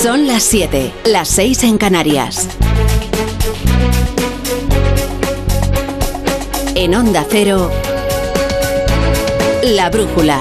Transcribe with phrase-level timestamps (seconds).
[0.00, 2.56] Son las 7, las 6 en Canarias.
[6.76, 7.68] En Onda Cero,
[9.64, 10.40] La Brújula.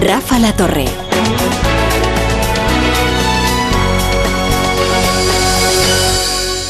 [0.00, 0.86] Rafa La Torre.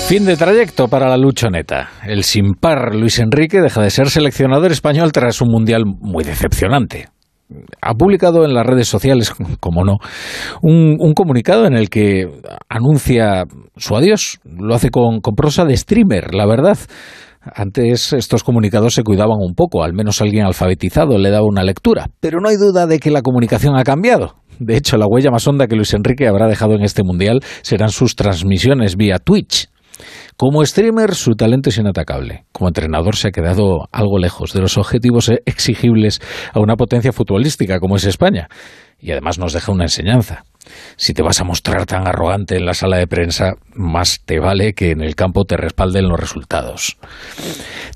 [0.09, 1.91] Fin de trayecto para la luchoneta.
[2.05, 7.11] El sin par Luis Enrique deja de ser seleccionador español tras un mundial muy decepcionante.
[7.81, 9.99] Ha publicado en las redes sociales, como no,
[10.63, 12.27] un, un comunicado en el que
[12.69, 13.45] anuncia
[13.77, 14.41] su adiós.
[14.45, 16.79] Lo hace con, con prosa de streamer, la verdad.
[17.55, 22.07] Antes estos comunicados se cuidaban un poco, al menos alguien alfabetizado le daba una lectura.
[22.21, 24.35] Pero no hay duda de que la comunicación ha cambiado.
[24.59, 27.91] De hecho, la huella más honda que Luis Enrique habrá dejado en este mundial serán
[27.91, 29.69] sus transmisiones vía Twitch.
[30.37, 32.45] Como streamer, su talento es inatacable.
[32.53, 36.21] Como entrenador, se ha quedado algo lejos de los objetivos exigibles
[36.53, 38.49] a una potencia futbolística como es España.
[39.01, 40.45] Y además nos deja una enseñanza.
[40.97, 44.75] Si te vas a mostrar tan arrogante en la sala de prensa, más te vale
[44.75, 46.97] que en el campo te respalden los resultados.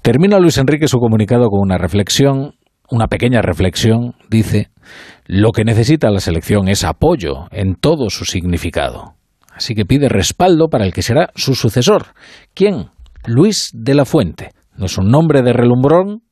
[0.03, 2.55] Termina Luis Enrique su comunicado con una reflexión,
[2.91, 4.71] una pequeña reflexión, dice,
[5.27, 9.15] lo que necesita la selección es apoyo en todo su significado.
[9.55, 12.07] Así que pide respaldo para el que será su sucesor.
[12.55, 12.91] ¿Quién?
[13.27, 14.51] Luis de la Fuente.
[14.77, 16.23] No es un nombre de relumbrón,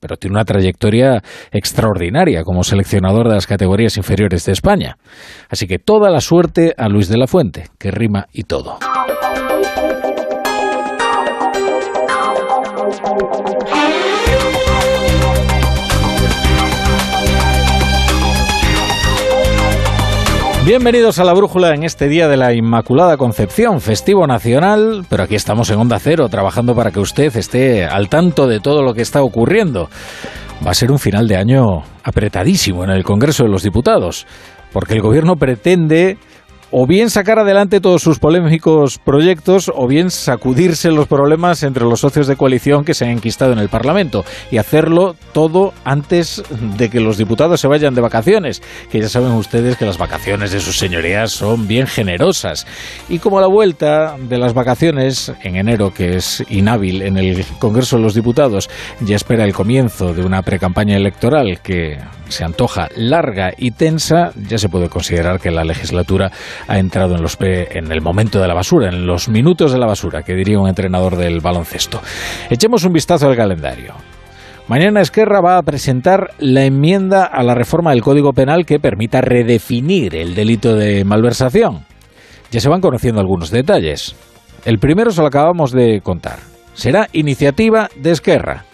[0.00, 4.96] pero tiene una trayectoria extraordinaria como seleccionador de las categorías inferiores de España.
[5.48, 8.78] Así que toda la suerte a Luis de la Fuente, que rima y todo.
[20.66, 25.34] Bienvenidos a la Brújula en este día de la Inmaculada Concepción, festivo nacional, pero aquí
[25.34, 29.00] estamos en Onda Cero trabajando para que usted esté al tanto de todo lo que
[29.00, 29.88] está ocurriendo.
[30.64, 34.26] Va a ser un final de año apretadísimo en el Congreso de los Diputados,
[34.70, 36.18] porque el Gobierno pretende
[36.70, 42.00] o bien sacar adelante todos sus polémicos proyectos o bien sacudirse los problemas entre los
[42.00, 46.42] socios de coalición que se han enquistado en el Parlamento y hacerlo todo antes
[46.76, 50.52] de que los diputados se vayan de vacaciones, que ya saben ustedes que las vacaciones
[50.52, 52.66] de sus señorías son bien generosas.
[53.08, 57.96] Y como la vuelta de las vacaciones en enero, que es inhábil en el Congreso
[57.96, 58.70] de los Diputados,
[59.00, 61.98] ya espera el comienzo de una precampaña electoral que
[62.30, 66.30] se antoja larga y tensa, ya se puede considerar que la legislatura
[66.66, 69.86] ha entrado en, los, en el momento de la basura, en los minutos de la
[69.86, 72.00] basura, que diría un entrenador del baloncesto.
[72.48, 73.94] Echemos un vistazo al calendario.
[74.68, 79.20] Mañana Esquerra va a presentar la enmienda a la reforma del Código Penal que permita
[79.20, 81.86] redefinir el delito de malversación.
[82.52, 84.14] Ya se van conociendo algunos detalles.
[84.64, 86.38] El primero se lo acabamos de contar.
[86.74, 88.64] Será iniciativa de Esquerra.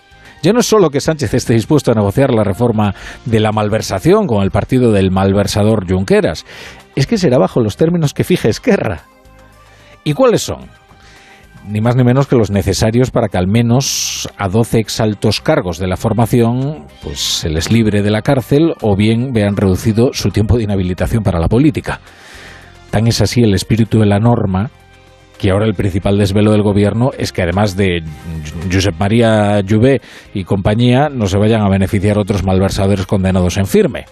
[0.43, 4.27] Ya no es solo que Sánchez esté dispuesto a negociar la reforma de la malversación
[4.27, 6.45] con el partido del malversador Junqueras,
[6.95, 9.03] es que será bajo los términos que fije Esquerra.
[10.05, 10.69] ¿Y cuáles son?
[11.67, 15.79] Ni más ni menos que los necesarios para que al menos a 12 exaltos cargos
[15.79, 20.31] de la formación pues se les libre de la cárcel o bien vean reducido su
[20.31, 22.01] tiempo de inhabilitación para la política.
[22.91, 24.71] Tan es así el espíritu de la norma
[25.39, 28.03] que ahora el principal desvelo del gobierno es que además de
[28.73, 30.01] Josep María Lluvé
[30.35, 34.07] y compañía, no se vayan a beneficiar otros malversadores condenados en firme.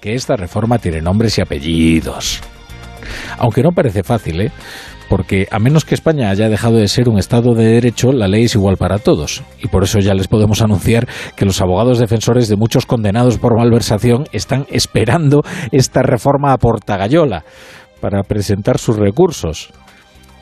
[0.00, 2.40] Que esta reforma tiene nombres y apellidos.
[3.38, 4.52] Aunque no parece fácil, ¿eh?
[5.08, 8.44] Porque a menos que España haya dejado de ser un Estado de Derecho, la ley
[8.44, 9.42] es igual para todos.
[9.62, 11.06] Y por eso ya les podemos anunciar
[11.36, 17.44] que los abogados defensores de muchos condenados por malversación están esperando esta reforma a portagayola
[18.00, 19.72] para presentar sus recursos.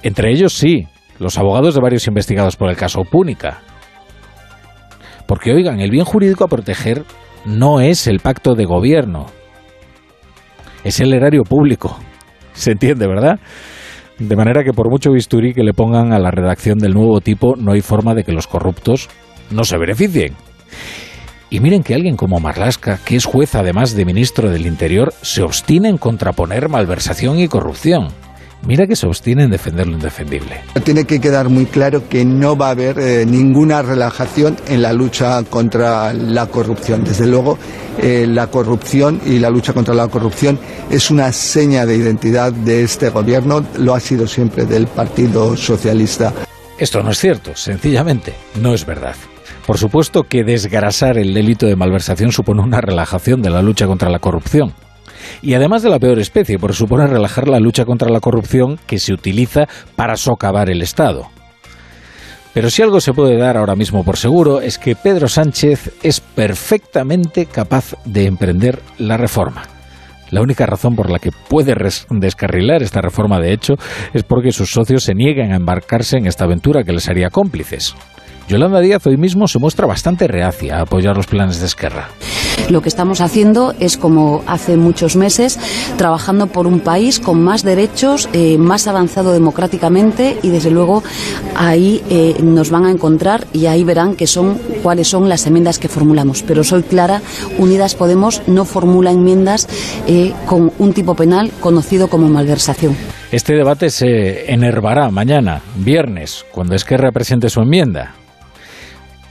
[0.02, 0.86] Entre ellos sí,
[1.18, 3.60] los abogados de varios investigados por el caso Púnica.
[5.26, 7.04] Porque oigan, el bien jurídico a proteger
[7.44, 9.26] no es el pacto de gobierno,
[10.84, 11.98] es el erario público.
[12.52, 13.38] ¿Se entiende, verdad?
[14.18, 17.56] De manera que por mucho bisturí que le pongan a la redacción del nuevo tipo,
[17.56, 19.08] no hay forma de que los corruptos
[19.50, 20.34] no se beneficien.
[21.50, 25.42] Y miren que alguien como Marlasca, que es juez además de ministro del Interior, se
[25.42, 28.08] obstina en contraponer malversación y corrupción.
[28.64, 30.60] Mira que se obstina en defender lo indefendible.
[30.84, 34.92] Tiene que quedar muy claro que no va a haber eh, ninguna relajación en la
[34.92, 37.02] lucha contra la corrupción.
[37.02, 37.58] Desde luego,
[38.00, 40.60] eh, la corrupción y la lucha contra la corrupción
[40.90, 46.32] es una seña de identidad de este gobierno, lo ha sido siempre del Partido Socialista.
[46.78, 49.16] Esto no es cierto, sencillamente, no es verdad.
[49.66, 54.08] Por supuesto que desgrasar el delito de malversación supone una relajación de la lucha contra
[54.08, 54.72] la corrupción
[55.42, 58.98] y además de la peor especie, porque supone relajar la lucha contra la corrupción que
[58.98, 59.66] se utiliza
[59.96, 61.28] para socavar el Estado.
[62.54, 66.20] Pero si algo se puede dar ahora mismo por seguro es que Pedro Sánchez es
[66.20, 69.62] perfectamente capaz de emprender la reforma.
[70.30, 71.74] La única razón por la que puede
[72.10, 73.74] descarrilar esta reforma de hecho
[74.14, 77.94] es porque sus socios se niegan a embarcarse en esta aventura que les haría cómplices.
[78.52, 82.10] Yolanda Díaz hoy mismo se muestra bastante reacia a apoyar los planes de Esquerra.
[82.68, 85.58] Lo que estamos haciendo es, como hace muchos meses,
[85.96, 91.02] trabajando por un país con más derechos, eh, más avanzado democráticamente y, desde luego,
[91.56, 95.78] ahí eh, nos van a encontrar y ahí verán que son, cuáles son las enmiendas
[95.78, 96.42] que formulamos.
[96.42, 97.22] Pero soy clara,
[97.56, 99.66] Unidas Podemos no formula enmiendas
[100.06, 102.94] eh, con un tipo penal conocido como malversación.
[103.30, 108.16] Este debate se enervará mañana, viernes, cuando Esquerra presente su enmienda.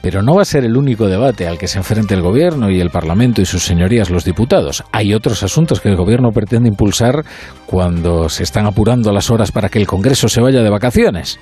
[0.01, 2.79] Pero no va a ser el único debate al que se enfrente el Gobierno y
[2.79, 4.83] el Parlamento y sus señorías los diputados.
[4.91, 7.23] Hay otros asuntos que el Gobierno pretende impulsar
[7.67, 11.39] cuando se están apurando las horas para que el Congreso se vaya de vacaciones.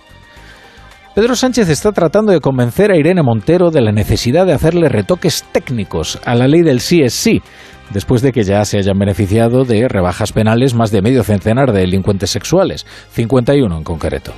[1.16, 5.44] Pedro Sánchez está tratando de convencer a Irene Montero de la necesidad de hacerle retoques
[5.52, 7.42] técnicos a la ley del sí es sí,
[7.90, 11.82] después de que ya se hayan beneficiado de rebajas penales más de medio centenar de
[11.82, 14.34] delincuentes sexuales, 51 en concreto.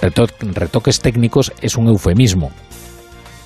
[0.00, 2.52] retoques técnicos es un eufemismo.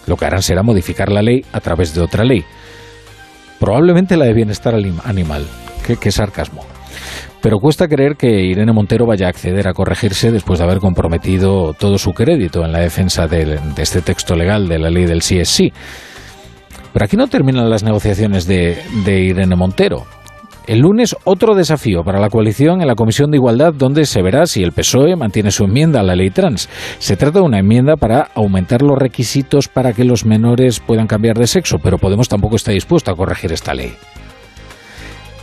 [0.06, 2.44] Lo que harán será modificar la ley a través de otra ley.
[3.58, 5.46] Probablemente la de bienestar animal.
[6.00, 6.64] Qué, sarcasmo.
[7.40, 11.72] Pero cuesta creer que Irene Montero vaya a acceder a corregirse después de haber comprometido
[11.72, 15.38] todo su crédito en la defensa de, este texto legal de la ley del sí
[15.38, 15.72] es sí.
[16.92, 20.06] Pero aquí no terminan las negociaciones de Irene Montero.
[20.66, 24.46] El lunes otro desafío para la coalición en la Comisión de Igualdad donde se verá
[24.46, 26.68] si el PSOE mantiene su enmienda a la ley trans.
[26.98, 31.36] Se trata de una enmienda para aumentar los requisitos para que los menores puedan cambiar
[31.36, 33.94] de sexo, pero Podemos tampoco está dispuesto a corregir esta ley.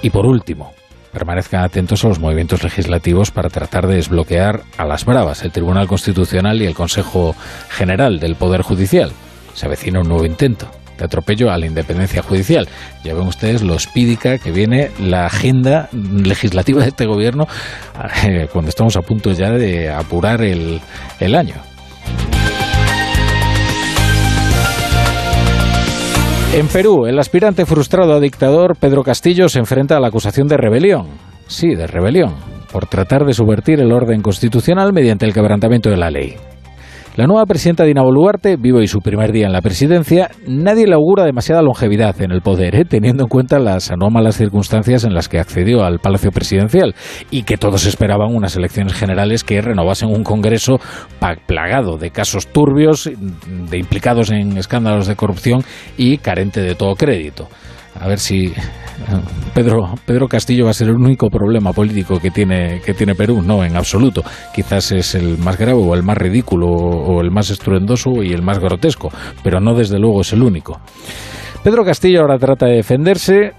[0.02, 0.72] Y por último,
[1.12, 5.88] permanezcan atentos a los movimientos legislativos para tratar de desbloquear a las bravas el Tribunal
[5.88, 7.36] Constitucional y el Consejo
[7.70, 9.12] General del Poder Judicial.
[9.54, 10.70] Se avecina un nuevo intento
[11.00, 12.68] de atropello a la independencia judicial.
[13.04, 17.48] Ya ven ustedes lo espídica que viene la agenda legislativa de este gobierno
[18.26, 20.82] eh, cuando estamos a punto ya de apurar el,
[21.20, 21.56] el año.
[26.54, 30.58] En Perú, el aspirante frustrado a dictador Pedro Castillo se enfrenta a la acusación de
[30.58, 31.08] rebelión.
[31.48, 32.36] Sí, de rebelión,
[32.72, 36.36] por tratar de subvertir el orden constitucional mediante el quebrantamiento de la ley.
[37.20, 40.32] La nueva presidenta Dina Boluarte vive hoy su primer día en la presidencia.
[40.48, 42.86] Nadie le augura demasiada longevidad en el poder, ¿eh?
[42.86, 46.96] teniendo en cuenta las anómalas circunstancias en las que accedió al Palacio Presidencial
[47.30, 50.80] y que todos esperaban unas elecciones generales que renovasen un Congreso
[51.46, 53.12] plagado de casos turbios,
[53.70, 55.66] de implicados en escándalos de corrupción
[55.98, 57.50] y carente de todo crédito.
[58.00, 58.54] A ver si
[59.54, 63.42] Pedro, Pedro Castillo va a ser el único problema político que tiene, que tiene Perú.
[63.42, 64.24] No, en absoluto.
[64.54, 68.42] Quizás es el más grave o el más ridículo o el más estruendoso y el
[68.42, 69.10] más grotesco,
[69.44, 70.80] pero no desde luego es el único.
[71.64, 73.52] Pedro Castillo ahora trata de defenderse.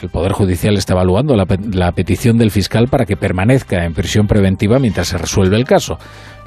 [0.00, 4.26] El Poder Judicial está evaluando la, la petición del fiscal para que permanezca en prisión
[4.26, 5.98] preventiva mientras se resuelve el caso.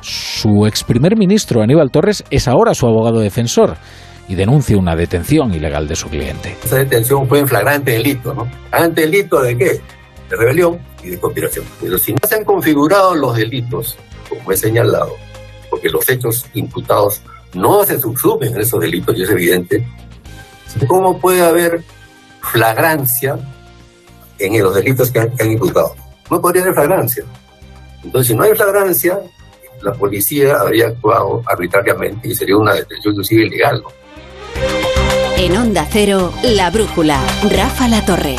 [0.02, 3.78] Su ex primer ministro, Aníbal Torres, es ahora su abogado defensor
[4.28, 6.58] y denuncia una detención ilegal de su cliente.
[6.64, 8.48] Esa detención fue en flagrante delito, ¿no?
[8.70, 9.82] ¿Flagrante delito de qué?
[10.30, 11.66] De rebelión y de conspiración.
[11.82, 13.98] Pero si no se han configurado los delitos,
[14.28, 15.16] como he señalado,
[15.70, 17.22] porque los hechos imputados
[17.54, 19.88] no se subsumen en esos delitos y es evidente,
[20.88, 21.84] ¿cómo puede haber
[22.42, 23.40] flagrancia
[24.40, 25.96] en los delitos que han, imputado?
[26.30, 27.24] No podría haber flagrancia.
[28.04, 29.20] Entonces, si no hay flagrancia,
[29.82, 33.82] la policía habría actuado arbitrariamente y sería una detención inclusive ilegal.
[33.82, 34.07] ¿no?
[35.40, 38.36] En Onda Cero, La Brújula, Rafa La Torre.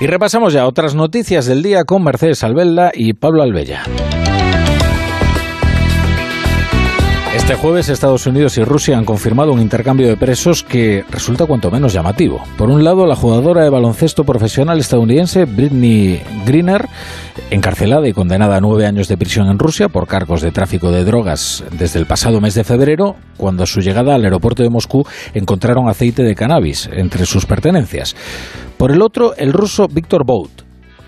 [0.00, 3.82] Y repasamos ya otras noticias del día con Mercedes Albella y Pablo Albella.
[7.46, 11.70] Este jueves Estados Unidos y Rusia han confirmado un intercambio de presos que resulta cuanto
[11.70, 12.42] menos llamativo.
[12.58, 16.88] Por un lado, la jugadora de baloncesto profesional estadounidense Britney Greener,
[17.52, 21.04] encarcelada y condenada a nueve años de prisión en Rusia por cargos de tráfico de
[21.04, 25.04] drogas desde el pasado mes de febrero, cuando a su llegada al aeropuerto de Moscú
[25.32, 28.16] encontraron aceite de cannabis entre sus pertenencias.
[28.76, 30.65] Por el otro, el ruso Víctor Bout,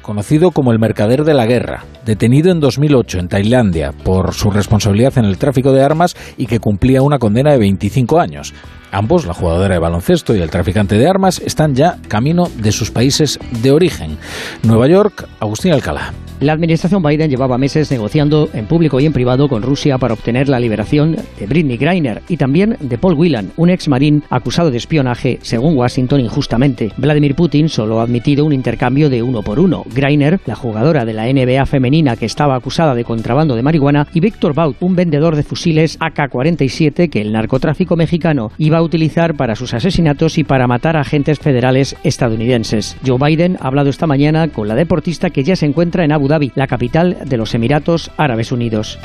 [0.08, 5.18] conocido como el mercader de la guerra, detenido en 2008 en Tailandia por su responsabilidad
[5.18, 8.54] en el tráfico de armas y que cumplía una condena de 25 años.
[8.90, 12.90] Ambos, la jugadora de baloncesto y el traficante de armas, están ya camino de sus
[12.90, 14.16] países de origen.
[14.62, 16.14] Nueva York, Agustín Alcalá.
[16.40, 20.48] La administración Biden llevaba meses negociando en público y en privado con Rusia para obtener
[20.48, 24.76] la liberación de Britney Greiner y también de Paul Whelan, un ex marín acusado de
[24.76, 26.92] espionaje, según Washington, injustamente.
[26.96, 29.82] Vladimir Putin solo ha admitido un intercambio de uno por uno.
[29.92, 34.20] Greiner, la jugadora de la NBA femenina que estaba acusada de contrabando de marihuana, y
[34.20, 39.56] Víctor Baut, un vendedor de fusiles AK-47 que el narcotráfico mexicano iba a utilizar para
[39.56, 42.96] sus asesinatos y para matar agentes federales estadounidenses.
[43.04, 46.27] Joe Biden ha hablado esta mañana con la deportista que ya se encuentra en Abu
[46.28, 48.98] Dhabi, la capital de los Emiratos Árabes Unidos.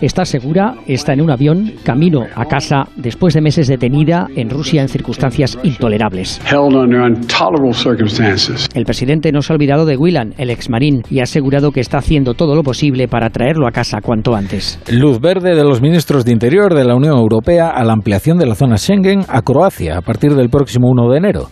[0.00, 4.82] Está segura, está en un avión, camino a casa después de meses detenida en Rusia
[4.82, 6.40] en circunstancias intolerables.
[8.74, 11.98] El presidente no se ha olvidado de Whelan, el exmarín, y ha asegurado que está
[11.98, 14.78] haciendo todo lo posible para traerlo a casa cuanto antes.
[14.90, 18.46] Luz verde de los ministros de Interior de la Unión Europea a la ampliación de
[18.46, 21.48] la zona Schengen a Croacia a partir del próximo 1 de enero.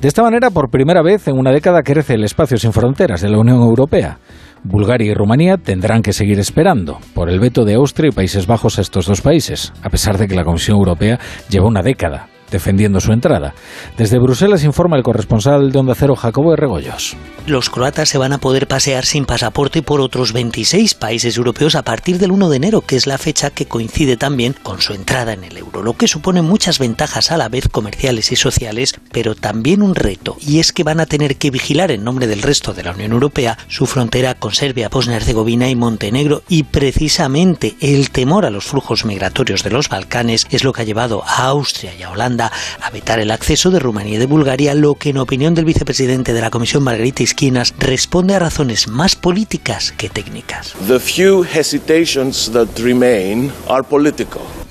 [0.00, 3.30] De esta manera, por primera vez en una década crece el espacio sin fronteras de
[3.30, 4.15] la Unión Europea.
[4.62, 8.78] Bulgaria y Rumanía tendrán que seguir esperando por el veto de Austria y Países Bajos
[8.78, 13.00] a estos dos países, a pesar de que la Comisión Europea lleva una década defendiendo
[13.00, 13.54] su entrada.
[13.96, 17.16] Desde Bruselas informa el corresponsal de Onda Cero, Jacobo de Regoyos.
[17.46, 21.82] Los croatas se van a poder pasear sin pasaporte por otros 26 países europeos a
[21.82, 25.32] partir del 1 de enero, que es la fecha que coincide también con su entrada
[25.32, 29.34] en el euro, lo que supone muchas ventajas a la vez comerciales y sociales, pero
[29.34, 32.74] también un reto, y es que van a tener que vigilar en nombre del resto
[32.74, 38.44] de la Unión Europea su frontera con Serbia, Bosnia-Herzegovina y Montenegro, y precisamente el temor
[38.44, 42.02] a los flujos migratorios de los Balcanes es lo que ha llevado a Austria y
[42.02, 45.54] a Holanda a vetar el acceso de Rumanía y de Bulgaria, lo que en opinión
[45.54, 50.74] del vicepresidente de la Comisión Margarita Esquinas responde a razones más políticas que técnicas.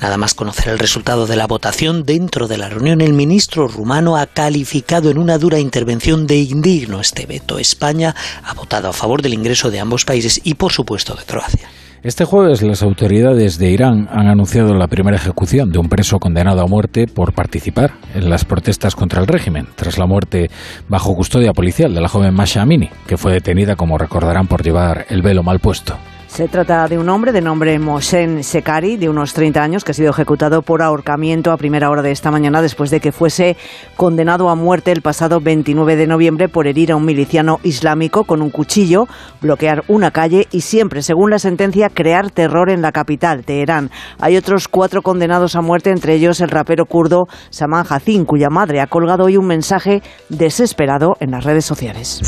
[0.01, 4.17] Nada más conocer el resultado de la votación dentro de la reunión, el ministro rumano
[4.17, 7.59] ha calificado en una dura intervención de indigno este veto.
[7.59, 11.69] España ha votado a favor del ingreso de ambos países y, por supuesto, de Croacia.
[12.05, 16.61] Este jueves las autoridades de Irán han anunciado la primera ejecución de un preso condenado
[16.61, 20.51] a muerte por participar en las protestas contra el régimen, tras la muerte
[20.87, 25.07] bajo custodia policial de la joven Masha Amini, que fue detenida, como recordarán, por llevar
[25.09, 25.95] el velo mal puesto.
[26.35, 29.93] Se trata de un hombre de nombre Moshen Sekari, de unos 30 años, que ha
[29.93, 33.55] sido ejecutado por ahorcamiento a primera hora de esta mañana después de que fuese
[33.95, 38.41] condenado a muerte el pasado 29 de noviembre por herir a un miliciano islámico con
[38.41, 39.07] un cuchillo,
[39.39, 43.89] bloquear una calle y siempre, según la sentencia, crear terror en la capital, Teherán.
[44.19, 48.81] Hay otros cuatro condenados a muerte, entre ellos el rapero kurdo Saman Hassin, cuya madre
[48.81, 52.19] ha colgado hoy un mensaje desesperado en las redes sociales.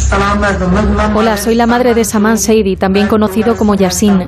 [1.14, 3.76] Hola, soy la madre de Saman Seidi, también conocido como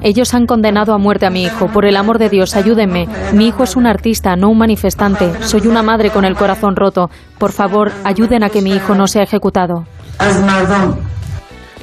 [0.02, 1.68] ellos han condenado a muerte a mi hijo.
[1.68, 3.08] Por el amor de Dios, ayúdenme.
[3.34, 5.32] Mi hijo es un artista, no un manifestante.
[5.44, 7.10] Soy una madre con el corazón roto.
[7.38, 9.86] Por favor, ayuden a que mi hijo no sea ejecutado.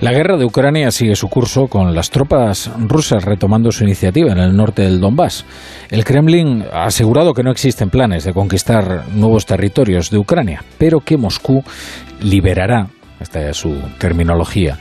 [0.01, 4.39] La guerra de Ucrania sigue su curso con las tropas rusas retomando su iniciativa en
[4.39, 5.47] el norte del Donbass.
[5.91, 11.01] El Kremlin ha asegurado que no existen planes de conquistar nuevos territorios de Ucrania, pero
[11.01, 11.65] que Moscú
[12.21, 12.89] liberará,
[13.21, 14.79] esta es su terminología,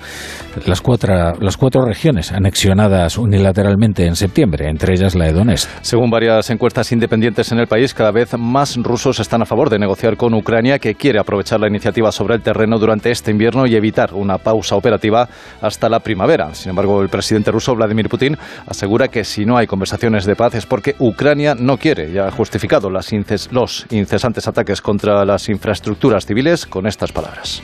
[0.66, 5.70] las cuatro, las cuatro regiones anexionadas unilateralmente en septiembre, entre ellas la de Donetsk.
[5.82, 9.80] Según varias encuestas independientes en el país, cada vez más rusos están a favor de
[9.80, 13.76] negociar con Ucrania, que quiere aprovechar la iniciativa sobre el terreno durante este invierno y
[13.76, 15.28] evitar una pausa operativa
[15.62, 16.54] hasta la primavera.
[16.54, 20.56] Sin embargo, el presidente ruso Vladimir Putin asegura que si no hay conversaciones de paz
[20.56, 25.50] es porque Ucrania no quiere y ha justificado las inces los incesantes ataques contra las
[25.50, 27.62] infraestructuras civiles con estas palabras.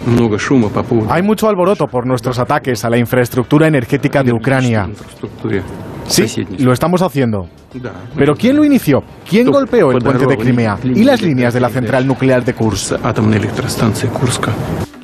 [1.10, 4.90] Hay mucho alboroto por nuestros ataques a la infraestructura energética de Ucrania.
[6.08, 7.48] Sí, lo estamos haciendo.
[8.16, 9.04] Pero ¿quién lo inició?
[9.28, 12.94] ¿Quién golpeó el puente de Crimea y las líneas de la central nuclear de Kursk?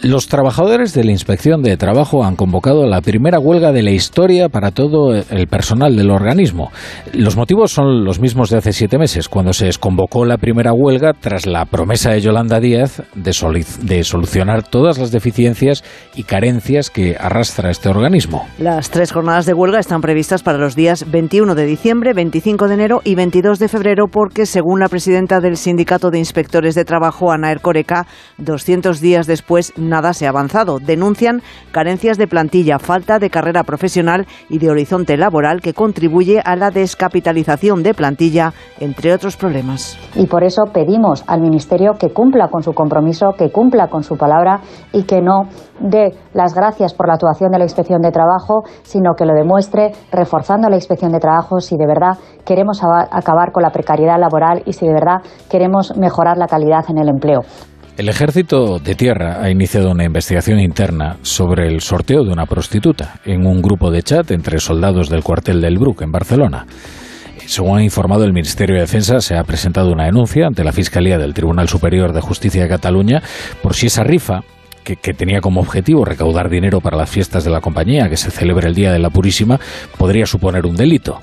[0.03, 4.47] Los trabajadores de la Inspección de Trabajo han convocado la primera huelga de la historia
[4.47, 6.71] para todo el personal del organismo.
[7.13, 11.13] Los motivos son los mismos de hace siete meses, cuando se desconvocó la primera huelga
[11.13, 15.83] tras la promesa de Yolanda Díaz de, de solucionar todas las deficiencias
[16.15, 18.47] y carencias que arrastra este organismo.
[18.59, 22.73] Las tres jornadas de huelga están previstas para los días 21 de diciembre, 25 de
[22.73, 27.31] enero y 22 de febrero porque, según la presidenta del Sindicato de Inspectores de Trabajo,
[27.31, 28.07] Ana Ercoreca,
[28.39, 30.79] 200 días después nada se ha avanzado.
[30.79, 36.55] Denuncian carencias de plantilla, falta de carrera profesional y de horizonte laboral que contribuye a
[36.55, 39.99] la descapitalización de plantilla, entre otros problemas.
[40.15, 44.17] Y por eso pedimos al Ministerio que cumpla con su compromiso, que cumpla con su
[44.17, 44.61] palabra
[44.93, 49.13] y que no dé las gracias por la actuación de la Inspección de Trabajo, sino
[49.17, 52.81] que lo demuestre reforzando la Inspección de Trabajo si de verdad queremos
[53.11, 57.09] acabar con la precariedad laboral y si de verdad queremos mejorar la calidad en el
[57.09, 57.41] empleo.
[57.97, 63.15] El ejército de tierra ha iniciado una investigación interna sobre el sorteo de una prostituta
[63.25, 66.67] en un grupo de chat entre soldados del cuartel del Bruc en Barcelona.
[67.47, 71.17] Según ha informado el Ministerio de Defensa, se ha presentado una denuncia ante la Fiscalía
[71.17, 73.23] del Tribunal Superior de Justicia de Cataluña
[73.63, 74.41] por si esa rifa
[74.95, 78.69] que, tenía como objetivo recaudar dinero para las fiestas de la compañía que se celebra
[78.69, 79.59] el Día de la Purísima,
[79.97, 81.19] podría suponer un delito.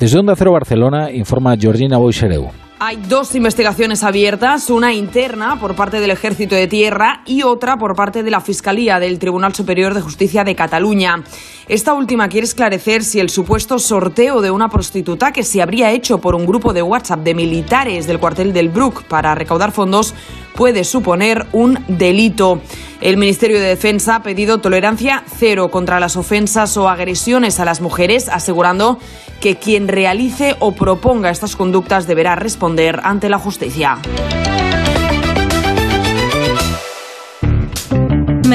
[0.00, 2.50] Desde Onda Cero Barcelona informa Georgina Boixereu.
[2.78, 7.96] Hay dos investigaciones abiertas, una interna por parte del Ejército de Tierra y otra por
[7.96, 11.22] parte de la Fiscalía del Tribunal Superior de Justicia de Cataluña.
[11.68, 16.18] Esta última quiere esclarecer si el supuesto sorteo de una prostituta que se habría hecho
[16.18, 20.14] por un grupo de WhatsApp de militares del cuartel del Brook para recaudar fondos
[20.54, 22.60] puede suponer un delito.
[23.00, 27.80] El Ministerio de Defensa ha pedido tolerancia cero contra las ofensas o agresiones a las
[27.80, 29.00] mujeres, asegurando
[29.40, 33.98] que quien realice o proponga estas conductas deberá responder ante la justicia.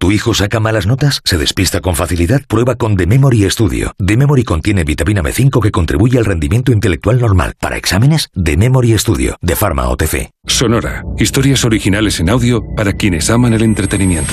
[0.00, 1.20] ¿Tu hijo saca malas notas?
[1.26, 2.40] ¿Se despista con facilidad?
[2.48, 3.92] Prueba con The Memory Studio.
[3.98, 7.52] The Memory contiene vitamina B5 que contribuye al rendimiento intelectual normal.
[7.60, 10.30] Para exámenes, The Memory Studio, de Pharma OTC.
[10.46, 11.04] Sonora.
[11.18, 14.32] Historias originales en audio para quienes aman el entretenimiento.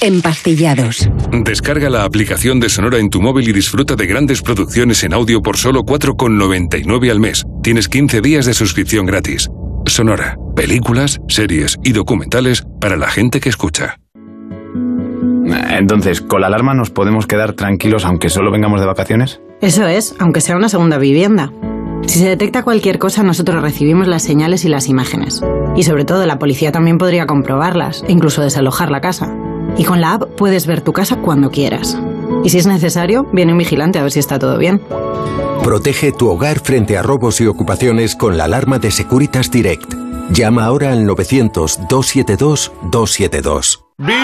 [0.00, 1.08] Empastillados.
[1.44, 5.42] Descarga la aplicación de Sonora en tu móvil y disfruta de grandes producciones en audio
[5.42, 7.44] por solo 4,99 al mes.
[7.62, 9.48] Tienes 15 días de suscripción gratis.
[9.86, 10.36] Sonora.
[10.54, 13.96] Películas, series y documentales para la gente que escucha.
[15.70, 19.40] Entonces, ¿con la alarma nos podemos quedar tranquilos aunque solo vengamos de vacaciones?
[19.60, 21.52] Eso es, aunque sea una segunda vivienda.
[22.06, 25.42] Si se detecta cualquier cosa, nosotros recibimos las señales y las imágenes.
[25.76, 29.34] Y sobre todo, la policía también podría comprobarlas, e incluso desalojar la casa.
[29.76, 31.98] Y con la app puedes ver tu casa cuando quieras.
[32.44, 34.82] Y si es necesario, viene un vigilante a ver si está todo bien.
[35.62, 39.92] Protege tu hogar frente a robos y ocupaciones con la alarma de Securitas Direct.
[40.30, 43.82] Llama ahora al 900-272-272.
[43.98, 44.16] ¡Vigor, gor,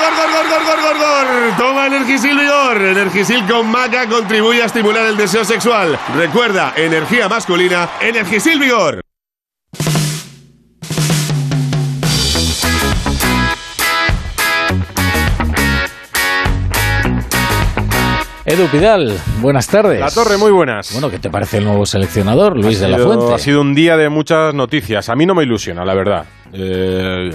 [0.00, 1.26] gor, gor, gor, gor, gor, gor!
[1.58, 2.76] Toma Energisil Vigor.
[2.82, 5.98] Energisil con maca contribuye a estimular el deseo sexual.
[6.16, 9.00] Recuerda, energía masculina, Energisil Vigor.
[18.54, 19.98] Edu Pidal, buenas tardes.
[19.98, 20.92] La Torre, muy buenas.
[20.92, 23.34] Bueno, ¿qué te parece el nuevo seleccionador, Luis ha de la sido- Fuente?
[23.34, 25.08] Ha sido un día de muchas noticias.
[25.08, 26.24] A mí no me ilusiona, la verdad.
[26.52, 27.30] Eh,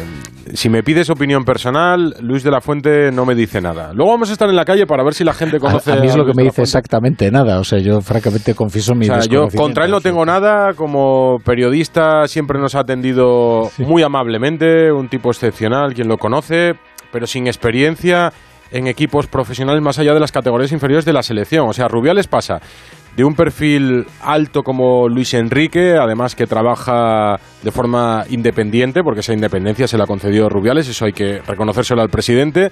[0.53, 3.91] si me pides opinión personal, Luis de la Fuente no me dice nada.
[3.93, 5.97] Luego vamos a estar en la calle para ver si la gente A, conoce a
[5.97, 7.60] mí es lo que me dice exactamente nada.
[7.60, 10.73] O sea, yo francamente confieso mi O sea, yo contra él no tengo nada.
[10.73, 16.75] Como periodista siempre nos ha atendido muy amablemente, un tipo excepcional, quien lo conoce,
[17.12, 18.32] pero sin experiencia
[18.71, 21.67] en equipos profesionales más allá de las categorías inferiores de la selección.
[21.67, 22.60] O sea, Rubiales pasa
[23.15, 29.34] de un perfil alto como Luis Enrique, además que trabaja de forma independiente, porque esa
[29.34, 32.71] independencia se la concedió Rubiales, eso hay que reconocérselo al presidente,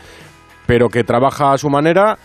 [0.66, 2.18] pero que trabaja a su manera,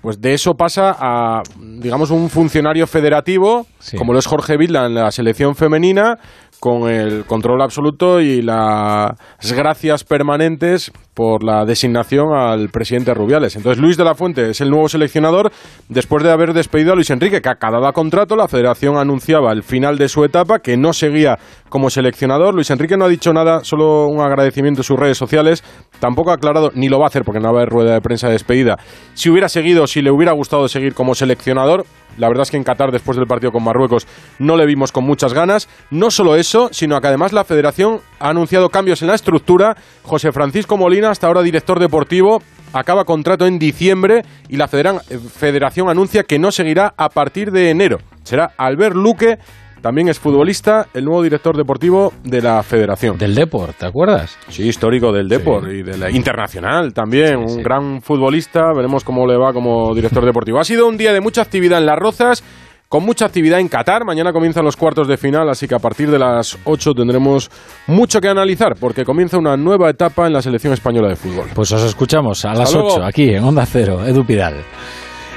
[0.00, 3.66] pues de eso pasa a, digamos, un funcionario federativo,
[3.98, 6.18] como lo es Jorge Vilda en la selección femenina,
[6.60, 9.12] con el control absoluto y las
[9.54, 13.56] gracias permanentes por la designación al presidente Rubiales.
[13.56, 15.50] Entonces Luis de la Fuente es el nuevo seleccionador
[15.88, 19.98] después de haber despedido a Luis Enrique, que acababa contrato, la federación anunciaba el final
[19.98, 21.36] de su etapa, que no seguía
[21.70, 22.54] como seleccionador.
[22.54, 25.64] Luis Enrique no ha dicho nada, solo un agradecimiento en sus redes sociales,
[25.98, 28.00] tampoco ha aclarado, ni lo va a hacer porque no va a haber rueda de
[28.00, 28.78] prensa de despedida,
[29.14, 31.84] si hubiera seguido, si le hubiera gustado seguir como seleccionador.
[32.16, 34.06] La verdad es que en Qatar, después del partido con Marruecos,
[34.38, 35.68] no le vimos con muchas ganas.
[35.90, 39.76] No solo eso, sino que además la federación ha anunciado cambios en la estructura.
[40.02, 42.42] José Francisco Molina, hasta ahora director deportivo,
[42.72, 47.70] acaba contrato en diciembre y la eh, federación anuncia que no seguirá a partir de
[47.70, 47.98] enero.
[48.24, 49.38] Será Albert Luque
[49.80, 53.16] también es futbolista, el nuevo director deportivo de la Federación.
[53.18, 54.36] Del Deport, ¿te acuerdas?
[54.48, 57.36] Sí, histórico del Deport y de la internacional también.
[57.36, 58.72] un gran futbolista.
[58.74, 60.58] Veremos cómo le va como director deportivo.
[60.58, 62.44] Ha sido un día de mucha actividad en Las Rozas
[62.88, 64.04] con mucha actividad en Qatar.
[64.04, 67.50] Mañana comienzan los cuartos de final, así que a partir de las 8 tendremos
[67.86, 71.48] mucho que analizar, porque comienza una nueva etapa en la selección española de fútbol.
[71.54, 74.56] Pues os escuchamos a las 8 aquí en Onda Cero, Edu Pidal.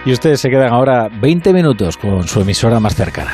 [0.06, 3.34] Y ustedes se quedan ahora 20 minutos con su emisora más cercana.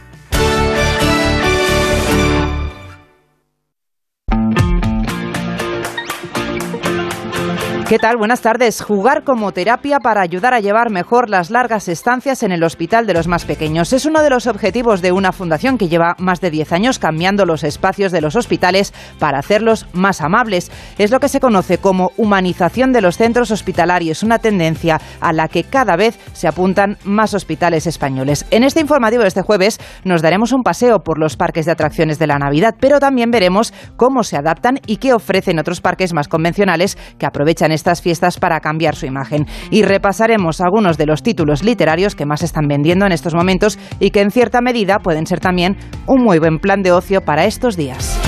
[7.91, 8.15] ¿Qué tal?
[8.15, 8.81] Buenas tardes.
[8.81, 13.13] Jugar como terapia para ayudar a llevar mejor las largas estancias en el hospital de
[13.13, 13.91] los más pequeños.
[13.91, 17.45] Es uno de los objetivos de una fundación que lleva más de 10 años cambiando
[17.45, 20.71] los espacios de los hospitales para hacerlos más amables.
[20.97, 25.49] Es lo que se conoce como humanización de los centros hospitalarios, una tendencia a la
[25.49, 28.45] que cada vez se apuntan más hospitales españoles.
[28.51, 32.19] En este informativo de este jueves nos daremos un paseo por los parques de atracciones
[32.19, 36.29] de la Navidad, pero también veremos cómo se adaptan y qué ofrecen otros parques más
[36.29, 39.47] convencionales que aprovechan estas fiestas para cambiar su imagen.
[39.71, 44.11] Y repasaremos algunos de los títulos literarios que más están vendiendo en estos momentos y
[44.11, 47.75] que en cierta medida pueden ser también un muy buen plan de ocio para estos
[47.75, 48.20] días.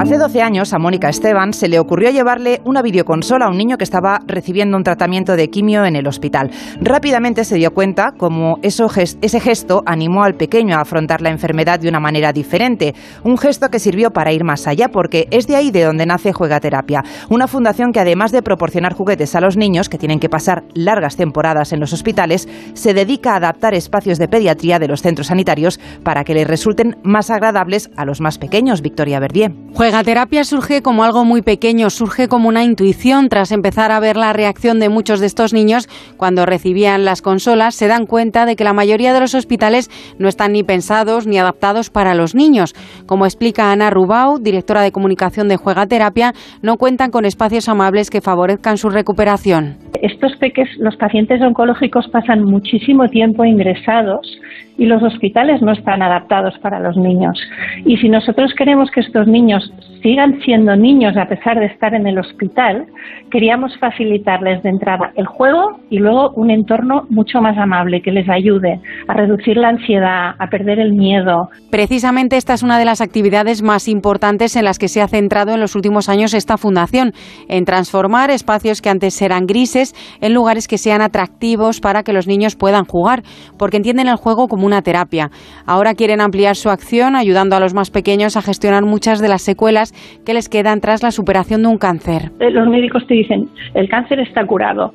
[0.00, 3.76] Hace 12 años a Mónica Esteban se le ocurrió llevarle una videoconsola a un niño
[3.76, 6.50] que estaba recibiendo un tratamiento de quimio en el hospital.
[6.80, 11.80] Rápidamente se dio cuenta cómo eso, ese gesto animó al pequeño a afrontar la enfermedad
[11.80, 12.94] de una manera diferente.
[13.24, 16.32] Un gesto que sirvió para ir más allá porque es de ahí de donde nace
[16.32, 20.30] Juega Terapia, una fundación que además de proporcionar juguetes a los niños que tienen que
[20.30, 25.02] pasar largas temporadas en los hospitales, se dedica a adaptar espacios de pediatría de los
[25.02, 28.80] centros sanitarios para que les resulten más agradables a los más pequeños.
[28.80, 29.52] Victoria Verdier.
[30.04, 34.32] Terapia surge como algo muy pequeño, surge como una intuición tras empezar a ver la
[34.32, 38.64] reacción de muchos de estos niños cuando recibían las consolas, se dan cuenta de que
[38.64, 42.74] la mayoría de los hospitales no están ni pensados ni adaptados para los niños.
[43.06, 48.10] Como explica Ana Rubau, directora de comunicación de Juega Terapia, no cuentan con espacios amables
[48.10, 49.89] que favorezcan su recuperación.
[50.02, 54.40] Estos peques, los pacientes oncológicos pasan muchísimo tiempo ingresados
[54.78, 57.38] y los hospitales no están adaptados para los niños.
[57.84, 59.70] Y si nosotros queremos que estos niños
[60.02, 62.86] sigan siendo niños a pesar de estar en el hospital,
[63.30, 68.28] queríamos facilitarles de entrada el juego y luego un entorno mucho más amable que les
[68.28, 71.50] ayude a reducir la ansiedad, a perder el miedo.
[71.70, 75.52] Precisamente esta es una de las actividades más importantes en las que se ha centrado
[75.52, 77.12] en los últimos años esta fundación,
[77.48, 79.79] en transformar espacios que antes eran grises
[80.20, 83.22] en lugares que sean atractivos para que los niños puedan jugar,
[83.58, 85.30] porque entienden el juego como una terapia.
[85.66, 89.42] Ahora quieren ampliar su acción ayudando a los más pequeños a gestionar muchas de las
[89.42, 89.92] secuelas
[90.24, 92.30] que les quedan tras la superación de un cáncer.
[92.40, 94.92] Eh, los médicos te dicen, el cáncer está curado.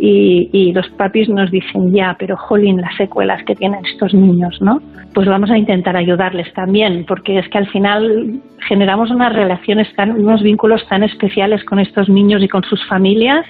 [0.00, 4.80] Y, los papis nos dicen, ya, pero jolín, las secuelas que tienen estos niños, ¿no?
[5.12, 10.12] Pues vamos a intentar ayudarles también, porque es que al final generamos unas relaciones, tan,
[10.12, 13.44] unos vínculos tan especiales con estos niños y con sus familias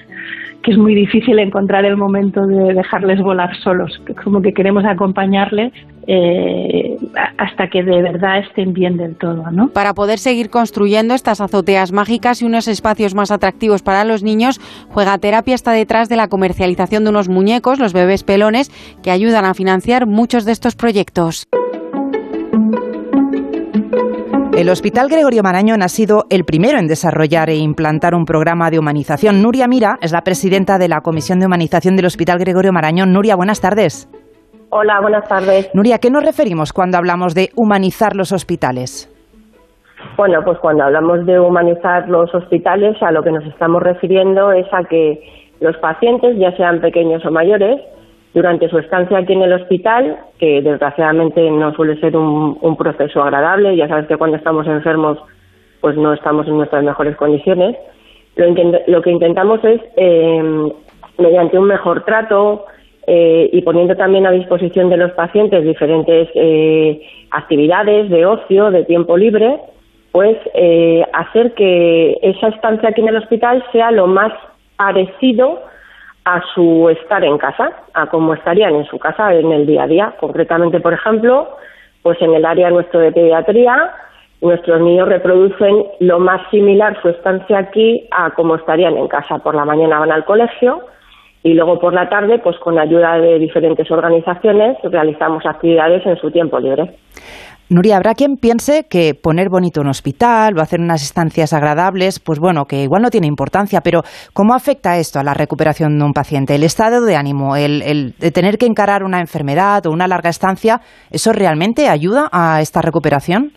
[0.63, 5.73] que es muy difícil encontrar el momento de dejarles volar solos, como que queremos acompañarles
[6.07, 6.97] eh,
[7.37, 9.51] hasta que de verdad estén bien del todo.
[9.51, 9.69] ¿no?
[9.69, 14.59] Para poder seguir construyendo estas azoteas mágicas y unos espacios más atractivos para los niños,
[14.89, 18.71] Juega Terapia está detrás de la comercialización de unos muñecos, los bebés pelones,
[19.03, 21.47] que ayudan a financiar muchos de estos proyectos.
[24.59, 28.81] El Hospital Gregorio Marañón ha sido el primero en desarrollar e implantar un programa de
[28.81, 29.41] humanización.
[29.41, 33.13] Nuria Mira es la presidenta de la Comisión de Humanización del Hospital Gregorio Marañón.
[33.13, 34.11] Nuria, buenas tardes.
[34.71, 35.71] Hola, buenas tardes.
[35.75, 39.09] Nuria, ¿a qué nos referimos cuando hablamos de humanizar los hospitales?
[40.17, 44.67] Bueno, pues cuando hablamos de humanizar los hospitales, a lo que nos estamos refiriendo es
[44.73, 45.23] a que
[45.61, 47.81] los pacientes, ya sean pequeños o mayores,
[48.35, 53.77] durante su estancia aquí en el hospital, que desgraciadamente no suele ser un, proceso agradable,
[53.77, 55.19] ya sabes que cuando estamos enfermos
[55.81, 57.77] pues no estamos en nuestras mejores condiciones,
[58.87, 60.73] lo, que intentamos es, eh,
[61.19, 62.67] mediante un mejor trato
[63.07, 68.85] eh, y poniendo también a disposición de los pacientes diferentes eh, actividades de ocio, de
[68.85, 69.59] tiempo libre,
[70.13, 70.37] pues
[71.13, 74.33] hacer que esa estancia aquí en el hospital sea lo más
[74.77, 75.61] parecido
[76.29, 79.87] a su estar en casa, a cómo estarían en su casa en el día a
[79.87, 80.15] día.
[80.21, 81.57] Concretamente, por ejemplo,
[82.03, 83.95] pues en el área nuestro de pediatría,
[84.43, 89.39] nuestros niños reproducen lo más similar su estancia aquí a cómo estarían en casa.
[89.39, 90.83] Por la mañana van al colegio
[91.43, 96.31] y luego por la tarde, pues con ayuda de diferentes organizaciones, realizamos actividades en su
[96.31, 96.95] tiempo libre.
[97.71, 102.41] Nuria, habrá quien piense que poner bonito un hospital o hacer unas estancias agradables, pues
[102.41, 104.01] bueno, que igual no tiene importancia, pero
[104.33, 106.55] ¿cómo afecta esto a la recuperación de un paciente?
[106.55, 110.81] El estado de ánimo, el, de tener que encarar una enfermedad o una larga estancia,
[111.11, 113.53] ¿eso realmente ayuda a esta recuperación?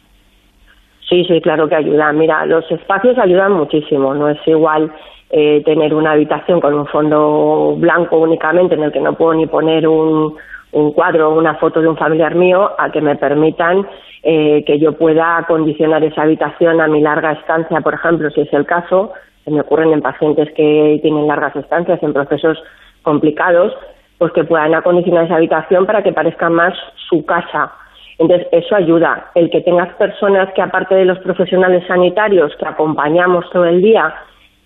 [1.08, 2.12] Sí, sí, claro que ayuda.
[2.12, 4.14] Mira, los espacios ayudan muchísimo.
[4.14, 4.92] No es igual
[5.30, 9.46] eh, tener una habitación con un fondo blanco únicamente en el que no puedo ni
[9.46, 10.36] poner un,
[10.72, 13.88] un cuadro o una foto de un familiar mío a que me permitan
[14.24, 18.54] eh, que yo pueda acondicionar esa habitación a mi larga estancia, por ejemplo, si es
[18.54, 19.12] el caso,
[19.44, 22.62] se me ocurren en pacientes que tienen largas estancias en procesos
[23.02, 23.74] complicados,
[24.18, 26.74] pues que puedan acondicionar esa habitación para que parezca más
[27.10, 27.74] su casa.
[28.20, 29.32] Entonces, eso ayuda.
[29.34, 34.14] El que tengas personas que, aparte de los profesionales sanitarios que acompañamos todo el día,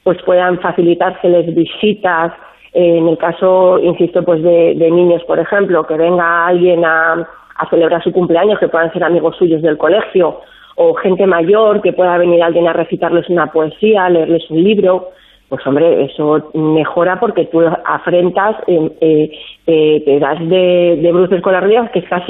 [0.03, 2.33] pues puedan facilitárseles visitas,
[2.75, 7.25] en el caso, insisto, pues de, niños, por ejemplo, que venga alguien a,
[7.69, 10.41] celebrar su cumpleaños, que puedan ser amigos suyos del colegio,
[10.75, 15.11] o gente mayor, que pueda venir alguien a recitarles una poesía, leerles un libro,
[15.47, 19.31] pues hombre, eso mejora porque tú afrentas, eh, eh,
[19.67, 22.23] eh te das de, de bruces con las rodillas, que estás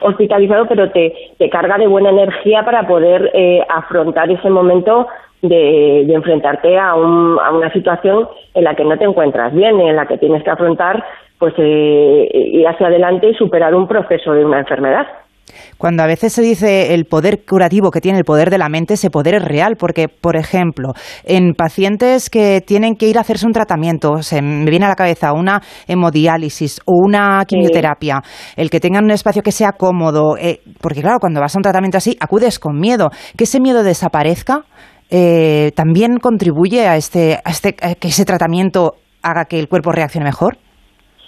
[0.00, 5.06] hospitalizado, pero te, te carga de buena energía para poder eh, afrontar ese momento
[5.42, 9.96] de, enfrentarte a, un, a, una situación en la que no te encuentras bien, en
[9.96, 11.02] la que tienes que afrontar,
[11.38, 15.06] pues eh, ir hacia adelante y superar un proceso de una enfermedad.
[15.76, 18.94] Cuando a veces se dice el poder curativo que tiene el poder de la mente,
[18.94, 20.92] ese poder es real, porque, por ejemplo,
[21.24, 24.94] en pacientes que tienen que ir a hacerse un tratamiento, se me viene a la
[24.94, 28.20] cabeza una hemodiálisis o una quimioterapia,
[28.56, 31.62] el que tengan un espacio que sea cómodo, eh, porque claro, cuando vas a un
[31.62, 34.62] tratamiento así, acudes con miedo, que ese miedo desaparezca
[35.12, 40.24] eh, también contribuye a, este, a, este, que ese tratamiento haga que el cuerpo reaccione
[40.24, 40.56] mejor?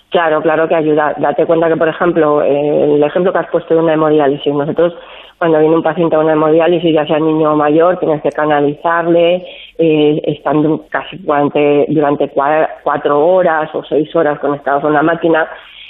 [0.08, 1.14] Claro, claro que ayuda.
[1.18, 4.94] Date cuenta que, por ejemplo, eh, el ejemplo que has puesto de una hemodiálisis, nosotros
[5.38, 9.44] cuando viene un paciente a una hemodiálisis, ya sea niño o mayor, tienes que canalizarle,
[9.76, 12.30] eh, estando casi durante, durante
[12.82, 15.46] cuatro horas o seis horas conectados a una máquina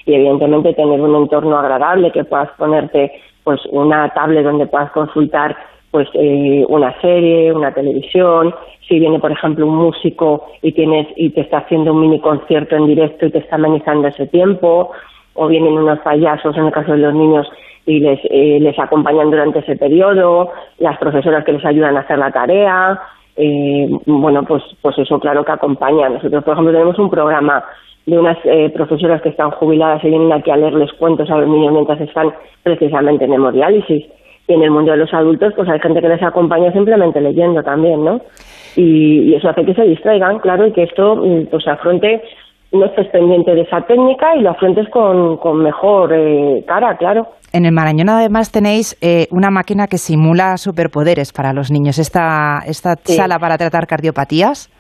[0.07, 3.13] y evidentemente tener un entorno agradable, que puedas ponerte
[3.45, 5.55] pues una tablet donde puedas consultar
[5.95, 8.53] pues eh, una serie, una televisión,
[8.89, 12.75] si viene por ejemplo un músico y tienes y te está haciendo un mini concierto
[12.75, 14.91] en directo y te está amenizando ese tiempo,
[15.35, 17.47] o vienen unos payasos en el caso de los niños
[17.87, 22.19] y les, eh, les acompañan durante ese periodo, las profesoras que les ayudan a hacer
[22.19, 23.01] la tarea,
[23.37, 26.09] eh, bueno, pues, pues eso claro que acompaña.
[26.09, 27.63] Nosotros, por ejemplo, tenemos un programa
[28.05, 31.49] de unas eh, profesoras que están jubiladas y vienen aquí a leerles cuentos a los
[31.49, 34.07] niños mientras están precisamente en hemodiálisis
[34.47, 37.63] y en el mundo de los adultos pues hay gente que les acompaña simplemente leyendo
[37.63, 38.21] también, ¿no?
[38.77, 42.23] Y, eso hace que se distraigan, claro, y que esto mm, pues afronte,
[42.73, 47.29] no estés pendiente de esa técnica y lo afrontes con, con mejor eh, cara, claro.
[47.53, 52.59] En el Marañón además tenéis eh, una máquina que simula superpoderes para los niños, esta,
[52.67, 54.74] esta sala para tratar cardiopatías.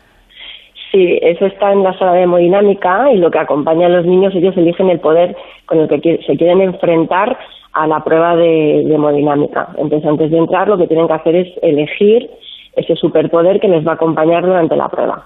[0.94, 4.32] Sí, eso está en la sala de hemodinámica y lo que acompaña a los niños,
[4.32, 7.36] ellos eligen el poder con el que se quieren enfrentar
[7.72, 9.70] a la prueba de, hemodinámica.
[9.76, 12.30] Entonces, antes de entrar, lo que tienen que hacer es elegir
[12.76, 15.24] ese superpoder que les va a acompañar durante la prueba.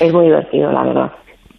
[0.00, 1.12] Es muy divertido, la verdad.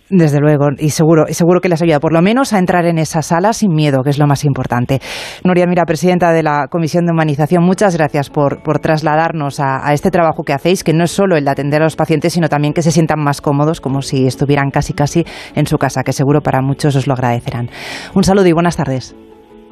[0.09, 2.99] Desde luego, y seguro, y seguro que les ayuda por lo menos a entrar en
[2.99, 4.99] esa sala sin miedo, que es lo más importante.
[5.43, 10.11] Nuria Mira, presidenta de la Comisión de Humanización, muchas gracias por, trasladarnos a, a, este
[10.11, 12.73] trabajo que hacéis, que no es solo el de atender a los pacientes, sino también
[12.73, 16.41] que se sientan más cómodos, como si estuvieran casi casi en su casa, que seguro
[16.41, 17.69] para muchos os lo agradecerán.
[18.13, 19.15] Un saludo y buenas tardes.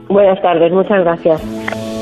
[0.09, 1.92] Buenas tardes, muchas gracias.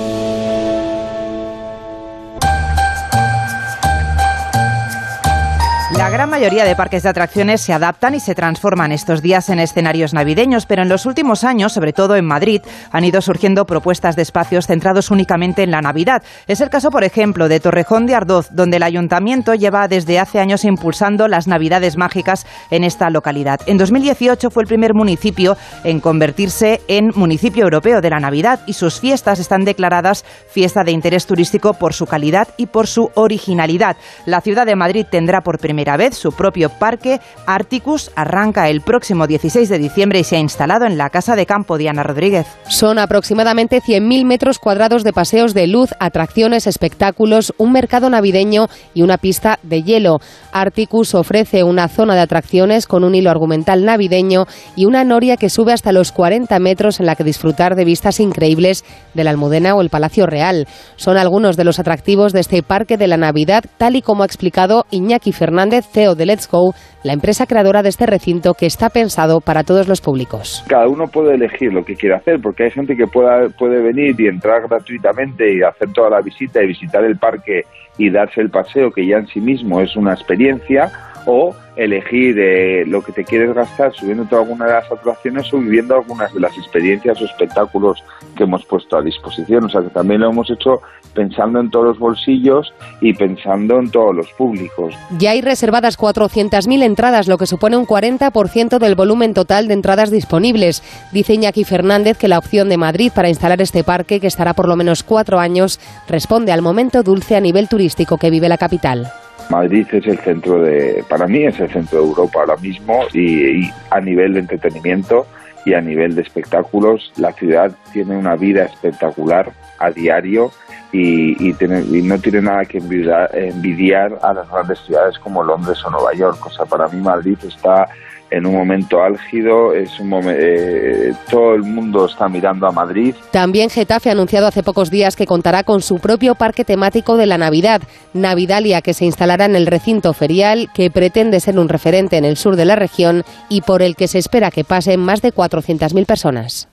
[6.01, 9.59] La gran mayoría de parques de atracciones se adaptan y se transforman estos días en
[9.59, 14.15] escenarios navideños, pero en los últimos años, sobre todo en Madrid, han ido surgiendo propuestas
[14.15, 16.23] de espacios centrados únicamente en la Navidad.
[16.47, 20.39] Es el caso, por ejemplo, de Torrejón de Ardoz, donde el ayuntamiento lleva desde hace
[20.39, 23.59] años impulsando las Navidades mágicas en esta localidad.
[23.67, 28.73] En 2018 fue el primer municipio en convertirse en municipio europeo de la Navidad y
[28.73, 33.97] sus fiestas están declaradas fiesta de interés turístico por su calidad y por su originalidad.
[34.25, 39.27] La ciudad de Madrid tendrá por primera vez su propio parque Articus arranca el próximo
[39.27, 42.47] 16 de diciembre y se ha instalado en la Casa de Campo Diana Rodríguez.
[42.67, 49.01] Son aproximadamente 100.000 metros cuadrados de paseos de luz, atracciones, espectáculos, un mercado navideño y
[49.01, 50.19] una pista de hielo.
[50.51, 55.49] Articus ofrece una zona de atracciones con un hilo argumental navideño y una noria que
[55.49, 59.75] sube hasta los 40 metros en la que disfrutar de vistas increíbles de la Almudena
[59.75, 60.67] o el Palacio Real.
[60.95, 64.25] Son algunos de los atractivos de este Parque de la Navidad, tal y como ha
[64.25, 68.89] explicado Iñaki Fernández CEO de Let's Go, la empresa creadora de este recinto que está
[68.89, 70.65] pensado para todos los públicos.
[70.67, 74.19] Cada uno puede elegir lo que quiere hacer, porque hay gente que pueda, puede venir
[74.19, 77.63] y entrar gratuitamente y hacer toda la visita y visitar el parque
[77.97, 80.91] y darse el paseo, que ya en sí mismo es una experiencia,
[81.25, 85.95] o elegir eh, lo que te quieres gastar subiendo alguna de las atracciones o viviendo
[85.95, 88.03] algunas de las experiencias o espectáculos
[88.35, 89.65] que hemos puesto a disposición.
[89.65, 90.81] O sea que también lo hemos hecho
[91.13, 94.93] pensando en todos los bolsillos y pensando en todos los públicos.
[95.17, 100.11] Ya hay reservadas 400.000 entradas, lo que supone un 40% del volumen total de entradas
[100.11, 100.83] disponibles.
[101.11, 104.67] Dice Iñaki Fernández que la opción de Madrid para instalar este parque, que estará por
[104.67, 109.11] lo menos cuatro años, responde al momento dulce a nivel turístico que vive la capital.
[109.49, 113.69] Madrid es el centro de, para mí es el centro de Europa ahora mismo y,
[113.89, 115.27] a nivel de entretenimiento
[115.65, 120.51] y a nivel de espectáculos, la ciudad tiene una vida espectacular a diario
[120.91, 125.83] y, y, y no tiene nada que envidiar, envidiar, a las grandes ciudades como Londres
[125.85, 126.45] o Nueva York.
[126.45, 127.87] O sea, para mí Madrid está
[128.31, 133.13] en un momento álgido, es un eh, todo el mundo está mirando a Madrid.
[133.31, 137.25] También Getafe ha anunciado hace pocos días que contará con su propio parque temático de
[137.25, 137.81] la Navidad,
[138.13, 142.37] Navidalia, que se instalará en el recinto ferial, que pretende ser un referente en el
[142.37, 146.05] sur de la región y por el que se espera que pasen más de 400.000
[146.05, 146.69] personas.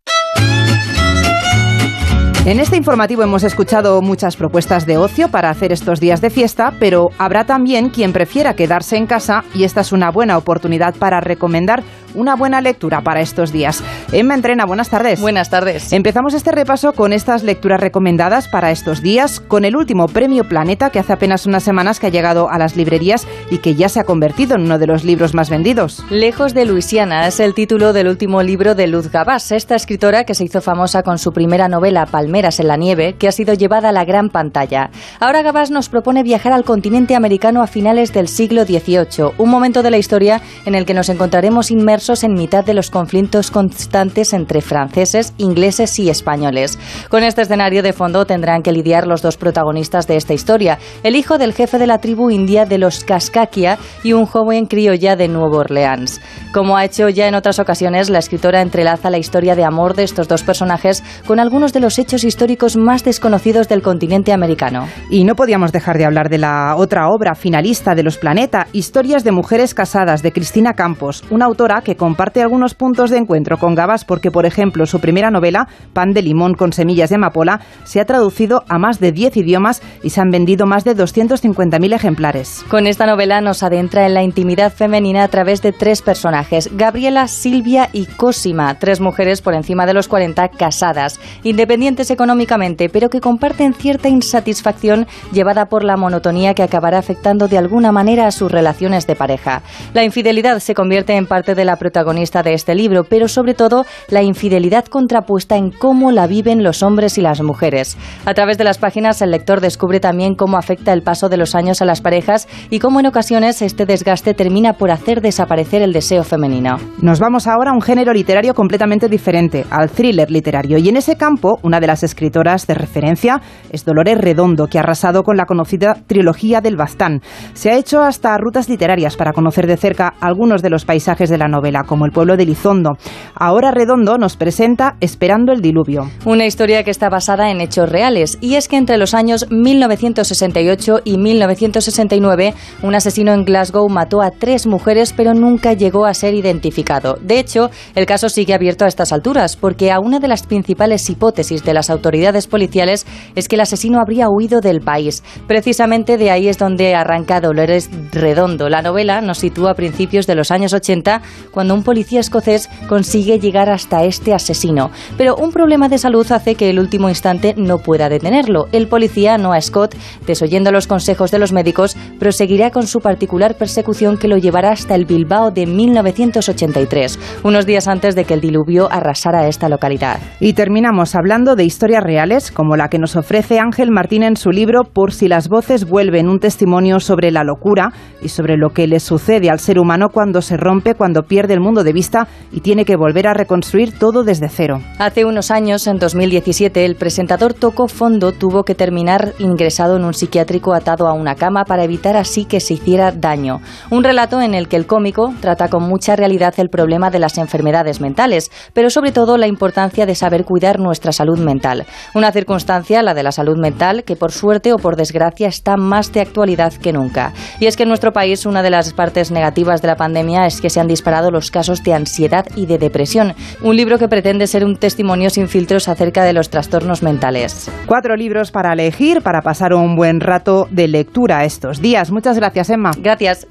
[2.49, 6.73] En este informativo hemos escuchado muchas propuestas de ocio para hacer estos días de fiesta,
[6.81, 11.21] pero habrá también quien prefiera quedarse en casa y esta es una buena oportunidad para
[11.21, 11.83] recomendar
[12.15, 13.83] una buena lectura para estos días.
[14.13, 15.21] Emma Entrena, buenas tardes.
[15.21, 15.93] Buenas tardes.
[15.93, 20.89] Empezamos este repaso con estas lecturas recomendadas para estos días, con el último premio Planeta
[20.89, 24.01] que hace apenas unas semanas que ha llegado a las librerías y que ya se
[24.01, 26.03] ha convertido en uno de los libros más vendidos.
[26.11, 30.35] Lejos de Luisiana es el título del último libro de Luz Gabás, esta escritora que
[30.35, 32.07] se hizo famosa con su primera novela
[32.39, 34.91] En la nieve, que ha sido llevada a la gran pantalla.
[35.19, 39.83] Ahora Gabás nos propone viajar al continente americano a finales del siglo XVIII, un momento
[39.83, 44.33] de la historia en el que nos encontraremos inmersos en mitad de los conflictos constantes
[44.33, 46.79] entre franceses, ingleses y españoles.
[47.09, 51.17] Con este escenario de fondo tendrán que lidiar los dos protagonistas de esta historia, el
[51.17, 55.27] hijo del jefe de la tribu india de los Kaskakia y un joven criolla de
[55.27, 56.21] Nueva Orleans.
[56.53, 60.05] Como ha hecho ya en otras ocasiones, la escritora entrelaza la historia de amor de
[60.05, 64.89] estos dos personajes con algunos de los hechos históricos más desconocidos del continente americano.
[65.11, 69.25] Y no podíamos dejar de hablar de la otra obra finalista de Los Planeta, Historias
[69.25, 73.75] de Mujeres Casadas, de Cristina Campos, una autora que comparte algunos puntos de encuentro con
[73.75, 78.01] Gabas porque, por ejemplo, su primera novela, Pan de limón con semillas de amapola, se
[78.01, 82.65] ha traducido a más de 10 idiomas y se han vendido más de 250.000 ejemplares.
[82.69, 87.29] Con esta novela nos adentra en la intimidad femenina a través de tres personajes, Gabriela,
[87.29, 93.21] Silvia y Cosima, tres mujeres por encima de los 40 casadas, independientes económicamente pero que
[93.21, 98.51] comparten cierta insatisfacción llevada por la monotonía que acabará afectando de alguna manera a sus
[98.51, 99.63] relaciones de pareja.
[99.95, 103.85] La infidelidad se convierte en parte de la protagonista de este libro, pero sobre todo
[104.09, 107.97] la infidelidad contrapuesta en cómo la viven los hombres y las mujeres.
[108.25, 111.55] A través de las páginas el lector descubre también cómo afecta el paso de los
[111.55, 115.93] años a las parejas y cómo en ocasiones este desgaste termina por hacer desaparecer el
[115.93, 116.77] deseo femenino.
[117.01, 121.17] Nos vamos ahora a un género literario completamente diferente, al thriller literario, y en ese
[121.17, 125.47] campo una de las escritoras de referencia es Dolores Redondo, que ha arrasado con la
[125.47, 127.21] conocida trilogía del Bastán.
[127.55, 131.39] Se ha hecho hasta rutas literarias para conocer de cerca algunos de los paisajes de
[131.39, 132.97] la novela, como el pueblo de Lizondo.
[133.35, 136.11] Ahora Redondo nos presenta Esperando el diluvio.
[136.25, 141.01] Una historia que está basada en hechos reales, y es que entre los años 1968
[141.05, 146.35] y 1969, un asesino en Glasgow mató a tres mujeres, pero nunca llegó a ser
[146.35, 147.19] identificado.
[147.21, 151.09] De hecho, el caso sigue abierto a estas alturas, porque a una de las principales
[151.09, 155.23] hipótesis de las autoridades policiales es que el asesino habría huido del país.
[155.47, 158.69] Precisamente de ahí es donde arranca Dolores Redondo.
[158.69, 163.39] La novela nos sitúa a principios de los años 80, cuando un policía escocés consigue
[163.39, 164.91] llegar hasta este asesino.
[165.17, 168.67] Pero un problema de salud hace que el último instante no pueda detenerlo.
[168.73, 169.95] El policía, Noah Scott,
[170.27, 174.95] desoyendo los consejos de los médicos, proseguirá con su particular persecución que lo llevará hasta
[174.95, 180.21] el Bilbao de 1983, unos días antes de que el diluvio arrasara esta localidad.
[180.41, 184.51] Y terminamos hablando de historias reales, como la que nos ofrece Ángel Martín en su
[184.51, 188.89] libro Por si las voces vuelven, un testimonio sobre la locura y sobre lo que
[188.89, 192.63] le sucede al ser humano cuando se rompe, cuando pierde el mundo de vista y
[192.63, 194.81] tiene que volver a reconstruir todo desde cero.
[194.99, 200.15] Hace unos años, en 2017, el presentador Toco Fondo tuvo que terminar ingresado en un
[200.15, 203.61] psiquiátrico atado a una cama para evitar así que se hiciera daño.
[203.93, 207.39] Un relato en el que el cómico trata con mucha realidad el problema de las
[207.39, 211.68] enfermedades mentales, pero sobre todo la importancia de saber cuidar nuestra salud mental.
[212.15, 216.13] Una circunstancia, la de la salud mental, que por suerte o por desgracia está más
[216.13, 217.33] de actualidad que nunca.
[217.61, 220.61] Y es que en nuestro país una de las partes negativas de la pandemia es
[220.61, 223.35] que se han disparado los casos de ansiedad y de depresión.
[223.63, 227.71] Un libro que pretende ser un testimonio sin filtros acerca de los trastornos mentales.
[227.87, 232.11] Cuatro libros para elegir, para pasar un buen rato de lectura estos días.
[232.11, 232.91] Muchas gracias, Emma.
[232.99, 233.47] Gracias.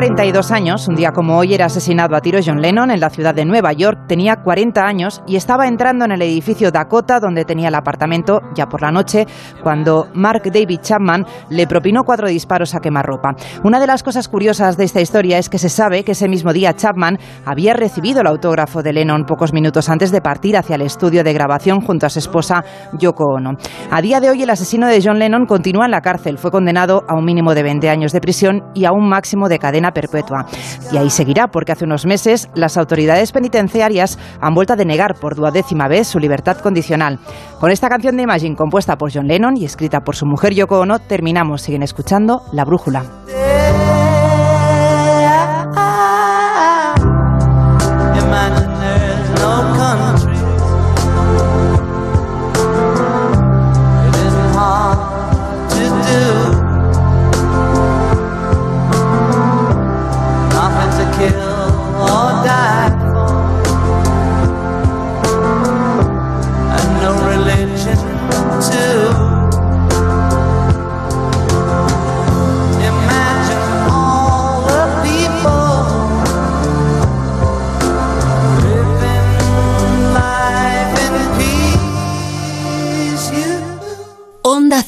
[0.00, 3.34] 42 años, un día como hoy, era asesinado a tiro John Lennon en la ciudad
[3.34, 4.06] de Nueva York.
[4.08, 8.64] Tenía 40 años y estaba entrando en el edificio Dakota, donde tenía el apartamento, ya
[8.64, 9.26] por la noche,
[9.62, 13.34] cuando Mark David Chapman le propinó cuatro disparos a quemarropa.
[13.62, 16.54] Una de las cosas curiosas de esta historia es que se sabe que ese mismo
[16.54, 20.82] día Chapman había recibido el autógrafo de Lennon pocos minutos antes de partir hacia el
[20.82, 22.64] estudio de grabación junto a su esposa
[22.98, 23.50] Yoko Ono.
[23.90, 26.38] A día de hoy, el asesino de John Lennon continúa en la cárcel.
[26.38, 29.58] Fue condenado a un mínimo de 20 años de prisión y a un máximo de
[29.58, 30.46] cadena perpetua.
[30.92, 35.34] Y ahí seguirá, porque hace unos meses las autoridades penitenciarias han vuelto a denegar por
[35.34, 37.18] duodécima vez su libertad condicional.
[37.58, 40.80] Con esta canción de Imagine, compuesta por John Lennon y escrita por su mujer Yoko
[40.80, 41.62] Ono, terminamos.
[41.62, 43.04] Siguen escuchando La Brújula.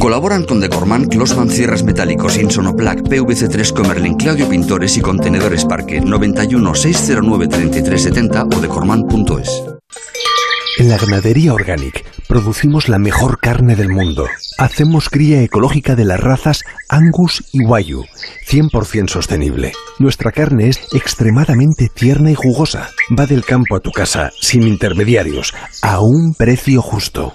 [0.00, 6.74] Colaboran con Decorman, Closman Cierres Metálicos, Insonoplac, PVC3 Comerlin, Claudio Pintores y Contenedores Parque 91
[6.74, 9.62] 609 3370 o decorman.es.
[10.78, 14.26] En la ganadería Organic producimos la mejor carne del mundo.
[14.56, 18.06] Hacemos cría ecológica de las razas Angus y Wayu,
[18.48, 19.72] 100% sostenible.
[19.98, 22.88] Nuestra carne es extremadamente tierna y jugosa.
[23.18, 27.34] Va del campo a tu casa, sin intermediarios, a un precio justo.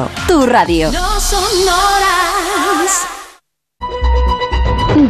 [0.27, 0.91] Tu radio.
[0.91, 3.20] No son horas.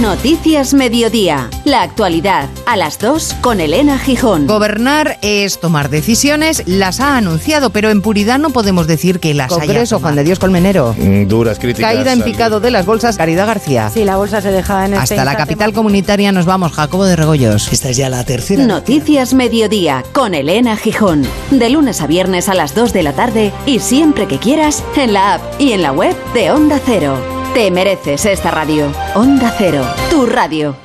[0.00, 1.50] Noticias Mediodía.
[1.66, 2.48] La actualidad.
[2.64, 4.46] A las 2 con Elena Gijón.
[4.46, 9.52] Gobernar es tomar decisiones, las ha anunciado, pero en puridad no podemos decir que las
[9.52, 10.00] haya Congreso, tomado.
[10.04, 10.94] Juan de Dios Colmenero.
[10.96, 11.92] Mm, Duras críticas.
[11.92, 13.90] Caída en al- picado de las bolsas, Caridad García.
[13.92, 17.70] Sí, la bolsa se deja en Hasta la capital comunitaria nos vamos, Jacobo de Regoyos.
[17.70, 18.64] Esta es ya la tercera.
[18.64, 21.26] Noticias Mediodía con Elena Gijón.
[21.50, 25.12] De lunes a viernes a las 2 de la tarde y siempre que quieras en
[25.12, 27.18] la app y en la web de Onda Cero.
[27.54, 28.92] Te mereces esta radio.
[29.16, 29.84] Onda Cero.
[30.08, 30.76] Tu radio.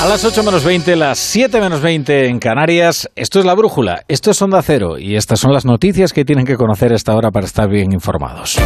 [0.00, 3.08] A las 8 menos 20, las 7 menos 20 en Canarias.
[3.14, 6.46] Esto es La Brújula, esto es Onda Cero y estas son las noticias que tienen
[6.46, 8.58] que conocer a esta hora para estar bien informados.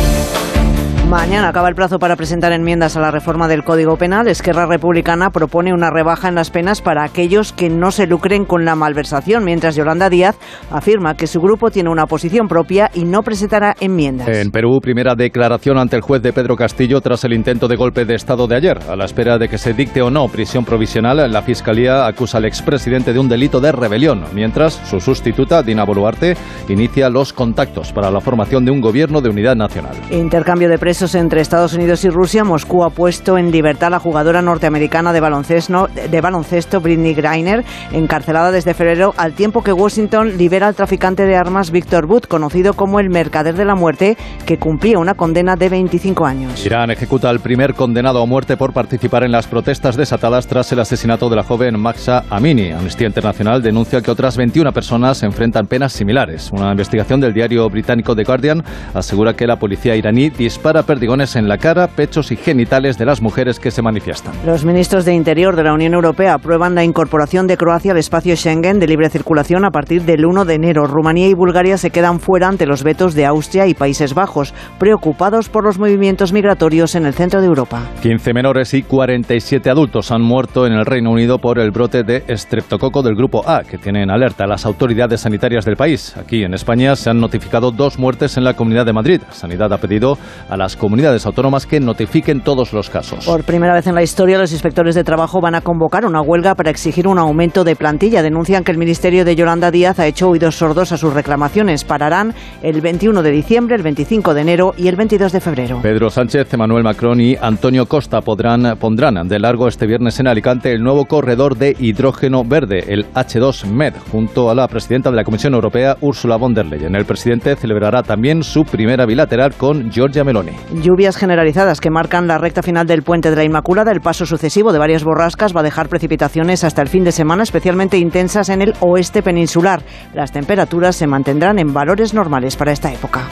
[1.09, 4.27] Mañana acaba el plazo para presentar enmiendas a la reforma del Código Penal.
[4.27, 8.65] Esquerra Republicana propone una rebaja en las penas para aquellos que no se lucren con
[8.65, 10.37] la malversación, mientras Yolanda Díaz
[10.69, 14.27] afirma que su grupo tiene una posición propia y no presentará enmiendas.
[14.27, 18.05] En Perú, primera declaración ante el juez de Pedro Castillo tras el intento de golpe
[18.05, 18.79] de Estado de ayer.
[18.91, 22.47] A la espera de que se dicte o no prisión provisional, la Fiscalía acusa al
[22.47, 26.37] expresidente de un delito de rebelión, mientras su sustituta, Dina Boluarte,
[26.69, 29.95] inicia los contactos para la formación de un gobierno de unidad nacional.
[30.11, 32.43] Intercambio de presos entre Estados Unidos y Rusia.
[32.43, 37.67] Moscú ha puesto en libertad a la jugadora norteamericana de baloncesto, de baloncesto Britney Griner,
[37.93, 42.73] encarcelada desde febrero, al tiempo que Washington libera al traficante de armas Víctor Wood, conocido
[42.73, 44.17] como el mercader de la muerte,
[44.47, 46.65] que cumplía una condena de 25 años.
[46.65, 50.81] Irán ejecuta al primer condenado a muerte por participar en las protestas desatadas tras el
[50.81, 52.71] asesinato de la joven Mahsa Amini.
[52.71, 56.51] Amnistía Internacional denuncia que otras 21 personas enfrentan penas similares.
[56.53, 61.49] Una investigación del diario británico The Guardian asegura que la policía iraní dispara perdigones en
[61.49, 64.35] la cara, pechos y genitales de las mujeres que se manifiestan.
[64.47, 68.35] Los ministros de Interior de la Unión Europea aprueban la incorporación de Croacia al espacio
[68.37, 70.87] Schengen de libre circulación a partir del 1 de enero.
[70.87, 75.49] Rumanía y Bulgaria se quedan fuera ante los vetos de Austria y Países Bajos, preocupados
[75.49, 77.83] por los movimientos migratorios en el centro de Europa.
[78.03, 82.25] 15 menores y 47 adultos han muerto en el Reino Unido por el brote de
[82.29, 86.17] estreptococo del grupo A, que tienen en alerta a las autoridades sanitarias del país.
[86.17, 89.21] Aquí en España se han notificado dos muertes en la Comunidad de Madrid.
[89.31, 90.19] Sanidad ha pedido
[90.49, 93.25] a las comunidades autónomas que notifiquen todos los casos.
[93.25, 96.55] Por primera vez en la historia, los inspectores de trabajo van a convocar una huelga
[96.55, 98.23] para exigir un aumento de plantilla.
[98.23, 101.85] Denuncian que el Ministerio de Yolanda Díaz ha hecho oídos sordos a sus reclamaciones.
[101.85, 105.81] Pararán el 21 de diciembre, el 25 de enero y el 22 de febrero.
[105.83, 110.73] Pedro Sánchez, Emmanuel Macron y Antonio Costa podrán, pondrán de largo este viernes en Alicante
[110.73, 115.55] el nuevo corredor de hidrógeno verde, el H2Med, junto a la presidenta de la Comisión
[115.55, 116.95] Europea, Ursula von der Leyen.
[116.95, 120.53] El presidente celebrará también su primera bilateral con Giorgia Meloni.
[120.73, 123.93] Lluvias generalizadas que marcan la recta final del puente de la Inmaculada.
[123.93, 127.45] El paso sucesivo de varias borrascas va a dejar precipitaciones hasta el fin de semana,
[127.45, 129.83] especialmente intensas en el oeste peninsular.
[130.13, 133.29] Las temperaturas se mantendrán en valores normales para esta época.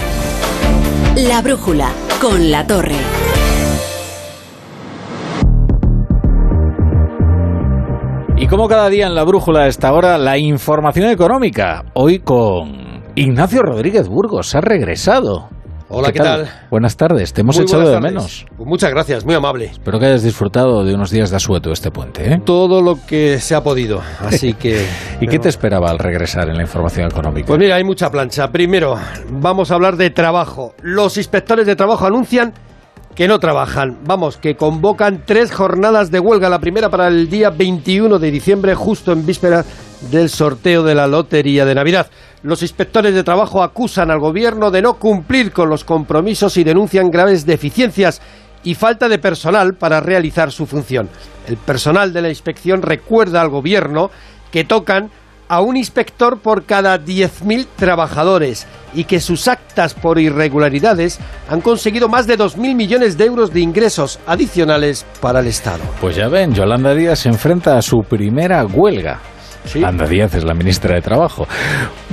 [1.16, 2.96] La brújula con la torre.
[8.36, 11.84] Y como cada día en la brújula a esta hora, la información económica.
[11.94, 14.54] Hoy con Ignacio Rodríguez Burgos.
[14.54, 15.48] Ha regresado.
[15.96, 16.50] Hola, ¿qué tal?
[16.70, 18.46] Buenas tardes, te hemos Muy echado de menos.
[18.56, 19.66] Pues muchas gracias, muy amable.
[19.66, 22.32] Espero que hayas disfrutado de unos días de asueto este puente.
[22.32, 22.42] ¿eh?
[22.44, 24.84] Todo lo que se ha podido, así que...
[25.20, 27.46] ¿Y qué te esperaba al regresar en la información económica?
[27.46, 28.50] Pues mira, hay mucha plancha.
[28.50, 28.98] Primero,
[29.30, 30.74] vamos a hablar de trabajo.
[30.82, 32.54] Los inspectores de trabajo anuncian
[33.14, 33.98] que no trabajan.
[34.04, 36.48] Vamos, que convocan tres jornadas de huelga.
[36.48, 39.64] La primera para el día 21 de diciembre, justo en víspera
[40.10, 42.08] del sorteo de la Lotería de Navidad.
[42.42, 47.10] Los inspectores de trabajo acusan al gobierno de no cumplir con los compromisos y denuncian
[47.10, 48.20] graves deficiencias
[48.62, 51.08] y falta de personal para realizar su función.
[51.46, 54.10] El personal de la inspección recuerda al gobierno
[54.50, 55.10] que tocan
[55.48, 61.18] a un inspector por cada 10.000 trabajadores y que sus actas por irregularidades
[61.50, 65.82] han conseguido más de 2.000 millones de euros de ingresos adicionales para el Estado.
[66.00, 69.20] Pues ya ven, Yolanda Díaz se enfrenta a su primera huelga.
[69.72, 71.46] Yolanda Díaz es la ministra de Trabajo.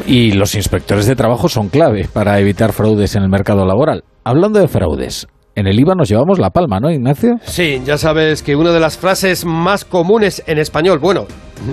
[0.06, 4.04] Y los inspectores de trabajo son clave para evitar fraudes en el mercado laboral.
[4.24, 7.38] Hablando de fraudes, en el IVA nos llevamos la palma, ¿no, Ignacio?
[7.44, 11.26] Sí, ya sabes que una de las frases más comunes en español, bueno,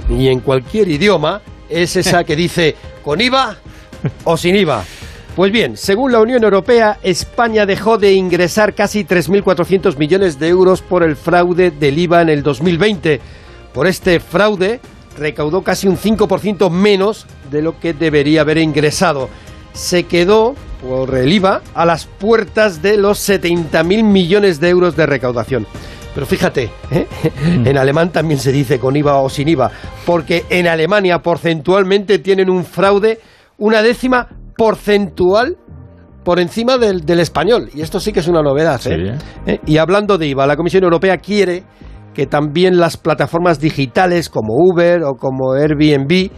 [0.09, 2.75] y en cualquier idioma, es esa que dice
[3.05, 3.57] con IVA
[4.25, 4.83] o sin IVA.
[5.37, 10.83] Pues bien, según la Unión Europea, España dejó de ingresar casi 3.400 millones de euros
[10.83, 13.21] por el fraude del IVA en el 2020.
[13.73, 14.81] Por este fraude
[15.19, 19.29] recaudó casi un 5% menos de lo que debería haber ingresado.
[19.73, 25.07] Se quedó por el IVA a las puertas de los 70.000 millones de euros de
[25.07, 25.67] recaudación.
[26.15, 27.07] Pero fíjate, ¿eh?
[27.65, 29.71] en alemán también se dice con IVA o sin IVA,
[30.05, 33.21] porque en Alemania porcentualmente tienen un fraude
[33.59, 35.57] una décima porcentual
[36.25, 37.71] por encima del, del español.
[37.75, 38.81] Y esto sí que es una novedad.
[38.87, 39.17] ¿eh?
[39.47, 39.61] ¿Eh?
[39.67, 41.65] Y hablando de IVA, la Comisión Europea quiere
[42.19, 46.33] que también las plataformas digitales como Uber o como Airbnb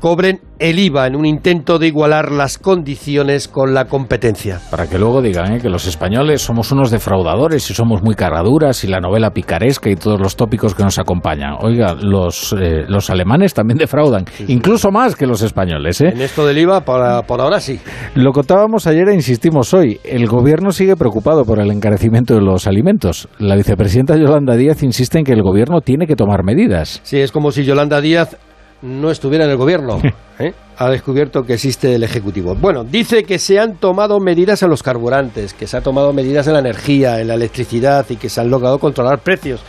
[0.00, 4.60] cobren el IVA en un intento de igualar las condiciones con la competencia.
[4.70, 5.60] Para que luego digan ¿eh?
[5.60, 9.96] que los españoles somos unos defraudadores y somos muy caraduras y la novela picaresca y
[9.96, 11.56] todos los tópicos que nos acompañan.
[11.60, 16.00] Oiga, los, eh, los alemanes también defraudan, incluso más que los españoles.
[16.00, 16.10] ¿eh?
[16.14, 17.80] En esto del IVA, por, por ahora sí.
[18.14, 20.00] Lo contábamos ayer e insistimos hoy.
[20.04, 23.28] El gobierno sigue preocupado por el encarecimiento de los alimentos.
[23.38, 27.00] La vicepresidenta Yolanda Díaz insiste en que el gobierno tiene que tomar medidas.
[27.02, 28.36] Sí, es como si Yolanda Díaz
[28.82, 30.00] no estuviera en el gobierno.
[30.38, 30.52] ¿eh?
[30.76, 32.54] Ha descubierto que existe el Ejecutivo.
[32.54, 36.46] Bueno, dice que se han tomado medidas en los carburantes, que se han tomado medidas
[36.46, 39.60] en la energía, en la electricidad y que se han logrado controlar precios.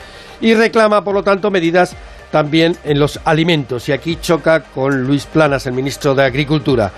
[0.41, 1.95] Y reclama, por lo tanto, medidas
[2.31, 3.87] también en los alimentos.
[3.87, 6.91] Y aquí choca con Luis Planas, el ministro de Agricultura.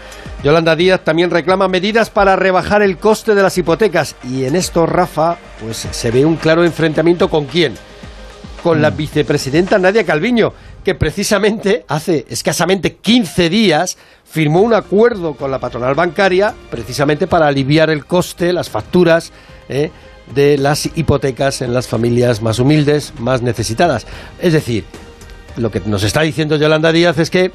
[0.43, 4.15] Yolanda Díaz también reclama medidas para rebajar el coste de las hipotecas.
[4.23, 7.75] Y en esto, Rafa, pues se ve un claro enfrentamiento con quién.
[8.63, 10.53] Con la vicepresidenta Nadia Calviño,
[10.87, 17.45] que precisamente hace escasamente 15 días firmó un acuerdo con la patronal bancaria precisamente para
[17.45, 19.33] aliviar el coste, las facturas
[19.67, 19.91] eh,
[20.33, 24.07] de las hipotecas en las familias más humildes, más necesitadas.
[24.41, 24.85] Es decir,
[25.57, 27.51] lo que nos está diciendo Yolanda Díaz es que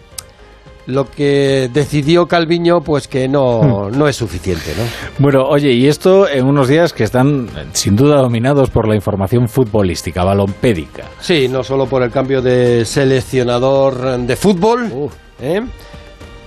[0.87, 4.85] lo que decidió Calviño, pues que no, no es suficiente, ¿no?
[5.19, 9.49] Bueno, oye, y esto en unos días que están sin duda dominados por la información
[9.49, 11.05] futbolística, balompédica.
[11.21, 15.11] Sí, no solo por el cambio de seleccionador de fútbol,
[15.41, 15.61] ¿eh?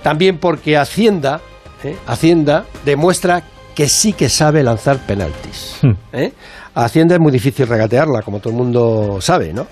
[0.02, 1.40] también porque Hacienda,
[1.82, 1.96] ¿eh?
[2.06, 3.42] Hacienda demuestra
[3.74, 5.78] que sí que sabe lanzar penaltis.
[6.12, 6.32] ¿eh?
[6.74, 9.66] A Hacienda es muy difícil regatearla, como todo el mundo sabe, ¿no?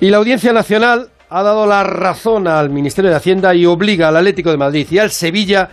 [0.00, 4.16] Y la Audiencia Nacional ha dado la razón al Ministerio de Hacienda y obliga al
[4.16, 5.68] Atlético de Madrid y al Sevilla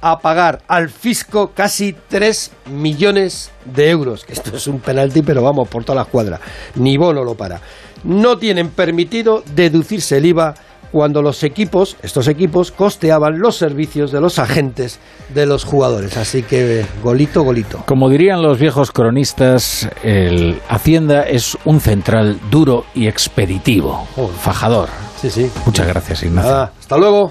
[0.00, 4.24] a pagar al fisco casi 3 millones de euros.
[4.28, 6.40] Esto es un penalti, pero vamos, por toda la cuadra.
[6.76, 7.60] Ni bono lo para.
[8.04, 10.54] No tienen permitido deducirse el IVA
[10.92, 14.98] cuando los equipos, estos equipos, costeaban los servicios de los agentes
[15.34, 16.16] de los jugadores.
[16.16, 17.82] Así que golito, golito.
[17.86, 24.06] Como dirían los viejos cronistas, el Hacienda es un central duro y expeditivo,
[24.40, 24.88] fajador.
[25.20, 25.50] Sí, sí.
[25.66, 26.50] Muchas gracias, Ignacio.
[26.50, 27.30] Nada, hasta luego.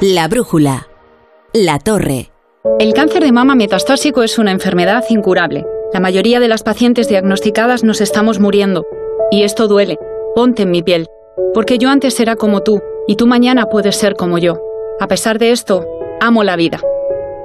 [0.00, 0.88] La brújula.
[1.52, 2.30] La torre.
[2.78, 5.64] El cáncer de mama metastásico es una enfermedad incurable.
[5.92, 8.84] La mayoría de las pacientes diagnosticadas nos estamos muriendo.
[9.30, 9.98] Y esto duele.
[10.34, 11.06] Ponte en mi piel.
[11.54, 14.60] Porque yo antes era como tú, y tú mañana puedes ser como yo.
[15.00, 15.86] A pesar de esto,
[16.20, 16.80] amo la vida.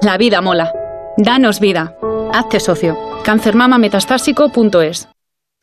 [0.02, 0.74] La vida mola.
[1.18, 1.98] Danos vida.
[2.34, 2.98] Hazte socio.
[3.24, 5.08] Cancermamametastásico.es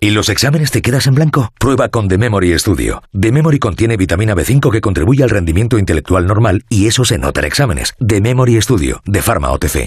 [0.01, 1.51] ¿Y los exámenes te quedas en blanco?
[1.59, 3.03] Prueba con The Memory Studio.
[3.19, 7.41] The Memory contiene vitamina B5 que contribuye al rendimiento intelectual normal y eso se nota
[7.41, 7.95] en exámenes.
[8.07, 9.87] The Memory Studio, de Pharma OTC.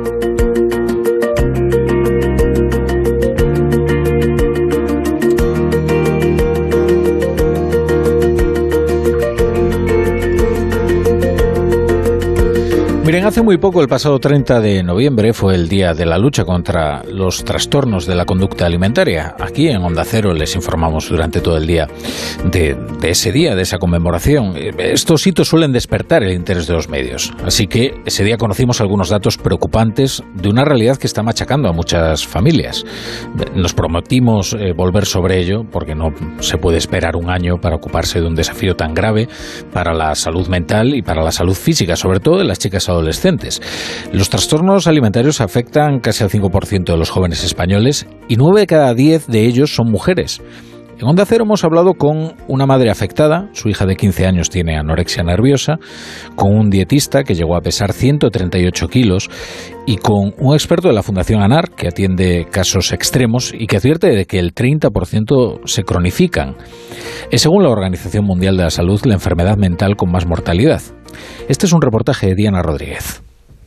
[13.23, 17.03] Hace muy poco, el pasado 30 de noviembre, fue el día de la lucha contra
[17.03, 19.35] los trastornos de la conducta alimentaria.
[19.39, 21.87] Aquí en Onda Cero les informamos durante todo el día
[22.51, 24.55] de, ese día, de esa conmemoración.
[24.57, 27.31] Estos hitos suelen despertar el interés de los medios.
[27.45, 31.73] Así que ese día conocimos algunos datos preocupantes de una realidad que está machacando a
[31.73, 32.83] muchas familias.
[33.53, 38.19] Nos prometimos eh, volver sobre ello porque no se puede esperar un año para ocuparse
[38.19, 39.29] de un desafío tan grave
[39.71, 43.10] para la salud mental y para la salud física, sobre todo de las chicas adolescentes.
[44.11, 48.93] Los trastornos alimentarios afectan casi al 5% de los jóvenes españoles y 9 de cada
[48.93, 50.41] 10 de ellos son mujeres.
[51.01, 54.77] En Onda Cero hemos hablado con una madre afectada, su hija de 15 años tiene
[54.77, 55.79] anorexia nerviosa,
[56.35, 59.27] con un dietista que llegó a pesar 138 kilos
[59.87, 64.09] y con un experto de la Fundación ANAR que atiende casos extremos y que advierte
[64.09, 66.55] de que el 30% se cronifican.
[67.31, 70.83] Es según la Organización Mundial de la Salud la enfermedad mental con más mortalidad.
[71.47, 73.21] Este es un reportaje de Diana Rodríguez.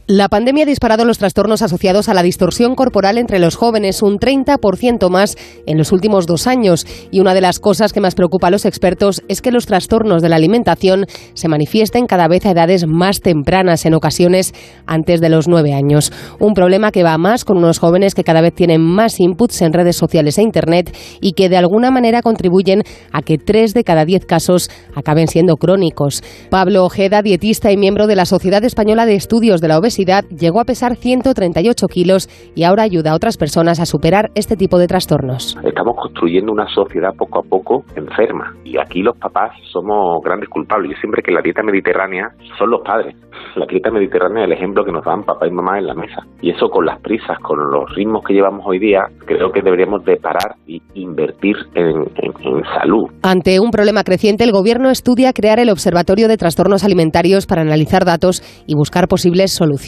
[0.07, 4.19] La pandemia ha disparado los trastornos asociados a la distorsión corporal entre los jóvenes, un
[4.19, 5.35] 30% más
[5.65, 6.87] en los últimos dos años.
[7.11, 10.21] Y una de las cosas que más preocupa a los expertos es que los trastornos
[10.21, 14.53] de la alimentación se manifiesten cada vez a edades más tempranas, en ocasiones
[14.85, 16.13] antes de los nueve años.
[16.39, 19.73] Un problema que va más con unos jóvenes que cada vez tienen más inputs en
[19.73, 24.05] redes sociales e Internet y que de alguna manera contribuyen a que tres de cada
[24.05, 26.23] diez casos acaben siendo crónicos.
[26.51, 30.61] Pablo Ojeda, dietista y miembro de la Sociedad Española de Estudios de la Obesidad, llegó
[30.61, 34.87] a pesar 138 kilos y ahora ayuda a otras personas a superar este tipo de
[34.87, 35.57] trastornos.
[35.65, 40.93] Estamos construyendo una sociedad poco a poco enferma y aquí los papás somos grandes culpables.
[40.93, 43.15] Yo siempre que la dieta mediterránea son los padres.
[43.57, 46.23] La dieta mediterránea es el ejemplo que nos dan papá y mamá en la mesa.
[46.41, 50.05] Y eso con las prisas, con los ritmos que llevamos hoy día, creo que deberíamos
[50.05, 53.11] de parar y invertir en, en salud.
[53.23, 58.05] Ante un problema creciente, el gobierno estudia crear el Observatorio de Trastornos Alimentarios para analizar
[58.05, 59.84] datos y buscar posibles soluciones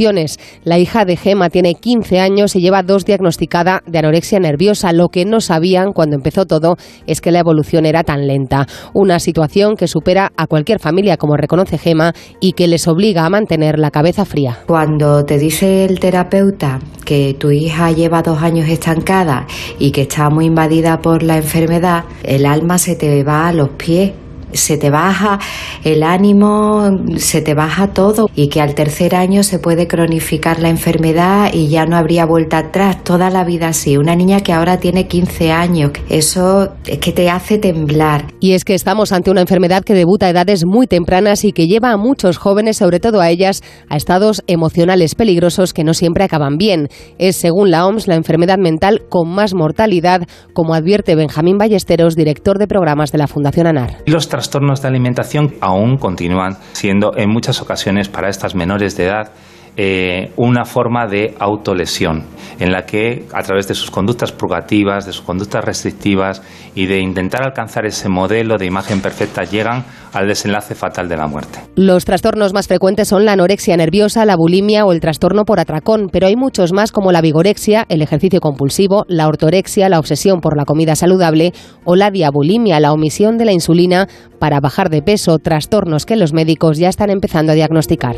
[0.65, 4.93] la hija de Gema tiene 15 años y lleva dos diagnosticada de anorexia nerviosa.
[4.93, 6.77] Lo que no sabían cuando empezó todo
[7.07, 8.67] es que la evolución era tan lenta.
[8.93, 13.31] Una situación que supera a cualquier familia, como reconoce Gema, y que les obliga a
[13.31, 14.59] mantener la cabeza fría.
[14.67, 19.47] Cuando te dice el terapeuta que tu hija lleva dos años estancada
[19.79, 23.71] y que está muy invadida por la enfermedad, el alma se te va a los
[23.71, 24.13] pies
[24.57, 25.39] se te baja
[25.85, 30.69] el ánimo, se te baja todo y que al tercer año se puede cronificar la
[30.69, 33.97] enfermedad y ya no habría vuelta atrás, toda la vida así.
[33.97, 38.27] Una niña que ahora tiene 15 años, eso es que te hace temblar.
[38.41, 41.67] Y es que estamos ante una enfermedad que debuta a edades muy tempranas y que
[41.67, 46.25] lleva a muchos jóvenes, sobre todo a ellas, a estados emocionales peligrosos que no siempre
[46.25, 46.89] acaban bien.
[47.19, 52.59] Es, según la OMS, la enfermedad mental con más mortalidad, como advierte Benjamín Ballesteros, director
[52.59, 53.99] de programas de la Fundación ANAR
[54.47, 59.33] trastornos de alimentación aún continúan siendo en muchas ocasiones para estas menores de edad
[59.79, 62.25] eh, una forma de autolesión,
[62.59, 66.43] en la que a través de sus conductas purgativas, de sus conductas restrictivas
[66.75, 71.27] y de intentar alcanzar ese modelo de imagen perfecta llegan al desenlace fatal de la
[71.27, 71.59] muerte.
[71.75, 76.09] Los trastornos más frecuentes son la anorexia nerviosa, la bulimia o el trastorno por atracón,
[76.11, 80.57] pero hay muchos más como la vigorexia, el ejercicio compulsivo, la ortorexia, la obsesión por
[80.57, 81.53] la comida saludable
[81.85, 84.09] o la diabulimia, la omisión de la insulina
[84.39, 88.17] para bajar de peso, trastornos que los médicos ya están empezando a diagnosticar.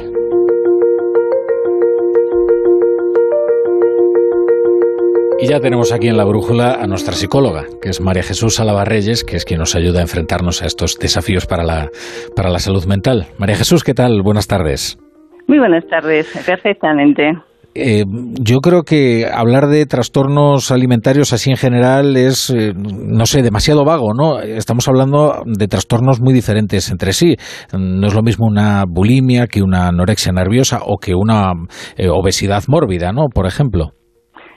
[5.40, 9.22] Y ya tenemos aquí en la brújula a nuestra psicóloga, que es María Jesús Alabarreyes,
[9.22, 11.90] que es quien nos ayuda a enfrentarnos a estos desafíos para la,
[12.34, 13.26] para la salud mental.
[13.38, 14.22] María Jesús, ¿qué tal?
[14.22, 14.98] Buenas tardes.
[15.46, 17.34] Muy buenas tardes, perfectamente.
[17.76, 18.04] Eh,
[18.40, 23.84] yo creo que hablar de trastornos alimentarios así en general es, eh, no sé, demasiado
[23.84, 24.40] vago, ¿no?
[24.40, 27.36] Estamos hablando de trastornos muy diferentes entre sí.
[27.72, 31.52] No es lo mismo una bulimia que una anorexia nerviosa o que una
[31.96, 33.28] eh, obesidad mórbida, ¿no?
[33.32, 33.92] Por ejemplo.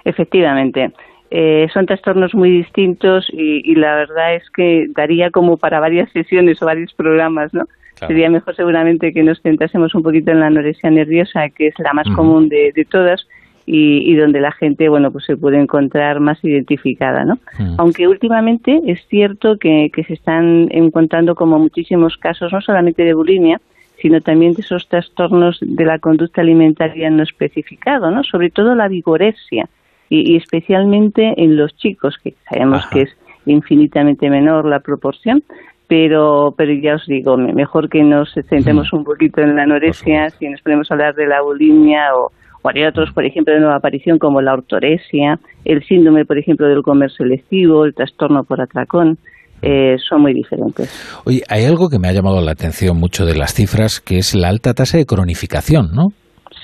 [0.03, 0.91] Efectivamente.
[1.33, 6.61] Eh, son trastornos muy distintos y, la verdad es que daría como para varias sesiones
[6.61, 7.63] o varios programas, ¿no?
[8.05, 11.93] Sería mejor seguramente que nos centrásemos un poquito en la anorexia nerviosa, que es la
[11.93, 13.27] más común de, todas
[13.65, 17.37] y, donde la gente, bueno, pues se puede encontrar más identificada, ¿no?
[17.77, 23.13] Aunque últimamente es cierto que, que se están encontrando como muchísimos casos, no solamente de
[23.13, 23.61] bulimia,
[24.01, 28.23] sino también de esos trastornos de la conducta alimentaria no especificado, ¿no?
[28.23, 29.69] Sobre todo la vigorexia
[30.11, 33.09] y, especialmente en los chicos, que sabemos que es
[33.45, 35.41] infinitamente menor la proporción,
[35.87, 40.49] pero, pero ya os digo, mejor que nos centremos un poquito en la anorexia, si
[40.49, 42.29] nos podemos hablar de la bulimia o,
[42.61, 46.67] o hay otros, por ejemplo, de nueva aparición como la ortoresia, el síndrome, por ejemplo,
[46.67, 49.17] del comer selectivo, el trastorno por atracón.
[49.63, 51.21] Eh, son muy diferentes.
[51.23, 54.33] Oye, hay algo que me ha llamado la atención mucho de las cifras, que es
[54.33, 56.07] la alta tasa de cronificación, ¿no?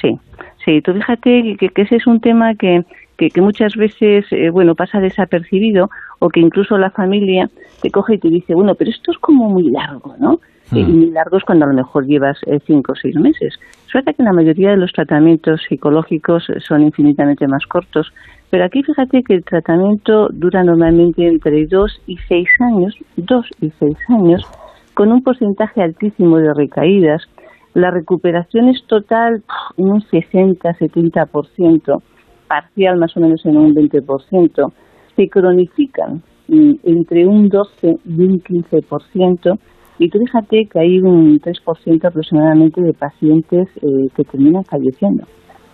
[0.01, 0.17] Sí,
[0.65, 2.81] sí, tú fíjate que, que ese es un tema que,
[3.17, 5.89] que, muchas veces, eh, bueno, pasa desapercibido
[6.19, 7.49] o que incluso la familia
[7.81, 10.39] te coge y te dice, bueno, pero esto es como muy largo, ¿no?
[10.71, 10.97] Y Hmm.
[10.97, 13.57] muy largo es cuando a lo mejor llevas eh, cinco o seis meses.
[13.89, 18.11] Suerte que la mayoría de los tratamientos psicológicos son infinitamente más cortos,
[18.49, 23.71] pero aquí fíjate que el tratamiento dura normalmente entre dos y seis años, dos y
[23.79, 24.45] seis años,
[24.93, 27.23] con un porcentaje altísimo de recaídas.
[27.73, 29.43] La recuperación es total
[29.77, 32.01] en un 60-70%,
[32.47, 34.73] parcial más o menos en un 20%.
[35.15, 39.59] Se cronifican mm, entre un 12 y un 15%.
[39.99, 45.25] Y tú fíjate que hay un 3% aproximadamente de pacientes eh, que terminan falleciendo.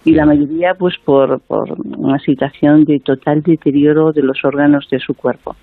[0.06, 5.00] Y la mayoría, pues, por, por una situación de total deterioro de los órganos de
[5.00, 5.56] su cuerpo.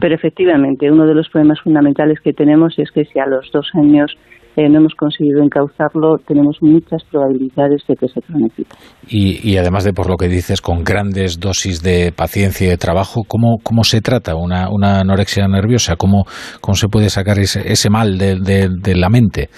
[0.00, 3.70] Pero efectivamente, uno de los problemas fundamentales que tenemos es que si a los dos
[3.74, 4.16] años
[4.56, 8.70] eh, no hemos conseguido encauzarlo, tenemos muchas probabilidades de que se cronifique.
[9.08, 12.76] Y, y además de por lo que dices, con grandes dosis de paciencia y de
[12.76, 15.96] trabajo, ¿cómo, cómo se trata una, una anorexia nerviosa?
[15.96, 16.24] ¿Cómo,
[16.60, 19.48] ¿Cómo se puede sacar ese, ese mal de, de, de la mente?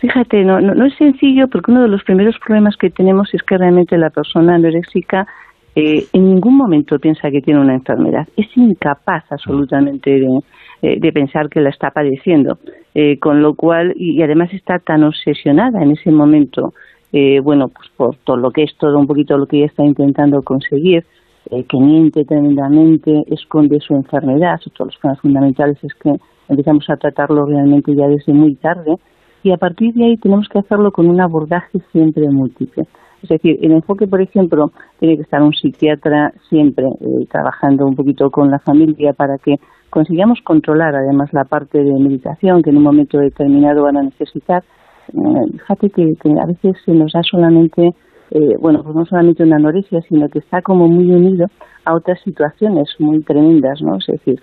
[0.00, 3.42] Fíjate, no, no, no, es sencillo porque uno de los primeros problemas que tenemos es
[3.44, 5.26] que realmente la persona anoréxica
[5.76, 8.26] eh, en ningún momento piensa que tiene una enfermedad.
[8.36, 10.26] Es incapaz absolutamente de,
[10.82, 12.58] eh, de pensar que la está padeciendo.
[12.94, 16.74] Eh, con lo cual, y, además está tan obsesionada en ese momento,
[17.12, 19.84] eh, bueno, pues por todo lo que es todo un poquito lo que ella está
[19.84, 21.04] intentando conseguir,
[21.50, 24.60] eh, que miente tremendamente, esconde su enfermedad.
[24.64, 26.12] De los problemas fundamentales es que
[26.48, 28.96] empezamos a tratarlo realmente ya desde muy tarde
[29.42, 32.84] y a partir de ahí tenemos que hacerlo con un abordaje siempre múltiple.
[33.22, 37.94] Es decir, el enfoque, por ejemplo, tiene que estar un psiquiatra siempre eh, trabajando un
[37.94, 39.56] poquito con la familia para que
[39.92, 44.64] consigamos controlar además la parte de meditación que en un momento determinado van a necesitar.
[45.08, 47.90] Eh, fíjate que, que, a veces se nos da solamente,
[48.30, 51.46] eh, bueno, pues no solamente una anorexia, sino que está como muy unido
[51.84, 53.98] a otras situaciones muy tremendas, ¿no?
[53.98, 54.40] Es decir,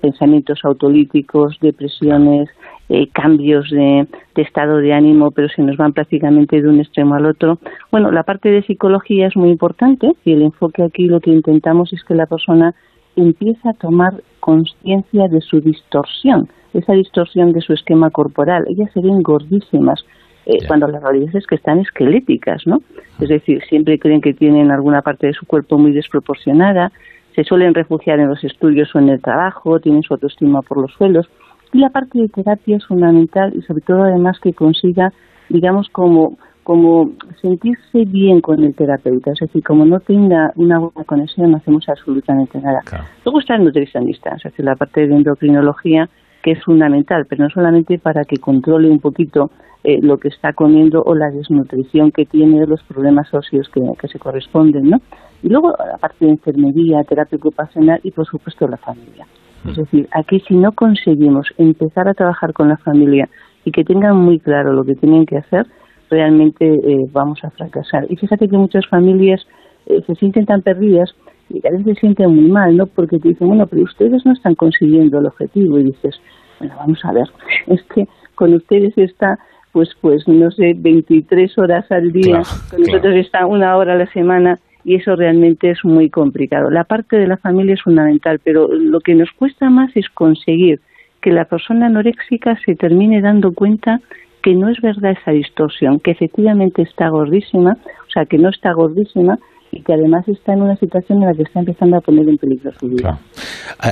[0.00, 2.48] pensamientos autolíticos, depresiones,
[2.88, 7.16] eh, cambios de, de, estado de ánimo, pero se nos van prácticamente de un extremo
[7.16, 7.58] al otro.
[7.90, 11.92] Bueno, la parte de psicología es muy importante y el enfoque aquí lo que intentamos
[11.92, 12.76] es que la persona
[13.16, 18.64] empiece a tomar conciencia de su distorsión, esa distorsión de su esquema corporal.
[18.68, 20.04] Ellas se ven gordísimas.
[20.46, 22.82] Eh, cuando la realidad es que están esqueléticas, ¿no?
[23.18, 26.92] Es decir, siempre creen que tienen alguna parte de su cuerpo muy desproporcionada,
[27.34, 30.92] se suelen refugiar en los estudios o en el trabajo, tienen su autoestima por los
[30.92, 31.28] suelos.
[31.72, 35.12] Y la parte de terapia es fundamental y sobre todo además que consiga,
[35.48, 39.32] digamos, como, como sentirse bien con el terapeuta.
[39.32, 42.80] Es decir, como no tenga una buena conexión, no hacemos absolutamente nada.
[42.84, 43.04] Claro.
[43.24, 46.08] Luego está el nutricionista, es decir, la parte de endocrinología
[46.42, 49.50] que es fundamental, pero no solamente para que controle un poquito
[49.82, 54.08] eh, lo que está comiendo o la desnutrición que tiene, los problemas óseos que, que
[54.08, 54.98] se corresponden, ¿no?
[55.42, 59.26] Y luego la parte de enfermería, terapia ocupacional y por supuesto la familia.
[59.66, 63.28] Es decir, aquí si no conseguimos empezar a trabajar con la familia
[63.64, 65.66] y que tengan muy claro lo que tienen que hacer,
[66.14, 68.06] realmente eh, vamos a fracasar.
[68.08, 69.44] Y fíjate que muchas familias
[69.86, 71.10] eh, se sienten tan perdidas
[71.50, 72.86] y a veces se sienten muy mal, ¿no?
[72.86, 75.78] Porque te dicen, bueno, pero ustedes no están consiguiendo el objetivo.
[75.78, 76.14] Y dices,
[76.60, 77.26] bueno, vamos a ver,
[77.66, 78.06] es que
[78.36, 79.38] con ustedes está,
[79.72, 83.20] pues, pues no sé, 23 horas al día, claro, con nosotros claro.
[83.20, 86.70] está una hora a la semana y eso realmente es muy complicado.
[86.70, 90.80] La parte de la familia es fundamental, pero lo que nos cuesta más es conseguir
[91.20, 94.00] que la persona anoréxica se termine dando cuenta
[94.44, 98.74] que no es verdad esa distorsión, que efectivamente está gordísima, o sea, que no está
[98.74, 99.38] gordísima,
[99.74, 102.36] y que además está en una situación en la que está empezando a poner en
[102.36, 103.02] peligro su vida.
[103.02, 103.18] Claro.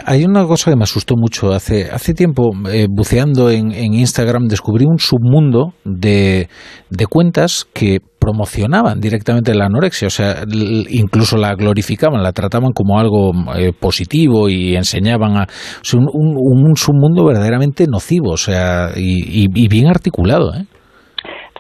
[0.07, 1.53] Hay una cosa que me asustó mucho.
[1.53, 6.49] Hace, hace tiempo, eh, buceando en, en, Instagram, descubrí un submundo de,
[6.91, 10.45] de cuentas que promocionaban directamente la anorexia, o sea,
[10.91, 16.07] incluso la glorificaban, la trataban como algo eh, positivo y enseñaban a o sea, un,
[16.13, 20.67] un, un, submundo verdaderamente nocivo, o sea, y, y, y bien articulado, ¿eh?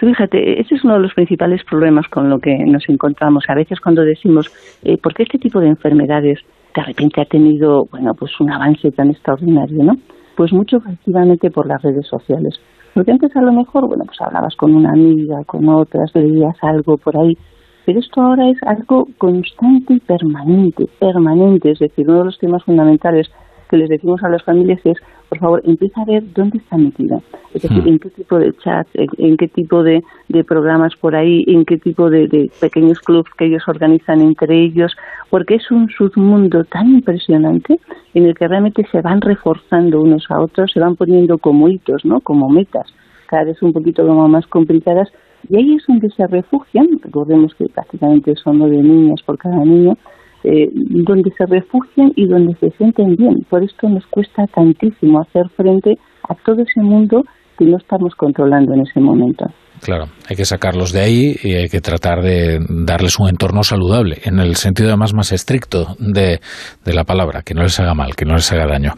[0.03, 3.45] Fíjate, ese es uno de los principales problemas con lo que nos encontramos.
[3.47, 4.51] A veces cuando decimos,
[4.83, 6.41] eh, ¿por qué este tipo de enfermedades
[6.75, 9.93] de repente ha tenido, bueno, pues un avance tan extraordinario, ¿no?
[10.37, 12.59] Pues mucho efectivamente por las redes sociales.
[12.95, 16.97] Porque antes a lo mejor, bueno, pues hablabas con una amiga, con otras, veías algo
[16.97, 17.39] por ahí.
[17.87, 21.71] Pero esto ahora es algo constante y permanente, permanente.
[21.71, 23.31] Es decir, uno de los temas fundamentales
[23.73, 24.99] que les decimos a las familias es,
[25.31, 27.23] por favor, empieza a ver dónde está metido.
[27.55, 31.17] Es decir, en qué tipo de chat, en, en qué tipo de, de, programas por
[31.17, 34.95] ahí, en qué tipo de, de, pequeños clubs que ellos organizan entre ellos,
[35.31, 37.81] porque es un submundo tan impresionante
[38.13, 42.05] en el que realmente se van reforzando unos a otros, se van poniendo como hitos,
[42.05, 42.21] ¿no?
[42.21, 42.93] Como metas,
[43.27, 45.09] cada vez un poquito como más complicadas,
[45.49, 49.97] Y ahí es donde se refugian, recordemos que prácticamente son nueve niñas por cada niño,
[50.45, 53.41] eh, donde se refugian y donde se sienten bien.
[53.49, 57.23] Por esto nos cuesta tantísimo hacer frente a todo ese mundo
[57.59, 59.47] que no estamos controlando en ese momento.
[59.83, 64.19] Claro, hay que sacarlos de ahí y hay que tratar de darles un entorno saludable,
[64.25, 66.39] en el sentido además más estricto de,
[66.87, 68.93] la palabra, que no les haga mal, que no les haga daño.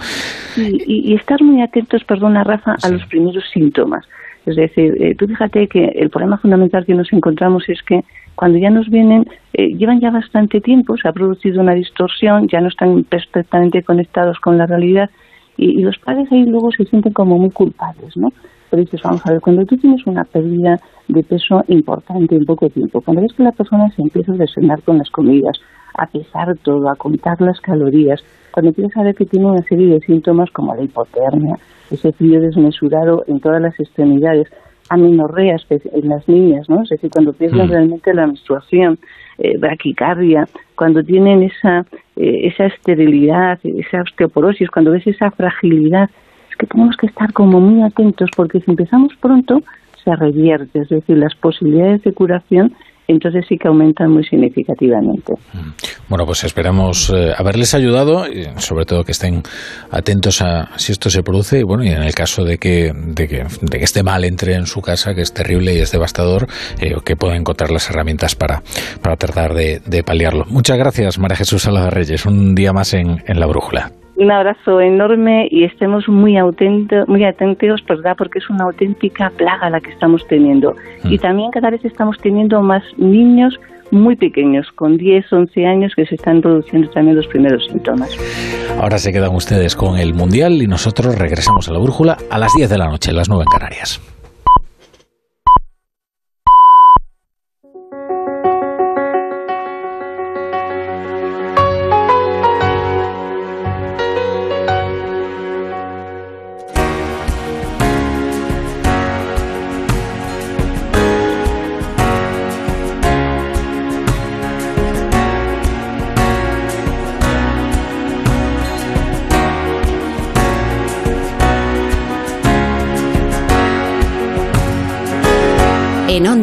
[0.59, 4.05] Y, estar muy atentos, perdona Rafa, a los primeros síntomas.
[4.45, 8.01] Es decir, eh, tú fíjate que el problema fundamental que nos encontramos es que
[8.35, 12.61] cuando ya nos vienen, eh, llevan ya bastante tiempo, se ha producido una distorsión, ya
[12.61, 15.11] no están perfectamente conectados con la realidad
[15.57, 18.28] y, los padres ahí luego se sienten como muy culpables, ¿no?
[18.76, 23.01] dices, vamos a ver, cuando tú tienes una pérdida de peso importante en poco tiempo,
[23.01, 25.57] cuando ves que la persona se empieza a desenar con las comidas,
[25.97, 28.20] a pesar todo, a contar las calorías,
[28.51, 31.55] cuando empiezas a ver que tiene una serie de síntomas como la hipotermia,
[31.91, 34.49] ese frío desmesurado en todas las extremidades,
[34.89, 36.82] amenorreas en las niñas, ¿no?
[36.82, 37.70] Es decir, cuando pierden mm.
[37.70, 38.99] realmente la menstruación,
[39.39, 46.11] eh, braquicardia, cuando tienen esa, eh, esa esterilidad, esa osteoporosis, cuando ves esa fragilidad
[46.59, 49.62] que tenemos que estar como muy atentos porque si empezamos pronto
[50.05, 52.74] se revierte, es decir, las posibilidades de curación
[53.09, 55.35] entonces sí que aumentan muy significativamente.
[55.53, 55.71] Mm.
[56.09, 59.43] Bueno, pues esperamos eh, haberles ayudado, y sobre todo que estén
[59.91, 63.29] atentos a si esto se produce, y bueno, y en el caso de que, de
[63.29, 63.45] que,
[63.85, 66.47] esté mal, entre en su casa, que es terrible y es devastador,
[66.81, 68.63] eh, que pueda encontrar las herramientas para,
[69.03, 70.45] para tratar de, de paliarlo.
[70.49, 74.04] Muchas gracias, María Jesús Salada Reyes, un día más en, en La Brújula.
[74.17, 78.15] Un abrazo enorme y estemos muy, atentos, muy atentos, ¿verdad?
[78.17, 80.77] Porque es una auténtica plaga la que estamos teniendo.
[81.03, 81.12] Mm.
[81.12, 83.59] Y también cada vez estamos teniendo más niños
[83.91, 88.11] muy pequeños, con 10, 11 años, que se están produciendo también los primeros síntomas.
[88.81, 92.53] Ahora se quedan ustedes con el Mundial y nosotros regresamos a la brújula a las
[92.57, 94.14] 10 de la noche, las 9 en Canarias.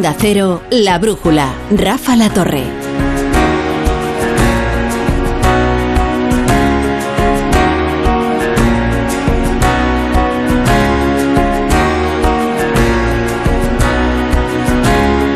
[0.02, 0.16] Onda
[0.72, 2.64] La Brújula, Rafa La Torre.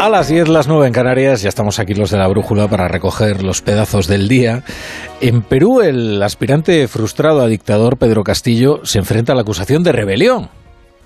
[0.02, 2.88] A las 10, las 9 en Canarias, ya estamos aquí los de la brújula para
[2.88, 4.64] recoger los pedazos del día.
[5.22, 9.92] En Perú, el aspirante frustrado a dictador Pedro Castillo se enfrenta a la acusación de
[9.92, 10.65] rebelión.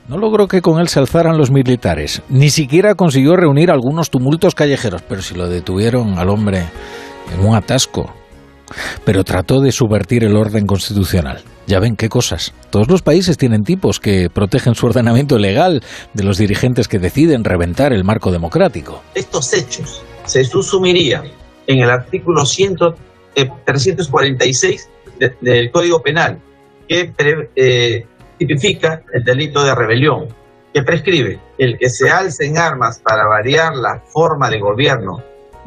[0.09, 2.23] No logró que con él se alzaran los militares.
[2.29, 6.63] Ni siquiera consiguió reunir algunos tumultos callejeros, pero si lo detuvieron al hombre
[7.31, 8.11] en un atasco.
[9.05, 11.43] Pero trató de subvertir el orden constitucional.
[11.67, 12.55] Ya ven qué cosas.
[12.71, 15.83] Todos los países tienen tipos que protegen su ordenamiento legal
[16.15, 19.03] de los dirigentes que deciden reventar el marco democrático.
[19.13, 21.25] Estos hechos se susumirían
[21.67, 24.89] en el artículo 346
[25.19, 26.39] eh, del Código Penal,
[26.87, 27.13] que
[27.55, 28.07] eh,
[28.39, 30.27] tipifica el delito de rebelión,
[30.73, 35.21] que prescribe el que se alce en armas para variar la forma de gobierno,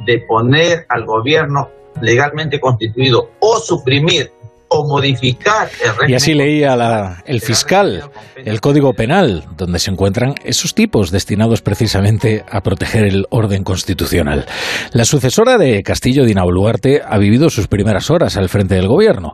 [0.04, 1.68] de poner al gobierno
[2.00, 4.30] legalmente constituido o suprimir
[4.74, 6.10] o modificar el régimen.
[6.10, 11.60] Y así leía la, el fiscal el Código Penal, donde se encuentran esos tipos destinados
[11.60, 14.46] precisamente a proteger el orden constitucional.
[14.92, 19.32] La sucesora de Castillo, Dina Boluarte, ha vivido sus primeras horas al frente del gobierno.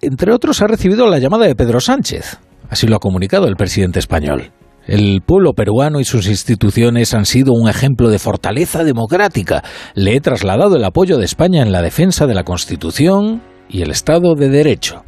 [0.00, 2.38] Entre otros, ha recibido la llamada de Pedro Sánchez,
[2.70, 4.52] Así lo ha comunicado el presidente español.
[4.86, 9.62] El pueblo peruano y sus instituciones han sido un ejemplo de fortaleza democrática.
[9.94, 13.90] Le he trasladado el apoyo de España en la defensa de la Constitución y el
[13.90, 15.04] Estado de Derecho.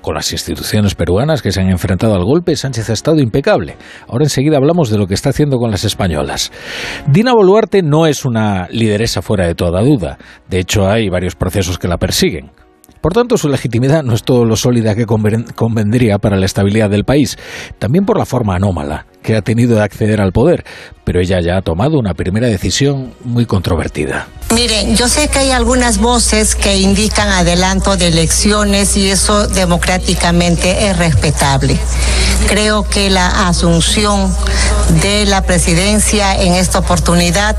[0.00, 3.76] Con las instituciones peruanas que se han enfrentado al golpe, Sánchez ha estado impecable.
[4.08, 6.50] Ahora enseguida hablamos de lo que está haciendo con las españolas.
[7.06, 10.16] Dina Boluarte no es una lideresa fuera de toda duda.
[10.48, 12.52] De hecho, hay varios procesos que la persiguen.
[13.00, 17.04] Por tanto, su legitimidad no es todo lo sólida que convendría para la estabilidad del
[17.04, 17.38] país,
[17.78, 20.64] también por la forma anómala que ha tenido de acceder al poder,
[21.04, 24.28] pero ella ya ha tomado una primera decisión muy controvertida.
[24.54, 30.88] Miren, yo sé que hay algunas voces que indican adelanto de elecciones y eso democráticamente
[30.88, 31.76] es respetable.
[32.46, 34.34] Creo que la asunción
[35.02, 37.56] de la presidencia en esta oportunidad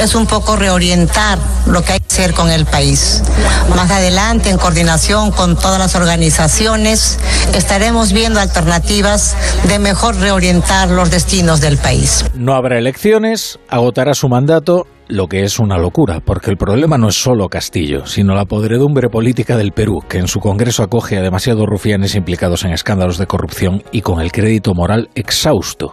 [0.00, 3.22] es un poco reorientar lo que hay que hacer con el país.
[3.74, 7.18] Más adelante, en coordinación con todas las organizaciones,
[7.54, 12.24] estaremos viendo alternativas de mejor reorientar los destinos del país.
[12.34, 17.08] No habrá elecciones, agotará su mandato lo que es una locura, porque el problema no
[17.08, 21.22] es solo Castillo, sino la podredumbre política del Perú, que en su Congreso acoge a
[21.22, 25.92] demasiados rufianes implicados en escándalos de corrupción y con el crédito moral exhausto.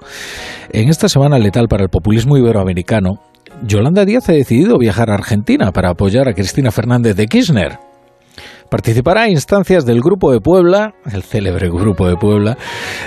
[0.71, 3.21] En esta semana letal para el populismo iberoamericano,
[3.65, 7.79] Yolanda Díaz ha decidido viajar a Argentina para apoyar a Cristina Fernández de Kirchner,
[8.75, 12.57] participará a instancias del Grupo de Puebla, el célebre Grupo de Puebla,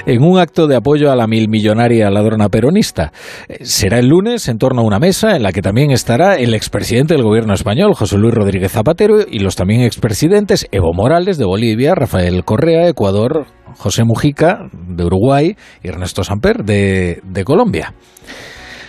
[0.06, 3.12] en un acto de apoyo a la milmillonaria ladrona peronista.
[3.60, 7.12] Será el lunes en torno a una mesa en la que también estará el expresidente
[7.12, 11.94] del gobierno español, José Luis Rodríguez Zapatero, y los también expresidentes Evo Morales de Bolivia,
[11.94, 13.44] Rafael Correa, Ecuador,
[13.76, 17.92] José Mujica de Uruguay y Ernesto Samper de Colombia.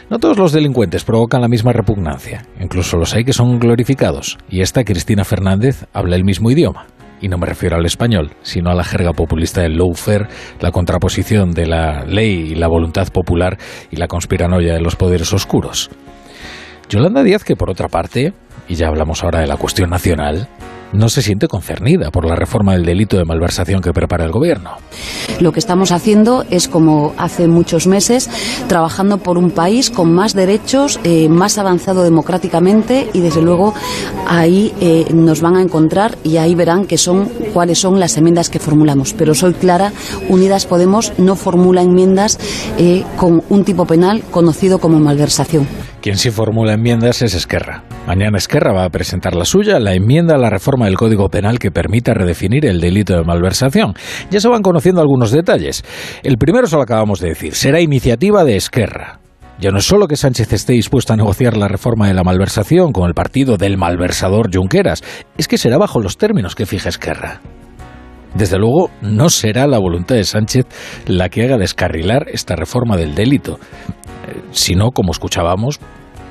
[0.09, 4.61] No todos los delincuentes provocan la misma repugnancia, incluso los hay que son glorificados, y
[4.61, 6.87] esta Cristina Fernández habla el mismo idioma.
[7.21, 10.27] Y no me refiero al español, sino a la jerga populista del lawfare,
[10.61, 13.59] la contraposición de la ley y la voluntad popular
[13.91, 15.91] y la conspiranoia de los poderes oscuros.
[16.89, 18.33] Yolanda Díaz, que por otra parte,
[18.67, 20.47] y ya hablamos ahora de la cuestión nacional,
[20.93, 24.71] no se siente concernida por la reforma del delito de malversación que prepara el gobierno.
[25.39, 28.29] Lo que estamos haciendo es, como hace muchos meses,
[28.67, 33.73] trabajando por un país con más derechos, eh, más avanzado democráticamente y, desde luego,
[34.27, 38.49] ahí eh, nos van a encontrar y ahí verán que son, cuáles son las enmiendas
[38.49, 39.13] que formulamos.
[39.13, 39.93] Pero soy clara,
[40.27, 42.37] Unidas Podemos no formula enmiendas
[42.77, 45.67] eh, con un tipo penal conocido como malversación.
[46.01, 47.83] Quien sí formula enmiendas es Esquerra.
[48.07, 51.59] Mañana Esquerra va a presentar la suya, la enmienda a la reforma del Código Penal
[51.59, 53.93] que permita redefinir el delito de malversación.
[54.31, 55.83] Ya se van conociendo algunos detalles.
[56.23, 59.19] El primero se lo acabamos de decir, será iniciativa de Esquerra.
[59.59, 62.93] Ya no es solo que Sánchez esté dispuesto a negociar la reforma de la malversación
[62.93, 65.03] con el partido del malversador Junqueras,
[65.37, 67.41] es que será bajo los términos que fija Esquerra.
[68.33, 70.65] Desde luego, no será la voluntad de Sánchez
[71.07, 73.59] la que haga descarrilar esta reforma del delito,
[74.51, 75.79] sino, como escuchábamos,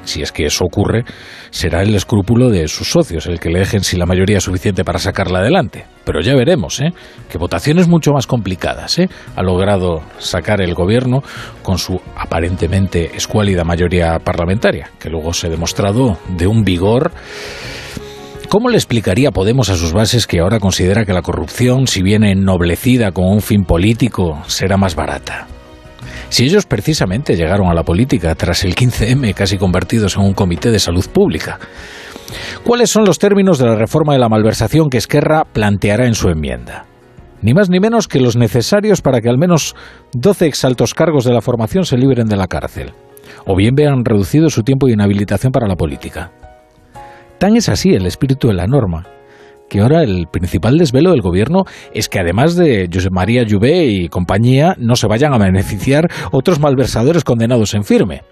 [0.09, 1.05] si es que eso ocurre,
[1.51, 4.99] será el escrúpulo de sus socios el que le dejen si la mayoría suficiente para
[4.99, 5.85] sacarla adelante.
[6.05, 6.93] Pero ya veremos, ¿eh?
[7.29, 9.09] que votaciones mucho más complicadas ¿eh?
[9.37, 11.23] ha logrado sacar el gobierno
[11.63, 17.13] con su aparentemente escuálida mayoría parlamentaria, que luego se ha demostrado de un vigor.
[18.49, 22.33] ¿Cómo le explicaría Podemos a sus bases que ahora considera que la corrupción, si viene
[22.33, 25.47] ennoblecida con un fin político, será más barata?
[26.31, 30.71] Si ellos precisamente llegaron a la política tras el 15M, casi convertidos en un comité
[30.71, 31.59] de salud pública.
[32.65, 36.31] ¿Cuáles son los términos de la reforma de la malversación que Esquerra planteará en su
[36.31, 36.87] enmienda?
[37.43, 39.77] Ni más ni menos que los necesarios para que al menos
[40.15, 42.95] 12 exaltos cargos de la formación se liberen de la cárcel,
[43.45, 46.33] o bien vean reducido su tiempo de inhabilitación para la política.
[47.39, 49.07] Tan es así el espíritu de la norma
[49.69, 54.09] que ahora el principal desvelo del gobierno es que además de José María Lluvé y
[54.09, 58.23] compañía no se vayan a beneficiar otros malversadores condenados en firme.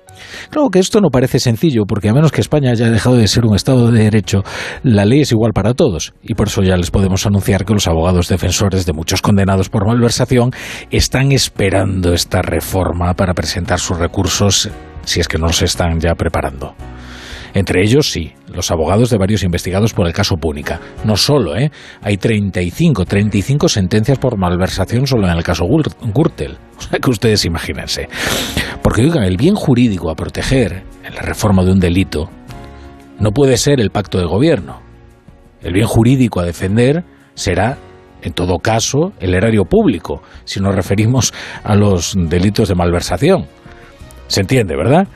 [0.48, 3.44] Claro que esto no parece sencillo, porque a menos que España haya dejado de ser
[3.44, 4.42] un Estado de Derecho,
[4.82, 6.14] la ley es igual para todos.
[6.22, 9.86] Y por eso ya les podemos anunciar que los abogados defensores de muchos condenados por
[9.86, 10.52] malversación
[10.90, 14.70] están esperando esta reforma para presentar sus recursos,
[15.04, 16.74] si es que no se están ya preparando.
[17.56, 20.78] Entre ellos, sí, los abogados de varios investigados por el caso Púnica.
[21.06, 21.70] No solo, ¿eh?
[22.02, 26.58] Hay 35, 35 sentencias por malversación solo en el caso Gürtel.
[26.76, 28.10] O sea que ustedes imagínense.
[28.82, 32.28] Porque, oigan, el bien jurídico a proteger en la reforma de un delito
[33.18, 34.82] no puede ser el pacto de gobierno.
[35.62, 37.78] El bien jurídico a defender será
[38.20, 41.32] en todo caso, el erario público, si nos referimos
[41.64, 43.46] a los delitos de malversación.
[44.26, 45.08] ¿Se entiende, verdad?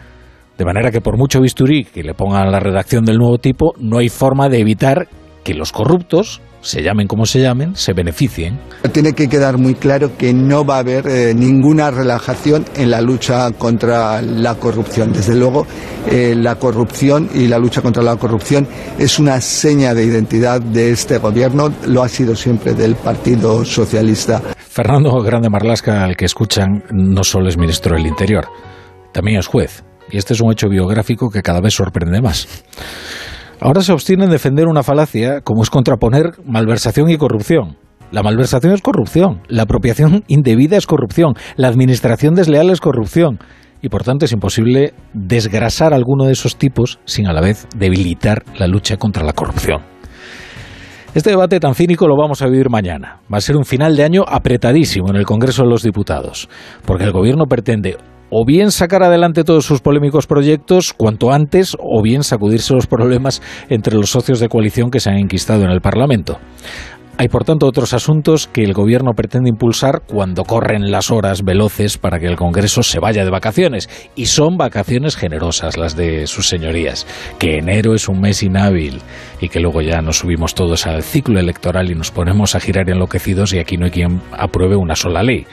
[0.61, 3.72] De manera que por mucho bisturí que le pongan a la redacción del nuevo tipo,
[3.78, 5.08] no hay forma de evitar
[5.42, 8.58] que los corruptos, se llamen como se llamen, se beneficien.
[8.92, 13.00] Tiene que quedar muy claro que no va a haber eh, ninguna relajación en la
[13.00, 15.14] lucha contra la corrupción.
[15.14, 15.66] Desde luego,
[16.11, 20.90] eh, la corrupción y la lucha contra la corrupción es una seña de identidad de
[20.90, 24.42] este gobierno, lo ha sido siempre del Partido Socialista.
[24.58, 28.46] Fernando Grande Marlasca, al que escuchan, no solo es ministro del Interior,
[29.14, 32.64] también es juez y este es un hecho biográfico que cada vez sorprende más.
[33.61, 37.76] Ahora se obstina en defender una falacia como es contraponer malversación y corrupción.
[38.11, 43.38] La malversación es corrupción, la apropiación indebida es corrupción, la administración desleal es corrupción.
[43.82, 48.44] Y por tanto es imposible desgrasar alguno de esos tipos sin a la vez debilitar
[48.58, 49.82] la lucha contra la corrupción.
[51.12, 53.20] Este debate tan cínico lo vamos a vivir mañana.
[53.32, 56.48] Va a ser un final de año apretadísimo en el Congreso de los Diputados,
[56.86, 57.96] porque el Gobierno pretende
[58.31, 63.43] o bien sacar adelante todos sus polémicos proyectos cuanto antes, o bien sacudirse los problemas
[63.68, 66.39] entre los socios de coalición que se han enquistado en el Parlamento.
[67.20, 71.98] Hay, por tanto, otros asuntos que el Gobierno pretende impulsar cuando corren las horas veloces
[71.98, 73.90] para que el Congreso se vaya de vacaciones.
[74.16, 77.06] Y son vacaciones generosas las de sus señorías.
[77.38, 79.02] Que enero es un mes inhábil
[79.38, 82.88] y que luego ya nos subimos todos al ciclo electoral y nos ponemos a girar
[82.88, 85.44] enloquecidos y aquí no hay quien apruebe una sola ley.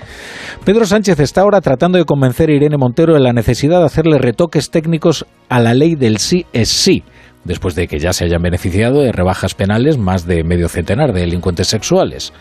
[0.64, 4.20] Pedro Sánchez está ahora tratando de convencer a Irene Montero de la necesidad de hacerle
[4.20, 7.04] retoques técnicos a la ley del sí es sí
[7.48, 11.22] después de que ya se hayan beneficiado de rebajas penales más de medio centenar de
[11.22, 12.34] delincuentes sexuales.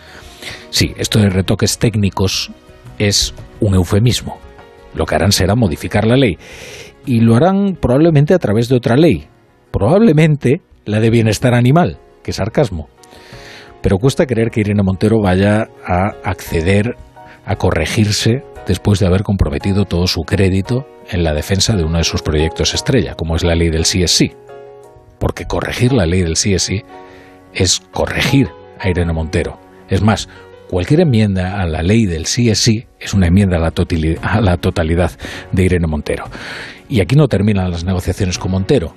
[0.70, 2.50] Sí, esto de retoques técnicos
[2.98, 4.38] es un eufemismo.
[4.94, 6.38] Lo que harán será modificar la ley.
[7.06, 9.28] Y lo harán probablemente a través de otra ley.
[9.70, 12.88] Probablemente la de bienestar animal, que sarcasmo.
[13.82, 16.96] Pero cuesta creer que Irene Montero vaya a acceder
[17.44, 22.04] a corregirse después de haber comprometido todo su crédito en la defensa de uno de
[22.04, 24.32] sus proyectos estrella, como es la ley del sí es sí
[25.18, 26.54] porque corregir la ley del sí
[27.54, 29.58] es corregir a Irene Montero.
[29.88, 30.28] Es más,
[30.68, 32.66] cualquier enmienda a la ley del sí es
[32.98, 33.72] es una enmienda a la,
[34.22, 35.12] a la totalidad
[35.52, 36.24] de Irene Montero.
[36.88, 38.94] Y aquí no terminan las negociaciones con Montero,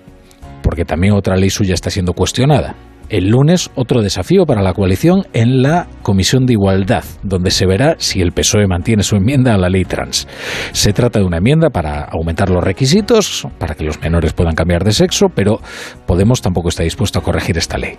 [0.62, 2.76] porque también otra ley suya está siendo cuestionada,
[3.10, 7.95] el lunes otro desafío para la coalición en la Comisión de Igualdad, donde se verá
[7.98, 10.27] si el PSOE mantiene su enmienda a la ley trans.
[10.72, 14.84] Se trata de una enmienda para aumentar los requisitos, para que los menores puedan cambiar
[14.84, 15.60] de sexo, pero
[16.06, 17.98] Podemos tampoco está dispuesto a corregir esta ley.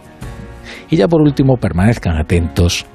[0.91, 2.87] Y ya por último, permanezcan atentos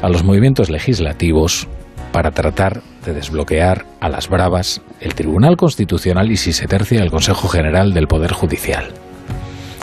[0.00, 1.66] a los movimientos legislativos
[2.12, 7.10] para tratar de desbloquear a las bravas el Tribunal Constitucional y si se tercia el
[7.10, 9.01] Consejo General del Poder Judicial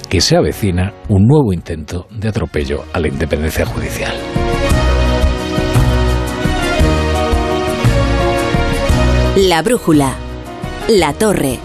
[0.09, 4.13] que se avecina un nuevo intento de atropello a la independencia judicial.
[9.35, 10.15] La brújula.
[10.89, 11.59] La torre.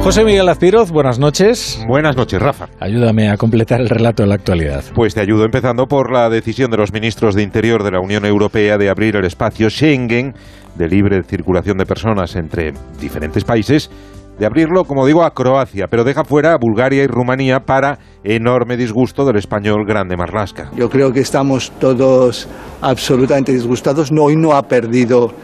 [0.00, 1.78] José Miguel Azpiroz, buenas noches.
[1.86, 2.68] Buenas noches, Rafa.
[2.80, 4.82] Ayúdame a completar el relato de la actualidad.
[4.94, 8.24] Pues te ayudo empezando por la decisión de los ministros de Interior de la Unión
[8.24, 10.34] Europea de abrir el espacio Schengen
[10.76, 13.90] de libre circulación de personas entre diferentes países,
[14.38, 18.78] de abrirlo, como digo, a Croacia, pero deja fuera a Bulgaria y Rumanía para enorme
[18.78, 20.70] disgusto del español Grande Marlasca.
[20.74, 22.48] Yo creo que estamos todos
[22.80, 24.10] absolutamente disgustados.
[24.10, 25.34] No, hoy no ha perdido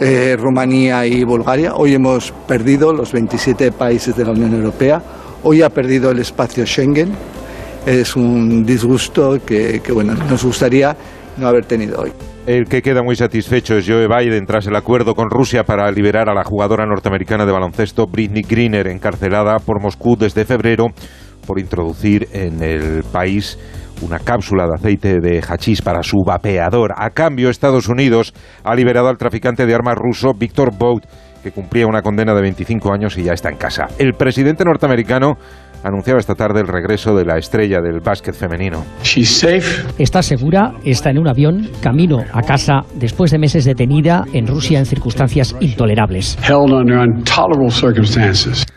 [0.00, 1.74] eh, Rumanía y Bulgaria.
[1.74, 5.02] Hoy hemos perdido los 27 países de la Unión Europea.
[5.42, 7.12] Hoy ha perdido el espacio Schengen.
[7.84, 10.96] Es un disgusto que, que bueno, nos gustaría
[11.36, 12.12] no haber tenido hoy.
[12.44, 16.28] El que queda muy satisfecho es Joe Biden tras el acuerdo con Rusia para liberar
[16.28, 20.86] a la jugadora norteamericana de baloncesto Britney Greener, encarcelada por Moscú desde febrero
[21.46, 23.56] por introducir en el país
[24.02, 26.94] una cápsula de aceite de hachís para su vapeador.
[26.96, 31.04] A cambio, Estados Unidos ha liberado al traficante de armas ruso Victor Bout,
[31.44, 33.86] que cumplía una condena de 25 años y ya está en casa.
[33.98, 35.34] El presidente norteamericano
[35.82, 38.84] anunciaba esta tarde el regreso de la estrella del básquet femenino.
[39.98, 44.78] Está segura, está en un avión, camino a casa después de meses detenida en Rusia
[44.78, 46.38] en circunstancias intolerables.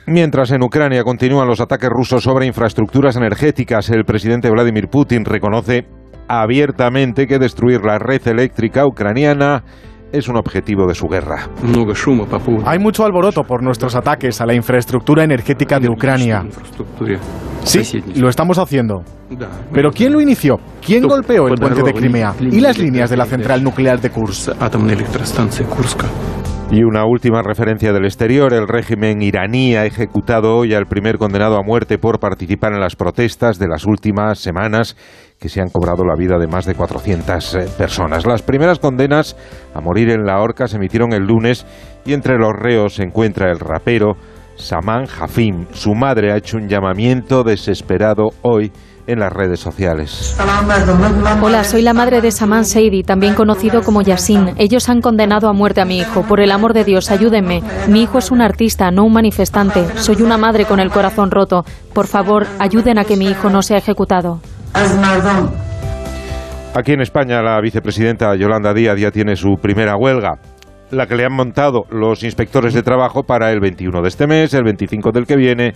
[0.08, 5.86] Mientras en Ucrania continúan los ataques rusos sobre infraestructuras energéticas, el presidente Vladimir Putin reconoce
[6.28, 9.64] abiertamente que destruir la red eléctrica ucraniana
[10.12, 11.50] es un objetivo de su guerra.
[12.66, 16.44] Hay mucho alboroto por nuestros ataques a la infraestructura energética de Ucrania.
[17.64, 19.04] Sí, lo estamos haciendo.
[19.74, 20.58] Pero ¿quién lo inició?
[20.86, 24.50] ¿Quién golpeó el puente de Crimea y las líneas de la central nuclear de Kursk?
[26.72, 31.58] Y una última referencia del exterior, el régimen iraní ha ejecutado hoy al primer condenado
[31.58, 34.98] a muerte por participar en las protestas de las últimas semanas
[35.40, 38.26] que se han cobrado la vida de más de 400 eh, personas.
[38.26, 39.38] Las primeras condenas
[39.76, 41.66] a morir en la horca se emitieron el lunes
[42.04, 44.16] y entre los reos se encuentra el rapero
[44.56, 45.68] Saman Jafim.
[45.72, 48.72] Su madre ha hecho un llamamiento desesperado hoy
[49.08, 50.38] en las redes sociales.
[51.42, 54.54] Hola, soy la madre de Saman Seidi, también conocido como Yasin.
[54.58, 56.24] Ellos han condenado a muerte a mi hijo.
[56.24, 57.62] Por el amor de Dios, ayúdenme.
[57.88, 59.86] Mi hijo es un artista, no un manifestante.
[59.98, 61.66] Soy una madre con el corazón roto.
[61.94, 64.40] Por favor, ayuden a que mi hijo no sea ejecutado.
[66.74, 70.40] Aquí en España, la vicepresidenta Yolanda Díaz ya tiene su primera huelga
[70.92, 74.54] la que le han montado los inspectores de trabajo para el 21 de este mes,
[74.54, 75.74] el 25 del que viene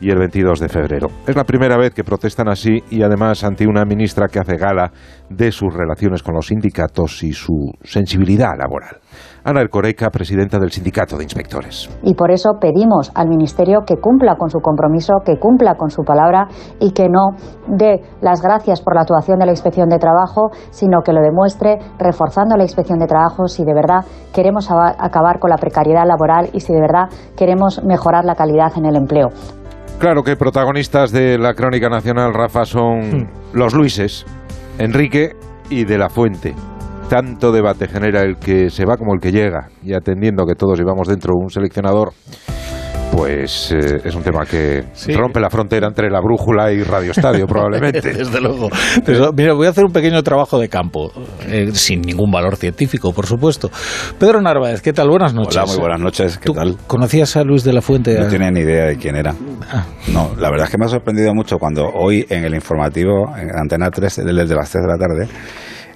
[0.00, 1.08] y el 22 de febrero.
[1.26, 4.90] Es la primera vez que protestan así y además ante una ministra que hace gala
[5.28, 8.98] de sus relaciones con los sindicatos y su sensibilidad laboral.
[9.44, 11.88] Ana Ercoreca, presidenta del Sindicato de Inspectores.
[12.02, 16.02] Y por eso pedimos al Ministerio que cumpla con su compromiso, que cumpla con su
[16.02, 16.48] palabra
[16.80, 17.30] y que no
[17.66, 21.78] dé las gracias por la actuación de la Inspección de Trabajo, sino que lo demuestre
[21.98, 24.04] reforzando la Inspección de Trabajo si de verdad
[24.34, 28.86] queremos acabar con la precariedad laboral y si de verdad queremos mejorar la calidad en
[28.86, 29.28] el empleo.
[29.98, 33.28] Claro que protagonistas de la Crónica Nacional, Rafa, son hmm.
[33.52, 34.24] los Luises,
[34.78, 35.32] Enrique
[35.70, 36.54] y De la Fuente.
[37.08, 40.78] Tanto debate genera el que se va como el que llega, y atendiendo que todos
[40.78, 42.12] llevamos dentro un seleccionador
[43.18, 44.84] pues eh, es un tema que
[45.16, 48.00] rompe la frontera entre la brújula y Radio Estadio, probablemente.
[48.12, 48.68] Desde luego.
[49.34, 51.10] mira, voy a hacer un pequeño trabajo de campo,
[51.48, 53.72] eh, sin ningún valor científico, por supuesto.
[54.20, 55.08] Pedro Narváez, ¿qué tal?
[55.08, 55.56] Buenas noches.
[55.56, 56.38] Hola, muy buenas noches.
[56.38, 56.76] ¿Qué tal?
[56.86, 58.16] ¿Conocías a Luis de la Fuente?
[58.20, 59.34] No tenía ni idea de quién era.
[59.68, 59.84] Ah.
[60.12, 63.50] No, la verdad es que me ha sorprendido mucho cuando hoy en el informativo, en
[63.52, 65.28] Antena 3, desde las 3 de la tarde,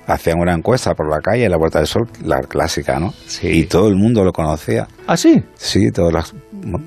[0.08, 3.12] hacían una encuesta por la calle en la Puerta del Sol, la clásica, ¿no?
[3.26, 3.48] Sí.
[3.48, 4.88] Y todo el mundo lo conocía.
[5.06, 5.42] ¿Ah, sí?
[5.54, 6.34] Sí, todas las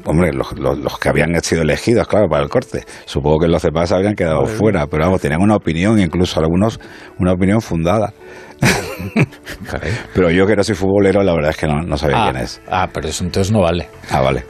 [0.05, 2.83] hombre, los, que habían sido elegidos, claro, para el corte.
[3.05, 6.79] Supongo que los demás habían quedado fuera, pero vamos, tenían una opinión, incluso algunos,
[7.19, 8.13] una opinión fundada.
[10.13, 12.61] pero yo que no soy futbolero, la verdad es que no, sabía ah, quién es.
[12.67, 13.89] Ah, pero eso entonces no vale.
[14.09, 14.45] Ah, vale.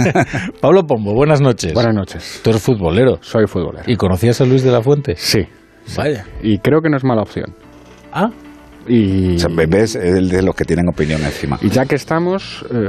[0.60, 1.74] Pablo Pombo, buenas noches.
[1.74, 2.40] Buenas noches.
[2.42, 3.18] Tú eres futbolero.
[3.20, 3.84] Soy futbolero.
[3.86, 5.14] ¿Y conocías a Luis de la Fuente?
[5.16, 5.46] Sí.
[5.96, 6.24] Vaya.
[6.42, 7.54] Y creo que no es mala opción.
[8.12, 8.30] Ah,
[8.88, 11.58] y, o es de los que tienen opinión encima.
[11.62, 12.88] Y ya que estamos, eh,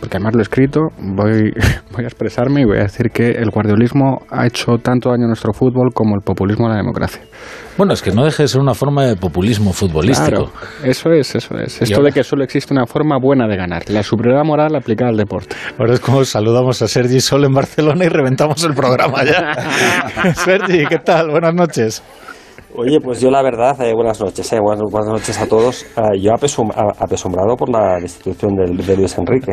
[0.00, 1.52] porque además lo he escrito, voy,
[1.92, 5.28] voy a expresarme y voy a decir que el guardiolismo ha hecho tanto daño a
[5.28, 7.22] nuestro fútbol como el populismo a la democracia.
[7.78, 10.50] Bueno, es que no deje de ser una forma de populismo futbolístico.
[10.50, 10.52] Claro,
[10.84, 11.80] eso es, eso es.
[11.80, 15.16] Esto de que solo existe una forma buena de ganar, la superioridad moral aplicada al
[15.16, 15.56] deporte.
[15.78, 20.34] Ahora es como saludamos a Sergi Sol en Barcelona y reventamos el programa ya.
[20.34, 21.30] Sergi, ¿qué tal?
[21.30, 22.02] Buenas noches.
[22.74, 25.84] Oye, pues yo la verdad, eh, buenas noches, eh, buenas, noches a todos.
[25.94, 29.52] Eh, yo apesumbrado por la destitución de, de Luis Enrique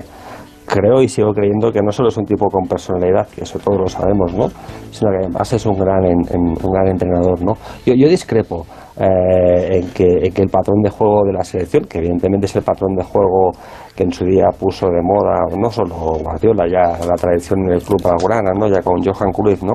[0.66, 3.78] creo y sigo creyendo que no solo es un tipo con personalidad, que eso todos
[3.78, 4.48] lo sabemos, ¿no?
[4.92, 7.42] sino que además es un gran, un gran entrenador.
[7.42, 7.54] ¿no?
[7.86, 8.66] Yo, yo discrepo
[9.00, 12.56] eh, en, que, en, que, el patrón de juego de la selección, que evidentemente es
[12.58, 13.52] el patrón de juego
[13.96, 17.82] que en su día puso de moda no solo Guardiola, ya la tradición en el
[17.82, 18.68] club blaugrana, ¿no?
[18.68, 19.74] ya con Johan Cruyff, ¿no?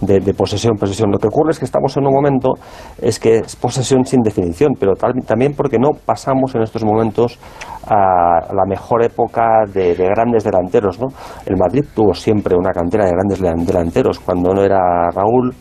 [0.00, 1.10] de, posesión, posesión.
[1.10, 2.52] Lo que ocurre es que estamos en un momento
[3.00, 7.38] es que es posesión sin definición, pero también porque no pasamos en estos momentos
[7.86, 11.00] a la mejor época de, grandes delanteros.
[11.00, 11.08] ¿no?
[11.46, 14.18] El Madrid tuvo siempre una cantera de grandes delanteros.
[14.20, 15.54] Cuando no era Raúl,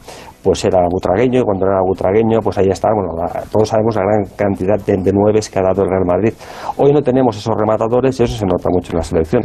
[0.44, 3.12] pues era butragueño y cuando era butragueño pues ahí está, bueno,
[3.52, 6.34] todos sabemos la gran cantidad de, de nueves que ha dado el Real Madrid.
[6.78, 9.44] Hoy no tenemos esos rematadores y eso se nota mucho en la selección,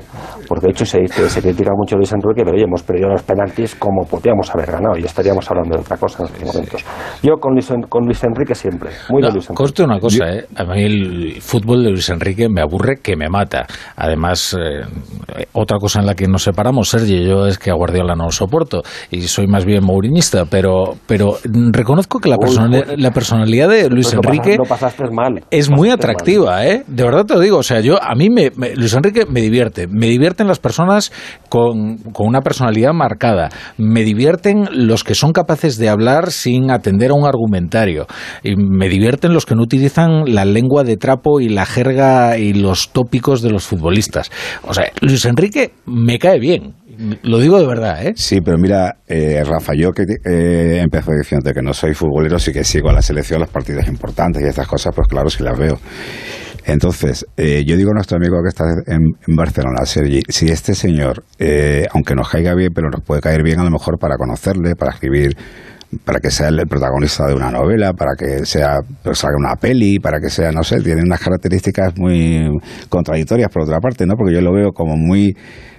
[0.48, 3.08] porque de hecho se, dice, se critica mucho a Luis Enrique, pero oye, hemos perdido
[3.08, 6.84] los penaltis como podíamos haber ganado y estaríamos hablando de otra cosa en estos momentos.
[7.22, 9.62] Yo con Luis, con Luis Enrique siempre, muy de Luis Enrique.
[9.62, 10.46] Coste una cosa, ¿eh?
[10.56, 13.66] a mí el fútbol de Luis Enrique me aburre que me mata.
[13.96, 17.74] Además, eh, otra cosa en la que nos separamos, Sergio y yo, es que a
[17.74, 21.38] Guardiola no lo soporto y soy más bien mourinista, pero pero,
[21.72, 22.36] reconozco que la,
[22.96, 24.58] la personalidad de Luis Enrique
[25.50, 26.84] es muy atractiva, ¿eh?
[26.86, 27.58] De verdad te lo digo.
[27.58, 29.86] O sea, yo a mí me, Luis Enrique me divierte.
[29.86, 31.12] Me divierten las personas
[31.48, 33.48] con, con una personalidad marcada.
[33.78, 38.06] Me divierten los que son capaces de hablar sin atender a un argumentario.
[38.42, 42.52] Y me divierten los que no utilizan la lengua de trapo y la jerga y
[42.52, 44.30] los tópicos de los futbolistas.
[44.62, 46.74] O sea, Luis Enrique me cae bien.
[47.22, 48.12] Lo digo de verdad, ¿eh?
[48.16, 52.52] Sí, pero mira, eh, Rafa, yo que eh, empecé diciendo que no soy futbolero, sí
[52.52, 55.58] que sigo a la selección, los partidos importantes y estas cosas, pues claro, sí las
[55.58, 55.78] veo.
[56.66, 61.22] Entonces, eh, yo digo a nuestro amigo que está en, Barcelona, Sergi, si este señor,
[61.38, 64.74] eh, aunque nos caiga bien, pero nos puede caer bien a lo mejor para conocerle,
[64.74, 65.36] para escribir
[66.04, 70.00] para que sea el protagonista de una novela, para que sea pues, salga una peli,
[70.00, 72.50] para que sea, no sé, tiene unas características muy
[72.88, 74.14] contradictorias por otra parte, ¿no?
[74.16, 75.36] Porque yo lo veo como muy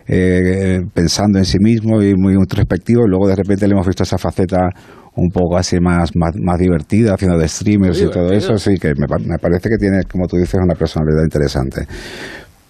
[0.07, 4.03] eh, pensando en sí mismo y muy introspectivo y luego de repente le hemos visto
[4.03, 4.69] esa faceta
[5.15, 9.07] un poco así más, más, divertida, haciendo de streamers y todo eso, sí que me,
[9.25, 11.88] me, parece que tiene, como tú dices, una personalidad interesante.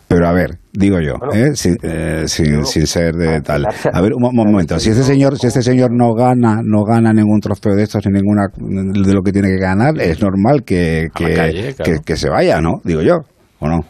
[0.08, 1.52] Pero a ver, digo yo, ¿eh?
[1.84, 3.66] Eh, sin, sin, ser de tal.
[3.92, 4.80] A ver, un, momento.
[4.80, 8.14] Si este señor, si este señor no gana, no gana ningún trofeo de estos ni
[8.14, 12.80] ninguna de lo que tiene que ganar, es normal que, que, que se vaya, ¿no?
[12.86, 13.16] Digo yo,
[13.60, 13.82] ¿o no?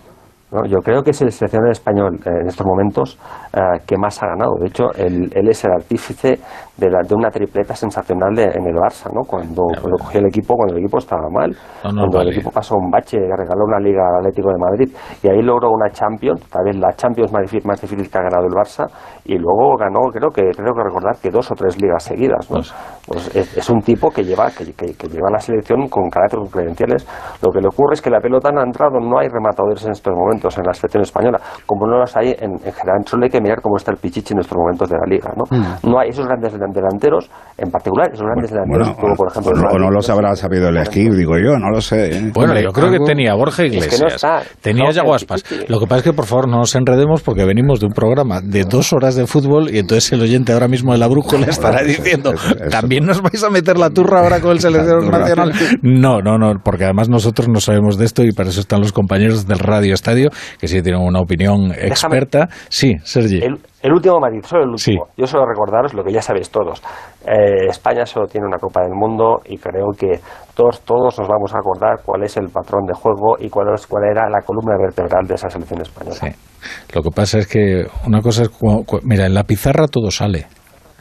[0.49, 3.19] Yo creo que es el seleccionador español eh, en estos momentos
[3.51, 4.55] eh, que más ha ganado.
[4.61, 6.39] De hecho, él, es el artífice
[6.77, 9.27] de, de, una tripleta sensacional en el Barça, ¿no?
[9.27, 9.63] Cuando,
[9.99, 13.65] cogió el equipo, cuando el equipo estaba mal, cuando el equipo pasó un bache, regaló
[13.65, 17.33] una liga al Atlético de Madrid y ahí logró una Champions, tal vez la Champions
[17.33, 18.85] más difícil, más difícil que ha ganado el Barça
[19.25, 22.49] y luego ganó, creo que creo que recordar que dos o tres ligas seguidas.
[22.49, 22.57] ¿no?
[22.57, 22.73] Pues,
[23.05, 27.05] pues es, un tipo que lleva que, que, lleva la selección con carácter, credenciales.
[27.41, 29.91] Lo que le ocurre es que la pelota no ha entrado, no hay rematadores en
[29.91, 33.01] estos momentos momentos en la selección española, como no los hay en, general.
[33.05, 35.31] Solo hay que mirar cómo está el Pichichi en estos momentos de la liga.
[35.35, 35.89] No, mm.
[35.89, 39.69] no hay esos grandes delanteros, en particular, esos grandes delanteros, como por ejemplo.
[39.71, 42.17] O no, los habrá sabido elegir, digo yo, no lo sé.
[42.17, 42.31] ¿eh?
[42.33, 44.25] Bueno, yo creo que tenía Borja Iglesias,
[44.61, 45.43] tenía Yaguaspas.
[45.67, 48.41] Lo que pasa es que, por favor, no nos enredemos porque venimos de un programa
[48.41, 51.83] de dos horas de fútbol y entonces el oyente ahora mismo de la brújula estará
[51.83, 52.33] diciendo,
[52.69, 55.53] ¿también nos vais a meter la turra ahora con el seleccionador nacional?
[55.81, 58.91] No, no, no, porque además nosotros no sabemos de esto y para eso están los
[58.91, 60.26] compañeros del Radio Estadio,
[60.59, 62.47] que sí tienen una opinión experta.
[62.69, 63.41] sí, Sergi.
[63.41, 65.05] El, último matiz, solo el último.
[65.15, 66.81] Yo solo recordaros lo que ya sabéis todos.
[67.25, 70.19] Eh, España solo tiene una Copa del Mundo y creo que
[70.55, 73.87] todos, todos nos vamos a acordar cuál es el patrón de juego y cuál, es,
[73.87, 76.15] cuál era la columna vertebral de esa selección española.
[76.15, 76.27] Sí.
[76.93, 78.49] Lo que pasa es que una cosa es,
[79.03, 80.47] mira, en la pizarra todo sale.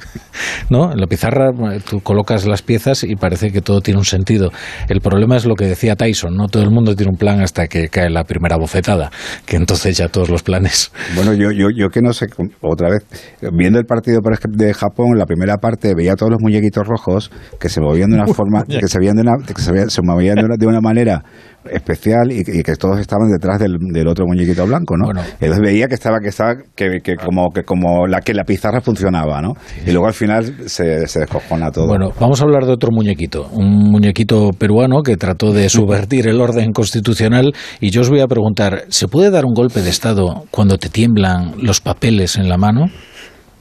[0.70, 0.93] ¿no?
[0.93, 4.51] En la pizarra eh, tú colocas las piezas y parece que todo tiene un sentido.
[4.89, 7.66] El problema es lo que decía Tyson, no todo el mundo tiene un plan hasta
[7.66, 9.10] que cae la primera bofetada,
[9.44, 10.93] que entonces ya todos los planes.
[11.14, 12.27] Bueno, yo, yo, yo que no sé,
[12.60, 13.06] otra vez,
[13.52, 14.20] viendo el partido
[14.51, 18.16] de Japón, en la primera parte veía todos los muñequitos rojos que se movían de
[18.16, 21.23] una forma, que se, de una, que se, movían de una manera
[21.72, 25.10] especial y, que todos estaban detrás del, otro muñequito blanco, ¿no?
[25.10, 29.40] Entonces veía que estaba, que estaba, que, como, que como la que la pizarra funcionaba,
[29.40, 29.55] ¿no?
[29.86, 31.86] Y luego al final se, se descojona todo.
[31.86, 36.40] Bueno, vamos a hablar de otro muñequito, un muñequito peruano que trató de subvertir el
[36.40, 40.44] orden constitucional y yo os voy a preguntar, ¿se puede dar un golpe de Estado
[40.51, 42.86] cuando te tiemblan los papeles en la mano?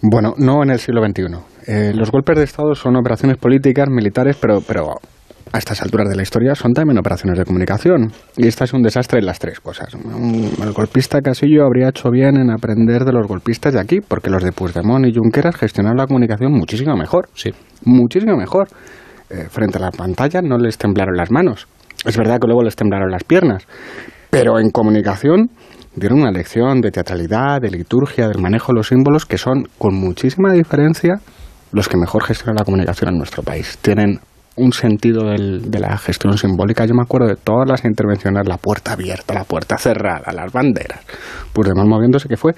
[0.01, 1.23] Bueno, no en el siglo XXI.
[1.67, 4.99] Eh, los golpes de Estado son operaciones políticas, militares, pero, pero
[5.55, 8.11] a estas alturas de la historia son también operaciones de comunicación.
[8.35, 9.87] Y esta es un desastre en las tres cosas.
[9.93, 14.43] El golpista Casillo habría hecho bien en aprender de los golpistas de aquí, porque los
[14.43, 17.29] de Puigdemont y Junqueras gestionaron la comunicación muchísimo mejor.
[17.33, 17.51] Sí.
[17.85, 18.67] Muchísimo mejor.
[19.29, 21.67] Eh, frente a la pantalla no les temblaron las manos.
[22.05, 23.65] Es verdad que luego les temblaron las piernas.
[24.29, 25.51] Pero en comunicación
[25.95, 29.95] dieron una lección de teatralidad, de liturgia, del manejo de los símbolos, que son con
[29.95, 31.21] muchísima diferencia
[31.71, 33.77] los que mejor gestionan la comunicación en nuestro país.
[33.81, 34.19] Tienen
[34.57, 36.85] un sentido de la gestión simbólica.
[36.85, 41.01] Yo me acuerdo de todas las intervenciones, la puerta abierta, la puerta cerrada, las banderas,
[41.51, 42.53] pues demás moviéndose que fue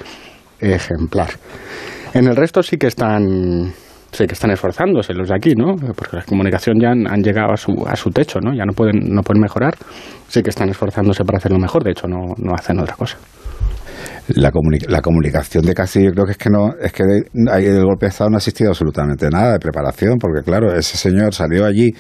[0.60, 1.30] ejemplar.
[2.14, 3.74] En el resto sí que están
[4.12, 5.76] sí que están esforzándose los de aquí, ¿no?
[5.76, 8.54] Porque la comunicación ya han, llegado a su, a su techo, ¿no?
[8.54, 9.76] Ya no pueden, no pueden mejorar.
[10.28, 13.18] Sí que están esforzándose para hacerlo mejor, de hecho no, no hacen otra cosa
[14.36, 14.52] la,
[14.88, 18.10] la comunicación de casi yo creo que es que no es que del golpe de
[18.10, 21.92] estado no ha existido absolutamente nada de preparación porque claro ese señor salió allí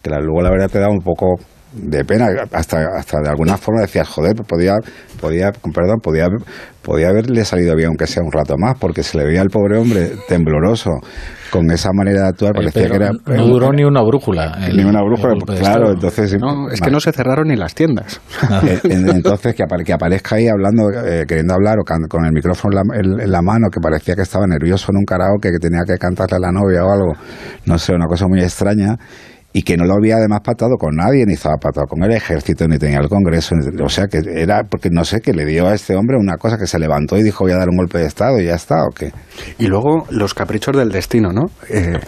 [0.00, 1.36] que luego la verdad te da un poco
[1.72, 4.76] de pena hasta hasta de alguna forma decías joder pues podía
[5.20, 6.26] podía perdón podía
[6.82, 9.78] podía haberle salido bien aunque sea un rato más porque se le veía al pobre
[9.78, 10.90] hombre tembloroso
[11.50, 15.02] con esa manera de actuar parecía que era no duró ni una brújula ni una
[15.02, 18.20] brújula claro entonces no, es que no se cerraron ni las tiendas.
[18.62, 23.30] Eh, entonces que, que aparezca ahí hablando eh, queriendo hablar o con el micrófono en
[23.30, 26.40] la, mano que parecía que estaba nervioso en un karaoke que tenía que cantarle a
[26.40, 27.12] la novia o algo
[27.66, 28.96] no sé una cosa muy extraña
[29.52, 32.66] y que no lo había además patado con nadie, ni estaba patado con el ejército,
[32.66, 33.54] ni tenía el Congreso,
[33.84, 36.56] o sea que era porque no sé, que le dio a este hombre una cosa
[36.56, 38.76] que se levantó y dijo voy a dar un golpe de Estado y ya está,
[38.84, 39.12] ¿o qué?
[39.58, 41.46] Y luego los caprichos del destino, ¿no?
[41.68, 41.98] Eh,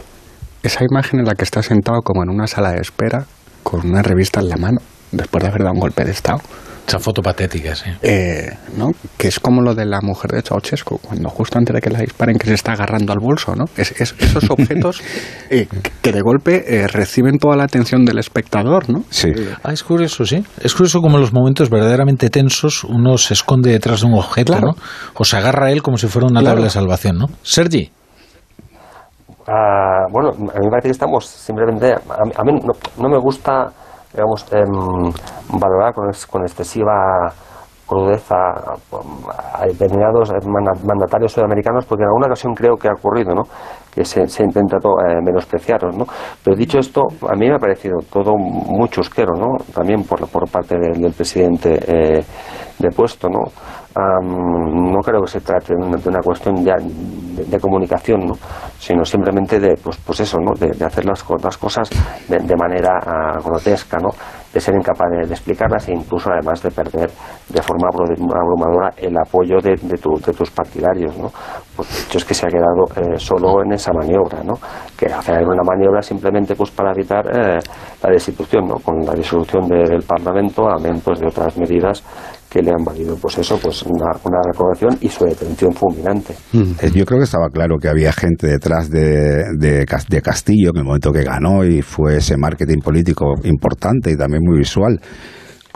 [0.62, 3.26] esa imagen en la que está sentado como en una sala de espera
[3.62, 4.78] con una revista en la mano,
[5.12, 6.40] después de haber dado un golpe de Estado.
[6.86, 7.90] Esa foto patética, sí.
[8.02, 8.90] Eh, ¿no?
[9.16, 12.00] Que es como lo de la mujer de Ceausescu, cuando justo antes de que la
[12.00, 13.64] disparen, que se está agarrando al bolso, ¿no?
[13.76, 15.02] Es, esos objetos
[15.50, 15.66] eh,
[16.02, 19.04] que de golpe eh, reciben toda la atención del espectador, ¿no?
[19.08, 19.32] Sí.
[19.62, 20.44] Ah, es curioso, sí.
[20.60, 24.60] Es curioso como en los momentos verdaderamente tensos uno se esconde detrás de un objeto,
[24.60, 24.72] ¿no?
[25.14, 27.26] O se agarra a él como si fuera una tabla de salvación, ¿no?
[27.42, 27.90] Sergi.
[29.46, 31.92] Ah, bueno, a mí me parece que estamos simplemente...
[31.92, 32.52] A mí,
[32.98, 33.72] no me gusta
[34.14, 34.62] digamos, eh,
[35.50, 37.32] valorar con, con excesiva
[37.86, 40.32] crudeza a determinados
[40.84, 43.42] mandatarios sudamericanos, porque en alguna ocasión creo que ha ocurrido, ¿no?
[43.94, 45.96] que se, se ha intentado eh, menospreciaros.
[45.96, 46.06] ¿no?
[46.42, 49.56] Pero dicho esto, a mí me ha parecido todo muy chusquero, ¿no?
[49.72, 52.24] también por, por parte del, presidente eh,
[52.78, 53.28] de puesto.
[53.28, 53.40] ¿no?
[53.96, 58.34] No creo que se trate de una, cuestión ya de, comunicación, ¿no?
[58.78, 60.52] sino simplemente de, pues, pues eso, ¿no?
[60.54, 61.88] de, hacer las, las cosas
[62.28, 64.10] de, manera ah, grotesca, ¿no?
[64.52, 67.10] de ser incapaz de, explicarlas e incluso además de perder
[67.48, 71.16] de forma abrumadora el apoyo de, tus partidarios.
[71.16, 71.30] ¿no?
[71.76, 74.54] Pues hecho es que se ha quedado eh, solo en esa maniobra, ¿no?
[74.96, 77.58] que hacer una maniobra simplemente pues para evitar eh,
[78.02, 78.76] la destitución, ¿no?
[78.76, 82.02] con la disolución del Parlamento, amén pues, de otras medidas
[82.54, 86.34] que le han valido pues eso, pues una, una recordación y su detención fulminante.
[86.52, 90.78] Eh, yo creo que estaba claro que había gente detrás de, de, de, Castillo en
[90.78, 95.00] el momento que ganó y fue ese marketing político importante y también muy visual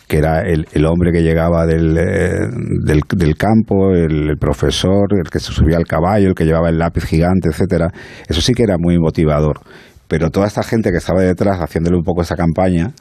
[0.07, 2.47] que era el, hombre que llegaba del, eh,
[2.85, 7.05] del, campo, el, profesor, el que se subía al caballo, el que llevaba el lápiz
[7.05, 7.91] gigante, etcétera.
[8.27, 9.61] Eso sí que era muy motivador.
[10.07, 12.95] Pero toda esta gente que estaba detrás haciéndole un poco esa campaña,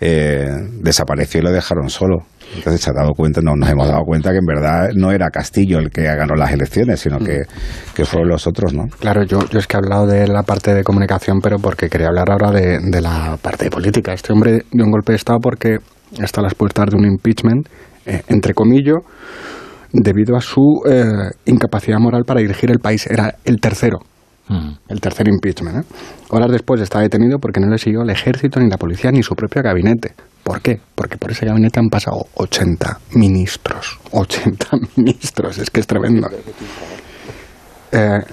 [0.00, 0.48] eh,
[0.82, 2.24] desapareció y lo dejaron solo.
[2.54, 5.30] Entonces se ha dado cuenta, no, nos hemos dado cuenta que en verdad no era
[5.30, 7.42] Castillo el que ganó las elecciones, sino que,
[7.94, 8.88] que fueron los otros, ¿no?
[8.98, 12.08] Claro, yo, yo es que he hablado de la parte de comunicación, pero porque quería
[12.08, 14.12] hablar ahora de, de la parte de política.
[14.12, 15.78] Este hombre dio un golpe de Estado porque
[16.20, 17.68] está a las puertas de un impeachment,
[18.04, 18.98] eh, entre comillas,
[19.92, 21.04] debido a su eh,
[21.44, 23.06] incapacidad moral para dirigir el país.
[23.06, 23.98] Era el tercero,
[24.88, 25.78] el tercer impeachment.
[25.78, 25.94] ¿eh?
[26.30, 29.34] Horas después está detenido porque no le siguió el ejército, ni la policía, ni su
[29.34, 30.14] propio gabinete.
[30.42, 30.80] ¿Por qué?
[30.94, 33.98] Porque por ese gabinete han pasado 80 ministros.
[34.10, 34.66] 80
[34.96, 36.28] ministros, es que es tremendo.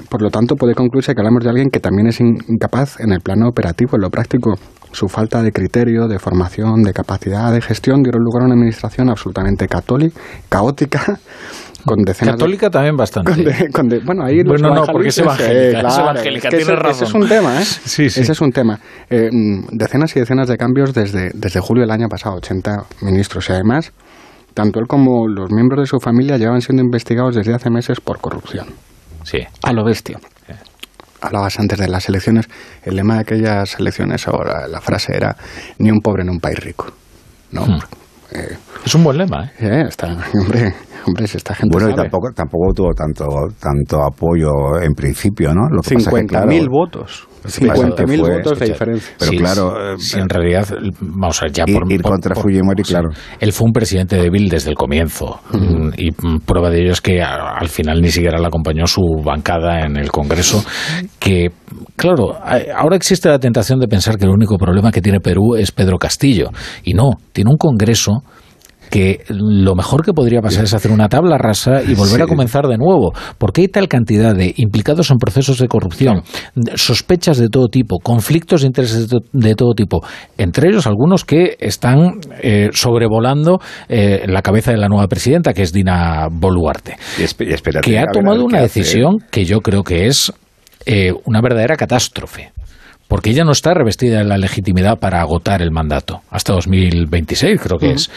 [0.10, 3.20] por lo tanto, puede concluirse que hablamos de alguien que también es incapaz en el
[3.22, 4.56] plano operativo, en lo práctico,
[4.92, 9.10] su falta de criterio, de formación, de capacidad de gestión dieron lugar a una administración
[9.10, 10.20] absolutamente católica,
[10.50, 11.20] caótica,
[11.86, 13.70] con decenas Católica también bastante.
[14.06, 16.50] bueno, ahí bueno, no, porque es evangélica.
[16.50, 17.66] es ese, es un tema, ¿eh?
[17.66, 18.22] Sí, sí.
[18.22, 18.80] Ese es un tema.
[19.10, 23.50] Eh, mm, decenas y decenas de cambios desde, desde julio del año pasado, 80 ministros.
[23.50, 23.94] Y además,
[24.54, 28.20] tanto él como los miembros de su familia llevan siendo investigados desde hace meses por
[28.20, 28.68] corrupción.
[29.24, 29.40] Sí.
[29.64, 30.20] A lo bestia
[31.22, 32.48] hablabas antes de las elecciones,
[32.84, 35.36] el lema de aquellas elecciones, ahora la frase era
[35.80, 36.92] ni un pobre en un país rico.
[37.52, 37.66] ¿no?
[37.66, 37.80] Hmm.
[38.32, 39.52] Eh, es un buen lema, ¿eh?
[39.60, 40.74] eh está, hombre,
[41.06, 43.26] hombre, si esta gente Bueno, y tampoco, tampoco tuvo tanto,
[43.60, 45.70] tanto apoyo en principio, ¿no?
[45.70, 47.28] Lo 50.000 votos.
[47.46, 49.16] 50.000 votos de diferencia.
[49.18, 50.68] Pero claro, eh, en realidad,
[51.00, 53.10] vamos a ya por, ir contra Fujimori, claro.
[53.40, 56.12] Él fue un presidente débil desde el comienzo mm, y
[56.46, 60.12] prueba de ello es que al final ni siquiera le acompañó su bancada en el
[60.12, 60.64] Congreso,
[61.20, 61.52] que
[61.96, 62.38] claro,
[62.76, 65.98] ahora existe la tentación de pensar que el único problema que tiene Perú es Pedro
[65.98, 66.50] Castillo
[66.84, 68.24] y no, tiene un Congreso
[68.90, 72.68] que lo mejor que podría pasar es hacer una tabla rasa y volver a comenzar
[72.68, 76.24] de nuevo, porque hay tal cantidad de implicados en procesos de corrupción,
[76.76, 80.02] sospechas de todo tipo, conflictos de intereses de, todo tipo,
[80.38, 83.60] entre ellos algunos que están eh, sobrevolando
[83.90, 86.98] eh, la cabeza de la nueva presidenta, que es Dina Boluarte,
[87.82, 90.32] que ha tomado una decisión que yo creo que es
[90.86, 92.52] eh, una verdadera catástrofe
[93.08, 97.80] porque ella no está revestida de la legitimidad para agotar el mandato hasta 2026, creo
[97.80, 98.10] que es.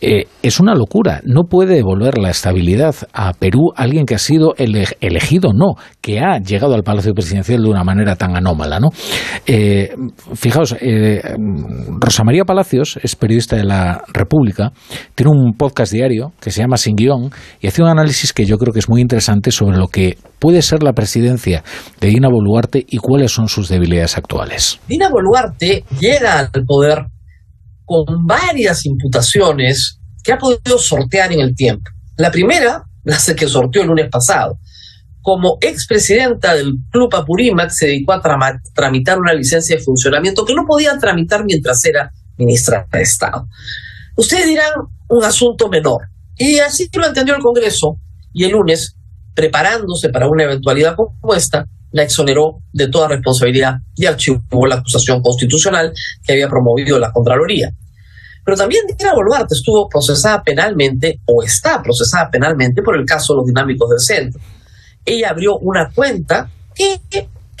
[0.00, 1.20] Eh, es una locura.
[1.24, 6.38] No puede devolver la estabilidad a Perú alguien que ha sido elegido, no, que ha
[6.38, 8.88] llegado al Palacio Presidencial de una manera tan anómala, ¿no?
[9.46, 9.94] Eh,
[10.34, 11.22] fijaos, eh,
[11.98, 14.72] Rosa María Palacios es periodista de la República,
[15.14, 17.30] tiene un podcast diario que se llama Sin Guión
[17.60, 20.62] y hace un análisis que yo creo que es muy interesante sobre lo que puede
[20.62, 21.62] ser la presidencia
[22.00, 24.80] de Dina Boluarte y cuáles son sus debilidades actuales.
[24.88, 27.06] Dina Boluarte llega al poder
[27.84, 31.90] con varias imputaciones que ha podido sortear en el tiempo.
[32.16, 34.58] La primera, la que sorteó el lunes pasado.
[35.22, 38.22] Como expresidenta del Club Apurímac, se dedicó a
[38.74, 43.46] tramitar una licencia de funcionamiento que no podía tramitar mientras era ministra de Estado.
[44.16, 44.70] Ustedes dirán
[45.08, 46.08] un asunto menor.
[46.36, 47.96] Y así lo entendió el Congreso.
[48.32, 48.96] Y el lunes
[49.34, 55.22] preparándose para una eventualidad como esta, la exoneró de toda responsabilidad y archivó la acusación
[55.22, 55.92] constitucional
[56.24, 57.72] que había promovido la Contraloría.
[58.44, 63.38] Pero también Dina Boluarte estuvo procesada penalmente o está procesada penalmente por el caso de
[63.38, 64.40] los dinámicos del centro.
[65.04, 67.00] Ella abrió una cuenta que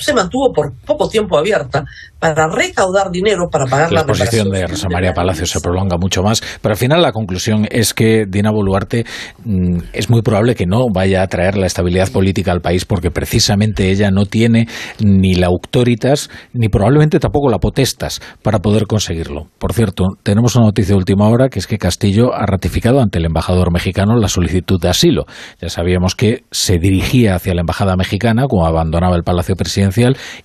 [0.00, 1.84] se mantuvo por poco tiempo abierta
[2.18, 6.22] para recaudar dinero para pagar la, la posición de Rosa María Palacio se prolonga mucho
[6.22, 9.04] más, pero al final la conclusión es que Dina Boluarte
[9.44, 13.10] mm, es muy probable que no vaya a traer la estabilidad política al país porque
[13.10, 14.66] precisamente ella no tiene
[15.00, 19.48] ni la autoritas ni probablemente tampoco la potestas para poder conseguirlo.
[19.58, 23.18] Por cierto, tenemos una noticia de última hora que es que Castillo ha ratificado ante
[23.18, 25.26] el embajador mexicano la solicitud de asilo.
[25.60, 29.89] Ya sabíamos que se dirigía hacia la embajada mexicana cuando abandonaba el Palacio Presidencial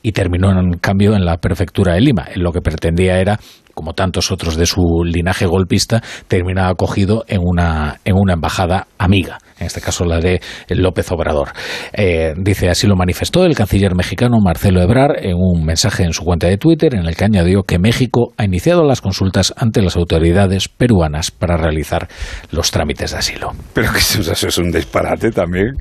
[0.02, 2.28] y terminó en cambio en la perfección de Lima.
[2.36, 3.40] lo que pretendía era
[3.76, 9.38] como tantos otros de su linaje golpista, terminaba acogido en una, en una embajada amiga,
[9.60, 10.40] en este caso la de
[10.70, 11.50] López Obrador.
[11.94, 16.24] Eh, dice, así lo manifestó el canciller mexicano Marcelo Ebrar en un mensaje en su
[16.24, 19.98] cuenta de Twitter en el que añadió que México ha iniciado las consultas ante las
[19.98, 22.08] autoridades peruanas para realizar
[22.52, 23.52] los trámites de asilo.
[23.74, 25.74] Pero que eso, es un disparate también.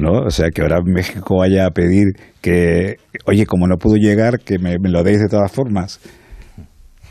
[0.00, 0.22] ¿No?
[0.26, 2.96] O sea, que ahora México vaya a pedir que,
[3.26, 6.00] oye, como no pudo llegar, que me, lo deis de todas formas,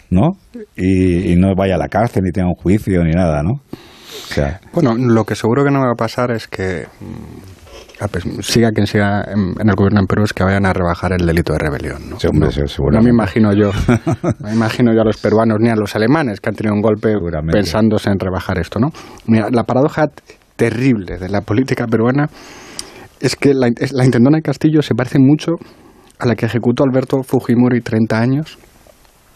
[0.10, 0.32] ¿no?
[0.76, 3.62] Y, no vaya a la cárcel, ni tenga un juicio, ni nada, ¿no?
[4.74, 9.24] bueno, lo que seguro que no va a pasar es que mm, siga quien siga
[9.24, 12.10] en, el gobierno en Perú, es que vayan a rebajar el delito de rebelión.
[12.10, 12.18] ¿no?
[12.92, 13.72] no, me imagino yo,
[14.24, 16.82] no me imagino yo a los peruanos ni a los alemanes que han tenido un
[16.82, 17.16] golpe
[17.52, 18.80] pensándose en rebajar esto.
[18.80, 18.90] ¿no?
[19.26, 20.08] Mira, la paradoja
[20.56, 22.30] terrible de la política peruana
[23.20, 25.54] es que la, la intendona de Castillo se parece mucho
[26.20, 28.58] a la que ejecutó Alberto Fujimori 30 años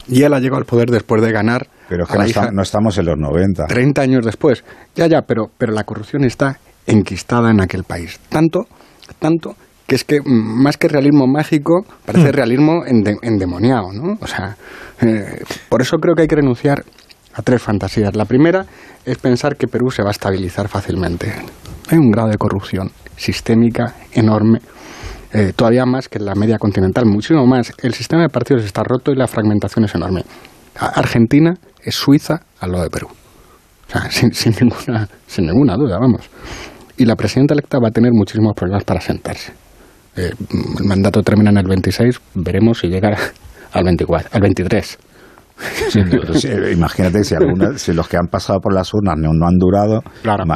[0.08, 1.68] y él ha llegado al poder después de ganar.
[1.88, 2.18] Pero que
[2.52, 3.66] no, estamos en los 90.
[3.68, 4.64] 30 años después.
[4.96, 8.20] Ya, ya, pero, pero la corrupción está enquistada en aquel país.
[8.30, 8.66] Tanto,
[9.20, 9.56] tanto
[9.88, 12.34] que es que mm, más que realismo mágico, parece hmm.
[12.34, 14.18] realismo endemoniado, ¿no?
[14.20, 14.56] O sea,
[15.02, 16.84] eh, por eso creo que hay que renunciar
[17.34, 18.16] a tres fantasías.
[18.16, 18.66] La primera
[19.06, 21.34] es pensar que Perú se va a estabilizar fácilmente.
[21.90, 24.60] Hay un grado de corrupción sistémica enorme
[25.34, 27.74] eh, todavía más que la media continental, muchísimo más.
[27.82, 30.24] El sistema de partidos está roto y la fragmentación es enorme.
[30.76, 33.08] Argentina es Suiza al lado de Perú.
[33.08, 34.32] O sea, sin,
[34.62, 36.30] ninguna, sin ninguna duda, vamos.
[36.98, 39.54] Y la presidenta electa va a tener muchísimos problemas para sentarse.
[40.16, 40.32] Eh,
[40.80, 43.18] el mandato termina en el 26, veremos si llega
[43.72, 45.00] al 24, al 23.
[46.72, 47.36] Imagínate si,
[47.78, 50.02] si los que han pasado por las urnas no, han durado,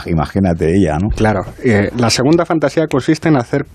[0.06, 1.10] imagínate ella, ¿no?
[1.16, 1.42] Claro.
[1.64, 3.66] Eh, la segunda fantasía consiste en hacer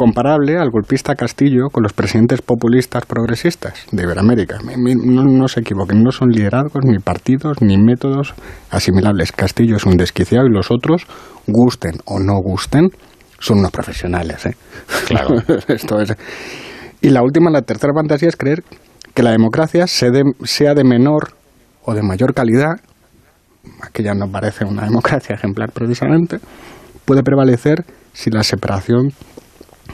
[0.00, 4.58] comparable al golpista Castillo con los presidentes populistas progresistas de Iberoamérica.
[4.64, 8.34] No, se equivoquen, no son liderazgos, ni partidos, ni métodos
[8.70, 9.32] asimilables.
[9.32, 11.06] Castillo es un desquiciado y los otros,
[11.46, 12.88] gusten o no gusten,
[13.38, 14.46] son unos profesionales.
[14.46, 14.54] ¿eh?
[15.06, 15.34] Claro.
[15.68, 16.14] Esto es.
[17.02, 18.62] Y la última, la tercera fantasía es creer
[19.20, 21.34] que la democracia sea de menor
[21.84, 22.80] o de mayor calidad,
[23.82, 26.38] aquella no parece una democracia ejemplar precisamente,
[27.04, 27.84] puede prevalecer
[28.14, 29.12] si la separación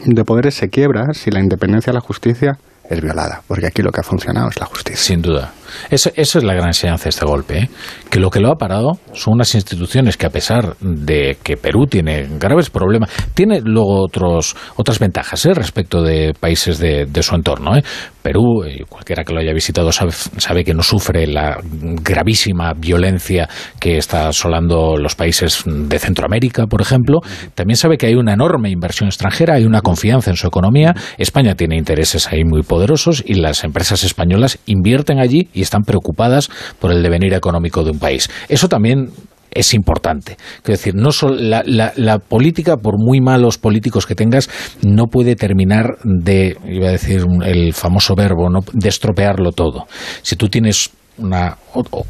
[0.05, 2.57] de poderes se quiebra si la independencia de la justicia
[2.89, 5.03] es violada, porque aquí lo que ha funcionado es la justicia.
[5.03, 5.53] Sin duda.
[5.91, 7.71] Esa, es la gran enseñanza de este golpe, ¿eh?
[8.11, 11.87] que lo que lo ha parado son unas instituciones que a pesar de que Perú
[11.87, 15.55] tiene graves problemas, tiene luego otros, otras ventajas ¿eh?
[15.55, 17.77] respecto de países de, su entorno.
[17.77, 17.83] ¿eh?
[18.23, 23.49] Perú, y cualquiera que lo haya visitado sabe, que no sufre la gravísima violencia
[23.79, 27.21] que está asolando los países de Centroamérica, por ejemplo.
[27.55, 30.95] También sabe que hay una enorme inversión extranjera, hay una confianza en su economía.
[31.19, 36.51] España tiene intereses ahí muy poderosos y las empresas españolas invierten allí y están preocupadas
[36.79, 38.31] por el devenir económico de un país.
[38.49, 39.11] Eso también
[39.51, 40.37] es importante.
[40.63, 44.51] Quiero decir, no la, la, política, por muy malos políticos que tengas,
[44.83, 49.87] no puede terminar de, iba a decir el famoso verbo, de estropearlo todo.
[50.23, 51.57] Si tú tienes una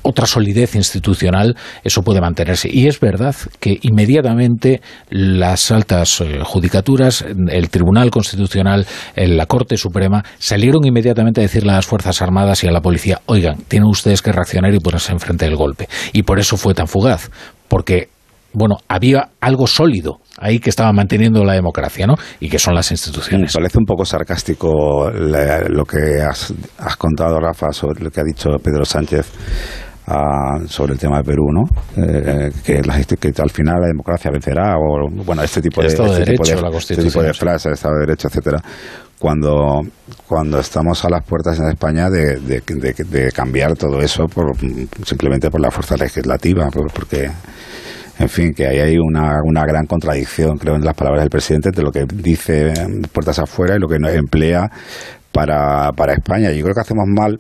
[0.03, 2.69] otra solidez institucional, eso puede mantenerse.
[2.71, 4.81] Y es verdad que inmediatamente
[5.11, 11.77] las altas eh, judicaturas, el Tribunal Constitucional, la Corte Suprema, salieron inmediatamente a decirle a
[11.77, 15.45] las Fuerzas Armadas y a la policía, oigan, tienen ustedes que reaccionar y ponerse enfrente
[15.45, 15.89] del golpe.
[16.13, 17.31] Y por eso fue tan fugaz,
[17.69, 18.09] porque
[18.57, 22.15] bueno, había algo sólido ahí que estaba manteniendo la democracia, ¿no?
[22.41, 23.55] Y que son las instituciones.
[23.55, 26.55] Me parece un poco sarcástico lo que has,
[26.97, 29.31] contado, Rafa, sobre lo que ha dicho Pedro Sánchez
[30.07, 31.65] ah, sobre el tema de Perú, ¿no?
[32.03, 32.81] Eh, que,
[33.43, 36.79] al final la democracia vencerá, o bueno, este tipo de, Estado de, este derecho, la
[36.79, 38.63] este tipo de frases, Estado de Derecho, etcétera.
[39.19, 39.83] Cuando,
[40.27, 44.57] cuando estamos a las puertas en España de, de cambiar todo eso por,
[45.05, 47.31] simplemente por la fuerza legislativa, porque
[48.19, 51.83] en fin, que ahí hay una, gran contradicción, creo, en las palabras del presidente, de
[51.83, 52.73] lo que dice
[53.13, 54.71] puertas afuera y lo que emplea
[55.33, 56.51] para, para España.
[56.51, 57.39] Yo creo que hacemos mal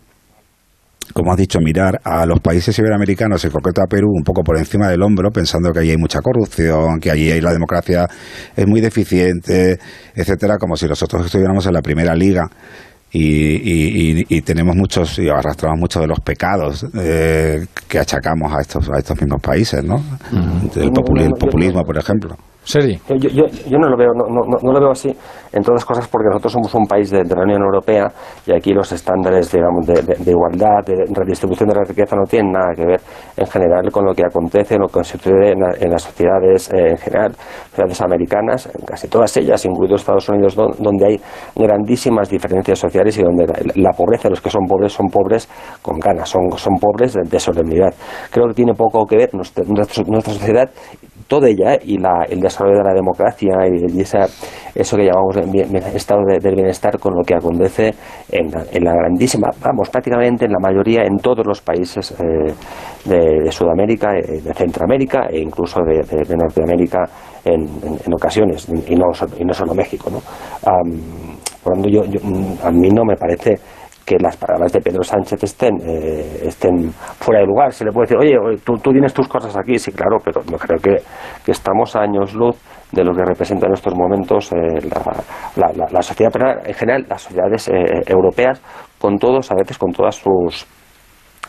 [1.14, 4.58] como has dicho, mirar a los países iberoamericanos, en concreto a Perú, un poco por
[4.58, 8.06] encima del hombro, pensando que allí hay mucha corrupción, que allí la democracia
[8.54, 9.78] es muy deficiente,
[10.14, 12.50] etcétera, como si nosotros estuviéramos en la primera liga
[13.18, 18.98] y, tenemos muchos y arrastramos muchos de los pecados eh, que achacamos a estos a
[18.98, 20.02] estos mismos países, ¿no?
[20.76, 22.36] El, populismo, por ejemplo.
[23.08, 25.08] Yo, yo, yo, no lo veo, no, no, no, lo veo así,
[25.52, 28.08] entre otras cosas porque nosotros somos un país de, la Unión Europea
[28.44, 32.50] y aquí los estándares digamos, de, de, igualdad, de redistribución de la riqueza no tienen
[32.50, 33.00] nada que ver
[33.36, 37.32] en general con lo que acontece, lo que sucede en, las sociedades eh, en general,
[37.70, 41.20] sociedades americanas, en casi todas ellas, incluidos Estados Unidos, donde hay
[41.54, 45.48] grandísimas diferencias sociales y donde la, pobreza, los que son pobres, son pobres
[45.82, 47.94] con ganas, son, son pobres de, solemnidad.
[48.30, 50.68] Creo que tiene poco que ver nuestra, nuestra sociedad
[51.26, 54.26] toda ella y la, el desarrollo de la democracia y, esa,
[54.74, 55.36] eso que llamamos
[55.94, 57.94] estado del bienestar con lo que acontece
[58.30, 62.52] en, en, la grandísima, vamos, prácticamente en la mayoría, en todos los países eh,
[63.04, 67.04] de, Sudamérica, eh, de Centroamérica e incluso de, Norteamérica
[67.44, 67.66] en,
[68.12, 69.06] ocasiones, y no,
[69.38, 70.10] y no solo México.
[70.10, 70.20] ¿no?
[71.62, 72.02] por lo tanto, yo,
[72.62, 73.54] a mí no me parece
[74.06, 77.72] que las palabras de Pedro Sánchez estén, eh, estén fuera de lugar.
[77.72, 80.56] Se le puede decir, oye, tú, tú, tienes tus cosas aquí, sí, claro, pero yo
[80.56, 81.02] creo que,
[81.44, 82.56] que estamos a años luz
[82.92, 84.88] de lo que representa en estos momentos eh,
[85.56, 87.72] la, la, sociedad penal, en general las sociedades eh,
[88.06, 88.62] europeas,
[88.98, 90.66] con todos, a veces con todas sus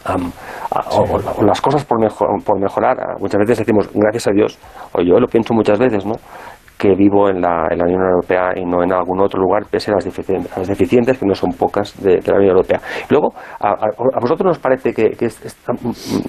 [0.08, 0.32] Um,
[0.70, 2.98] o, las cosas por, mejor, por mejorar.
[3.20, 4.58] Muchas veces decimos, gracias a Dios,
[4.94, 6.14] o yo lo pienso muchas veces, ¿no?
[6.78, 9.92] Que vivo en la, en la, Unión Europea y no en algún otro lugar, pese
[9.92, 12.80] a las, deficientes, las deficientes, que no son pocas, de, de la Unión Europea.
[13.10, 13.76] Luego, a,
[14.22, 15.58] vosotros nos parece que, que es, es,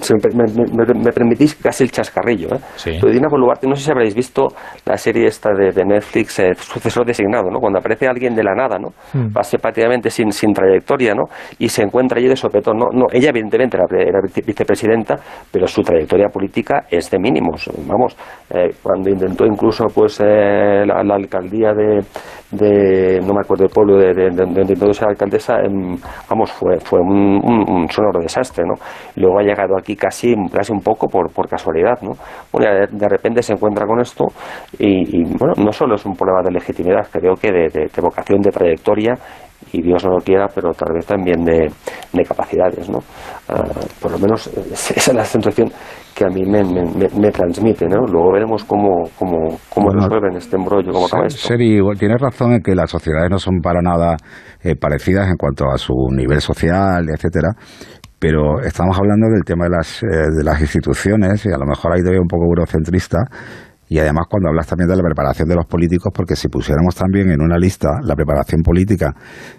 [0.01, 2.55] se me, me, me, permitís casi el chascarrillo.
[2.55, 2.59] ¿eh?
[2.75, 2.97] Sí.
[2.99, 4.47] Pero Dina Boluarte, no sé si habréis visto
[4.85, 7.59] la serie esta de, de Netflix, eh, Sucesor Designado, ¿no?
[7.59, 8.89] cuando aparece alguien de la nada, ¿no?
[9.13, 9.31] Hmm.
[9.31, 11.25] pase prácticamente sin, sin trayectoria, ¿no?
[11.57, 12.77] y se encuentra allí de sopetón.
[12.77, 15.15] No, no, ella, evidentemente, era, era vicepresidenta,
[15.51, 17.69] pero su trayectoria política es de mínimos.
[17.87, 18.15] Vamos,
[18.49, 21.99] eh, cuando intentó incluso, pues, eh, la, la, alcaldía de,
[22.51, 25.69] de, no me acuerdo del pueblo de, de, de, donde ser alcaldesa, eh,
[26.29, 28.75] vamos, fue, fue un, un, un, sonoro desastre, ¿no?
[29.15, 32.11] Luego ha llegado aquí casi, casi un poco por, por casualidad, ¿no?
[32.51, 34.25] Bueno, de, repente se encuentra con esto
[34.77, 38.51] y, y, bueno, no solo es un problema de legitimidad, creo que de vocación, de
[38.51, 39.15] trayectoria
[39.71, 41.71] y Dios no lo quiera, pero tal vez también de,
[42.13, 42.97] de capacidades, ¿no?
[42.97, 45.71] Uh, por lo menos esa es la sensación
[46.15, 46.83] que a mí me, me,
[47.17, 48.05] me transmite, ¿no?
[48.05, 51.47] Luego veremos cómo, cómo, cómo bueno, resuelven este embrollo, cómo acaba esto.
[51.47, 54.17] Seri, tienes razón en que las sociedades no son para nada
[54.61, 57.49] eh, parecidas en cuanto a su nivel social, etcétera,
[58.19, 61.93] pero estamos hablando del tema de las, eh, de las instituciones y a lo mejor
[61.93, 63.19] ahí todavía un poco eurocentrista
[63.89, 67.31] y además cuando hablas también de la preparación de los políticos, porque si pusiéramos también
[67.31, 69.13] en una lista la preparación política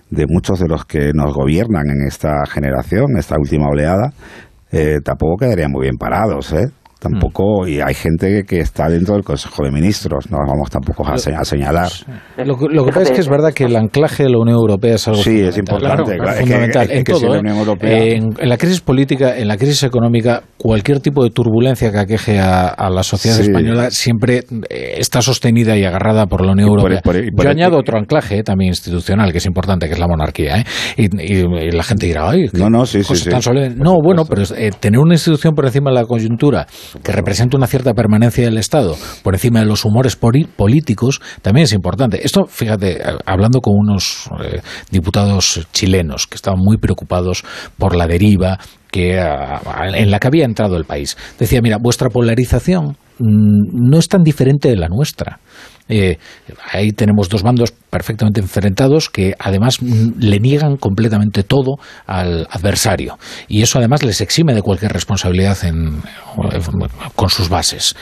[0.08, 4.12] de muchos de los que nos gobiernan en esta generación, esta última oleada,
[4.70, 6.68] eh, tampoco quedarían muy bien parados, ¿eh?
[7.00, 11.14] Tampoco y hay gente que está dentro del Consejo de Ministros no vamos tampoco a,
[11.14, 11.90] a señalar.
[12.44, 14.94] Lo, lo, que pasa es que es verdad que el anclaje de la Unión Europea
[14.94, 17.40] es algo sí es importante claro, es fundamental que, es que, en todo si la
[17.40, 17.90] Unión Europea...
[17.90, 21.98] eh, en, en, la crisis política en la crisis económica cualquier tipo de turbulencia que
[21.98, 23.42] aqueje a, a la sociedad sí.
[23.42, 27.00] española siempre eh, está sostenida y agarrada por la Unión Europea.
[27.02, 29.98] por, por, por, yo añado otro anclaje eh, también institucional que es importante que es
[29.98, 30.64] la monarquía ¿eh?
[30.96, 33.30] y, y, y, la gente dirá ay no no sí sí, sí.
[33.76, 36.66] no bueno pero eh, tener una institución por encima de la coyuntura
[37.02, 41.72] que representa una cierta permanencia del Estado por encima de los humores políticos también es
[41.72, 42.24] importante.
[42.24, 44.60] Esto, fíjate, hablando con unos eh,
[44.90, 47.44] diputados chilenos que estaban muy preocupados
[47.78, 48.58] por la deriva
[48.90, 54.22] que, en la que había entrado el país, decía, mira, vuestra polarización no es tan
[54.22, 55.38] diferente de la nuestra.
[55.90, 56.18] Eh,
[56.70, 63.18] ahí tenemos dos bandos perfectamente enfrentados que además le niegan completamente todo al adversario
[63.48, 66.00] y eso además les exime de cualquier responsabilidad en,
[67.16, 67.96] con sus bases.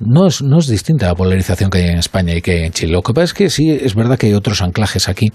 [0.00, 2.72] No es, no es distinta la polarización que hay en España y que hay en
[2.72, 2.92] Chile.
[2.92, 5.32] Lo que pasa es que sí, es verdad que hay otros anclajes aquí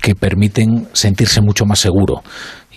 [0.00, 2.22] que permiten sentirse mucho más seguro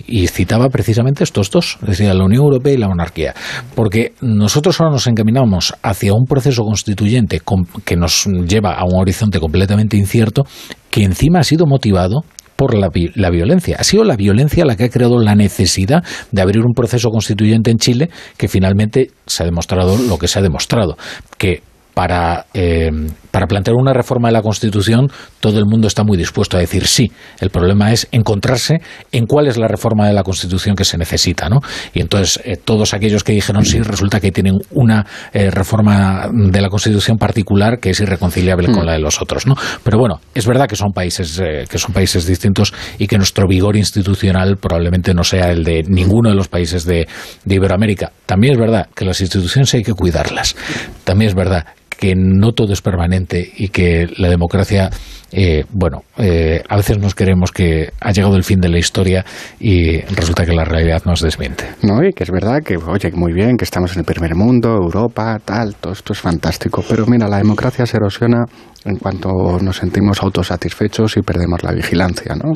[0.08, 3.34] y citaba precisamente estos dos, es decir, la Unión Europea y la monarquía,
[3.76, 7.42] porque nosotros ahora nos encaminamos hacia un proceso constituyente
[7.86, 10.44] que nos lleva a un horizonte completamente incierto,
[10.90, 12.24] que encima ha sido motivado
[12.56, 13.78] por la, la, violencia.
[13.80, 16.04] Ha sido la violencia la que ha creado la necesidad
[16.34, 20.40] de abrir un proceso constituyente en Chile que finalmente se ha demostrado lo que se
[20.40, 20.98] ha demostrado,
[21.38, 21.62] que
[22.00, 22.90] para, eh,
[23.30, 25.12] para plantear una reforma de la Constitución
[25.42, 27.12] todo el mundo está muy dispuesto a decir sí.
[27.42, 28.78] El problema es encontrarse
[29.12, 31.50] en cuál es la reforma de la Constitución que se necesita.
[31.50, 31.60] ¿no?
[31.94, 36.62] Y entonces eh, todos aquellos que dijeron sí resulta que tienen una eh, reforma de
[36.62, 38.74] la Constitución particular que es irreconciliable mm.
[38.74, 39.46] con la de los otros.
[39.46, 39.56] ¿no?
[39.84, 43.46] Pero bueno, es verdad que son países eh, que son países distintos y que nuestro
[43.46, 47.10] vigor institucional probablemente no sea el de ninguno de los países de,
[47.44, 48.14] de Iberoamérica.
[48.26, 50.56] También es verdad que las instituciones hay que cuidarlas.
[51.04, 51.66] También es verdad
[52.00, 54.90] que no todo es permanente y que la democracia,
[55.34, 59.26] eh, bueno, eh, a veces nos queremos que ha llegado el fin de la historia
[59.60, 61.66] y resulta que la realidad nos desmiente.
[61.82, 64.70] No, y que es verdad que, oye, muy bien, que estamos en el primer mundo,
[64.70, 68.46] Europa, tal, todo esto es fantástico, pero mira, la democracia se erosiona
[68.86, 72.54] en cuanto nos sentimos autosatisfechos y perdemos la vigilancia, ¿no?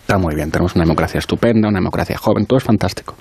[0.00, 3.14] Está muy bien, tenemos una democracia estupenda, una democracia joven, todo es fantástico.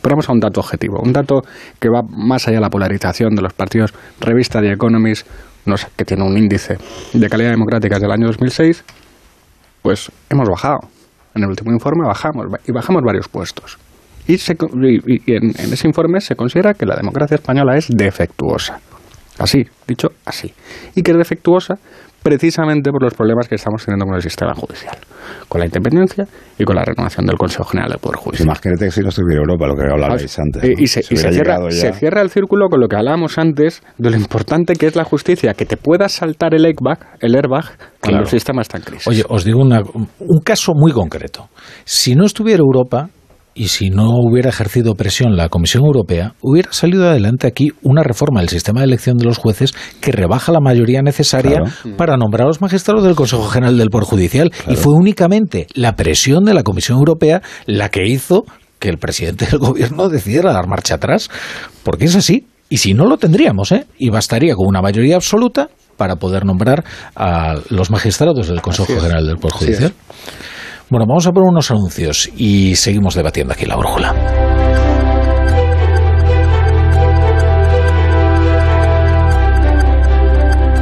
[0.00, 1.42] Pero vamos a un dato objetivo, un dato
[1.78, 3.92] que va más allá de la polarización de los partidos.
[4.20, 5.26] Revista The Economist,
[5.66, 6.76] no sé, que tiene un índice
[7.12, 8.84] de calidad democrática del año 2006,
[9.82, 10.80] pues hemos bajado.
[11.34, 13.78] En el último informe bajamos, y bajamos varios puestos.
[14.26, 17.88] Y, se, y, y en, en ese informe se considera que la democracia española es
[17.88, 18.80] defectuosa.
[19.38, 20.52] Así, dicho así.
[20.94, 21.76] Y que es defectuosa
[22.22, 24.96] precisamente por los problemas que estamos teniendo con el sistema judicial.
[25.48, 26.26] con la independencia
[26.58, 28.46] y con la renovación del Consejo General del Poder Judicial.
[28.46, 30.80] Imagínate que si no estuviera Europa, lo que hablabais antes.
[30.80, 34.74] Y, se, cierra, se, cierra, el círculo con lo que hablábamos antes de lo importante
[34.74, 37.64] que es la justicia, que te pueda saltar el airbag, el airbag
[38.00, 39.08] cuando el sistema está en crisis.
[39.08, 41.48] Oye, os digo un caso muy concreto.
[41.84, 43.08] Si no estuviera Europa,
[43.60, 48.40] y si no hubiera ejercido presión la Comisión Europea, hubiera salido adelante aquí una reforma
[48.40, 51.60] del sistema de elección de los jueces que rebaja la mayoría necesaria
[51.98, 54.50] para nombrar a los magistrados del Consejo General del Poder Judicial.
[54.66, 58.44] Y fue únicamente la presión de la Comisión Europea la que hizo
[58.78, 61.28] que el presidente del gobierno decidiera dar marcha atrás,
[61.82, 62.46] porque es así.
[62.70, 63.86] Y si no lo tendríamos, ¿eh?
[63.98, 65.68] Y bastaría con una mayoría absoluta
[65.98, 66.82] para poder nombrar
[67.14, 69.92] a los magistrados del Consejo General del Poder Judicial.
[70.90, 74.12] Bueno, vamos a poner unos anuncios y seguimos debatiendo aquí la brújula.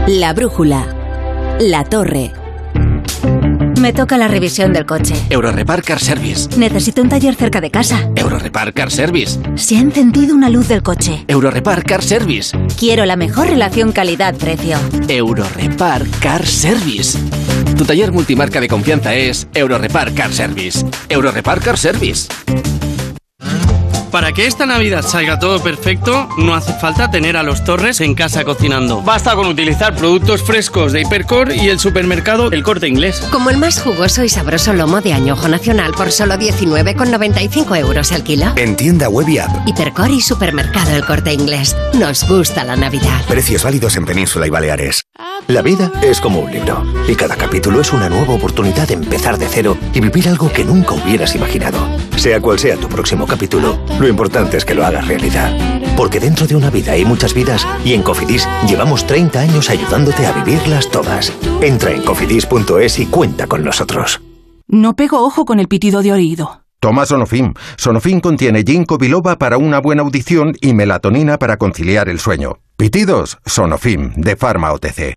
[0.07, 0.87] La brújula.
[1.61, 2.33] La torre.
[3.79, 5.15] Me toca la revisión del coche.
[5.29, 6.59] Eurorepar Car Service.
[6.59, 8.11] Necesito un taller cerca de casa.
[8.17, 9.39] Eurorepar Car Service.
[9.57, 11.27] Se ha encendido una luz del coche.
[11.29, 12.59] Eurorepar Car Service.
[12.79, 14.79] Quiero la mejor relación calidad-precio.
[15.07, 17.19] Eurorepar Car Service.
[17.79, 20.85] Tu taller multimarca de confianza es Eurorepar Car Service.
[21.09, 22.27] Eurorepar Car Service.
[24.11, 28.17] Para que esta Navidad salga todo perfecto, no hace falta tener a los Torres en
[28.17, 29.03] casa cocinando.
[29.03, 33.21] Basta con utilizar productos frescos de Hipercor y el supermercado El Corte Inglés.
[33.31, 38.25] Como el más jugoso y sabroso lomo de añojo nacional por solo 19,95 euros al
[38.25, 38.47] kilo.
[38.57, 39.69] En tienda web y app.
[39.69, 41.77] Hipercor y supermercado El Corte Inglés.
[41.95, 43.25] Nos gusta la Navidad.
[43.29, 45.03] Precios válidos en Península y Baleares.
[45.49, 49.39] La vida es como un libro y cada capítulo es una nueva oportunidad de empezar
[49.39, 51.79] de cero y vivir algo que nunca hubieras imaginado.
[52.19, 55.51] Sea cual sea tu próximo capítulo, lo importante es que lo hagas realidad.
[55.97, 60.27] Porque dentro de una vida hay muchas vidas y en Cofidis llevamos 30 años ayudándote
[60.27, 61.33] a vivirlas todas.
[61.63, 64.21] Entra en cofidis.es y cuenta con nosotros.
[64.67, 66.61] No pego ojo con el pitido de oído.
[66.79, 67.55] Toma Sonofim.
[67.79, 72.59] Sonofim contiene ginkgo biloba para una buena audición y melatonina para conciliar el sueño.
[72.77, 75.17] Pitidos, Sonofim, de Pharma OTC.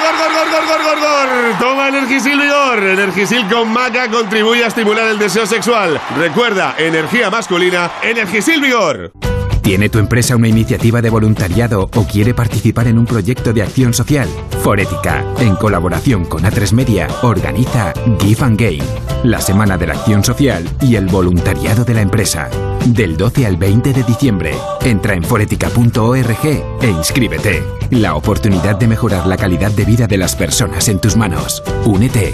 [1.59, 2.83] Toma Energisil Vigor.
[2.83, 5.99] Energisil con maca contribuye a estimular el deseo sexual.
[6.17, 9.11] Recuerda, energía masculina, Energisil Vigor.
[9.61, 13.93] ¿Tiene tu empresa una iniciativa de voluntariado o quiere participar en un proyecto de acción
[13.93, 14.27] social?
[14.63, 18.83] Forética, en colaboración con A3 Media, organiza Give and Gain,
[19.23, 22.49] la Semana de la Acción Social y el voluntariado de la empresa.
[22.85, 24.51] Del 12 al 20 de diciembre,
[24.83, 26.45] entra en foretica.org
[26.81, 27.63] e inscríbete.
[27.91, 31.63] La oportunidad de mejorar la calidad de vida de las personas en tus manos.
[31.85, 32.33] Únete.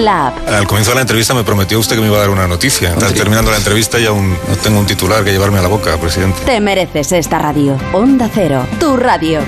[0.01, 0.47] la app.
[0.47, 2.89] Al comienzo de la entrevista me prometió usted que me iba a dar una noticia.
[2.89, 5.97] Está terminando la entrevista y aún no tengo un titular que llevarme a la boca,
[5.97, 6.41] presidente.
[6.45, 7.77] Te mereces esta radio.
[7.93, 9.41] Onda Cero, tu radio.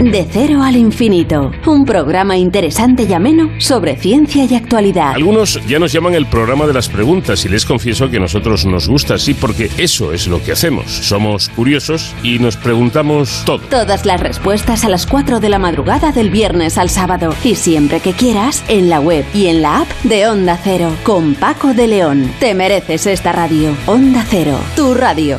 [0.00, 5.12] De cero al infinito, un programa interesante y ameno sobre ciencia y actualidad.
[5.14, 8.66] Algunos ya nos llaman el programa de las preguntas y les confieso que a nosotros
[8.66, 10.90] nos gusta así porque eso es lo que hacemos.
[10.90, 13.60] Somos curiosos y nos preguntamos todo.
[13.70, 18.00] Todas las respuestas a las 4 de la madrugada del viernes al sábado y siempre
[18.00, 21.86] que quieras en la web y en la app de Onda Cero con Paco de
[21.86, 22.30] León.
[22.38, 23.74] Te mereces esta radio.
[23.86, 25.38] Onda Cero, tu radio.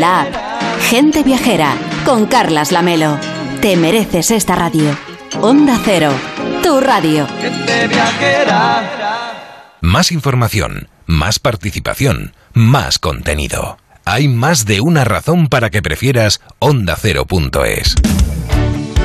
[0.00, 0.34] la app.
[0.82, 1.74] Gente viajera.
[2.04, 3.18] Con Carlas Lamelo.
[3.60, 4.96] Te mereces esta radio.
[5.40, 6.12] Onda Cero.
[6.62, 7.26] Tu radio.
[9.80, 13.78] Más información, más participación, más contenido.
[14.04, 17.96] Hay más de una razón para que prefieras ondacero.es.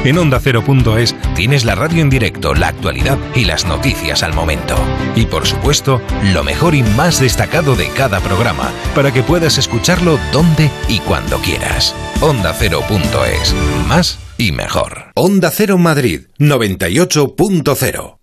[0.03, 4.75] En ondacero.es tienes la radio en directo, la actualidad y las noticias al momento.
[5.15, 6.01] Y por supuesto,
[6.33, 11.37] lo mejor y más destacado de cada programa, para que puedas escucharlo donde y cuando
[11.37, 11.95] quieras.
[12.19, 13.55] Ondacero.es.
[13.87, 15.11] Más y mejor.
[15.13, 18.17] Onda Cero Madrid 98.0.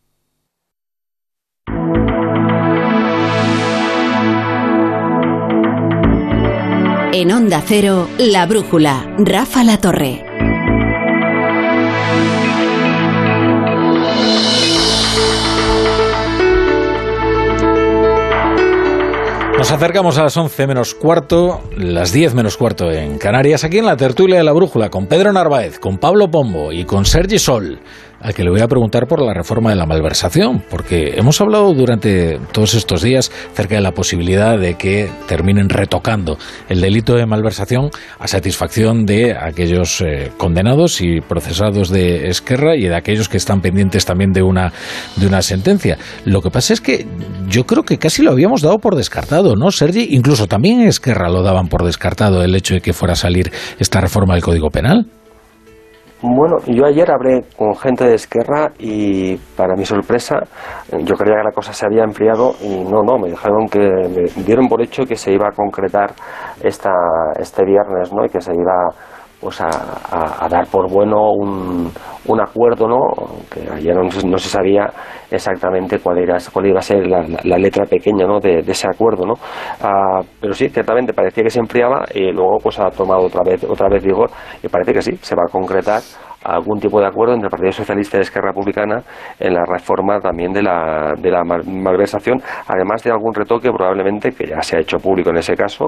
[7.13, 10.25] En Onda Cero, La Brújula, Rafa La Torre.
[19.59, 23.87] Nos acercamos a las 11 menos cuarto, las 10 menos cuarto en Canarias, aquí en
[23.87, 27.81] la tertulia de la brújula, con Pedro Narváez, con Pablo Pombo y con Sergi Sol,
[28.21, 31.73] al que le voy a preguntar por la reforma de la malversación, porque hemos hablado
[31.75, 36.39] durante todos estos días acerca de la posibilidad de que terminen retocando
[36.69, 42.89] el delito de malversación a satisfacción de aquellos eh, condenados y procesados de Esquerra y
[42.89, 44.73] de aquellos que están pendientes también de una,
[45.17, 45.99] de una sentencia.
[46.25, 47.07] Lo que pasa es que
[47.49, 50.09] yo creo que casi lo habíamos dado por descartado, ¿no, Sergi?
[50.11, 54.01] Incluso también Esquerra lo daban por descartado el hecho de que fuera a salir esta
[54.01, 55.07] reforma del Código Penal.
[56.21, 60.41] Bueno, yo ayer hablé con gente de Esquerra y para mi sorpresa
[60.91, 64.43] yo creía que la cosa se había enfriado y no, no, me dijeron que me
[64.43, 66.11] dieron por hecho que se iba a concretar
[66.61, 66.91] esta,
[67.39, 68.25] este viernes, ¿no?
[68.25, 68.89] Y que se iba
[69.41, 71.89] pues a, dar por bueno un,
[72.27, 72.99] un acuerdo, ¿no?
[73.49, 74.91] Que ayer no, no se sabía
[75.31, 78.41] exactamente cuál era cuál iba a ser la, la- la letra pequeña, ¿no?
[78.41, 79.35] De, de ese acuerdo, ¿no?
[79.83, 83.65] Ah, pero sí, ciertamente parecía que se enfriaba y luego pues ha tomado otra vez
[83.65, 84.31] otra vez vigor
[84.63, 86.01] y parece que sí, se va a concretar
[86.45, 89.03] algún tipo de acuerdo entre el Partido Socialista y Esquerra Republicana
[89.41, 94.31] en la reforma también de la, de la mal- malversación, además de algún retoque probablemente
[94.31, 95.87] que ya se ha hecho público en ese caso,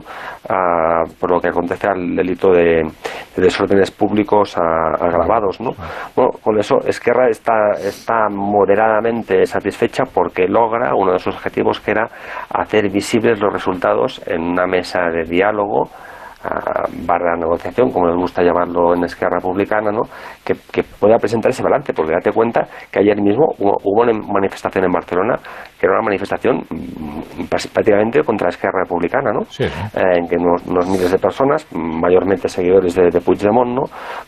[0.49, 2.83] ah, por lo que acontece al delito de,
[3.37, 5.61] de desórdenes públicos agravados.
[5.61, 5.71] ¿no?
[6.17, 11.93] Bueno, con eso Esquerra está, está moderadamente satisfecha porque logra uno de sus objetivos que
[11.93, 12.09] era
[12.53, 15.89] hacer visibles los resultados en una mesa de diálogo
[16.45, 20.03] ah, barra negociación, como nos gusta llamarlo en Esquerra Republicana, ¿no?
[20.45, 24.13] que, que pueda presentar ese balance, porque date cuenta que ayer mismo hubo, hubo una
[24.13, 25.37] manifestación en Barcelona
[25.81, 29.41] que era una manifestación mm, prácticamente contra Esquerra Republicana, ¿no?
[29.95, 33.83] Eh, en que unos, unos miles de personas, mayormente seguidores de, de Puigdemont, ¿no?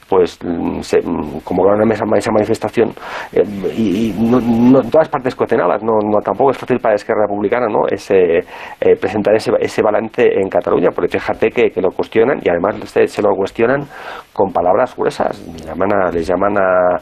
[0.08, 2.88] pues mm, se mm, convocaron a esa, esa manifestación
[3.32, 3.42] eh,
[3.76, 7.26] y, y no, no- en todas partes coordenadas, no, no, tampoco es fácil para Esquerra
[7.28, 7.86] Republicana ¿no?
[7.90, 12.48] ese, eh, presentar ese, ese balance en Cataluña, porque fíjate que, que lo cuestionan y
[12.48, 13.82] además se, se lo cuestionan
[14.32, 16.96] con palabras gruesas, llaman a- les llaman a-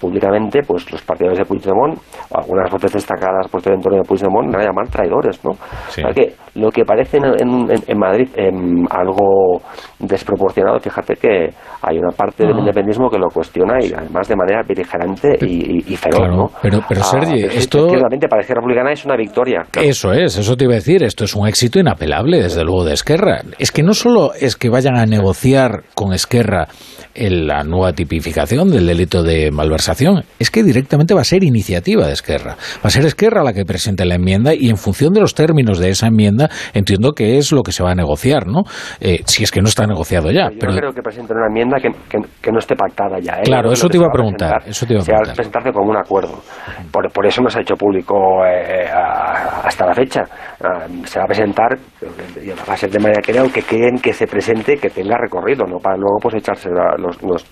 [0.00, 1.98] públicamente pues los partidarios de Puigdemont,
[2.34, 5.52] algunas voces destacadas por el entorno de Puigdemont, van a llamar traidores, ¿no?
[5.52, 9.60] O sea que lo que parece en, en- en Madrid em, algo
[9.98, 11.50] desproporcionado, fíjate que
[11.82, 12.58] hay una parte del Ah.
[12.60, 16.50] independentismo que lo cuestiona y además de manera beligerante y, y- y feroz, Claro, ¿no?
[16.62, 17.86] pero- pero, Ah, Sergi, esto-
[18.28, 19.62] para Esquerra Republicana es una victoria.
[19.80, 22.94] Eso es, eso te iba a decir, esto es un éxito inapelable, desde luego, de
[22.94, 23.40] Esquerra.
[23.58, 26.66] Es que no solo es que vayan a negociar con Esquerra
[27.14, 32.06] en la nueva tipificación del delito de malversación, es que directamente va a ser iniciativa
[32.06, 32.56] de Esquerra.
[32.78, 35.78] Va a ser Esquerra la que presente la enmienda y en función de los términos
[35.78, 38.62] de esa enmienda entiendo que es lo que se va a negociar, ¿no?
[39.00, 40.50] Eh, si es que no está negociado ya.
[40.50, 43.38] Yo Pero creo que presenten una enmienda que, que- que no esté pactada ya.
[43.38, 43.42] ¿eh?
[43.44, 45.34] Claro, eso te iba a preguntar, eso te iba a preguntar.
[45.34, 46.40] presentarse como un acuerdo.
[46.90, 50.22] Por, por eso no se ha hecho público eh, a- hasta la fecha.
[50.62, 51.76] Ah, se va a presentar,
[52.68, 55.64] va a ser de manera que creo que quieren que se presente, que tenga recorrido,
[55.66, 57.44] no para luego pues echarse la, los, los,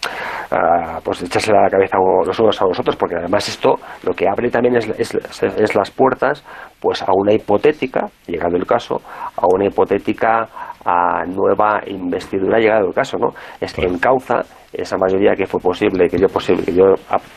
[0.50, 1.96] ah, pues echarse la cabeza
[2.26, 5.74] los unos a los otros, porque además esto lo que abre también es, es, es
[5.74, 6.44] las puertas
[6.84, 9.00] pues a una hipotética, llegado el caso,
[9.36, 10.46] a una hipotética
[10.84, 13.28] a nueva investidura llegado el caso, ¿no?
[13.58, 14.42] Es que encauza
[14.76, 16.84] esa mayoría que fue posible, que yo posible, que yo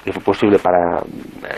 [0.04, 1.02] que fue posible para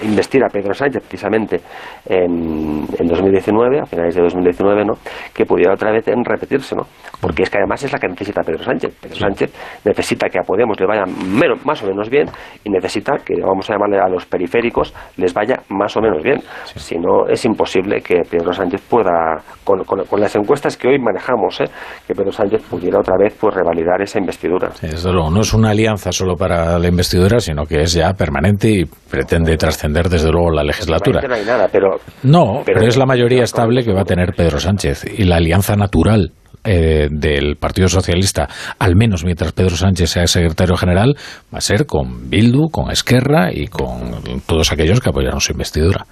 [0.03, 1.61] investir a Pedro Sánchez precisamente
[2.06, 4.93] en, en 2019, a finales de 2019, ¿no?
[5.34, 6.84] Que pudiera otra vez en repetirse, ¿no?
[7.22, 8.95] Porque es que además es la que necesita Pedro Sánchez.
[9.01, 9.53] Pedro Sánchez
[9.85, 12.26] necesita que a Podemos le vaya menos, más o menos bien
[12.64, 16.39] y necesita que, vamos a llamarle a los periféricos, les vaya más o menos bien.
[16.76, 20.99] Si no, es imposible que Pedro Sánchez pueda, con, con- con las encuestas que hoy
[20.99, 21.65] manejamos, ¿eh?
[22.07, 24.69] que Pedro Sánchez pudiera otra vez pues revalidar esa investidura.
[24.81, 28.69] Desde luego, no es una alianza solo para la investidura, sino que es ya permanente
[28.69, 31.21] y pretende trascender desde luego la legislatura.
[31.27, 34.33] No hay nada, pero No, pero, Pero- es la mayoría estable que va a tener
[34.35, 36.31] Pedro Sánchez y la alianza natural
[36.65, 41.15] eh, del Partido Socialista, al menos mientras Pedro Sánchez sea secretario general,
[41.53, 46.05] va a ser con Bildu, con Esquerra y con todos aquellos que apoyaron su investidura.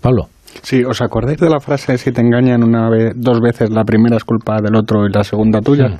[0.00, 0.28] Pablo.
[0.62, 4.16] Sí, ¿os acordáis de la frase si te engañan una vez, dos veces, la primera
[4.16, 5.88] es culpa del otro y la segunda tuya?
[5.88, 5.96] Mm.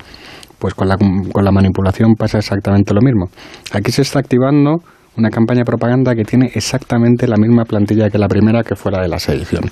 [0.59, 3.25] Pues con la, con la manipulación pasa exactamente lo mismo.
[3.73, 4.77] Aquí se está activando
[5.17, 8.91] una campaña de propaganda que tiene exactamente la misma plantilla que la primera, que fue
[8.91, 9.63] la de la sedición.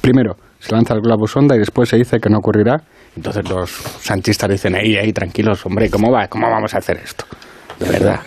[0.00, 2.76] Primero, se lanza el globo sonda y después se dice que no ocurrirá.
[3.16, 6.28] Entonces los sanchistas dicen, ey, ey, tranquilos, hombre, ¿cómo va?
[6.28, 7.24] ¿Cómo vamos a hacer esto?
[7.80, 8.20] De verdad.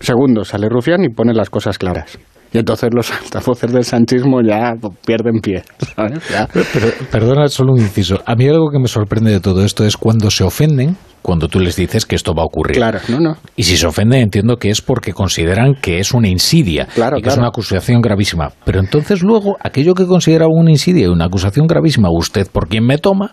[0.00, 2.18] Segundo, sale Rufián y pone las cosas claras.
[2.52, 4.74] Y entonces los altavoces del sanchismo ya
[5.06, 5.62] pierden pie.
[5.94, 6.18] ¿sabes?
[6.30, 6.48] Ya.
[6.52, 8.20] Pero, perdona, solo un inciso.
[8.26, 11.60] A mí algo que me sorprende de todo esto es cuando se ofenden, cuando tú
[11.60, 12.76] les dices que esto va a ocurrir.
[12.76, 13.36] Claro, no, no.
[13.54, 17.22] Y si se ofenden, entiendo que es porque consideran que es una insidia Claro, y
[17.22, 18.50] que es una acusación gravísima.
[18.64, 22.84] Pero entonces luego, aquello que consideraba una insidia y una acusación gravísima, usted por quien
[22.84, 23.32] me toma,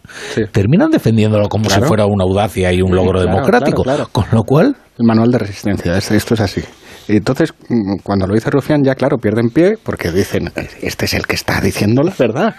[0.52, 1.82] terminan defendiéndolo como Claro.
[1.84, 3.84] si fuera una audacia y un logro democrático.
[4.12, 6.62] Con lo cual, El manual de resistencia, es- esto es así.
[7.08, 10.52] Entonces, mm, cuando lo dice Rufián, ya claro, pierden pie porque dicen,
[10.82, 12.56] este es el que está diciendo la verdad.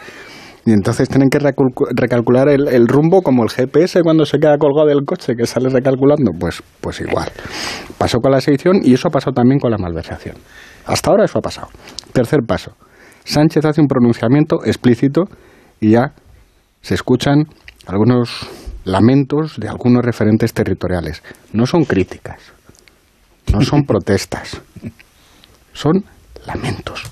[0.67, 4.59] Y entonces tienen que recalcu- recalcular el, el rumbo como el GPS cuando se queda
[4.59, 6.33] colgado del coche, que sale recalculando.
[6.39, 7.31] Pues, pues igual.
[7.97, 10.37] Pasó con la sedición y eso pasó también con la malversación.
[10.85, 11.69] Hasta ahora eso ha pasado.
[12.13, 12.73] Tercer paso.
[13.25, 15.25] Sánchez hace un pronunciamiento explícito
[15.81, 16.13] y ya
[16.83, 17.45] se escuchan
[17.87, 18.31] algunos
[18.85, 21.23] lamentos de algunos referentes territoriales.
[21.53, 22.41] No son críticas,
[23.59, 24.61] no son protestas,
[25.73, 26.05] son
[26.47, 27.03] lamentos.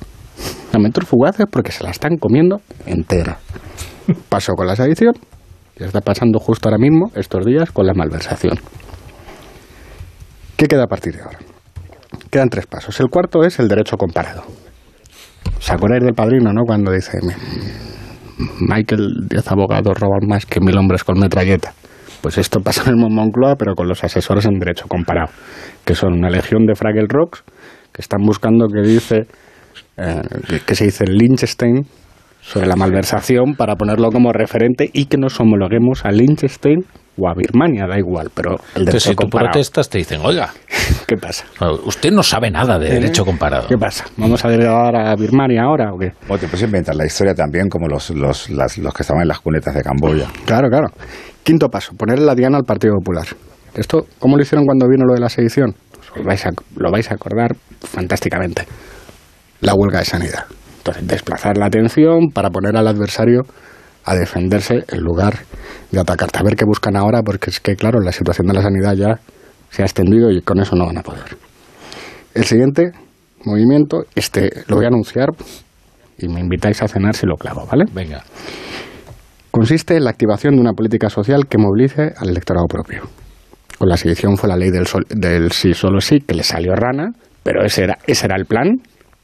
[0.72, 3.38] Lamentos fugaces porque se la están comiendo entera.
[4.28, 5.14] Pasó con la sedición
[5.78, 8.58] y está pasando justo ahora mismo, estos días, con la malversación.
[10.56, 11.38] ¿Qué queda a partir de ahora?
[12.30, 12.98] Quedan tres pasos.
[13.00, 14.42] El cuarto es el derecho comparado.
[15.58, 16.62] ¿Os acordáis del padrino, no?
[16.64, 17.18] Cuando dice,
[18.60, 21.72] Michael, diez abogados roban más que mil hombres con metralleta.
[22.20, 25.30] Pues esto pasa en el Moncloa, pero con los asesores en derecho comparado,
[25.84, 27.42] que son una legión de Fraggle Rocks
[27.92, 29.26] que están buscando que dice
[29.96, 31.86] eh, que, que se dice Liechtenstein
[32.40, 36.84] sobre la malversación para ponerlo como referente y que nos homologuemos a Liechtenstein
[37.18, 40.50] o a Birmania, da igual, pero el entonces derecho si tú protestas te dicen, oiga,
[41.08, 41.46] ¿Qué pasa?
[41.84, 42.94] usted no sabe nada de ¿Eh?
[42.94, 43.66] derecho comparado.
[43.66, 44.04] ¿Qué pasa?
[44.18, 46.12] ¿Vamos a derivar a Birmania ahora o qué?
[46.28, 49.28] O te puedes inventar la historia también como los, los, las- los que estaban en
[49.28, 50.28] las cunetas de Camboya.
[50.44, 50.88] Claro, claro.
[51.46, 53.24] Quinto paso, ponerle la diana al Partido Popular.
[53.76, 55.76] Esto, ¿cómo lo hicieron cuando vino lo de la sedición?
[55.94, 57.54] Pues os vais a- lo vais a acordar
[57.84, 58.66] fantásticamente.
[59.60, 60.46] La huelga de sanidad.
[60.78, 63.42] Entonces, desplazar la atención para poner al adversario
[64.04, 65.38] a defenderse en lugar
[65.92, 66.40] de atacarte.
[66.40, 69.20] A ver qué buscan ahora, porque es que, claro, la situación de la sanidad ya
[69.70, 71.36] se ha extendido y con eso no van a poder.
[72.34, 72.90] El siguiente
[73.44, 75.28] movimiento, este lo voy a anunciar
[76.18, 77.84] y me invitáis a cenar si lo clavo, ¿vale?
[77.92, 78.24] Venga.
[79.56, 83.02] Consiste en la activación de una política social que movilice al electorado propio.
[83.78, 86.74] Con la sedición fue la ley del, sol- del sí solo sí, que le salió
[86.74, 87.10] rana,
[87.42, 88.68] pero ese era, ese era el plan,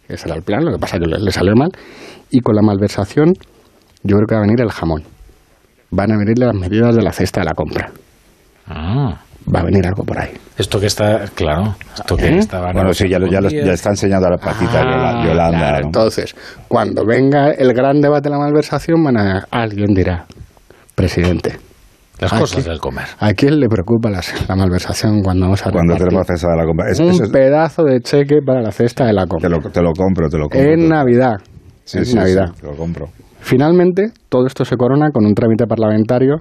[0.08, 1.70] ese era el plan, lo que pasa es que le, le salió mal.
[2.30, 3.34] Y con la malversación,
[4.02, 5.02] yo creo que va a venir el jamón.
[5.90, 7.90] van a venir las medidas de la cesta de la compra.
[8.66, 9.20] Ah.
[9.54, 10.30] Va a venir algo por ahí.
[10.56, 12.38] Esto que está, claro, esto que ¿Eh?
[12.38, 12.72] estaba...
[12.72, 15.58] Bueno, sí, ya, lo- ya, lo- ya está enseñando a la patita Ah, Yolanda.
[15.58, 15.86] claro, ¿no?
[15.86, 16.34] Entonces,
[16.68, 20.26] cuando venga el gran debate de la malversación, van a- alguien dirá,
[20.94, 21.58] presidente.
[22.20, 23.06] Las ¿a cosas quién- del comer.
[23.18, 26.64] ¿A quién le preocupa la, la malversación cuando vamos a Cuando tenemos cesta de la
[26.64, 26.90] compra.
[26.92, 29.48] Es- un es- pedazo de cheque para la cesta de la compra?
[29.48, 30.60] te, lo, te lo compro, te lo compro.
[30.72, 31.34] En Navidad.
[31.84, 32.46] Sí, en sí, Navidad.
[32.54, 33.08] sí, te lo compro.
[33.40, 36.36] Finalmente, todo esto se corona con un trámite parlamentario,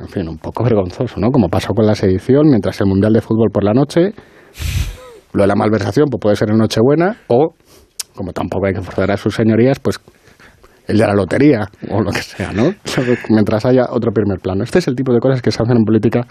[0.00, 1.30] en fin, un poco vergonzoso, ¿no?
[1.30, 4.12] Como pasó con la sedición, mientras el Mundial de Fútbol por la noche,
[5.32, 7.54] lo de la malversación pues puede ser en Nochebuena, o,
[8.14, 9.98] como tampoco hay que forzar a sus señorías, pues
[10.86, 12.72] el de la lotería, o lo que sea, ¿no?
[13.28, 14.62] mientras haya otro primer plano.
[14.62, 16.26] Este es el tipo de cosas que se hacen en política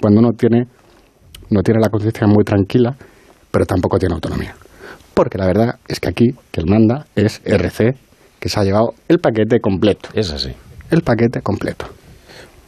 [0.00, 0.64] cuando uno tiene,
[1.50, 2.96] no tiene la conciencia muy tranquila,
[3.50, 4.54] pero tampoco tiene autonomía.
[5.14, 7.94] Porque la verdad es que aquí, que el manda es RC,
[8.40, 10.08] que se ha llevado el paquete completo.
[10.14, 10.52] Es así.
[10.90, 11.86] El paquete completo.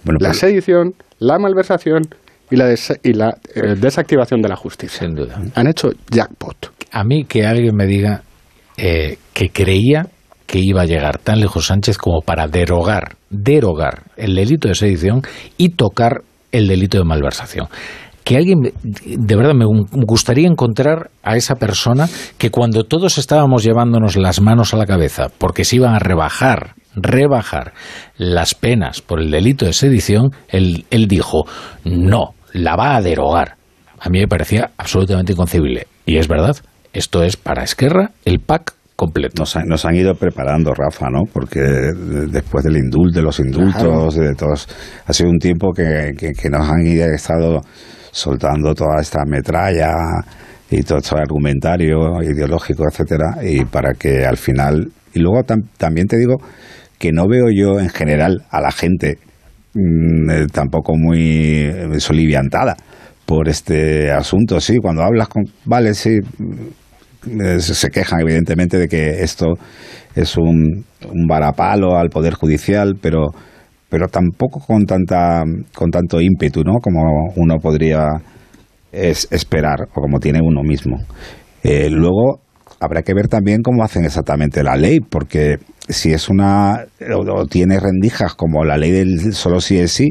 [0.04, 2.02] Bueno, la pues- sedición, la malversación
[2.50, 5.00] y la, des- y la eh, desactivación de la justicia.
[5.00, 5.40] Sin duda.
[5.54, 6.72] Han hecho jackpot.
[6.92, 8.22] A mí que alguien me diga
[8.76, 10.06] eh, que creía
[10.46, 15.22] que iba a llegar tan lejos Sánchez como para derogar, derogar el delito de sedición
[15.56, 16.22] y tocar
[16.52, 17.66] el delito de malversación.
[18.24, 22.08] Que alguien, de verdad, me gu- gustaría encontrar a esa persona
[22.38, 26.74] que cuando todos estábamos llevándonos las manos a la cabeza porque se iban a rebajar,
[26.96, 27.72] rebajar
[28.16, 31.44] las penas por el delito de sedición, él, él dijo,
[31.84, 33.56] no, la va a derogar.
[34.00, 35.86] A mí me parecía absolutamente inconcebible.
[36.06, 36.56] Y es verdad,
[36.92, 39.34] esto es para Esquerra el pack completo.
[39.40, 41.22] Nos, han- nos han ido preparando, Rafa, ¿no?
[41.32, 44.68] Porque de- después del indulto, de los indultos, de todos,
[45.06, 47.60] ha sido un tiempo que, que- que nos han ido, estado
[48.12, 49.88] soltando toda esta metralla
[50.70, 56.06] y todo este argumentario ideológico, etcétera, y para que al final, y luego tam- también
[56.06, 56.36] te digo
[56.98, 59.18] que no veo yo en general a la gente
[59.74, 61.20] mm, eh, tampoco muy
[61.64, 62.76] eh, soliviantada
[63.26, 66.18] por este asunto, sí, cuando hablas con, vale, sí,
[67.40, 69.54] eh, se quejan evidentemente de que esto
[70.14, 73.28] es un, un varapalo al poder judicial, pero
[73.88, 75.44] pero tampoco con tanta
[75.74, 76.78] con tanto ímpetu, ¿no?
[76.82, 77.00] Como
[77.36, 78.08] uno podría
[78.92, 80.96] es- esperar o como tiene uno mismo.
[81.62, 82.40] Eh, luego
[82.84, 85.56] habrá que ver también cómo hacen exactamente la ley, porque
[85.88, 86.84] si es una
[87.14, 90.10] o, tiene rendijas como la ley del solo sí es sí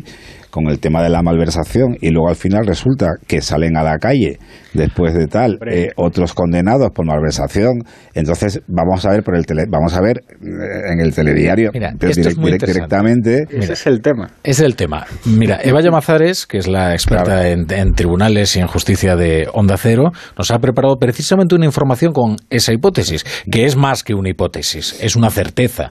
[0.53, 3.97] con el tema de la malversación y luego al final resulta que salen a la
[3.97, 4.37] calle
[4.75, 7.81] después de tal eh, otros condenados por malversación
[8.13, 11.89] entonces vamos a ver por el tele, vamos a ver eh, en el telediario Mira,
[11.99, 14.27] es direct- directamente Ese es el tema.
[14.43, 15.05] Ese es el tema.
[15.25, 19.77] Mira, Eva Llamazares, que es la experta en, en tribunales y en justicia de Onda
[19.77, 24.29] Cero, nos ha preparado precisamente una información con esa hipótesis, que es más que una
[24.29, 25.89] hipótesis, es una certeza.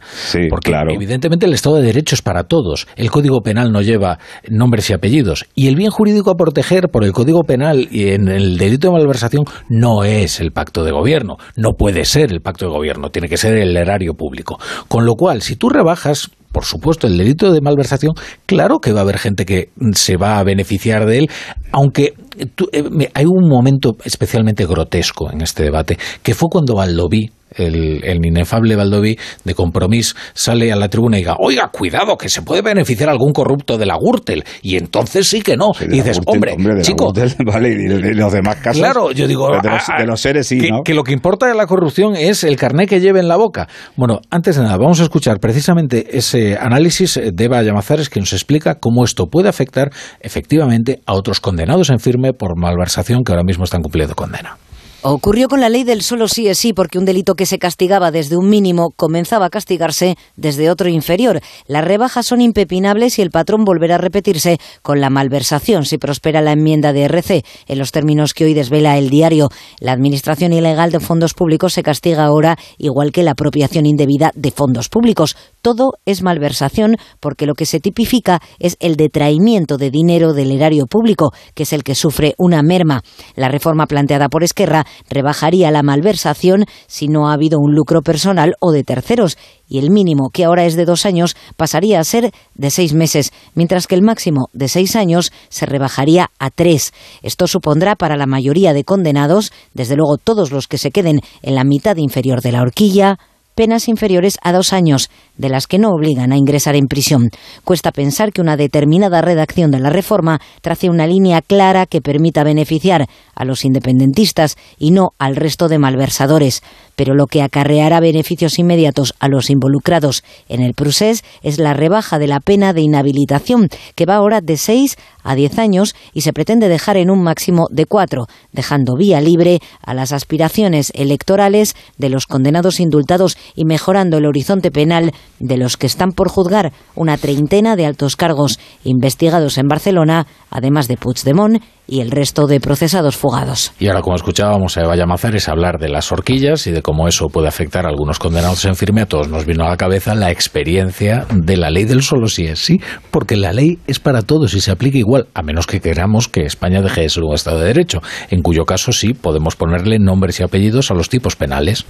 [0.51, 0.93] Porque claro.
[0.95, 2.87] evidentemente el Estado de Derecho es para todos.
[2.97, 4.19] El Código Penal no lleva
[4.53, 5.47] nombres y apellidos.
[5.55, 8.95] Y el bien jurídico a proteger por el Código Penal y en el delito de
[8.95, 11.37] malversación no es el pacto de gobierno.
[11.57, 14.59] No puede ser el pacto de gobierno, tiene que ser el erario público.
[14.89, 18.13] Con lo cual, si tú rebajas por supuesto, el delito de malversación,
[18.45, 21.31] claro que va a haber gente que se va a beneficiar de él,
[21.73, 22.13] aunque
[22.55, 28.05] tú- eh, hay un momento especialmente grotesco en este debate, que fue cuando Valdoví, el,
[28.05, 32.43] el inefable Valdoví de Compromís, sale a la tribuna y diga, oiga, cuidado, que se
[32.43, 35.73] puede beneficiar algún corrupto de la Gürtel, y entonces sí que no.
[35.81, 38.57] y dices, Gürtel, hombre, hombre, de la chico, Gürtel, vale, y de, de los demás
[38.57, 40.83] casos Claro, yo digo, de los, ah, de los seres sí, que, ¿no?
[40.85, 43.69] que lo que importa de la corrupción es el carné que lleve en la boca.
[43.97, 48.33] Bueno, antes de nada, vamos a escuchar precisamente ese análisis de Eva Llamazares que nos
[48.33, 53.45] explica cómo esto puede afectar efectivamente a otros condenados en firme por malversación que ahora
[53.45, 54.57] mismo están cumpliendo condena.
[55.05, 58.13] Ocurrió con la ley del solo sí es sí, porque un delito que se castigaba
[58.13, 61.41] desde un mínimo comenzaba a castigarse desde otro inferior.
[61.67, 66.41] Las rebajas son impepinables y el patrón volverá a repetirse con la malversación si prospera
[66.41, 67.45] la enmienda de RC.
[67.67, 69.49] En los términos que hoy desvela el diario,
[69.81, 74.53] la administración ilegal de fondos públicos se castiga ahora igual que la apropiación indebida de
[74.53, 75.37] fondos públicos.
[75.63, 80.87] Todo es malversación porque lo que se tipifica es el detraimiento de dinero del erario
[80.87, 83.03] público, que es el que sufre una merma.
[83.35, 88.55] La reforma planteada por Esquerra rebajaría la malversación si no ha habido un lucro personal
[88.61, 89.37] o de terceros,
[89.69, 93.33] y el mínimo, que ahora es de dos años, pasaría a ser de seis meses,
[93.55, 96.93] mientras que el máximo de seis años se rebajaría a tres.
[97.23, 101.55] Esto supondrá para la mayoría de condenados, desde luego todos los que se queden en
[101.55, 103.19] la mitad inferior de la horquilla,
[103.55, 105.11] penas inferiores a dos años,
[105.43, 107.29] de las que no obligan a ingresar en prisión.
[107.65, 112.45] Cuesta pensar que una determinada redacción de la reforma trace una línea clara que permita
[112.45, 116.63] beneficiar a los independentistas y no al resto de malversadores.
[116.95, 122.19] Pero lo que acarreará beneficios inmediatos a los involucrados en el procés es la rebaja
[122.19, 126.33] de la pena de inhabilitación, que va ahora de 6 a 10 años y se
[126.33, 132.11] pretende dejar en un máximo de 4, dejando vía libre a las aspiraciones electorales de
[132.11, 135.13] los condenados indultados y mejorando el horizonte penal
[135.43, 140.89] de los que están por juzgar una treintena de altos cargos investigados en Barcelona, además
[140.89, 143.73] de Puigdemont y el resto de procesados fugados.
[143.79, 147.27] Y ahora, como escuchábamos a Eva Llamazares hablar de las horquillas y de cómo eso
[147.29, 150.31] puede afectar a algunos condenados en firme, a todos nos vino a la cabeza la
[150.31, 154.55] experiencia de la ley del solo si es sí, porque la ley es para todos
[154.55, 157.59] y se aplica igual, a menos que queramos que España deje de ser un Estado
[157.59, 158.01] de Derecho,
[158.31, 161.85] en cuyo caso sí podemos ponerle nombres y apellidos a los tipos penales.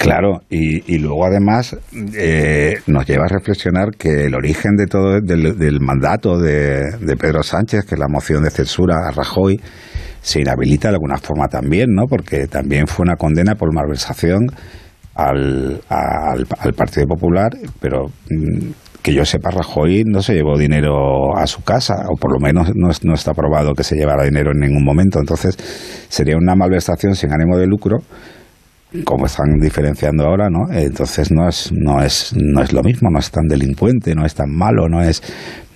[0.00, 1.76] Claro, y, luego además
[2.16, 7.84] eh, nos lleva a reflexionar que el origen de todo del, mandato de, Pedro Sánchez,
[7.84, 9.60] que es la moción de censura a Rajoy,
[10.22, 12.04] se inhabilita de alguna forma también, ¿no?
[12.08, 14.46] Porque también fue una condena por malversación
[15.14, 18.70] al, al, Partido Popular, pero mm,
[19.02, 22.70] que yo sepa, Rajoy no se llevó dinero a su casa, o por lo menos
[22.74, 25.18] no, no está probado que se llevara dinero en ningún momento.
[25.18, 25.58] Entonces,
[26.08, 27.98] sería una malversación sin ánimo de lucro
[29.04, 30.72] como están diferenciando ahora, ¿no?
[30.72, 34.34] Entonces no es, no es, no es lo mismo, no es tan delincuente, no es
[34.34, 35.22] tan malo, no es,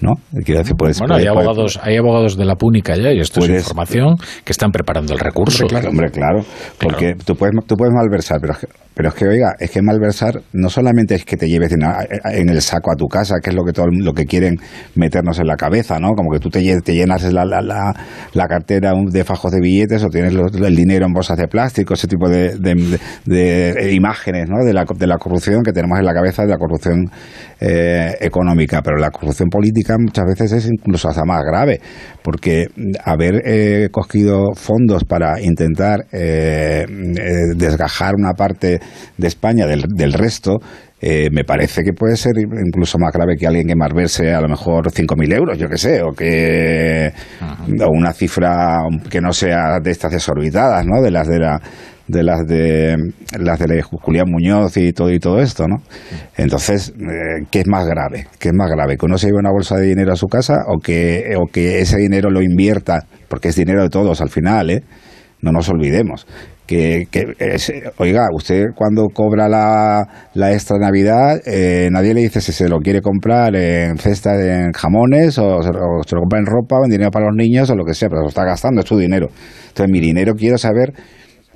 [0.05, 0.15] ¿no?
[0.45, 3.49] Quiero decir, puedes, bueno, hay abogados, hay abogados de la púnica ya, y esto es
[3.49, 5.65] información, que están preparando el recurso.
[5.65, 6.45] Hombre, claro, hombre, claro
[6.79, 8.55] porque tú puedes, tú puedes malversar, pero
[8.95, 12.63] pero es que, oiga, es que malversar no solamente es que te lleves en el
[12.63, 14.57] saco a tu casa, que es lo que todo lo que quieren
[14.95, 16.13] meternos en la cabeza, ¿no?
[16.15, 20.33] Como que tú te, llenas la, la, la, cartera de fajos de billetes o tienes
[20.33, 24.65] el dinero en bolsas de plástico, ese tipo de, de, imágenes, ¿no?
[24.65, 27.11] De la, de la corrupción que tenemos en la cabeza, de la corrupción
[27.61, 28.83] eh, económica.
[28.83, 31.81] Pero la corrupción política muchas veces es incluso hasta más grave,
[32.23, 32.67] porque
[33.05, 36.87] haber eh, cogido fondos para intentar eh,
[37.57, 38.81] desgajar una parte
[39.17, 40.59] de España del, del resto,
[41.07, 44.49] eh, me parece que puede ser incluso más grave que alguien que malverse a lo
[44.49, 47.13] mejor 5.000 euros, yo que sé, o que
[47.43, 48.79] o una cifra
[49.11, 51.03] que no sea de estas desorbitadas, ¿no?
[51.03, 51.61] De las de la
[52.07, 52.97] de las de
[53.39, 55.77] las de Julián Muñoz y todo y todo esto, ¿no?
[56.37, 58.27] Entonces, eh, ¿qué es más grave?
[58.39, 58.97] ¿Qué es más grave?
[58.97, 61.81] ¿Que uno se lleve una bolsa de dinero a su casa o que o que
[61.81, 64.83] ese dinero lo invierta, porque es dinero de todos al final, ¿eh?
[65.41, 66.27] No nos olvidemos
[66.67, 67.07] que,
[67.99, 70.03] oiga, usted cuando cobra la,
[70.35, 74.71] la extra Navidad, eh, nadie le dice si se lo quiere comprar en cesta de
[74.75, 77.85] jamones o se, lo compra en ropa o en dinero para los niños o lo
[77.85, 79.29] que sea, pero lo está gastando, es su dinero.
[79.69, 80.93] Entonces, mi dinero quiero saber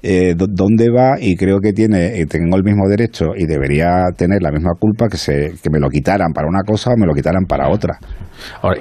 [0.02, 4.50] eh, dónde va y creo que tiene tengo el mismo derecho y debería tener la
[4.50, 7.44] misma culpa que se que me lo quitaran para una cosa o me lo quitaran
[7.46, 7.98] para otra.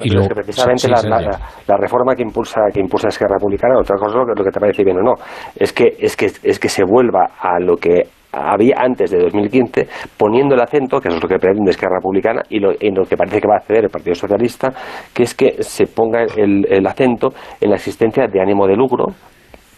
[0.02, 4.50] Y que precisamente la, reforma que impulsa que impulsa Esquerra Republicana otra cosa lo que
[4.50, 5.14] te parece bien o no
[5.56, 9.88] es que es que es que se vuelva a lo que había antes de 2015,
[10.18, 13.04] poniendo el acento, que eso es lo que pretende Esquerra Republicana, y lo, en lo
[13.04, 14.68] que parece que va a hacer el Partido Socialista,
[15.14, 17.28] que es que se ponga el acento
[17.58, 19.06] en la existencia de ánimo de lucro,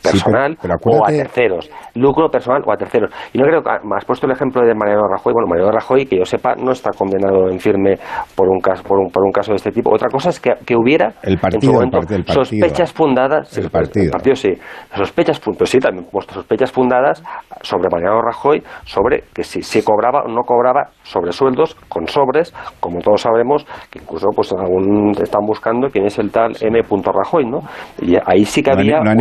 [0.02, 1.70] personal o a terceros.
[1.94, 3.10] Lucro personal o a terceros.
[3.32, 5.32] Y no creo que has puesto el ejemplo de Mariano Rajoy.
[5.32, 7.98] Bueno, Mariano Rajoy, que yo sepa, no está condenado en firme
[8.34, 9.92] por un caso, por un, por un caso de este tipo.
[9.92, 13.56] Otra cosa es que, que hubiera el partido, en su sospechas fundadas.
[13.56, 14.06] El, partido.
[14.06, 14.52] el partido sí.
[14.94, 17.22] Sospechas, pues sí, también puesto sospechas fundadas
[17.62, 22.54] sobre Mariano Rajoy, sobre que si, si cobraba o no cobraba sobre sueldos con sobres,
[22.80, 26.80] como todos sabemos, que incluso pues algún están buscando quién es el tal M.
[27.12, 27.60] Rajoy, ¿no?
[28.00, 29.00] Y ahí sí que había.
[29.00, 29.16] No hay,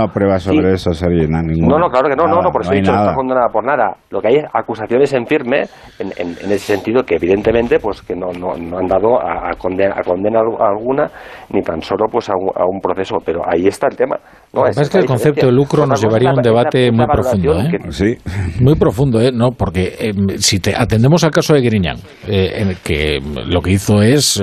[0.00, 1.28] ninguna prueba sobre eso, Sergio.
[1.28, 3.64] No, no, claro que no, no, no, por eso he dicho, no está condenada por
[3.64, 3.96] nada.
[4.10, 5.64] Lo que hay es acusaciones en firme,
[5.98, 9.94] en, en, ese sentido, que evidentemente pues que no, no, no han dado a, condena,
[9.96, 11.10] a condena alguna,
[11.50, 14.16] ni tan solo pues a un, proceso, pero ahí está el tema.
[14.52, 17.78] No, es, que el concepto de lucro nos llevaría a un debate muy profundo, ¿eh?
[17.90, 18.16] Sí.
[18.60, 19.30] Muy profundo, ¿eh?
[19.32, 21.96] No, porque eh, si te atendemos al caso de Griñán,
[22.26, 24.42] eh, que lo que hizo es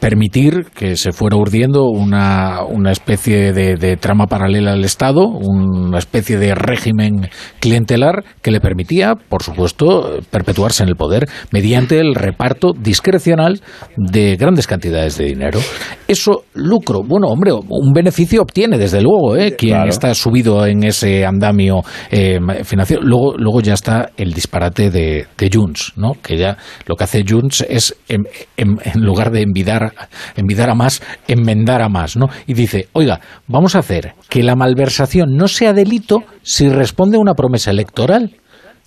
[0.00, 5.98] permitir que se fuera urdiendo una, una especie de, de trama paralela al Estado, una
[5.98, 7.30] especie de régimen
[7.60, 13.60] clientelar que le permitía, por supuesto, perpetuarse en el poder mediante el reparto discrecional
[13.96, 15.60] de grandes cantidades de dinero.
[16.06, 19.56] Eso, lucro, bueno, hombre, un beneficio obtiene, desde luego, ¿eh?
[19.56, 23.02] quien está subido en ese andamio eh, financiero.
[23.02, 26.12] Luego, luego ya está el disparate de, de Junts, ¿no?
[26.22, 28.24] que ya lo que hace Junts es, en,
[28.96, 29.92] lugar de envidar,
[30.36, 32.16] envidar a más, enmendar a más.
[32.16, 32.28] ¿no?
[32.46, 37.20] Y dice, oiga, vamos a hacer que la malversación no sea delito si responde a
[37.20, 38.36] una promesa electoral.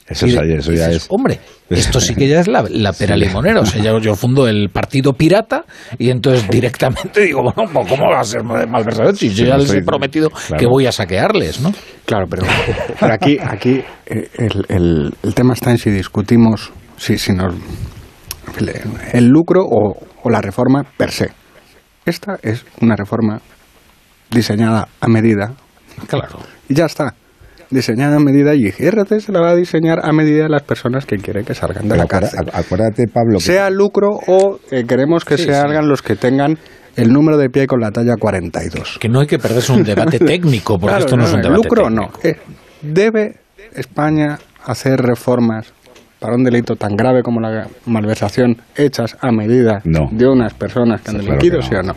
[0.10, 1.08] Eso, Y es- de- eso ya dices, es.
[1.10, 1.40] Hombre,
[1.70, 3.22] esto sí que ya es la, la pera Sí.
[3.26, 3.60] limonera.
[3.60, 5.66] O sea, yo, yo fundo el partido pirata
[5.98, 9.16] y entonces directamente digo, bueno, ¿cómo va a ser malversación?
[9.18, 10.58] Si yo ya les he prometido claro.
[10.62, 11.74] que voy a saquearles, ¿no?
[12.06, 12.44] Claro, pero,
[13.00, 17.54] pero aquí, aquí eh, el, el- el tema está en si discutimos si, si nos,
[18.60, 18.72] el,
[19.12, 21.32] el lucro o, o la reforma per se.
[22.06, 23.42] Esta es una reforma
[24.32, 25.54] diseñada a medida.
[26.08, 26.40] Claro.
[26.70, 27.14] Y ya está.
[27.70, 31.06] Diseñada a medida y IRT se la va a diseñar a medida de las personas
[31.06, 32.40] que quieren que salgan de Pero la cárcel.
[32.40, 35.58] acuérdate, acuérdate, Pablo, que Sea lucro o eh, queremos que Sí, se sí.
[35.58, 36.58] hagan los que tengan
[36.96, 38.98] el número de pie con la talla 42.
[39.02, 41.56] Que no hay que perderse un debate técnico, porque Claro, esto no, es un debate
[41.62, 42.12] lucro técnico.
[42.14, 42.30] no.
[42.30, 42.36] Eh,
[42.82, 43.36] ¿Debe
[43.76, 45.74] España hacer reformas
[46.20, 50.08] para un delito tan grave como la malversación hechas a medida No.
[50.12, 51.70] de unas personas que han Sí, claro delinquido, que no.
[51.70, 51.94] sí o no?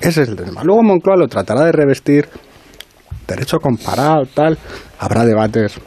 [0.00, 0.62] Ese es el tema.
[0.64, 2.28] Luego Moncloa lo tratará de revestir,
[3.26, 4.58] derecho comparado, tal.
[4.98, 5.80] Habrá debates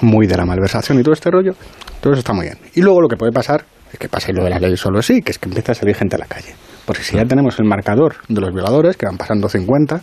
[0.00, 1.52] muy de la malversación y todo este rollo.
[2.00, 2.58] Todo eso está muy bien.
[2.74, 5.20] Y luego lo que puede pasar es que pase lo de la ley solo sí,
[5.20, 6.54] que es que empieza a salir gente a la calle.
[6.84, 10.00] Porque si ya tenemos el marcador de los violadores, que van pasando 50,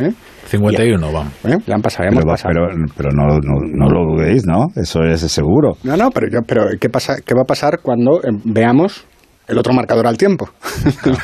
[0.00, 0.12] ¿eh?
[0.46, 1.32] 51, vamos.
[1.44, 1.56] ¿Eh?
[1.66, 2.52] Ya han pasado, ya hemos pero, pasado.
[2.54, 4.66] pero, pero no, no, no lo dudéis, ¿no?
[4.76, 5.72] Eso es seguro.
[5.84, 9.06] No, no, pero, yo, pero ¿qué, pasa, ¿qué va a pasar cuando eh, veamos
[9.48, 10.48] el otro marcador al tiempo?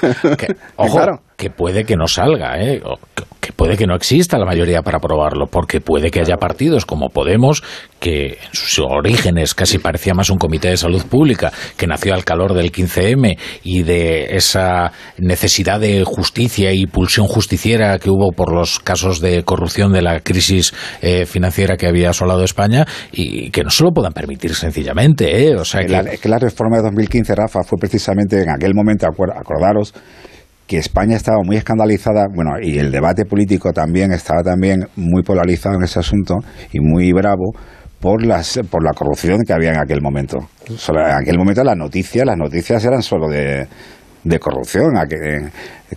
[0.77, 1.21] Ojo, Claro.
[1.41, 2.83] Que puede que no salga, ¿eh?
[2.85, 2.99] O
[3.41, 7.09] que, puede que no exista la mayoría para aprobarlo, porque puede que haya partidos como
[7.09, 7.63] Podemos,
[7.99, 12.27] que en sus orígenes casi parecía más un comité de salud pública, que nació al
[12.27, 18.53] calor del 15M y de esa necesidad de justicia y pulsión justiciera que hubo por
[18.53, 23.65] los casos de corrupción de la crisis eh, financiera que había asolado España, y que
[23.65, 25.57] no se lo puedan permitir sencillamente, ¿eh?
[25.57, 28.75] O sea Que la, es que la reforma de 2015, Rafa, fue precisamente en aquel
[28.75, 29.95] momento, acordaros,
[30.71, 35.75] que España estaba muy escandalizada, bueno, y el debate político también estaba también muy polarizado
[35.75, 36.37] en ese asunto
[36.73, 37.51] y muy bravo
[37.99, 40.39] por las por la corrupción que había en aquel momento.
[40.69, 43.67] En aquel momento las noticias, las noticias eran solo de,
[44.23, 45.17] de corrupción, a que,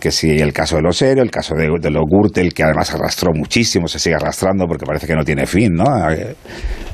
[0.00, 2.94] que si el caso de los Ero, el caso de, de los Gürtel, que además
[2.94, 5.84] arrastró muchísimo, se sigue arrastrando porque parece que no tiene fin, ¿no?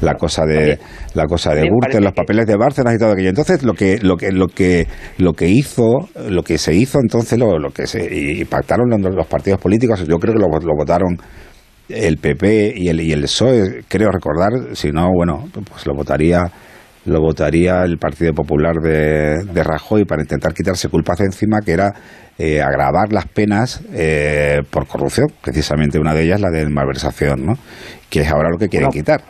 [0.01, 0.79] La cosa de
[1.15, 3.29] la cosa de Gürtel, los papeles de Bárcenas y todo aquello.
[3.29, 4.87] Entonces lo que lo que lo que
[5.19, 9.15] lo que hizo, lo que se hizo entonces lo, lo que se y pactaron los,
[9.15, 11.17] los partidos políticos, yo creo que lo, lo votaron
[11.89, 16.51] el PP y el y el PSOE, creo recordar, si no, bueno, pues lo votaría
[17.07, 21.73] lo votaría el Partido Popular de, de Rajoy para intentar quitarse culpas de encima, que
[21.73, 21.93] era
[22.39, 27.55] eh, agravar las penas eh, por corrupción, precisamente una de ellas la de malversación, ¿no?
[28.09, 28.93] que es ahora lo que quieren No.
[28.93, 29.21] quitar.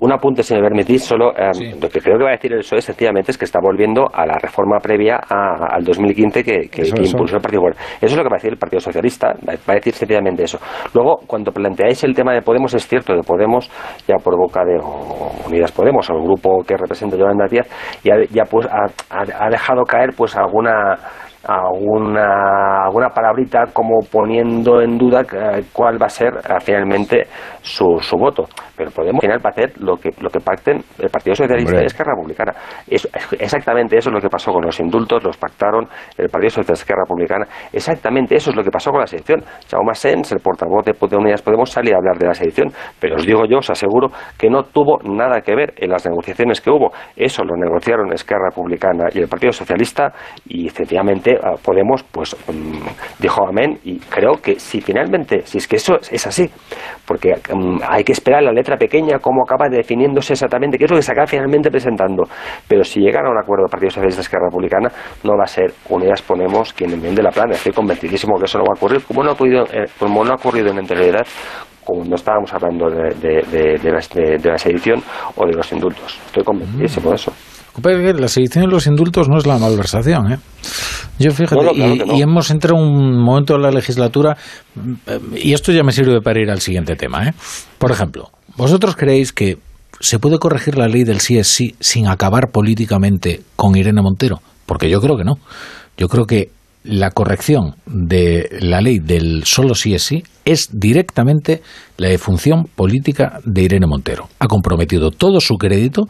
[0.00, 2.60] Un apunte, si me permitís, solo eh, lo que creo que va a decir el
[2.60, 6.82] PSOE sencillamente es que está volviendo a la reforma previa a- al 2015 que, que-
[6.82, 7.12] Eso, que eso.
[7.16, 7.84] impulsó el Partido Popular.
[7.96, 10.44] Eso es lo que va a decir el Partido Socialista, va va a decir sencillamente
[10.44, 10.58] eso.
[10.94, 13.68] Luego, cuando planteáis el tema de Podemos, es cierto que Podemos,
[14.06, 17.66] ya por boca de o Unidas Podemos, o el grupo que representa Yolanda Díaz,
[18.04, 20.96] ya, ya pues ha, ha- ha dejado caer pues alguna
[21.44, 27.26] alguna alguna palabrita como poniendo en duda eh, cuál va a ser finalmente
[27.62, 28.44] su, su voto.
[28.76, 31.70] Pero Podemos al final va a hacer lo que lo que pacten el Partido Socialista
[31.72, 31.82] Hombre.
[31.82, 32.52] y Esquerra Republicana.
[32.88, 33.08] Eso-
[33.38, 35.86] exactamente eso es lo que pasó con los indultos los pactaron
[36.16, 37.46] el Partido Socialista y Esquerra Republicana.
[37.72, 41.16] Exactamente eso es lo que pasó con la sedición Jaume Sens el portavoz de, de
[41.16, 42.68] Unidas Podemos salía a hablar de la sedición
[43.00, 44.08] pero os digo yo os aseguro
[44.38, 46.90] que no tuvo nada que ver en las negociaciones que hubo.
[47.16, 50.12] Eso lo negociaron Esquerra Republicana y el Partido Socialista
[50.46, 55.66] y sencillamente eh, Podemos pues mm, dijo amén y creo que si finalmente si es
[55.68, 56.48] que eso es así
[57.06, 60.96] porque mm, hay que esperar la letra pequeña cómo acaba definiéndose exactamente qué es lo
[60.96, 62.24] que se acaba finalmente presentando.
[62.66, 64.88] Pero si llegan a un acuerdo el Partido Socialista Esquerra Republicana
[65.24, 67.52] no va a ser Unidas Ponemos quien enmiende la plana.
[67.54, 70.32] Estoy convencidísimo que eso no va a ocurrir como no ha ocurrido, eh, como no
[70.32, 71.26] ha ocurrido en anterioridad
[71.84, 75.02] cuando estábamos hablando de, de, de- de la, de- de sedición
[75.36, 76.20] o de los indultos.
[76.26, 77.32] Estoy convencidísimo de eso.
[77.32, 80.38] Pero que La sedición de los indultos no es la malversación, ¿eh?
[81.18, 82.16] Yo fíjate, No, no, claro y, no.
[82.16, 84.36] y hemos entrado en un momento de la legislatura,
[85.06, 87.34] eh, y esto ya me sirve para ir al siguiente tema, ¿eh?
[87.78, 89.58] Por ejemplo, ¿vosotros creéis que
[90.00, 94.40] se puede corregir la ley del sí es sí sin acabar políticamente con Irene Montero?
[94.66, 95.34] Porque yo creo que no.
[95.96, 96.50] Yo creo que
[96.84, 101.60] la corrección de la ley del solo sí es sí es directamente
[101.96, 104.28] la defunción política de Irene Montero.
[104.38, 106.08] Ha comprometido todo su crédito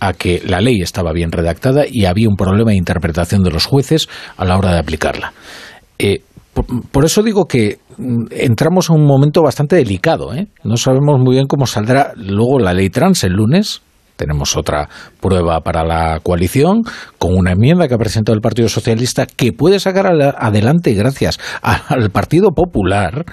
[0.00, 3.66] a que la ley estaba bien redactada y había un problema de interpretación de los
[3.66, 5.32] jueces a la hora de aplicarla.
[5.98, 6.20] Eh,
[6.90, 10.34] por, eso digo que mm, entramos en un momento bastante delicado.
[10.34, 10.46] ¿eh?
[10.64, 13.82] No sabemos muy bien cómo saldrá luego la ley trans el lunes.
[14.16, 14.88] Tenemos otra
[15.20, 16.82] prueba para la coalición
[17.18, 21.82] con una enmienda que ha presentado el Partido Socialista que puede sacar adelante gracias a-
[21.88, 23.26] al Partido Popular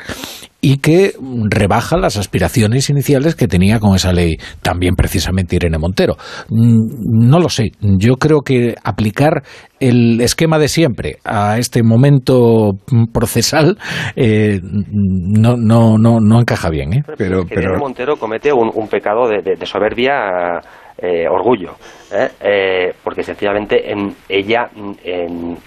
[0.66, 1.12] y que
[1.50, 6.16] rebaja las aspiraciones iniciales que tenía con esa ley también precisamente Irene Montero.
[6.50, 9.44] Mm, no lo sé, yo creo que aplicar
[9.82, 12.72] el esquema de siempre a este momento
[13.12, 13.78] procesal
[14.16, 16.94] eh, no, no, no, no encaja bien.
[16.94, 17.04] ¿eh?
[17.18, 20.62] Pero, Irene Montero comete un, pecado de, soberbia.
[20.96, 21.76] Eh, orgullo,
[22.12, 22.94] ¿eh?
[23.04, 24.70] porque sencillamente en ella
[25.04, 25.58] en,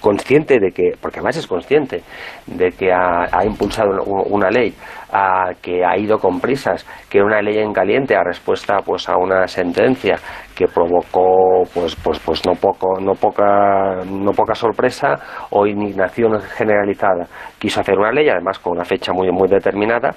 [0.00, 2.02] consciente de que, porque además es consciente
[2.46, 4.74] de que ha, impulsado una ley,
[5.12, 9.16] a, que ha ido con prisas, que una ley en caliente a respuesta pues a
[9.16, 10.16] una sentencia
[10.60, 15.16] que provocó pues pues pues no poco no poca no poca sorpresa
[15.50, 17.26] o indignación generalizada.
[17.58, 20.10] Quiso hacer una ley además con una fecha muy muy determinada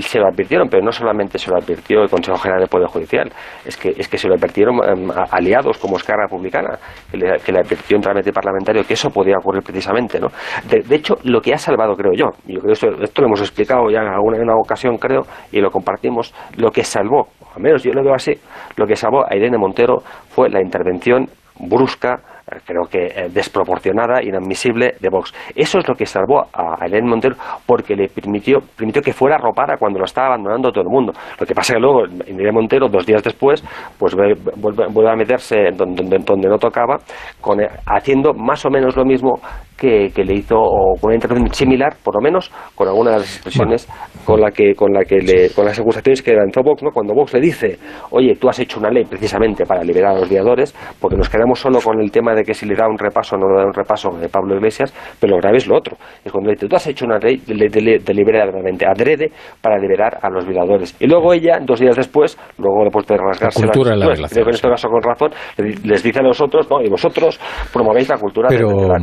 [0.00, 3.28] se lo advirtieron pero no solamente se lo advirtió el Consejo General del Poder Judicial
[3.66, 6.78] es que es que se lo advirtieron em, aliados como Esquerra Republicana
[7.10, 10.28] que le, advirtió en trámite parlamentario que eso podía ocurrir precisamente no
[10.70, 14.00] de, hecho lo que ha salvado creo yo yo creo esto, lo hemos explicado ya
[14.00, 17.26] en una ocasión creo y lo compartimos lo que salvó
[17.56, 18.32] al menos yo lo veo así
[18.76, 19.87] lo que salvó a Irene Montero
[20.28, 21.26] fue la intervención
[21.60, 22.20] brusca
[22.64, 25.32] creo que eh, desproporcionada, inadmisible de Vox.
[25.54, 27.36] Eso es lo que salvó a Elena Montero
[27.66, 31.12] porque le permitió, permitió que fuera arropada cuando lo estaba abandonando todo el mundo.
[31.38, 33.62] Lo que pasa es que luego Elena Montero, dos días después,
[33.98, 36.98] pues vuelve, a meterse donde, donde, no tocaba,
[37.40, 39.40] con, eh, haciendo más o menos lo mismo
[39.78, 43.36] que, le hizo o con una intervención similar, por lo menos, con alguna de las
[43.36, 43.88] expresiones
[44.24, 46.90] con la que con la que le, con las acusaciones que lanzó Vox, ¿no?
[46.90, 47.78] Cuando Vox le dice,
[48.10, 51.60] oye, tú has hecho una ley precisamente para liberar a los viadores, porque nos quedamos
[51.60, 53.66] solo con el tema de que si le da un repaso o no le da
[53.66, 55.96] un repaso de Pablo Iglesias, pero lo grave es lo otro.
[56.24, 59.30] Es cuando le dice, tú has hecho una ley deliberadamente adrede
[59.62, 60.96] para liberar a los violadores.
[61.00, 64.48] Y luego ella, dos días después, luego después de rasgarse la cultura las, la en
[64.48, 67.38] este caso con razón, les dice a los otros, no, y vosotros
[67.72, 68.58] promovéis la cultura de,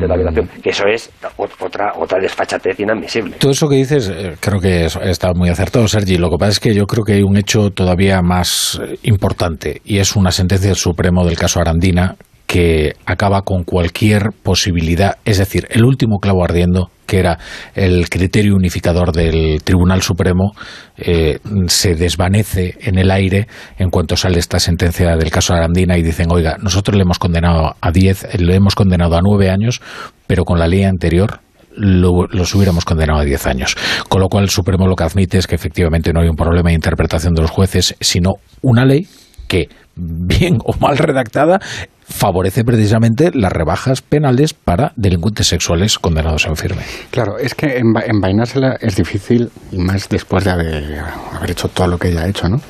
[0.08, 0.50] la, violación.
[0.66, 3.36] Eso es otra, otra desfachatez inadmisible.
[3.38, 6.18] Todo eso que dices, eh, creo que está muy acertado, Sergi.
[6.18, 9.82] Lo que pasa es que yo creo que hay un hecho todavía más eh, importante,
[9.86, 12.16] y es una sentencia del Supremo del caso Arandina
[12.56, 17.38] que acaba con cualquier posibilidad, es decir, el último clavo ardiendo, que era
[17.74, 20.54] el criterio unificador del Tribunal Supremo,
[20.96, 26.02] eh, se desvanece en el aire en cuanto sale esta sentencia del caso Arandina y
[26.02, 29.82] dicen, oiga, nosotros le hemos condenado a 10, le hemos condenado a 9 años,
[30.26, 31.42] pero con la ley anterior
[31.76, 33.76] los hubiéramos condenado a 10 años.
[34.08, 36.70] Con lo cual el Supremo lo que admite es que efectivamente no hay un problema
[36.70, 39.10] de interpretación de los jueces, sino una ley
[39.50, 41.60] que, bien o mal redactada,
[42.08, 46.84] favorece precisamente las rebajas penales para delincuentes sexuales condenados en firme.
[47.10, 51.00] Claro, es que envainársela es difícil, y más después de haber,
[51.34, 52.62] haber hecho todo lo que ella ha hecho, ¿no?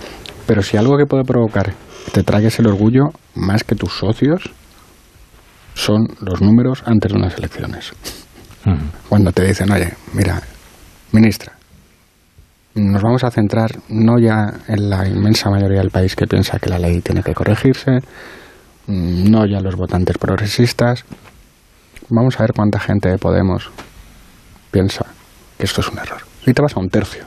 [0.47, 1.73] Pero si algo que puede provocar
[2.11, 4.51] te tragues el orgullo, más que tus socios,
[5.73, 7.91] son los números antes de unas elecciones.
[9.09, 10.41] Cuando te dicen, oye, mira,
[11.11, 11.53] ministra,
[12.75, 16.69] nos vamos a centrar no ya en la inmensa mayoría del país que piensa que
[16.69, 17.99] la ley tiene que corregirse,
[18.87, 21.05] no ya los votantes progresistas.
[22.09, 23.69] Vamos a ver cuánta gente de Podemos
[24.71, 25.05] piensa
[25.57, 26.21] que esto es un error.
[26.45, 27.25] Y te vas a un tercio.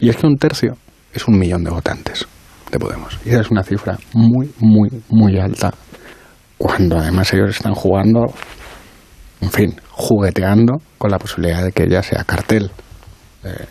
[0.00, 0.76] Y es que un tercio
[1.12, 2.26] es un millón de votantes
[2.70, 3.18] de Podemos.
[3.24, 5.72] Y esa es una cifra muy, muy, muy alta.
[6.58, 8.32] Cuando además ellos están jugando,
[9.40, 12.70] en fin, jugueteando con la posibilidad de que ella sea cartel
[13.44, 13.66] eh,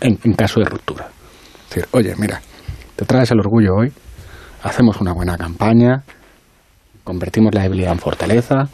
[0.00, 1.08] en, en caso de ruptura.
[1.64, 2.42] Es decir, oye, mira,
[2.96, 3.92] te traes el orgullo hoy,
[4.64, 6.02] hacemos una buena campaña,
[7.04, 8.64] convertimos la debilidad en fortaleza,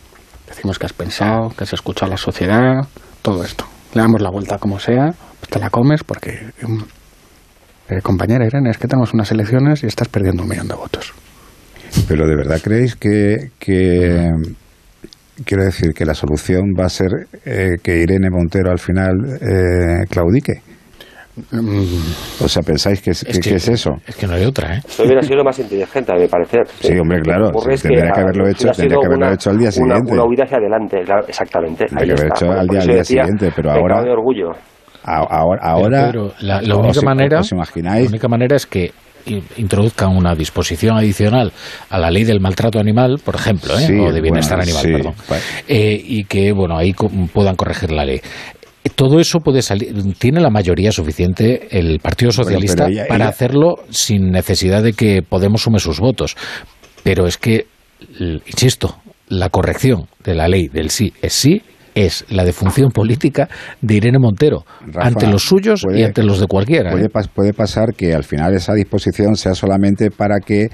[0.48, 2.86] decimos que has pensado, que has escuchado a la sociedad,
[3.22, 3.66] todo esto.
[3.94, 5.12] Le damos la vuelta como sea,
[5.48, 6.78] te la comes porque, mm,
[7.90, 11.12] eh, compañera Irene, es que tenemos unas elecciones y estás perdiendo un millón de votos.
[12.06, 17.98] Pero de verdad creéis que, quiero decir que la solución va a ser eh, que
[17.98, 20.62] Irene Montero al final eh, claudique.
[22.42, 23.92] O sea, ¿pensáis que es, que, es eso?
[24.06, 24.80] Es que no hay otra, ¿eh?
[24.86, 26.66] Eso hubiera sido lo más inteligente, a mi parecer.
[26.80, 27.50] Sí, hombre, claro.
[27.50, 30.12] tendría que, haberlo hecho, tendría que haberlo hecho al día siguiente.
[30.12, 30.98] Una, huida hacia adelante,
[31.28, 31.86] exactamente.
[31.86, 34.02] Tendría que haberlo hecho al día, al día siguiente, pero ahora...
[34.02, 34.50] de orgullo.
[35.02, 38.92] Ahora, ahora la, única manera, la única manera es que
[39.56, 41.52] introduzcan una disposición adicional
[41.90, 44.00] a la ley del maltrato animal, por ejemplo, ¿eh?
[44.00, 45.14] o de bienestar animal, perdón,
[45.68, 46.94] eh, y que bueno ahí
[47.32, 48.20] puedan corregir la ley
[48.88, 54.82] todo eso puede salir, tiene la mayoría suficiente el Partido Socialista para hacerlo sin necesidad
[54.82, 56.36] de que Podemos sume sus votos.
[57.02, 57.66] Pero es que,
[58.18, 58.96] insisto,
[59.28, 61.62] la corrección de la ley del sí es sí
[62.06, 63.48] es la defunción política
[63.80, 66.90] de Irene Montero Rafa, ante los suyos y ante los de cualquiera.
[66.90, 67.28] Puede, ¿eh?
[67.34, 70.64] puede pasar que al final esa disposición sea solamente para que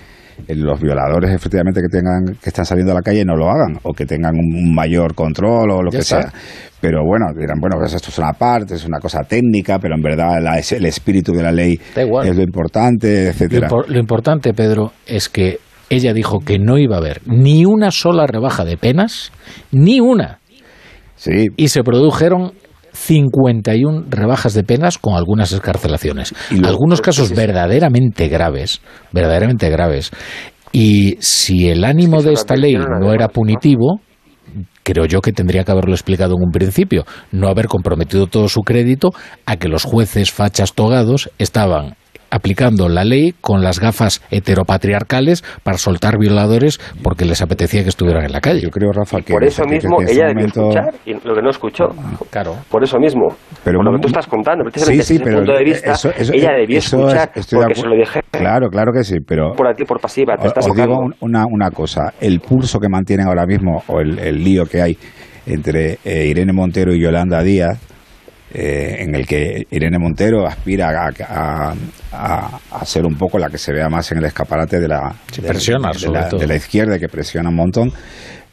[0.48, 3.78] eh, los violadores efectivamente que tengan que están saliendo a la calle no lo hagan
[3.82, 6.22] o que tengan un, mayor control o lo Ya que está.
[6.22, 6.32] sea.
[6.80, 10.02] Pero bueno, dirán, bueno, pues esto es una parte, es una cosa técnica, pero en
[10.02, 13.68] verdad la- es el espíritu de la ley es lo importante, Lo, etcétera.
[13.68, 15.58] impor- lo importante, Pedro, es que
[15.88, 19.32] ella dijo que no iba a haber ni una sola rebaja de penas,
[19.72, 20.38] ni una.
[21.16, 21.48] Sí.
[21.56, 22.52] Y se produjeron
[22.92, 26.34] 51 rebajas de penas con algunas escarcelaciones.
[26.64, 28.80] Algunos casos verdaderamente graves,
[29.12, 30.10] verdaderamente graves.
[30.72, 34.00] Y si el ánimo de esta ley no era punitivo,
[34.82, 38.62] creo yo que tendría que haberlo explicado en un principio, no haber comprometido todo su
[38.62, 39.10] crédito
[39.44, 41.96] a que los jueces fachas togados estaban
[42.36, 48.24] aplicando la ley con las gafas heteropatriarcales para soltar violadores porque les apetecía que estuvieran
[48.24, 48.60] en la calle.
[48.60, 51.84] Yo creo, Rafa, Por eso mismo ella debió escuchar y lo que no escuchó.
[52.30, 52.56] Claro.
[52.70, 53.26] Por eso mismo.
[53.64, 55.92] Pero por lo que tú estás contando, precisamente Sí, sí, desde pero punto de vista,
[55.92, 58.92] eso- eso- ella debió eso escuchar es- de porque acu- se lo dije Claro, claro
[58.92, 62.12] que sí, pero por aquí por pasiva, te estás os digo un- una, una cosa,
[62.20, 64.96] el pulso que mantienen ahora mismo, o el, el lío que hay
[65.46, 67.78] entre eh, Irene Montero y Yolanda Díaz,
[68.58, 71.74] eh, en el que Irene Montero aspira a, a-
[72.12, 75.14] a- a ser un poco la que se vea más en el escaparate de la,
[75.36, 76.40] de- presiona, de, sobre la, todo.
[76.40, 77.92] de la izquierda, que presiona un montón.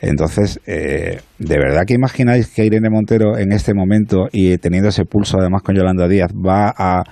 [0.01, 5.05] Entonces, eh, ¿de verdad que imagináis que Irene Montero en este momento y teniendo ese
[5.05, 7.03] pulso además con Yolanda Díaz va a,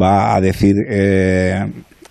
[0.00, 1.62] va a decir, eh,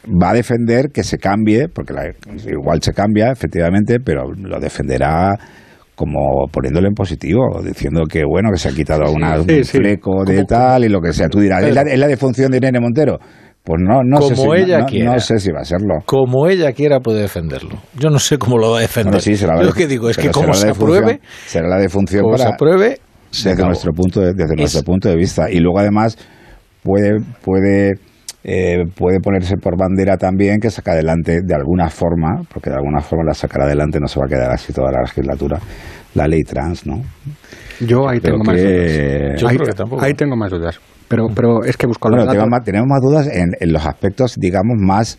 [0.05, 2.13] va a defender que se cambie, porque la-
[2.47, 5.33] igual se cambia efectivamente, pero lo defenderá
[6.03, 9.77] como poniéndolo en positivo, diciendo que bueno, que se ha quitado una, Sí, un sí.
[9.77, 11.27] fleco de tal y lo que sea.
[11.29, 13.17] Tú dirás, ¿es la, es la defunción de Irene Montero?
[13.63, 15.13] Pues no, no sé si, ella no- no, quiera.
[15.13, 15.95] no sé si va a serlo.
[16.05, 17.79] Como ella quiera puede defenderlo.
[17.97, 19.11] Yo no sé cómo lo va a defender.
[19.13, 21.77] Bueno, sí, será la Yo lo que digo es que como se apruebe, será la
[21.77, 22.99] defunción como para, se apruebe,
[23.31, 23.67] se desde acabó.
[23.69, 26.17] nuestro punto de, desde Es- nuestro punto de vista y luego además
[26.83, 27.91] puede puede
[28.43, 32.99] eh, puede ponerse por bandera también que saca adelante de alguna forma porque de alguna
[33.01, 35.59] forma la sacará adelante no se va a quedar así toda la legislatura
[36.15, 37.01] la ley trans no
[37.79, 39.41] Yo ahí Creo tengo más dudas.
[39.41, 40.03] Yo ahí, creo que tampoco.
[40.03, 40.79] ahí tengo más dudas.
[41.07, 42.33] Pero, pero es que busco los bueno, datos.
[42.33, 45.17] tenemos, más, tenemos más dudas en, en los aspectos digamos más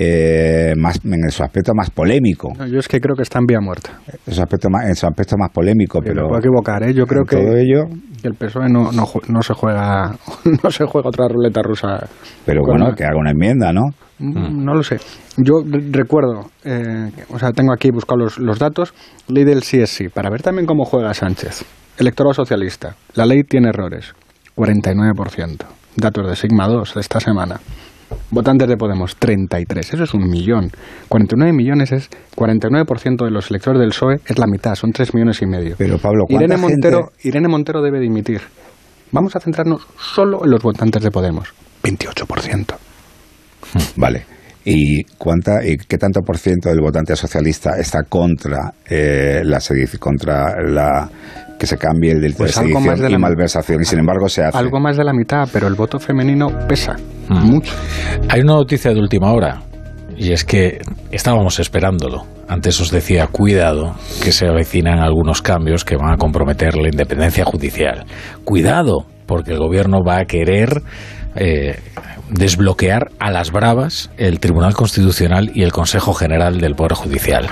[0.00, 3.46] eh, más en su aspecto más polémico No, yo es que creo que está en
[3.46, 3.98] vía muerta.
[4.26, 6.94] en su aspecto más en su aspecto más polémico Me pero puedo equivocar, ¿eh?
[6.94, 7.86] Yo creo que, todo ello
[8.22, 10.12] que el PSOE no, no, no se juega
[10.62, 12.06] no se juega otra ruleta rusa.
[12.46, 13.82] pero bueno la- que haga una enmienda no
[14.20, 14.96] Mm, No lo sé.
[15.36, 18.92] Yo re- recuerdo, eh, o sea, tengo aquí buscado los, los datos,
[19.28, 21.64] ley del sí es sí, para ver también cómo juega Sánchez.
[21.98, 24.12] Electorado socialista, la ley tiene errores,
[24.56, 25.64] 49%.
[25.94, 27.60] Datos de Sigma 2 de esta semana.
[28.30, 29.94] Votantes de Podemos, 33.
[29.94, 30.70] Eso es un millón.
[31.08, 35.40] 49 millones es 49% de los electores del PSOE, es la mitad, son 3 millones
[35.42, 35.74] y medio.
[35.78, 38.40] Pero Pablo, ¿cuánta Irene Montero, gente- Irene Montero debe dimitir.
[39.12, 41.48] Vamos a centrarnos solo en los votantes de Podemos.
[41.82, 42.74] 28%.
[43.96, 44.24] Vale.
[44.64, 49.60] ¿Y, cuánta, y qué tanto por ciento del votante socialista está contra eh, la
[49.98, 51.08] contra la
[51.58, 53.82] que se cambie el delito Pues de algo sedición más de y la- malversación?
[53.82, 54.56] Y sin embargo se hace.
[54.58, 56.96] Algo más de la mitad, pero el voto femenino pesa
[57.28, 57.46] Mm.
[57.50, 57.72] mucho.
[58.28, 59.60] Hay una noticia de última hora
[60.16, 60.80] y es que
[61.10, 62.24] estábamos esperándolo.
[62.48, 63.94] Antes os decía, cuidado,
[64.24, 68.04] que se avecinan algunos cambios que van a comprometer la independencia judicial.
[68.44, 70.82] Cuidado, porque el gobierno va a querer
[71.36, 71.78] eh,
[72.30, 77.46] desbloquear a las bravas el Tribunal Constitucional y el Consejo General del Poder Judicial.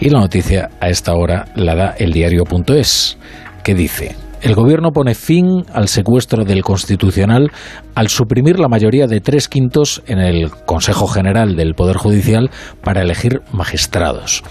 [0.00, 3.18] Y la noticia a esta hora la da el diario.es,
[3.66, 4.14] que dice...
[4.42, 7.50] El gobierno pone fin al secuestro del Constitucional
[7.96, 12.50] al suprimir la mayoría de tres quintos en el Consejo General del Poder Judicial
[12.84, 14.44] para elegir magistrados.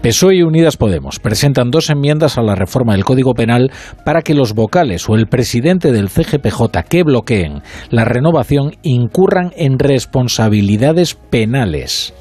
[0.00, 3.72] PSOE y Unidas Podemos presentan dos enmiendas a la reforma del Código Penal
[4.06, 9.78] para que los vocales o el presidente del CGPJ que bloqueen la renovación incurran en
[9.78, 12.14] responsabilidades penales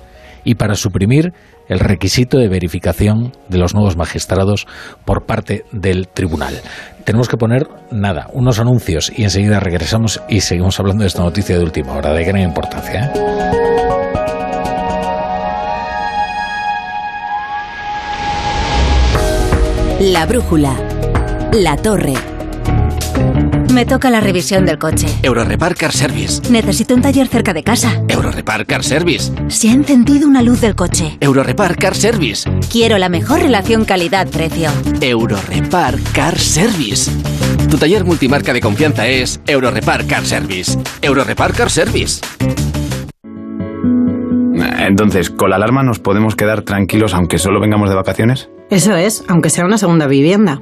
[0.44, 1.34] y para suprimir
[1.67, 4.67] el requisito de verificación de los nuevos magistrados
[5.05, 6.61] por parte del tribunal.
[7.03, 11.57] Tenemos que poner nada, unos anuncios y enseguida regresamos y seguimos hablando de esta noticia
[11.57, 13.11] de última hora, de gran importancia.
[13.13, 13.55] ¿eh?
[19.99, 20.75] La brújula.
[21.53, 22.35] La torre.
[23.76, 25.06] Me toca la revisión del coche.
[25.22, 26.49] Eurorepar Car Service.
[26.49, 28.02] Necesito un taller cerca de casa.
[28.07, 29.34] Eurorepar Car Service.
[29.49, 31.18] Se ha encendido una luz del coche.
[31.19, 32.49] Eurorepar Car Service.
[32.72, 34.69] Quiero la mejor relación calidad-precio.
[35.02, 37.11] Eurorepar Car Service.
[37.69, 40.80] Tu taller multimarca de confianza es Eurorepar Car Service.
[41.02, 42.22] Eurorepar Car Service.
[44.80, 48.49] Entonces, ¿con la alarma nos podemos quedar tranquilos aunque solo vengamos de vacaciones?
[48.69, 50.61] Eso es, aunque sea una segunda vivienda.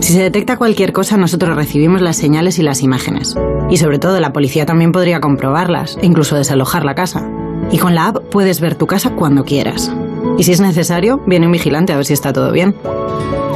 [0.00, 3.36] Si se detecta cualquier cosa, nosotros recibimos las señales y las imágenes.
[3.68, 7.28] Y sobre todo, la policía también podría comprobarlas, e incluso desalojar la casa.
[7.70, 9.92] Y con la app puedes ver tu casa cuando quieras.
[10.38, 12.74] Y si es necesario, viene un vigilante a ver si está todo bien.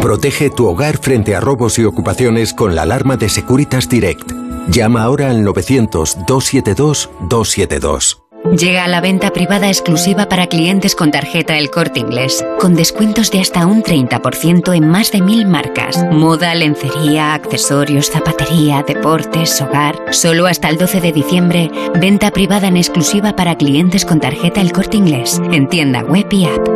[0.01, 4.32] Protege tu hogar frente a robos y ocupaciones con la alarma de Securitas Direct.
[4.69, 8.23] Llama ahora al 900-272-272.
[8.52, 13.30] Llega a la venta privada exclusiva para clientes con tarjeta El Corte Inglés, con descuentos
[13.30, 16.04] de hasta un 30% en más de mil marcas.
[16.12, 19.96] Moda, lencería, accesorios, zapatería, deportes, hogar.
[20.10, 24.73] Solo hasta el 12 de diciembre, venta privada en exclusiva para clientes con tarjeta El
[24.73, 26.68] Corte Inglés, en tienda web y app.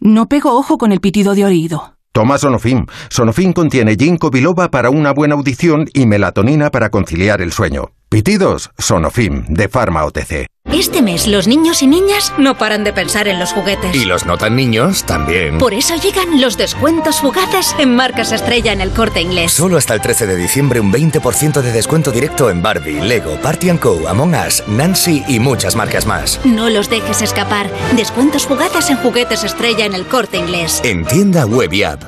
[0.00, 1.94] No pego ojo con el pitido de oído.
[2.10, 2.86] Toma Sonofim.
[3.08, 7.92] Sonofim contiene ginkgo biloba para una buena audición y melatonina para conciliar el sueño.
[8.12, 10.44] Pitidos, Sonofim, de Pharma OTC.
[10.70, 13.96] Este mes los niños y niñas no paran de pensar en los juguetes.
[13.96, 15.56] Y los no tan niños también.
[15.56, 19.52] Por eso llegan los descuentos fugaces en marcas estrella en el corte inglés.
[19.52, 23.70] Solo hasta el 13 de diciembre un 20% de descuento directo en Barbie, Lego, Party
[23.78, 26.38] Co, Among Us, Nancy y muchas marcas más.
[26.44, 27.70] No los dejes escapar.
[27.96, 30.82] Descuentos fugaces en juguetes estrella en el corte inglés.
[30.84, 32.02] En tienda web y app.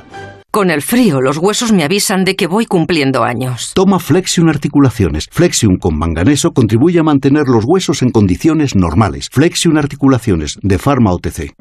[0.55, 3.73] Con el frío, los huesos me avisan de que voy cumpliendo años.
[3.74, 5.26] Toma Flexion Articulaciones.
[5.33, 9.31] Flexion con manganeso contribuye a mantener los huesos en condiciones normales.
[9.33, 11.57] Flexion Articulaciones, de Pharma OTC.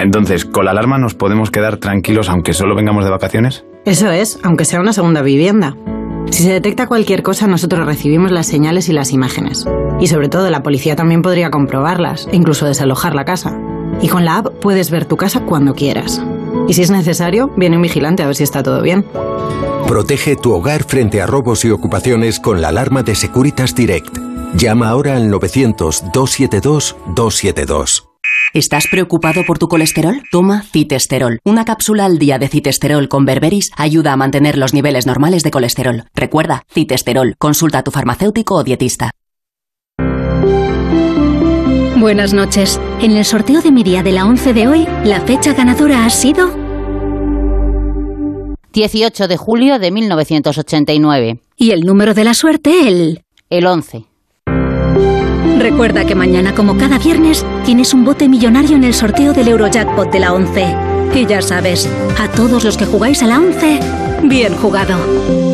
[0.00, 3.64] Entonces, ¿con la alarma nos podemos quedar tranquilos aunque solo vengamos de vacaciones?
[3.84, 5.76] Eso es, aunque sea una segunda vivienda.
[6.30, 9.66] Si se detecta cualquier cosa, nosotros recibimos las señales y las imágenes.
[9.98, 13.58] Y sobre todo, la policía también podría comprobarlas, e incluso desalojar la casa.
[14.00, 16.24] Y con la app puedes ver tu casa cuando quieras.
[16.68, 19.06] Y si es necesario, viene un vigilante a ver si está todo bien.
[19.86, 24.16] Protege tu hogar frente a robos y ocupaciones con la alarma de Securitas Direct.
[24.54, 28.04] Llama ahora al 900-272-272.
[28.54, 30.22] ¿Estás preocupado por tu colesterol?
[30.30, 31.40] Toma citesterol.
[31.44, 35.50] Una cápsula al día de citesterol con berberis ayuda a mantener los niveles normales de
[35.50, 36.04] colesterol.
[36.14, 37.34] Recuerda, citesterol.
[37.36, 39.10] Consulta a tu farmacéutico o dietista.
[42.04, 42.78] Buenas noches.
[43.00, 46.10] En el sorteo de mi día de la 11 de hoy, la fecha ganadora ha
[46.10, 46.50] sido
[48.74, 51.40] 18 de julio de 1989.
[51.56, 54.04] y el número de la suerte el El 11.
[55.58, 60.12] Recuerda que mañana, como cada viernes, tienes un bote millonario en el sorteo del Eurojackpot
[60.12, 60.76] de la 11.
[61.14, 61.88] Y ya sabes,
[62.20, 63.80] a todos los que jugáis a la 11,
[64.24, 65.53] bien jugado.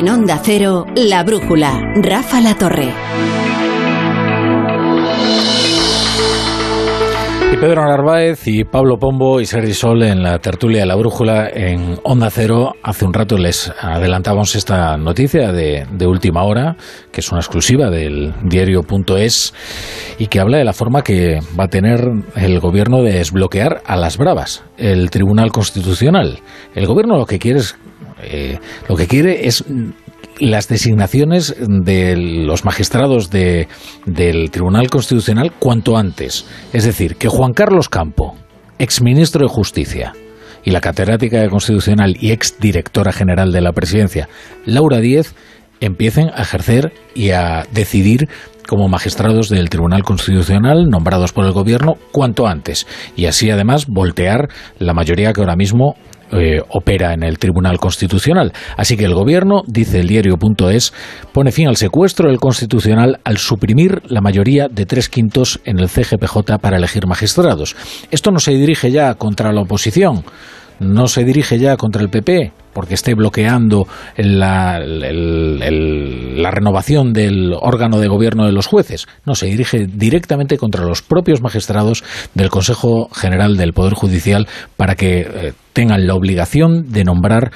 [0.00, 2.88] En Onda Cero, La Brújula, Rafa La Torre.
[7.52, 11.50] Y Pedro Narváez y Pablo Pombo y Sergi Sol en la tertulia de la brújula
[11.52, 12.72] en Onda Cero.
[12.82, 16.76] Hace un rato les adelantamos esta noticia de, de última hora,
[17.12, 19.52] que es una exclusiva del diario.es
[20.18, 22.00] y que habla de la forma que va a tener
[22.36, 26.38] el gobierno de desbloquear a las bravas el Tribunal Constitucional.
[26.74, 27.76] El gobierno lo que quiere es,
[28.22, 28.58] eh,
[28.88, 29.64] lo que quiere es
[30.38, 33.68] las designaciones de los magistrados de,
[34.06, 36.46] del Tribunal Constitucional cuanto antes.
[36.72, 38.36] Es decir, que Juan Carlos Campo,
[38.78, 40.14] exministro de Justicia,
[40.64, 44.28] y la catedrática de Constitucional y exdirectora general de la Presidencia,
[44.66, 45.34] Laura Díez,
[45.80, 48.28] empiecen a ejercer y a decidir
[48.68, 52.86] como magistrados del Tribunal Constitucional nombrados por el Gobierno cuanto antes.
[53.16, 55.96] Y así además voltear la mayoría que ahora mismo
[56.32, 58.52] eh, opera en el Tribunal Constitucional.
[58.76, 60.92] Así que el Gobierno, dice el diario.es,
[61.32, 65.88] pone fin al secuestro del Constitucional al suprimir la mayoría de tres quintos en el
[65.88, 67.76] CGPJ para elegir magistrados.
[68.10, 70.24] Esto no se dirige ya contra la oposición,
[70.78, 77.98] no se dirige ya contra el PP, porque esté bloqueando la, la renovación del órgano
[77.98, 79.06] de gobierno de los jueces.
[79.24, 84.94] No, se dirige directamente contra los propios magistrados del Consejo General del Poder Judicial para
[84.94, 87.50] que eh, tengan la obligación de nombrar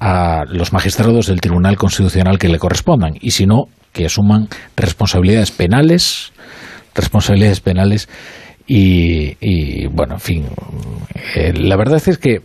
[0.00, 5.50] a los magistrados del Tribunal Constitucional que le correspondan y si no, que asuman responsabilidades
[5.50, 6.32] penales,
[6.94, 8.08] responsabilidades penales
[8.68, 10.46] y, y, bueno, en fin,
[11.34, 12.40] eh, la verdad es que,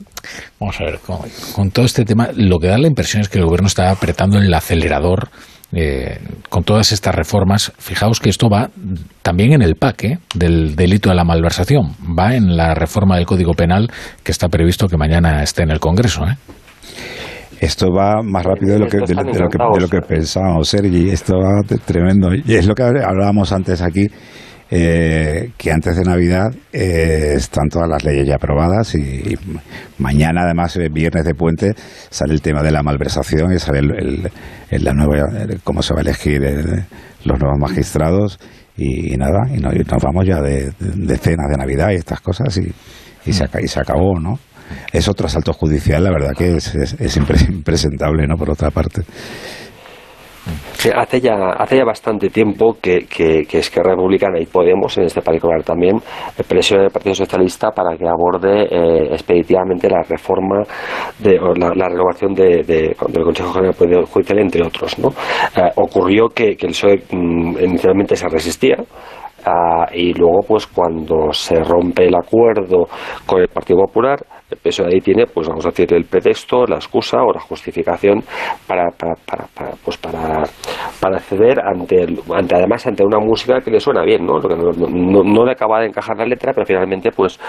[0.60, 1.20] vamos a ver, con,
[1.54, 4.40] con todo este tema, lo que da la impresión es que el gobierno está apretando
[4.40, 5.30] el acelerador
[5.76, 6.20] eh,
[6.50, 8.70] con todas estas reformas, fijaos que esto va
[9.22, 10.20] también en el PAC ¿eh?
[10.34, 13.92] del delito de la malversación, va en la reforma del Código Penal
[14.24, 16.26] que está previsto que mañana esté en el Congreso.
[16.26, 16.38] ¿eh?
[17.60, 21.10] Esto va más rápido de lo que, de, lo que, de lo que pensábamos, Sergi.
[21.10, 22.30] Esto va tremendo.
[22.36, 24.08] Y es lo que hablábamos antes aquí.
[24.72, 29.38] Eh, que antes de Navidad eh, están todas las leyes ya aprobadas y,
[30.00, 31.74] mañana, además, eh, viernes de puente,
[32.10, 34.32] sale el tema de la malversación y sale el,
[34.72, 35.28] la nueva,
[35.64, 36.42] cómo se va a elegir
[37.24, 38.40] los nuevos magistrados
[38.76, 42.74] y, nada, y, nos vamos ya de, de, cenas de Navidad y estas cosas y,
[43.26, 44.40] y, se, y se acabó, ¿no?
[44.92, 48.38] Es otro asalto judicial, la verdad que es, es, es impresentable, ¿no?
[48.38, 49.04] Por otra parte.
[50.74, 55.22] Sí, hace ya hace ya bastante tiempo que, que, que Republicana y Podemos en este
[55.22, 55.98] particular también
[56.48, 60.64] presiona al Partido Socialista para que aborde eh, expeditivamente la reforma
[61.20, 65.10] de la, la renovación de, de, del Consejo General del Judicial entre otros ¿no?
[65.10, 68.78] Eh, ocurrió que, que el PSOE mm, inicialmente se resistía
[69.46, 72.88] Uh, y luego pues cuando se rompe el acuerdo
[73.26, 74.18] con el Partido Popular
[74.54, 78.24] el PSOE ahí tiene pues vamos a decir el pretexto la excusa o la justificación
[78.68, 80.44] para, para, para, para pues para,
[81.00, 84.72] para ceder ante, el, ante además ante una música que le suena bien no, no,
[84.72, 87.40] no, no le acaba de encajar la letra pero finalmente pues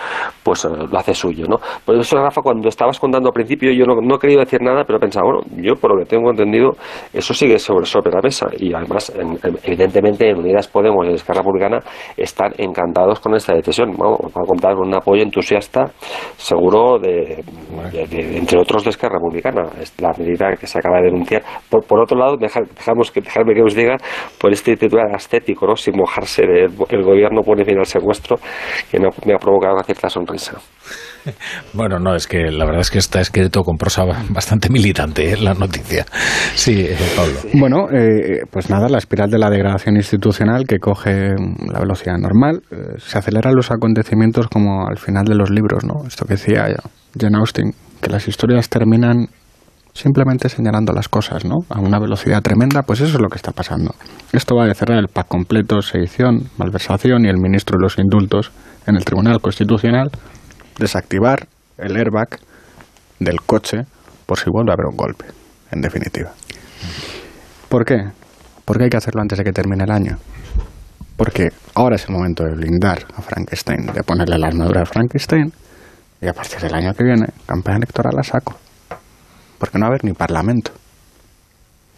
[0.43, 3.85] pues uh, lo hace suyo no por eso Rafa cuando estabas contando al principio yo
[3.85, 6.73] no, no he querido decir nada pero pensaba bueno yo por lo que tengo entendido
[7.13, 8.47] eso sigue sobre, sobre la mesa.
[8.59, 11.81] Y además en, evidentemente en Unidas Podemos y en Esquerra Republicana
[12.17, 13.95] están encantados con esta decisión.
[13.97, 15.93] Vamos, van a contar con un apoyo entusiasta,
[16.37, 17.45] seguro, de,
[18.13, 19.63] entre otros de Esquerra Republicana.
[19.99, 21.43] La medida que se acaba de denunciar.
[21.69, 23.97] Por, otro lado, dejamos que, dejarme que os diga
[24.41, 25.77] por este titular estético, ¿no?
[25.77, 28.37] sin mojarse, de, el gobierno pone fin al secuestro,
[28.91, 30.59] que me ha, me ha provocado una cierta sonrisa.
[31.73, 35.37] Bueno, no, es que la verdad es que está escrito con prosa bastante militante ¿eh?
[35.37, 36.07] la noticia.
[36.55, 37.35] Sí, eh, Pablo.
[37.55, 41.35] Bueno, eh, pues nada, la espiral de la degradación institucional que coge
[41.73, 42.63] la velocidad normal,
[42.99, 46.07] se aceleran los acontecimientos como al final de los libros, ¿no?
[46.07, 46.67] Esto que decía
[47.19, 49.29] Jane Austen, que las historias terminan
[49.93, 51.59] simplemente señalando las cosas, ¿no?
[51.69, 53.95] A una velocidad tremenda, pues eso es lo que está pasando.
[54.33, 58.51] Esto va de cerrar el PAC completo, sedición, malversación y el ministro de los indultos
[58.87, 60.11] en el Tribunal Constitucional
[60.79, 61.47] desactivar
[61.79, 62.39] el airbag
[63.19, 63.85] del coche
[64.27, 65.27] por si vuelve a haber un golpe,
[65.71, 66.33] en definitiva.
[67.69, 67.97] ¿Por qué?
[68.65, 70.19] Porque hay que hacerlo antes de que termine el año.
[71.17, 75.53] Porque ahora es el momento de blindar a Frankenstein, de ponerle la armadura a Frankenstein,
[76.21, 78.57] y a partir del año que viene, campaña electoral a saco.
[79.59, 80.73] Porque no va a haber ni parlamento.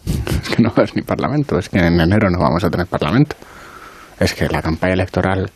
[0.41, 2.69] Es que no va a haber ni parlamento, es que en enero no vamos a
[2.69, 3.35] tener parlamento.
[4.19, 5.51] Es que la campaña electoral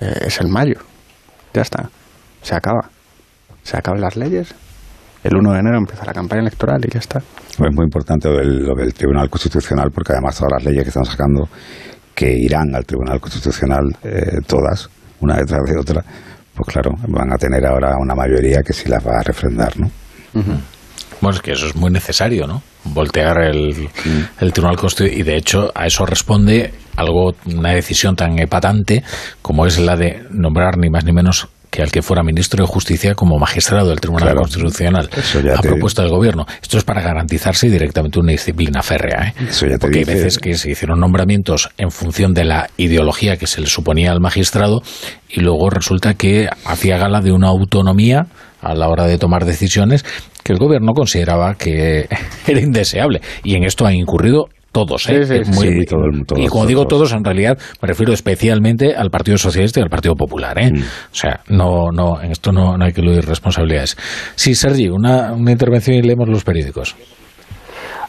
[0.00, 0.80] eh, es el mayo.
[1.52, 1.90] Ya está
[2.42, 2.90] se acaba.
[3.62, 4.54] Se acaban las leyes.
[5.22, 7.18] El 1 de enero empieza la campaña electoral y ya está.
[7.18, 10.88] Es muy importante lo del, lo del Tribunal Constitucional, porque además todas las leyes que
[10.88, 11.48] están sacando,
[12.14, 14.88] que irán al Tribunal Constitucional, eh, todas,
[15.20, 16.02] una detrás de otra,
[16.54, 19.86] pues claro, van a tener ahora una mayoría que sí las va a refrendar, ¿no?
[20.34, 20.60] Uh -huh.
[21.20, 22.62] Bueno, es que eso es muy necesario, ¿no?
[22.84, 23.88] Voltear el,
[24.40, 25.20] el Tribunal Constitucional.
[25.20, 29.02] Y de hecho, a eso responde algo, una decisión tan epatante
[29.42, 32.68] como es la de nombrar ni más ni menos que al que fuera ministro de
[32.68, 35.08] Justicia como magistrado del Tribunal claro, Constitucional
[35.56, 36.46] a propuesta del Gobierno.
[36.60, 39.28] Esto es para garantizarse directamente una disciplina férrea.
[39.28, 39.78] ¿eh?
[39.80, 43.68] Porque hay veces que se hicieron nombramientos en función de la ideología que se le
[43.68, 44.82] suponía al magistrado
[45.28, 48.26] y luego resulta que hacía gala de una autonomía
[48.60, 50.04] a la hora de tomar decisiones
[50.42, 52.08] que el Gobierno consideraba que
[52.46, 53.20] era indeseable.
[53.44, 55.24] Y en esto ha incurrido todos, ¿eh?
[55.24, 58.12] Sí, sí, Muy, sí, todo el, todo, y como digo todos, en realidad me refiero
[58.12, 60.70] especialmente al Partido Socialista y al Partido Popular, ¿eh?
[60.72, 60.78] Mm.
[60.78, 63.96] O sea, no, no, en esto no, no hay que eludir responsabilidades.
[64.34, 66.96] Sí, Sergi, una, una intervención y leemos los periódicos.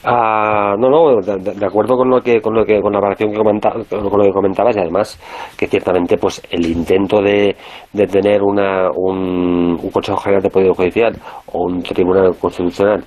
[0.04, 3.30] Uh, no, no, de, de, acuerdo con lo que con lo que con la variación
[3.30, 5.20] que comenta, con lo que comentabas y además
[5.56, 7.56] que ciertamente pues el intento de,
[7.94, 11.14] de tener una, un, un Consejo General de Poder Judicial
[11.54, 13.04] o un Tribunal Constitucional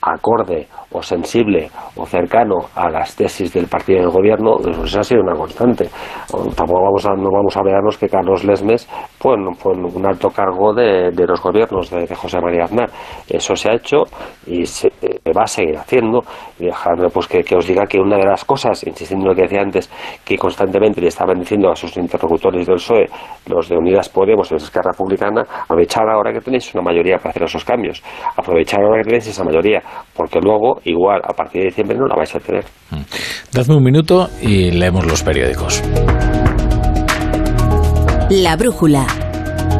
[0.00, 5.04] acorde o sensible o cercano a las tesis del partido del gobierno, pues eso ha
[5.04, 5.88] sido una constante.
[6.56, 8.88] Tampoco vamos a, no vamos a vernos que Carlos Lesmes
[9.18, 12.90] fue, fue un alto cargo de, de los gobiernos de, José María Aznar.
[13.28, 14.04] Eso se ha hecho
[14.46, 14.88] y se
[15.36, 16.20] va a seguir haciendo.
[16.58, 19.42] Y dejarme pues que, os diga que una de las cosas, insistiendo en lo que
[19.42, 19.90] decía antes,
[20.24, 23.06] que constantemente le estaban diciendo a sus interlocutores del PSOE,
[23.46, 27.44] los de Unidas Podemos y Esquerra Republicana, aprovechar ahora que tenéis una mayoría para hacer
[27.44, 28.02] esos cambios,
[28.36, 29.82] aprovechar ahora que tenéis esa mayoría,
[30.16, 32.64] porque luego, igual, a partir de diciembre no la vais a tener.
[33.52, 35.82] Dadme un minuto y leemos los periódicos.
[38.30, 39.06] La brújula.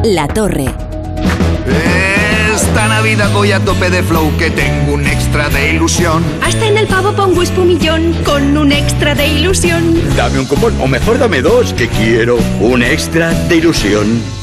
[0.03, 0.67] La torre.
[2.53, 6.23] Esta Navidad voy a tope de flow que tengo un extra de ilusión.
[6.43, 9.99] Hasta en el pavo pongo espumillón con un extra de ilusión.
[10.15, 14.42] Dame un cupón, o mejor dame dos, que quiero un extra de ilusión.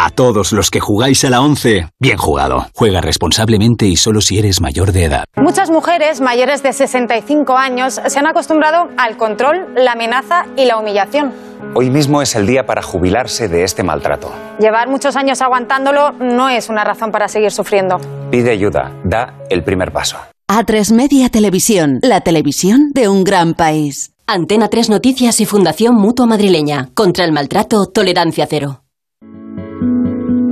[0.00, 2.68] A todos los que jugáis a la 11, bien jugado.
[2.72, 5.24] Juega responsablemente y solo si eres mayor de edad.
[5.34, 10.78] Muchas mujeres mayores de 65 años se han acostumbrado al control, la amenaza y la
[10.78, 11.32] humillación.
[11.74, 14.30] Hoy mismo es el día para jubilarse de este maltrato.
[14.60, 17.96] Llevar muchos años aguantándolo no es una razón para seguir sufriendo.
[18.30, 20.16] Pide ayuda, da el primer paso.
[20.46, 24.12] A3 Media Televisión, la televisión de un gran país.
[24.28, 26.88] Antena 3 Noticias y Fundación Mutua Madrileña.
[26.94, 28.82] Contra el maltrato, tolerancia cero.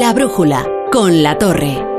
[0.00, 1.93] La brújula con la torre.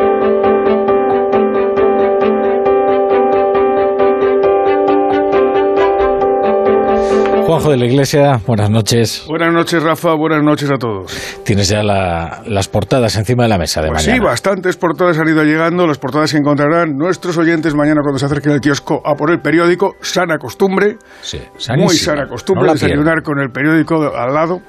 [7.63, 9.23] De la Iglesia, buenas noches.
[9.27, 10.13] Buenas noches, Rafa.
[10.13, 11.11] Buenas noches a todos.
[11.43, 14.21] Tienes ya la- las portadas encima de la mesa de Pues mañana.
[14.21, 15.87] sí, bastantes portadas han ido llegando.
[15.87, 19.39] Las portadas que encontrarán nuestros oyentes mañana cuando se acerquen al kiosco a por el
[19.41, 19.95] periódico.
[20.01, 20.97] Sana costumbre.
[21.21, 21.39] Sí,
[21.77, 24.61] Muy sana costumbre No desayunar con el periódico al lado.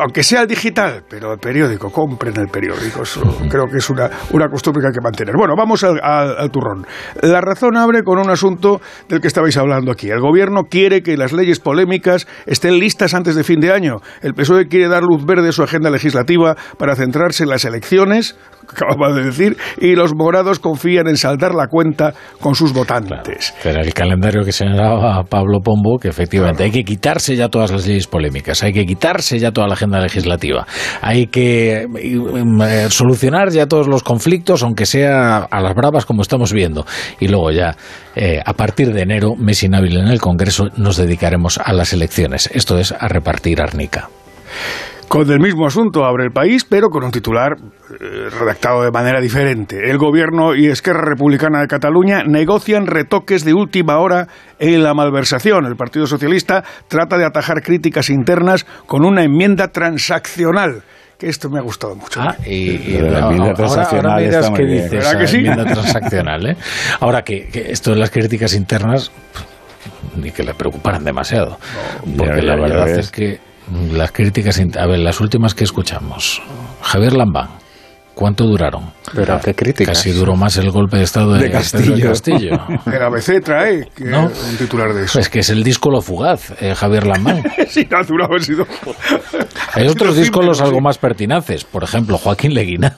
[0.00, 3.02] Aunque sea digital, pero el periódico, compren el periódico.
[3.02, 5.34] Eso creo que es una, una costumbre que hay que mantener.
[5.36, 6.86] Bueno, vamos al, al- al turrón.
[7.22, 10.08] La razón abre con un asunto del que estabais hablando aquí.
[10.10, 13.96] El gobierno quiere que las leyes polémicas estén listas antes de fin de año.
[14.22, 18.36] El PSOE quiere dar luz verde a su agenda legislativa para centrarse en las elecciones,
[18.68, 23.54] acababa de decir, y los morados confían en saldar la cuenta con sus votantes.
[23.64, 27.86] Era el calendario que señalaba Pablo Pombo, que efectivamente hay que quitarse ya todas las
[27.86, 30.66] leyes polémicas, hay que quitarse ya toda la agenda legislativa,
[31.00, 36.52] hay que eh, solucionar ya todos los conflictos, aunque sea a las bravas como estamos
[36.52, 36.86] viendo.
[37.20, 37.76] Y luego ya,
[38.14, 42.07] eh, a partir de enero, mes inhábil en el Congreso, nos dedicaremos a las elecciones.
[42.52, 44.08] Esto es a repartir arnica.
[45.08, 49.22] Con el mismo asunto abre el país, pero con un titular eh, redactado de manera
[49.22, 49.90] diferente.
[49.90, 54.28] El gobierno y Esquerra Republicana de Cataluña negocian retoques de última hora
[54.58, 55.64] en la malversación.
[55.64, 60.82] El Partido Socialista trata de atajar críticas internas con una enmienda transaccional.
[61.18, 62.20] Que esto me ha gustado mucho.
[62.20, 65.36] Ah, y, la ahora- enmienda ahora- transaccional ahora está muy dices, ¿Verdad que sí?
[65.38, 66.56] enmienda transaccional, ¿eh?
[67.00, 69.10] Ahora que, que esto de las críticas internas
[70.16, 71.58] ni que le preocuparan demasiado,
[72.16, 72.98] porque ya, la ya verdad ves.
[72.98, 73.40] es que
[73.92, 76.42] las críticas, a ver, las últimas que escuchamos,
[76.82, 77.48] Javier Lambán,
[78.14, 78.92] ¿cuánto duraron?
[79.14, 79.98] Pero qué críticas.
[79.98, 82.08] Casi duró más el golpe de estado de, Castillo.
[82.08, 82.58] Castillo.
[82.86, 84.26] El ABC trae que ¿No?
[84.26, 85.20] un titular de eso.
[85.20, 87.42] Es que es el disco lo fugaz, eh, Javier Lambán.
[87.68, 88.66] sí, no ha durado, ha sido.
[89.74, 90.82] Hay ha otros discos algo sí.
[90.82, 92.96] más pertinaces, por ejemplo, Joaquín Leguina.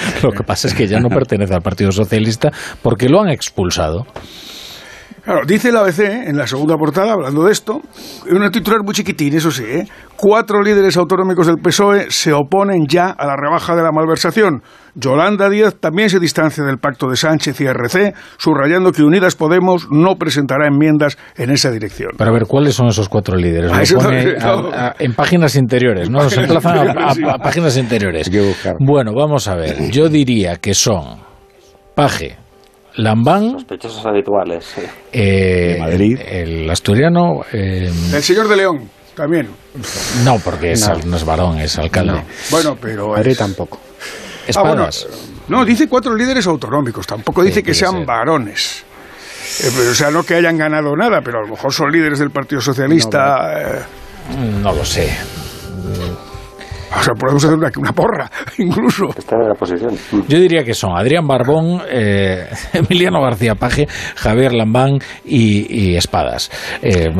[0.22, 2.50] Lo que pasa es que ya no pertenece al Partido Socialista
[2.82, 4.06] porque lo han expulsado.
[5.30, 7.80] Claro, dice el ABC en la segunda portada, hablando de esto,
[8.28, 9.86] un titular muy chiquitín, eso sí, ¿eh?
[10.16, 14.62] cuatro líderes autonómicos del PSOE se oponen ya a la rebaja de la malversación.
[14.96, 19.86] Yolanda Díaz también se distancia del pacto de Sánchez y RC, subrayando que Unidas Podemos
[19.92, 22.10] no presentará enmiendas en esa dirección.
[22.18, 23.70] Pero a ver, ¿cuáles son esos cuatro líderes?
[23.72, 26.24] Ah, Lo eso pone no- a- a- en páginas interiores, ¿no?
[26.24, 28.28] Nos emplazan a- a páginas interiores.
[28.80, 29.90] Bueno, vamos a ver.
[29.92, 31.20] Yo diría que son
[31.94, 32.36] Paje,
[32.96, 34.64] Lambán, Sospechosos habituales.
[34.64, 34.82] sí.
[35.12, 35.78] eh,
[36.30, 37.40] el asturiano.
[37.52, 39.48] eh, El señor de León, también.
[40.24, 40.94] no, porque es, No.
[41.06, 42.22] no es varón, es alcalde.
[42.50, 43.08] Bueno, pero...
[43.10, 43.78] Madrid es- tampoco.
[44.56, 45.06] Ah, bueno, Espadas.
[45.48, 48.06] no, dice cuatro líderes autonómicos, tampoco dice que sean ser.
[48.06, 48.84] varones.
[49.62, 52.18] Eh, pero, o sea, no que hayan ganado nada, pero a lo mejor son líderes
[52.18, 53.60] del Partido Socialista.
[53.60, 53.82] eh,
[54.62, 55.08] No lo sé.
[56.96, 59.08] O sea, podemos hacer una, una porra, incluso.
[59.16, 59.96] Está en la posición.
[60.28, 63.86] Yo diría que son Adrián Barbón, eh, Emiliano García Paje,
[64.16, 66.50] Javier Lambán y, y Espadas.
[66.82, 67.10] Eh,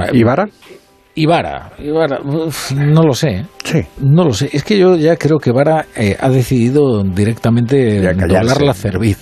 [1.14, 3.44] Ibara, Ibara, uf, no lo sé.
[3.64, 3.80] Sí.
[4.00, 4.48] No lo sé.
[4.52, 9.18] Es que yo ya creo que Vara eh, ha decidido directamente doblar la cerviz.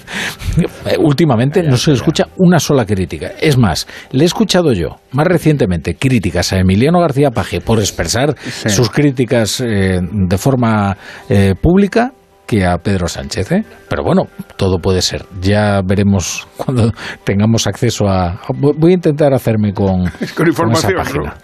[0.86, 3.33] Eh, Últimamente no se le escucha una sola crítica.
[3.41, 8.36] Es más, le he escuchado yo, más recientemente, críticas a Emiliano García Paje por expresar
[8.67, 10.97] sus críticas eh, de forma
[11.28, 12.12] eh, pública
[12.48, 13.52] que a Pedro Sánchez.
[13.52, 13.64] ¿eh?
[13.90, 14.22] Pero bueno,
[14.56, 15.26] todo puede ser.
[15.38, 16.90] Ya veremos cuando
[17.22, 18.40] tengamos acceso a...
[18.54, 20.04] Voy a intentar hacerme con,
[20.34, 20.92] con información.
[20.94, 21.34] esa página.
[21.34, 21.36] ¿no?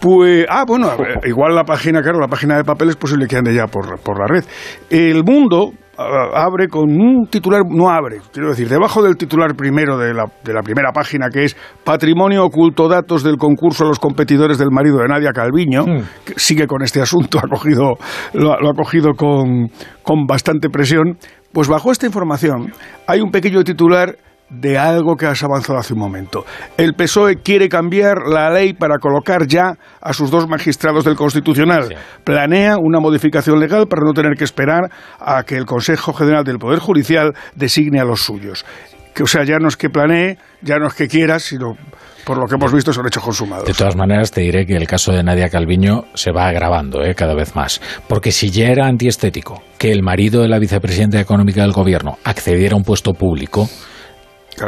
[0.00, 3.36] Pues, ah, bueno, ver, igual la página, claro, la página de papel es posible que
[3.36, 4.44] ande ya por, por la red.
[4.90, 10.14] El mundo abre con un titular, no abre, quiero decir, debajo del titular primero de
[10.14, 14.58] la, de la primera página, que es Patrimonio oculto datos del concurso a los competidores
[14.58, 15.84] del marido de Nadia Calviño,
[16.24, 17.94] que sigue con este asunto, ha cogido,
[18.32, 19.68] lo, ha- lo ha cogido con,
[20.02, 21.18] con bastante presión,
[21.52, 22.72] pues bajo esta información
[23.06, 24.16] hay un pequeño titular
[24.52, 26.44] de algo que has avanzado hace un momento.
[26.76, 31.96] El PSOE quiere cambiar la ley para colocar ya a sus dos magistrados del Constitucional.
[32.22, 36.58] Planea una modificación legal para no tener que esperar a que el Consejo General del
[36.58, 38.64] Poder Judicial designe a los suyos.
[39.14, 41.76] Que, o sea, ya no es que planee, ya no es que quieras, sino
[42.24, 43.66] por lo que hemos visto son hechos consumados.
[43.66, 47.14] De todas maneras, te diré que el caso de Nadia Calviño se va agravando ¿eh?
[47.14, 47.80] cada vez más.
[48.08, 52.74] Porque si ya era antiestético que el marido de la vicepresidenta económica del gobierno accediera
[52.74, 53.68] a un puesto público,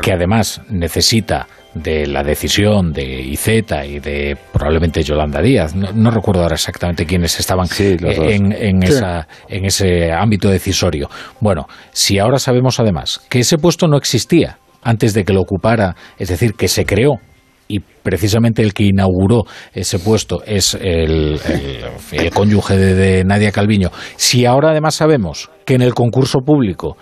[0.03, 3.49] que además necesita de la decisión de IZ
[3.89, 5.75] y de probablemente Yolanda Díaz.
[5.75, 8.93] No, no recuerdo ahora exactamente quiénes estaban en, en Sí.
[8.93, 11.09] esa, en ese ámbito decisorio.
[11.41, 15.97] Bueno, si ahora sabemos además que ese puesto no existía antes de que lo ocupara,
[16.19, 17.15] es decir, que se creó
[17.67, 21.81] y precisamente el que inauguró ese puesto es el, el-
[22.13, 23.91] el cónyuge de, de Nadia Calviño.
[24.17, 26.97] Si ahora además sabemos que en el concurso público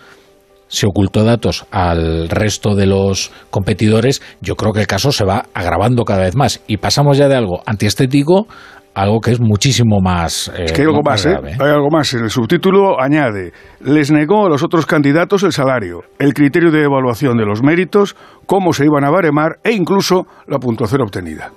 [0.73, 5.45] se ocultó datos al resto de los competidores, yo creo que el caso se va
[5.53, 6.63] agravando cada vez más.
[6.67, 8.47] Y pasamos ya de algo antiestético
[8.95, 10.49] a algo que es muchísimo más.
[10.57, 11.31] eh, Es que hay algo más, ¿eh?
[11.31, 12.15] grave, Hay algo más.
[12.15, 13.53] En el subtítulo añade,
[13.85, 18.17] les negó a los otros candidatos el salario, el criterio de evaluación de los méritos,
[18.47, 21.53] cómo se iban a baremar e incluso la puntuación obtenida.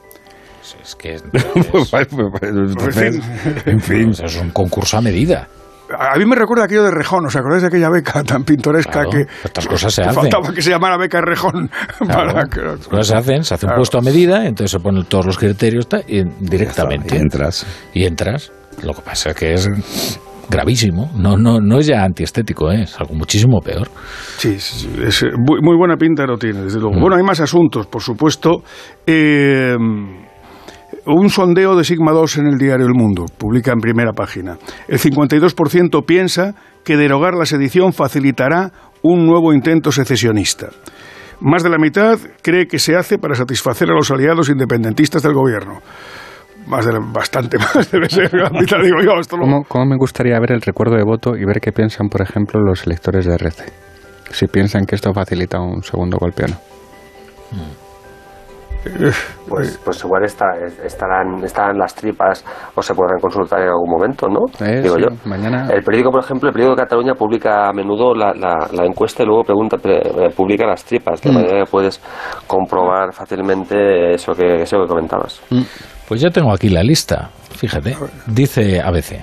[0.84, 1.14] Es que
[2.42, 3.20] Entonces,
[3.66, 4.10] en fin.
[4.12, 5.48] es un concurso a medida.
[5.98, 9.10] A mí me recuerda aquello de Rejón, ¿os acordáis de aquella beca tan pintoresca Claro,
[9.12, 10.22] que, estas cosas se que hacen.
[10.24, 11.70] faltaba que se llamara beca Rejón?
[12.08, 13.80] para que- Las cosas se hacen, se hace un Claro.
[13.80, 17.16] puesto a medida, entonces se ponen todos los criterios y directamente.
[17.16, 17.66] Y entras.
[17.94, 18.52] Y entras.
[18.84, 21.12] Lo que pasa es que es gravísimo.
[21.16, 22.84] No, no, no es ya antiestético, ¿eh?
[22.84, 23.88] es algo muchísimo peor.
[24.38, 26.82] Sí, sí, sí, es, eh, muy, muy buena pinta lo tiene, desde Mm.
[26.82, 27.00] luego.
[27.00, 28.64] Bueno, hay más asuntos, por supuesto.
[29.08, 29.76] Eh,
[31.08, 34.58] un sondeo de Sigma 2 en el diario El Mundo, publica en primera página.
[34.88, 40.68] El 52% piensa que derogar la sedición facilitará un nuevo intento secesionista.
[41.42, 45.34] Más de la mitad cree que se hace para satisfacer a los aliados independentistas del
[45.34, 45.82] gobierno.
[46.68, 49.20] Más de la- bastante más debe ser la mitad, digo yo.
[49.20, 52.08] Esto lo- ¿Cómo, cómo me gustaría ver el recuerdo de voto y ver qué piensan,
[52.10, 53.64] por ejemplo, los electores de RC?
[54.32, 56.56] Si piensan que esto facilita un segundo golpe o no.
[59.48, 60.46] Pues, pues igual está,
[60.84, 62.44] estarán, estarán las tripas
[62.76, 64.42] o se podrán consultar en algún momento, ¿no?
[64.66, 65.08] Eh, Digo sí, yo.
[65.30, 65.68] Mañana.
[65.72, 69.24] El periódico, por ejemplo, el periódico de Cataluña publica a menudo la, la- la encuesta
[69.24, 71.34] y luego pregunta, pre- eh, publica las tripas, de Mm.
[71.34, 72.02] manera que puedes
[72.48, 75.42] comprobar fácilmente eso que, eso que comentabas.
[76.08, 77.30] Pues ya tengo aquí la lista.
[77.56, 77.96] Fíjate,
[78.28, 79.22] dice ABC.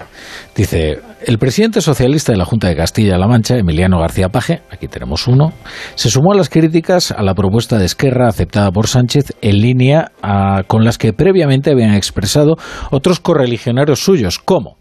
[0.55, 5.29] Dice, el presidente socialista de la Junta de Castilla-La Mancha, Emiliano García Paje, aquí tenemos
[5.29, 5.53] uno,
[5.95, 10.13] se sumó a las críticas a la propuesta de Esquerra aceptada por Sánchez en línea
[10.23, 12.57] ah, con las que previamente habían expresado
[12.91, 14.77] otros correligionarios suyos, como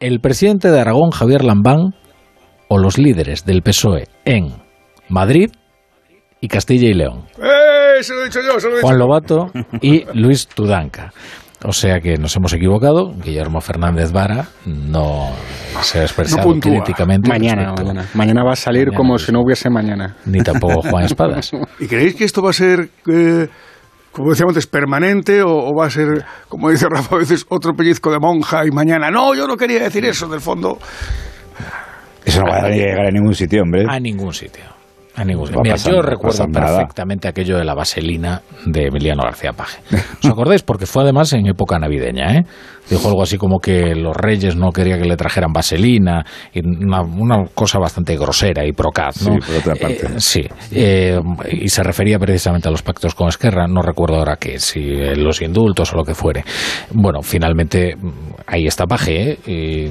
[0.00, 1.94] el presidente de Aragón, Javier Lambán,
[2.68, 4.54] o los líderes del PSOE en
[5.08, 5.50] Madrid
[6.40, 7.24] y Castilla y León.
[7.38, 8.02] ¡Eh!
[8.02, 8.98] Se lo he dicho yo, se lo he dicho Juan.
[8.98, 11.12] Lobato y Luis Tudanca.
[11.64, 13.12] O sea que nos hemos equivocado.
[13.24, 15.30] Guillermo Fernández Vara no
[15.82, 17.28] se ha expresado No críticamente.
[17.28, 18.04] Mañana, mañana.
[18.14, 19.26] Mañana va a salir Mañana como mismo.
[19.26, 20.16] si no hubiese mañana.
[20.26, 21.52] Ni tampoco Juan Espadas.
[21.80, 23.48] ¿Y creéis que esto va a ser, eh,
[24.12, 27.72] como decíamos antes, permanente o, o va a ser, como dice Rafa a veces, otro
[27.72, 29.10] pellizco de monja y mañana?
[29.10, 30.78] No, yo no quería decir eso, del fondo.
[32.24, 33.84] Eso no va a llegar a ningún sitio, hombre.
[33.88, 34.64] A ningún sitio.
[35.16, 36.76] A ningún Mira, yo recuerdo nada.
[36.76, 39.80] perfectamente aquello de la vaselina de Emiliano García Paje.
[40.22, 40.62] ¿Os acordáis?
[40.62, 42.44] Porque fue además en época navideña, ¿eh?
[42.90, 47.00] Dijo algo así como que los reyes no querían que le trajeran vaselina, y una,
[47.00, 49.32] una cosa bastante grosera y procaz, ¿no?
[49.34, 50.06] Sí, por otra parte.
[50.06, 51.18] Eh, sí, eh,
[51.50, 54.80] y se refería precisamente a los pactos con Esquerra, no recuerdo ahora qué, si
[55.16, 56.44] los indultos o lo que fuere.
[56.92, 57.96] Bueno, finalmente
[58.46, 59.38] ahí está Paje, ¿eh?
[59.46, 59.90] Y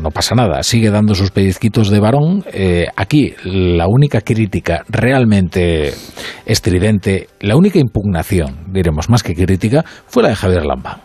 [0.00, 2.44] no pasa nada, sigue dando sus pellizquitos de varón.
[2.52, 5.92] Eh, aquí la única crítica realmente
[6.46, 11.00] estridente, la única impugnación, diremos más que crítica, fue la de Javier Lamba,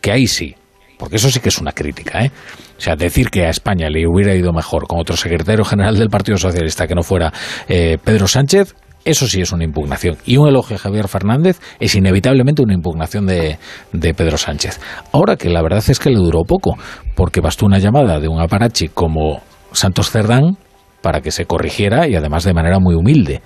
[0.00, 0.54] que ahí sí,
[0.98, 2.30] porque eso sí que es una crítica, ¿eh?
[2.76, 6.08] O sea, decir que a España le hubiera ido mejor con otro secretario general del
[6.08, 7.32] Partido Socialista que no fuera
[7.68, 8.74] eh, Pedro Sánchez,
[9.04, 10.16] eso sí es una impugnación.
[10.24, 13.58] Y un elogio a Javier Fernández es inevitablemente una impugnación de,
[13.92, 14.80] de Pedro Sánchez.
[15.12, 16.76] Ahora que la verdad es que le duró poco,
[17.14, 19.42] porque bastó una llamada de un aparachi como
[19.72, 20.56] Santos Cerdán
[21.02, 23.42] para que se corrigiera y además de manera muy humilde.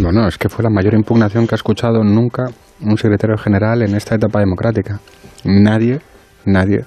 [0.00, 2.44] Bueno, es que fue la mayor impugnación que ha escuchado nunca
[2.80, 5.00] un secretario general en esta etapa democrática.
[5.44, 6.00] Nadie,
[6.44, 6.84] nadie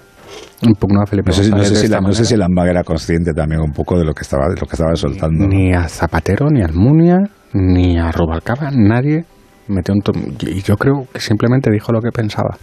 [0.61, 2.83] impugnó a Felipe No sé, si- no sé si, la, no sé si Lambaga era
[2.83, 5.43] consciente también un poco de lo que estaba, de lo que estaba soltando.
[5.43, 5.47] ¿no?
[5.49, 7.17] Ni a Zapatero, ni a Almunia,
[7.53, 9.25] ni a Rubalcaba, nadie
[9.67, 10.01] metió un...
[10.01, 12.57] tom- Y yo creo que simplemente dijo lo que pensaba.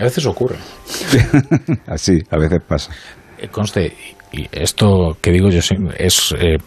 [0.00, 0.56] A veces ocurre.
[1.86, 2.92] Así, a veces pasa.
[3.38, 3.92] Eh, Conste,
[4.32, 5.58] y esto que digo yo
[5.98, 6.58] es eh,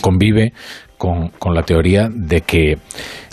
[0.00, 0.52] convive
[0.98, 2.78] con, con la teoría de que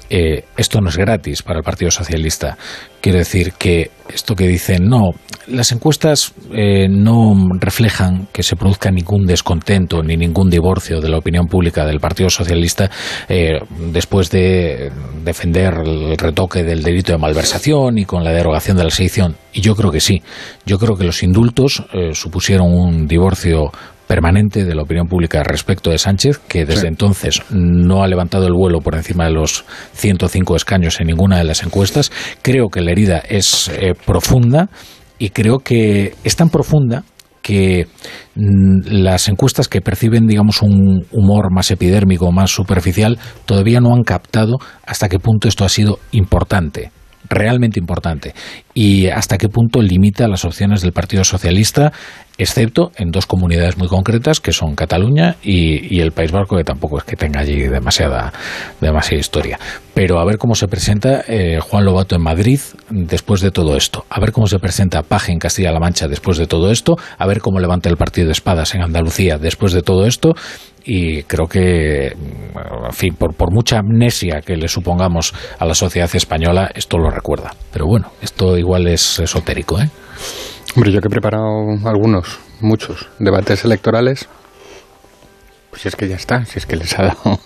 [0.09, 2.57] eh, esto no es gratis para el Partido Socialista.
[3.01, 5.11] Quiero decir que esto que dicen, no,
[5.47, 11.17] las encuestas eh, no reflejan que se produzca ningún descontento ni ningún divorcio de la
[11.17, 12.89] opinión pública del Partido Socialista
[13.27, 13.59] eh,
[13.91, 14.91] después de
[15.23, 19.35] defender el retoque del delito de malversación y con la derogación de la sedición.
[19.53, 20.21] Y yo creo que sí.
[20.65, 23.71] Yo creo que los indultos eh, supusieron un divorcio
[24.09, 26.87] permanente de la opinión pública respecto de Sánchez, que desde Sí.
[26.87, 31.43] entonces no ha levantado el vuelo por encima de los 105 escaños en ninguna de
[31.43, 32.11] las encuestas.
[32.41, 34.69] Creo que la herida es eh, profunda
[35.19, 37.03] y creo que es tan profunda
[37.43, 37.85] que
[38.33, 44.01] mm, las encuestas que perciben, digamos, un humor más epidérmico, más superficial, todavía no han
[44.01, 44.57] captado
[44.87, 46.91] hasta qué punto esto ha sido importante
[47.29, 48.33] realmente importante
[48.81, 51.91] y hasta qué punto limita las opciones del Partido Socialista,
[52.37, 56.97] excepto en dos comunidades muy concretas que son Cataluña y, el País Vasco, que tampoco
[56.97, 58.31] es que tenga allí demasiada,
[58.79, 59.59] demasiada historia.
[59.93, 64.05] Pero a ver cómo se presenta eh, Juan Lobato en Madrid después de todo esto,
[64.09, 67.41] a ver cómo se presenta Paje en Castilla-La Mancha después de todo esto, a ver
[67.41, 70.35] cómo levanta el partido de espadas en Andalucía después de todo esto
[70.85, 75.75] y creo que, mm, en fin, por, por mucha amnesia que le supongamos a la
[75.75, 77.51] sociedad española, esto lo recuerda.
[77.71, 79.89] Pero bueno, esto igual es esotérico, ¿eh?
[80.75, 81.45] Hombre, yo que he preparado
[81.85, 84.29] algunos, muchos debates electorales,
[85.71, 87.39] pues es que ya está, si es que les ha dado,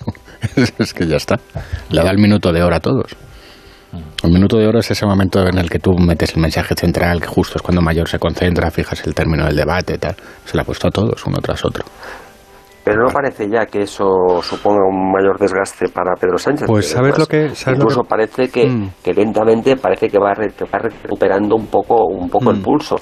[0.77, 1.39] es que ya está,
[1.89, 3.15] le dado el minuto de hora a todos.
[4.23, 7.21] El minuto de oro es ese momento en el que tú metes el mensaje central,
[7.21, 10.15] que justo es cuando mayor se concentra, fijas el término del debate, tal.
[10.45, 11.85] Se le ha puesto a todos, uno tras otro.
[12.83, 14.05] Pero no parece ya que eso
[14.41, 16.67] suponga un mayor desgaste para Pedro Sánchez.
[16.67, 18.89] Pues, que ¿sabes lo que- sabes lo incluso que- parece que, Mm.
[19.03, 22.63] que lentamente parece que va, re- que va recuperando un poco un poco el Mm.
[22.63, 22.95] pulso.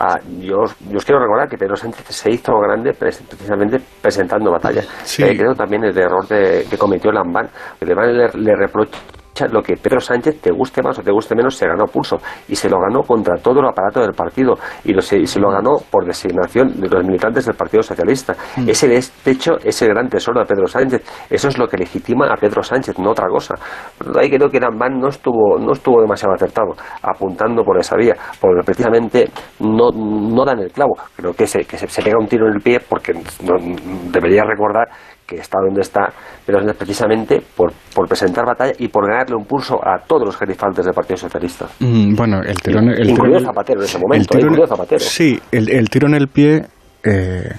[0.00, 0.56] Ah, yo,
[0.90, 4.82] yo os quiero recordar que Pedro Sánchez se hizo grande precisamente presentando batalla.
[5.04, 5.22] Sí.
[5.22, 7.48] Eh, creo también el error de- que cometió Lambán.
[7.80, 8.98] Lambán le, le reprocha
[9.46, 12.16] lo que Pedro Sánchez, te guste más o te guste menos, se ganó pulso.
[12.48, 14.54] Y se lo ganó contra todo el aparato del partido.
[14.84, 18.34] Y, lo, se, y se lo ganó por designación de los militantes del Partido Socialista.
[18.56, 18.68] Mm.
[18.68, 21.02] Ese, de de hecho, ese gran tesoro de Pedro Sánchez.
[21.30, 23.54] Eso es lo que legitima a Pedro Sánchez, no otra cosa.
[23.98, 28.14] Pero ahí creo que Lambán no estuvo, no estuvo demasiado acertado, apuntando por esa vía.
[28.40, 30.96] Porque precisamente no, no dan el clavo.
[31.16, 33.56] Creo que se, que se, se pega un tiro en el pie porque no-
[34.10, 34.88] debería recordar
[35.28, 36.10] que está donde está
[36.46, 40.86] Sánchez precisamente por, por presentar batalla y por ganarle un pulso a todos los gerifaltes
[40.86, 41.66] del Partido Socialista.
[41.80, 42.88] Mm, bueno, el tirón...
[42.88, 45.00] El Incluido Zapatero en ese el momento, tiro en- Zapatero.
[45.00, 46.62] Sí, el, el tiro en el pie,
[47.04, 47.52] eh,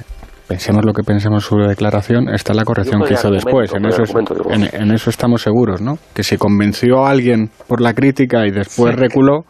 [0.47, 3.71] pensemos lo que pensemos sobre la declaración, está la corrección que el hizo después.
[3.75, 5.99] En eso, el en, en eso estamos seguros, ¿no?
[6.15, 9.41] Que si convenció a alguien por la crítica y después reculó,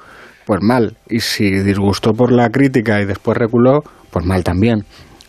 [0.45, 0.97] pues mal.
[1.07, 3.79] Y si disgustó por la crítica y después reculó,
[4.11, 4.83] pues mal también.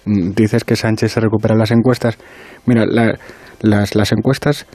[0.06, 2.18] Dices que Sánchez se recupera las encuestas.
[2.66, 3.18] Mira, la-
[3.60, 4.66] las, encuestas,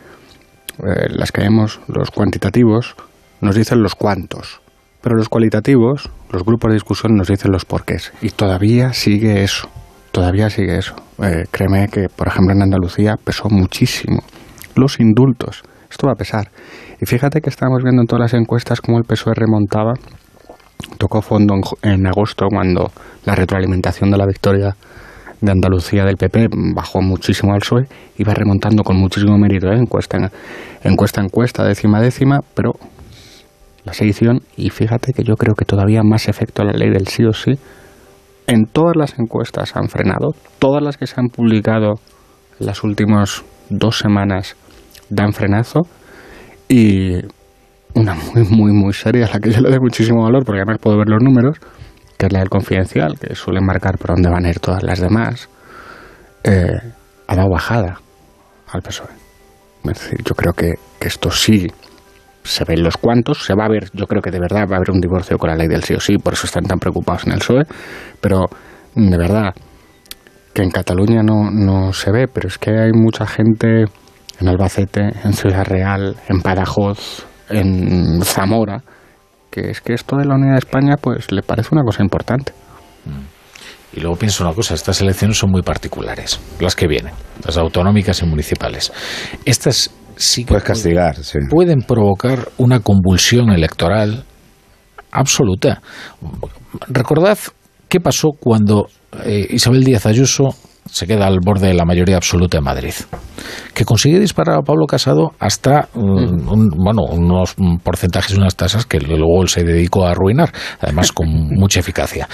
[0.79, 2.95] eh, las que vemos, los cuantitativos,
[3.41, 4.61] nos dicen los cuántos.
[5.01, 8.11] Pero los cualitativos, los grupos de discusión nos dicen los porqués.
[8.21, 9.69] Y todavía sigue eso.
[10.11, 10.95] Todavía sigue eso.
[11.21, 14.23] Eh, créeme que, por ejemplo, en Andalucía pesó muchísimo.
[14.75, 15.63] Los indultos.
[15.89, 16.49] Esto va a pesar.
[17.01, 19.93] Y fíjate que estamos viendo en todas las encuestas cómo el PSOE remontaba.
[20.97, 22.91] Tocó fondo en, en agosto cuando
[23.25, 24.75] la retroalimentación de la victoria
[25.41, 29.77] de Andalucía del PP bajó muchísimo al PSOE, iba remontando con muchísimo mérito, ¿eh?
[29.77, 30.31] encuesta, en-
[30.83, 32.73] encuesta, encuesta, décima, décima, pero
[33.83, 37.07] la sedición, y fíjate que yo creo que todavía más efecto a la ley del
[37.07, 37.51] sí o sí,
[38.47, 41.95] en todas las encuestas han frenado, todas las que se han publicado
[42.59, 44.55] las últimas dos semanas
[45.09, 45.81] dan frenazo,
[46.67, 47.17] y
[47.93, 50.97] una muy, muy, muy seria, la que yo le doy muchísimo valor, porque además puedo
[50.97, 51.57] ver los números,
[52.17, 54.99] que es la del confidencial, que suele marcar por dónde van a ir todas las
[54.99, 55.49] demás,
[56.43, 56.79] eh,
[57.27, 57.99] ha dado bajada
[58.71, 59.09] al PSOE.
[59.89, 61.67] Es yo creo que, que esto sí
[62.43, 64.77] se ven los cuantos, se va a ver, yo creo que de verdad va a
[64.77, 67.25] haber un divorcio con la ley del sí o sí, por eso están tan preocupados
[67.25, 67.63] en el PSOE,
[68.21, 68.45] pero
[68.93, 69.53] de verdad
[70.53, 73.85] que en Cataluña no, no se ve, pero es que hay mucha gente
[74.39, 78.81] en Albacete, en Ciudad Real, en Badajoz, en Zamora,
[79.55, 82.51] que es que esto de la unidad de España pues le parece una cosa importante.
[83.93, 87.13] y luego pienso una cosa, estas elecciones son muy particulares, las que vienen,
[87.45, 88.91] las autonómicas y municipales.
[89.45, 91.39] Estas sí que Puedes castigar, sí.
[91.49, 94.25] pueden provocar una convulsión electoral
[95.11, 95.81] absoluta.
[96.89, 97.37] Recordad
[97.87, 98.87] qué pasó cuando
[99.23, 100.49] eh, Isabel Díaz Ayuso
[100.89, 102.93] se queda al borde de la mayoría absoluta en Madrid,
[103.73, 108.99] que consigue disparar a Pablo Casado hasta mm, un- bueno, unos porcentajes, unas tasas que
[108.99, 112.27] luego él se dedicó a arruinar, además con mucha eficacia.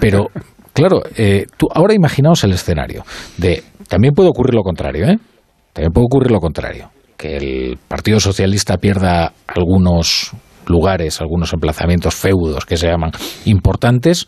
[0.00, 0.28] Pero
[0.72, 3.04] claro, eh, tú ahora imaginaos el escenario
[3.36, 5.18] de también puede ocurrir lo contrario, ¿eh?
[5.72, 10.32] También puede ocurrir lo contrario, que el Partido Socialista pierda algunos
[10.66, 13.10] lugares, algunos emplazamientos feudos que se llaman
[13.44, 14.26] importantes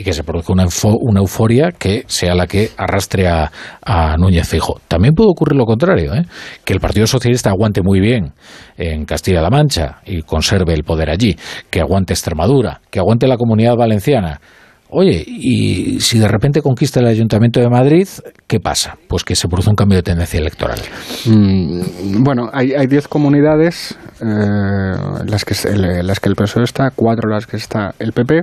[0.00, 0.64] y que se produzca una,
[1.00, 3.50] una euforia que sea la que arrastre a,
[3.84, 4.80] a Núñez Fijo.
[4.86, 6.22] También puede ocurrir lo contrario, ¿eh?
[6.64, 8.32] que el Partido Socialista aguante muy bien
[8.76, 11.36] en Castilla-La Mancha y conserve el poder allí,
[11.68, 14.40] que aguante Extremadura, que aguante la Comunidad Valenciana.
[14.90, 18.08] Oye, y si de repente conquista el Ayuntamiento de Madrid,
[18.46, 18.96] ¿qué pasa?
[19.06, 20.78] Pues que se produce un cambio de tendencia electoral.
[21.26, 24.24] Mm, bueno, hay hay 10 comunidades eh,
[25.26, 28.40] las, que, el- las que el PSOE está, cuatro las que está el PP,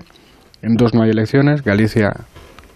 [0.61, 2.11] en dos no hay elecciones, Galicia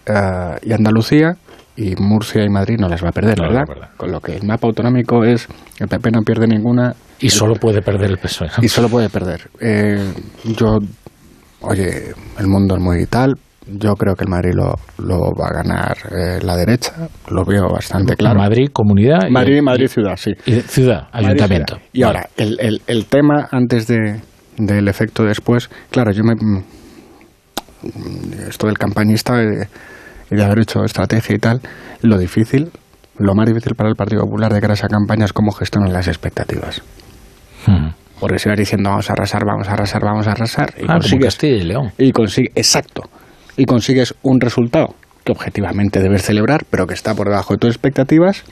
[0.06, 1.36] eh, y Andalucía,
[1.76, 3.64] y Murcia y Madrid no las va a perder, No ¿verdad?
[3.96, 6.94] Con lo que el mapa autonómico es, el PP no pierde ninguna.
[7.20, 8.48] Y el- solo puede perder el PSOE.
[8.62, 9.48] y solo puede perder.
[9.60, 10.12] Eh,
[10.44, 10.78] yo,
[11.60, 13.34] oye, el mundo es muy tal.
[13.66, 16.92] Yo creo que el Madrid lo, lo va a ganar eh, la derecha.
[17.30, 18.40] Lo veo bastante claro.
[18.40, 19.28] Madrid, comunidad.
[19.28, 20.32] y- Madrid, Madrid ciudad, sí.
[20.46, 21.74] y ciudad, Madrid, ayuntamiento.
[21.76, 21.88] ciudad.
[21.92, 24.20] Y ahora, el, el, el tema antes de,
[24.56, 26.34] del efecto después, claro, yo me...
[28.48, 29.68] Esto del campañista de-
[30.30, 31.60] y de haber hecho estrategia y tal,
[32.02, 32.70] lo difícil,
[33.18, 35.92] lo más difícil para el Partido Popular de cara a esa campaña es cómo gestionan
[35.92, 36.82] las expectativas.
[37.66, 37.88] Hmm.
[38.20, 40.94] Porque si vas diciendo vamos a arrasar, vamos a arrasar, vamos a arrasar, y Ah,
[40.94, 41.92] consigues, Castilla y León.
[41.98, 43.02] y consigue, exacto,
[43.56, 44.94] y consigues un resultado
[45.24, 48.44] que objetivamente debes celebrar, pero que está por debajo de tus expectativas,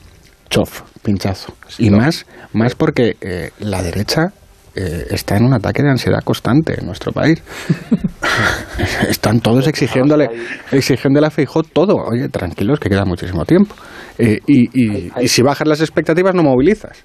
[0.50, 1.54] chof, pinchazo.
[1.78, 4.32] y más, más porque eh, la derecha
[4.78, 7.42] eh, está en un ataque de ansiedad constante en nuestro país.
[9.08, 10.28] Están todos exigiéndole,
[10.70, 11.94] exigiéndole a Feijó todo.
[11.96, 13.74] Oye, tranquilos, que queda muchísimo tiempo.
[14.18, 17.04] Eh, y, y- y si bajas las expectativas, no movilizas.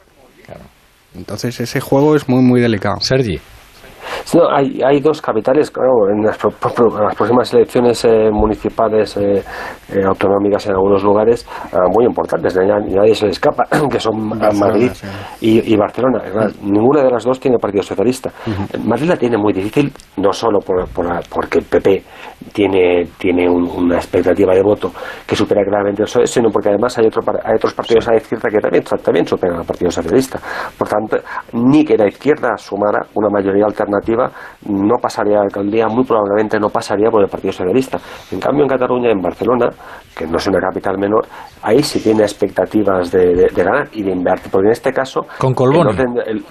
[1.16, 3.00] Entonces ese juego es muy, muy delicado.
[3.00, 3.40] Sergi.
[4.36, 8.30] No, hay, hay dos capitales, claro, en las, pro- pro- en las próximas elecciones eh,
[8.32, 9.44] municipales eh,
[9.92, 14.66] eh, autonómicas en algunos lugares eh, muy importantes, nadie, se le escapa, que son Barcelona,
[14.68, 15.08] Madrid sí.
[15.42, 16.22] y, y Barcelona.
[16.64, 18.32] Ninguna de las dos tiene Partido Socialista.
[18.86, 22.04] Madrid la tiene muy difícil, no solo por, por la- porque el PP
[22.54, 24.92] tiene, tiene un- una expectativa de voto
[25.28, 28.18] que supera claramente el PSOE, sino porque además hay, otro, hay otros partidos a la
[28.18, 30.40] izquierda que también, también superan al Partido Socialista.
[30.78, 31.18] Por tanto,
[31.54, 36.60] ni que la izquierda sumara una mayoría alternativa, no pasaría a la alcaldía, muy probablemente
[36.60, 37.98] no pasaría por el Partido Socialista.
[38.32, 39.70] En cambio, en Cataluña, en Barcelona,
[40.16, 41.26] que no es una capital menor,
[41.62, 45.22] ahí sí tiene expectativas de, de- de ganar y de invertir, porque en este caso...
[45.84, 46.46] Con el de- el-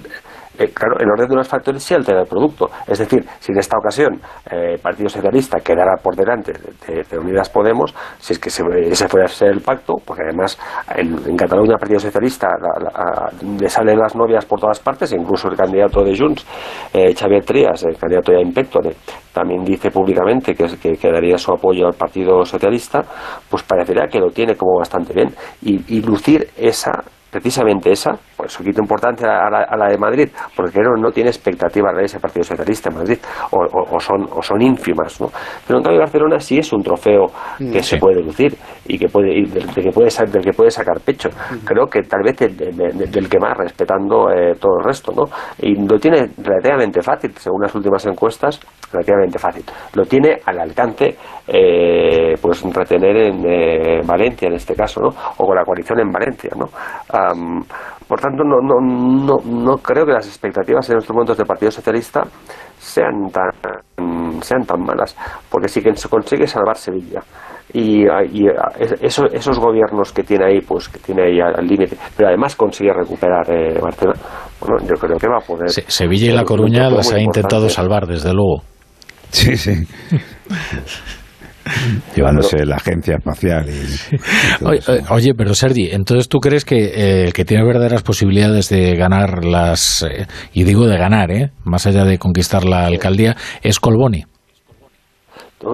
[0.58, 2.70] eh, claro, el orden de unos factores sí altera el producto.
[2.86, 4.14] Es decir, si en esta ocasión
[4.50, 9.08] eh, el Partido Socialista quedara por delante de, Unidas Podemos, si es que se, ese
[9.08, 10.58] fuera ser el pacto, porque además
[10.97, 15.12] en, en Cataluña el Partido Socialista la- la- le salen las novias por todas partes,
[15.12, 16.44] e incluso el candidato de Junts,
[16.92, 18.90] eh, Xavier Trias, el candidato ya Impectore,
[19.32, 23.00] también dice públicamente que, que, que daría su apoyo al Partido Socialista,
[23.48, 25.31] pues parecería que lo tiene como bastante bien.
[25.62, 26.90] Y lucir esa
[27.33, 31.11] precisamente esa, por eso quito importancia a la, a la de Madrid, porque no, no
[31.11, 33.19] tiene expectativas de ese Partido Socialista en Madrid,
[33.51, 35.28] o, o- o son, o son ínfimas, ¿no?
[35.67, 37.27] Pero en cambio Barcelona sí es un trofeo
[37.73, 38.55] que se puede lucir
[38.86, 41.31] y que puede, y del, del que puede, del que puede sacar pecho.
[41.65, 45.25] Creo que tal vez del, del- del que más, respetando eh, todo el resto, ¿no?
[45.59, 48.61] Y lo tiene relativamente fácil, según las últimas encuestas,
[48.93, 49.65] relativamente fácil.
[49.94, 51.17] Lo tiene al alcance,
[51.49, 55.09] eh, pues retener en eh, Valencia en este caso, ¿no?
[55.39, 56.67] O con la coalición en Valencia, ¿no?
[57.31, 57.62] Am,
[58.09, 61.70] por tanto, no, no, no, no creo que las expectativas en estos momentos del Partido
[61.70, 62.23] Socialista
[62.78, 65.17] sean tan, sean tan malas,
[65.51, 67.20] porque sí que se consigue salvar Sevilla.
[67.75, 68.47] Y, y
[69.01, 72.92] eso- esos gobiernos que tiene ahí, pues que tiene ahí al límite, pero además consigue
[72.92, 74.18] recuperar eh, Barcelona,
[74.60, 75.70] bueno, yo creo que va a poder.
[75.70, 77.70] Se- Sevilla y La Coruña las ha intentado importante.
[77.70, 78.62] salvar, desde luego.
[79.31, 79.73] Sí, sí.
[82.16, 84.65] Llevándose la agencia espacial y...
[84.65, 88.68] Oye, eh, oye, pero Sergi, entonces tú crees que eh, el que tiene verdaderas posibilidades
[88.68, 91.50] de ganar las, eh, y digo de ganar, ¿eh?
[91.65, 94.24] más allá de conquistar la alcaldía, es Colboni.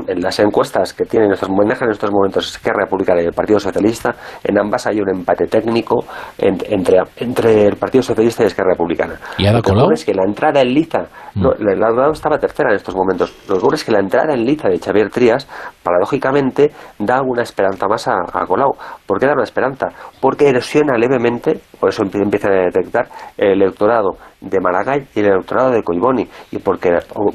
[0.06, 3.58] En las encuestas que tienen estos, manejan en estos momentos Esquerra Republicana y el Partido
[3.58, 6.04] Socialista, en ambas hay un empate técnico
[6.38, 9.14] entre, entre el Partido Socialista y Esquerra Republicana.
[9.38, 9.90] ¿Y Ada Lo que Colau?
[9.92, 13.34] es que la entrada en liza, no, la, la estaba tercera en estos momentos.
[13.48, 15.46] Lo que es que la entrada en liza de Xavier Trías,
[15.82, 18.72] paradójicamente, da una esperanza más a, a Colau.
[19.06, 19.86] ¿Por qué da una esperanza?
[20.20, 25.26] Porque erosiona levemente, por eso empie- empieza a detectar el electorado de Maragall y el
[25.26, 26.26] electorado de Coiboni.
[26.52, 26.90] Y porque,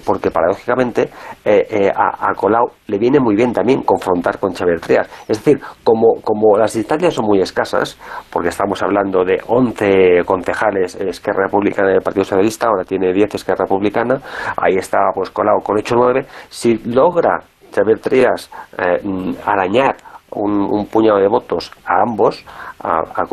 [0.06, 1.10] porque paradójicamente,
[1.44, 5.10] eh, eh, a, Colau le viene muy bien también confrontar con Xavier Trías.
[5.28, 7.98] Es decir, como, como las distancias son muy escasas,
[8.32, 13.66] porque estamos hablando de 11 concejales Esquerra Republicana del Partido Socialista, ahora tiene 10 Esquerra
[13.66, 14.20] Republicana,
[14.58, 17.40] ahí está pues Colau con 8 o 9, si logra
[17.76, 19.02] Xavier Trías eh,
[19.46, 19.96] arañar
[20.36, 22.44] un, un puñado de votos a ambos,
[22.82, 23.24] a, a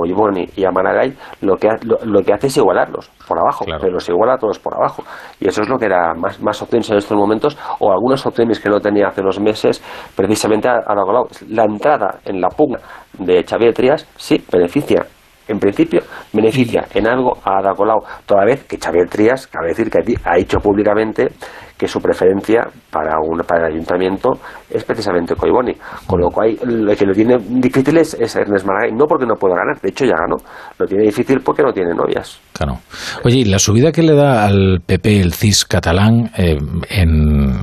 [0.57, 3.99] y a Maragall, lo que, ha- lo, lo que hace es igualarlos por abajo, pero
[4.01, 5.03] se iguala a todos por abajo.
[5.41, 8.61] Y eso es lo que era más, más opciones en estos momentos, o algunas opciones
[8.61, 9.83] que no tenía hace unos meses,
[10.17, 11.03] precisamente a, a la.
[11.49, 12.79] La entrada en la pugna
[13.19, 15.05] de Xavier Trías sí beneficia
[15.53, 16.01] en principio
[16.33, 20.05] beneficia en algo a Ada Colau, toda vez que Xavier Trías, cabe decir que ha
[20.05, 21.29] di- ha dicho públicamente
[21.77, 24.33] que su preferencia para, un, para el ayuntamiento
[24.69, 25.73] es precisamente Coiboni.
[26.07, 29.35] Con lo cual, lo que lo tiene difícil es, es Ernest Maragall, no porque no
[29.37, 30.37] pueda ganar, de hecho ya ganó,
[30.79, 32.39] lo tiene difícil porque no tiene novias.
[32.53, 32.81] Claro.
[33.25, 36.59] Oye, ¿y la subida que le da al PP el CIS catalán eh,
[36.91, 37.55] en,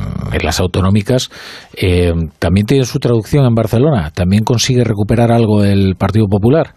[0.43, 1.29] las autonómicas
[1.75, 4.09] eh, también tiene su traducción en Barcelona?
[4.15, 6.73] ¿También consigue recuperar algo el Partido Popular?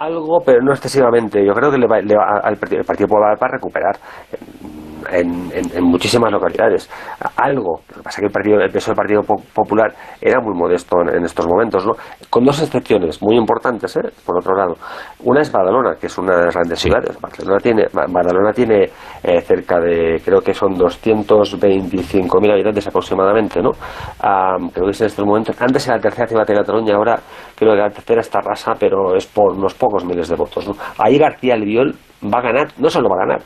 [0.00, 1.44] Algo, pero no excesivamente.
[1.46, 3.96] Yo creo que le va, le va- al Partido, el Partido Popular va a recuperar
[5.10, 6.90] en, en- en muchísimas localidades.
[7.36, 7.80] Algo.
[7.90, 10.54] Lo que pasa es que el, partido, el peso del Partido Po- Popular era muy
[10.56, 11.92] modesto en, en estos momentos, ¿no?
[12.30, 14.02] Con dos excepciones muy importantes, ¿eh?
[14.24, 14.74] Por otro lado.
[15.24, 17.20] Una es Badalona, que es una de las grandes ciudades.
[17.20, 18.84] Barcelona tiene, Ba- Badalona tiene
[19.22, 23.70] eh, cerca de, creo que son 225.000 habitantes aproximadamente, ¿no?
[24.20, 25.60] Ah, creo que es en estos momentos.
[25.60, 27.18] Antes era la tercera ciudad de Cataluña, ahora
[27.54, 30.74] creo que la tercera está rasa, pero es por unos pocos miles de votos, ¿no?
[30.98, 31.94] Ahí García Albiol
[32.32, 33.40] va a ganar, no solo va a ganar,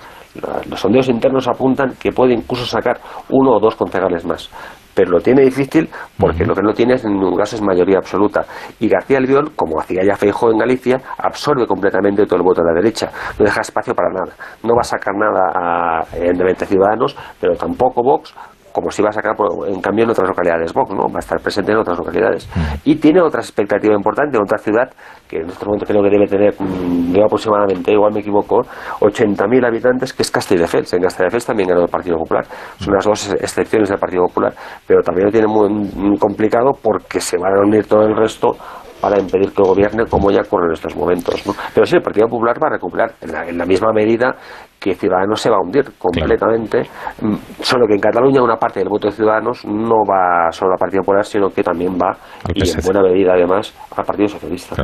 [0.68, 3.00] los sondeos internos apuntan que puede incluso sacar
[3.30, 4.50] uno o dos concejales más.
[4.94, 7.98] Pero lo tiene difícil porque lo que no tiene es en ningún caso es mayoría
[7.98, 8.44] absoluta.
[8.80, 12.68] Y García Albiol, como hacía ya Feijóo en Galicia, absorbe completamente todo el voto de
[12.68, 13.08] la derecha.
[13.38, 14.34] No deja espacio para nada.
[14.64, 18.34] No va a sacar nada a, en de 20 ciudadanos, pero tampoco Vox,
[18.80, 21.08] como si va a sacar por- en cambio en otras localidades Vox, ¿no?
[21.08, 22.48] Va a estar presente en otras localidades.
[22.84, 24.90] Y tiene otra expectativa importante otra ciudad
[25.28, 28.62] que en este momento creo que debe tener mm, yo aproximadamente, igual me equivoco,
[29.00, 30.92] 80.000 habitantes, que es Castelldefels.
[30.94, 32.44] En Castelldefels también ganó el Partido Popular.
[32.78, 34.52] Son las dos excepciones del Partido Popular,
[34.86, 38.56] pero también lo tiene muy, muy complicado porque se van a unir todo el resto
[39.00, 41.46] para impedir que gobierne como ya ocurre en estos momentos.
[41.46, 41.52] ¿no?
[41.72, 44.34] Pero sí, el Partido Popular va a recuperar en la, en la misma medida
[44.78, 46.82] que Ciudadanos se va a hundir completamente,
[47.20, 50.78] Mm, solo que en Cataluña una parte del voto de Ciudadanos no va solo al
[50.78, 52.16] Partido Popular, sino que también va,
[52.54, 54.76] y en buena medida además, al Partido Socialista.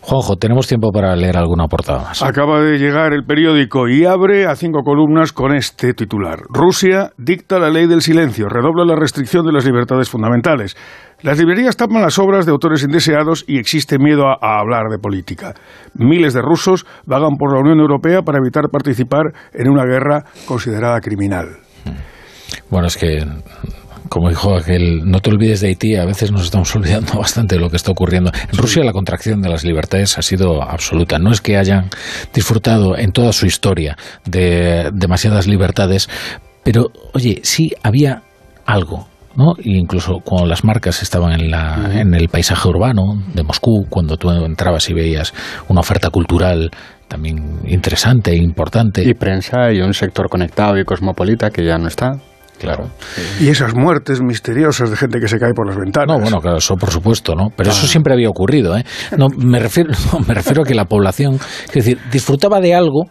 [0.00, 2.22] Juanjo, tenemos tiempo para leer alguna portada más.
[2.22, 6.38] Acaba de llegar el periódico y abre a cinco columnas con este titular.
[6.48, 10.76] Rusia dicta la ley del silencio, redobla la restricción de las libertades fundamentales.
[11.22, 14.98] Las librerías tapan las obras de autores indeseados y existe miedo a, a hablar de
[14.98, 15.52] política.
[15.94, 21.00] Miles de rusos vagan por la Unión Europea para evitar participar en una guerra considerada
[21.00, 21.58] criminal.
[22.70, 23.26] Bueno, es que,
[24.08, 27.60] como dijo aquel, no te olvides de Haití, a veces nos estamos olvidando bastante de
[27.60, 28.30] lo que está ocurriendo.
[28.50, 31.18] En Rusia la contracción de las libertades ha sido absoluta.
[31.18, 31.90] No es que hayan
[32.32, 36.08] disfrutado en toda su historia de demasiadas libertades,
[36.62, 38.22] pero, oye, sí había
[38.66, 39.08] algo.
[39.36, 39.54] ¿no?
[39.58, 44.16] E incluso cuando las marcas estaban en, la, en el paisaje urbano de Moscú, cuando
[44.16, 45.32] tú entrabas y veías
[45.68, 46.70] una oferta cultural
[47.10, 49.02] también interesante e importante.
[49.02, 52.12] Y prensa y un sector conectado y cosmopolita que ya no está.
[52.58, 52.90] Claro.
[53.40, 56.16] Y esas muertes misteriosas de gente que se cae por las ventanas.
[56.16, 57.48] No, bueno, claro, eso por supuesto, ¿no?
[57.56, 58.84] Pero eso siempre había ocurrido, ¿eh?
[59.16, 63.06] No, me refiero, no, me refiero a que la población, es decir, disfrutaba de algo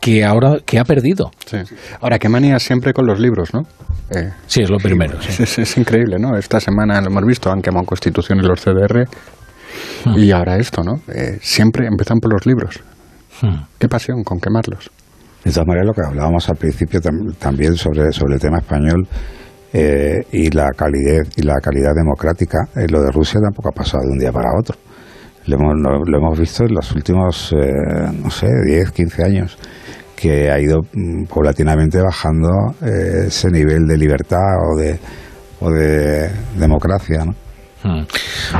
[0.00, 1.30] que ahora que ha perdido.
[1.44, 1.58] Sí.
[2.00, 3.62] Ahora, qué manía siempre con los libros, ¿no?
[4.10, 5.20] Eh, sí, es lo primero.
[5.20, 5.28] Sí.
[5.30, 6.36] Es, es, es, increíble, ¿no?
[6.38, 9.06] Esta semana lo hemos visto, han quemado constituciones los CDR
[10.04, 10.18] hmm.
[10.18, 10.94] y ahora esto, ¿no?
[11.12, 12.80] Eh, siempre empiezan por los libros.
[13.44, 13.62] Hmm.
[13.78, 14.90] Qué pasión con quemarlos.
[15.44, 19.06] De todas maneras, lo que hablábamos al principio tam también sobre, sobre el tema español
[19.70, 24.04] eh, y la calidez y la calidad democrática, eh, lo de Rusia tampoco ha pasado
[24.04, 24.78] de un día para otro.
[25.46, 29.58] Lo hemos, lo, lo hemos visto en los últimos, eh, no sé, 10, 15 años,
[30.16, 32.48] que ha ido mm, paulatinamente bajando
[32.80, 34.98] eh, ese nivel de libertad o de,
[35.60, 37.43] o de democracia, ¿no?
[37.84, 38.06] Mm.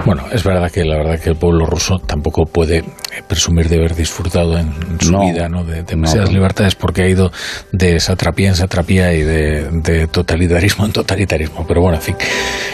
[0.04, 2.84] Bueno, es verdad que la verdad que el pueblo ruso tampoco puede
[3.26, 5.64] presumir de haber disfrutado en su vida ¿no?
[5.64, 7.32] de demasiadas libertades porque ha ido
[7.72, 11.64] de satrapía en satrapía y de, totalitarismo en totalitarismo.
[11.66, 12.16] Pero bueno, en fin.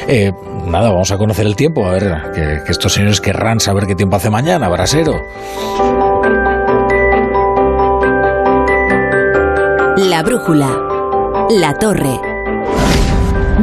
[0.09, 0.33] Eh,
[0.67, 3.95] nada, vamos a conocer el tiempo, a ver, que, que estos señores querrán saber qué
[3.95, 5.15] tiempo hace mañana, Brasero.
[9.97, 10.69] La brújula.
[11.51, 12.30] La torre.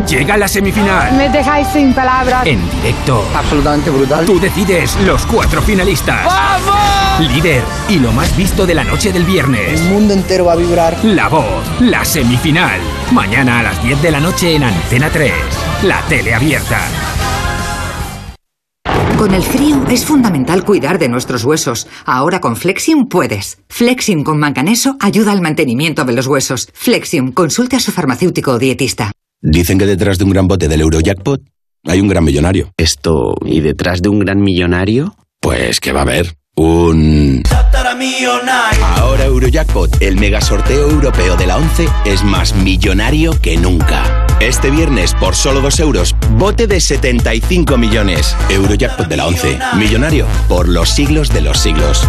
[0.08, 1.14] Llega la semifinal.
[1.18, 2.46] Me dejáis sin palabras.
[2.46, 3.28] En directo.
[3.36, 4.26] Absolutamente brutal.
[4.26, 6.26] Tú decides los cuatro finalistas.
[6.26, 7.30] ¡Vamos!
[7.30, 9.82] Líder y lo más visto de la noche del viernes.
[9.82, 10.98] El mundo entero va a vibrar.
[11.04, 12.80] La voz, la semifinal.
[13.12, 15.34] Mañana a las 10 de la noche en Antena 3.
[15.84, 16.80] La tele abierta.
[19.18, 21.88] Con el frío es fundamental cuidar de nuestros huesos.
[22.06, 23.60] Ahora con Flexium puedes.
[23.68, 26.70] Flexium con manganeso ayuda al mantenimiento de los huesos.
[26.74, 29.12] Flexium, consulte a su farmacéutico o dietista.
[29.42, 31.42] Dicen que detrás de un gran bote del Eurojackpot
[31.86, 32.72] hay un gran millonario.
[32.76, 35.16] Esto, ¿y detrás de un gran millonario?
[35.40, 37.44] Pues que va a haber un...
[38.96, 44.26] Ahora Eurojackpot, el mega sorteo europeo de la 11, es más millonario que nunca.
[44.40, 48.36] Este viernes, por solo 2 euros, bote de 75 millones.
[48.50, 52.08] Eurojackpot de la 11, millonario por los siglos de los siglos.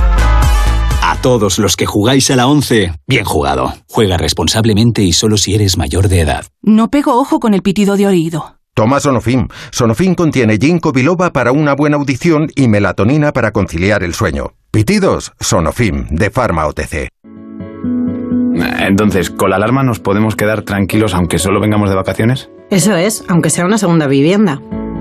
[1.02, 3.72] A todos los que jugáis a la 11, bien jugado.
[3.88, 6.46] Juega responsablemente y solo si eres mayor de edad.
[6.62, 8.56] No pego ojo con el pitido de oído.
[8.74, 9.48] Toma Sonofim.
[9.72, 14.52] Sonofim contiene ginkgo biloba para una buena audición y melatonina para conciliar el sueño.
[14.70, 17.08] Pitidos, Sonofim, de Pharma OTC.
[18.80, 22.50] Entonces, ¿con la alarma nos podemos quedar tranquilos aunque solo vengamos de vacaciones?
[22.70, 24.60] Eso es, aunque sea una segunda vivienda.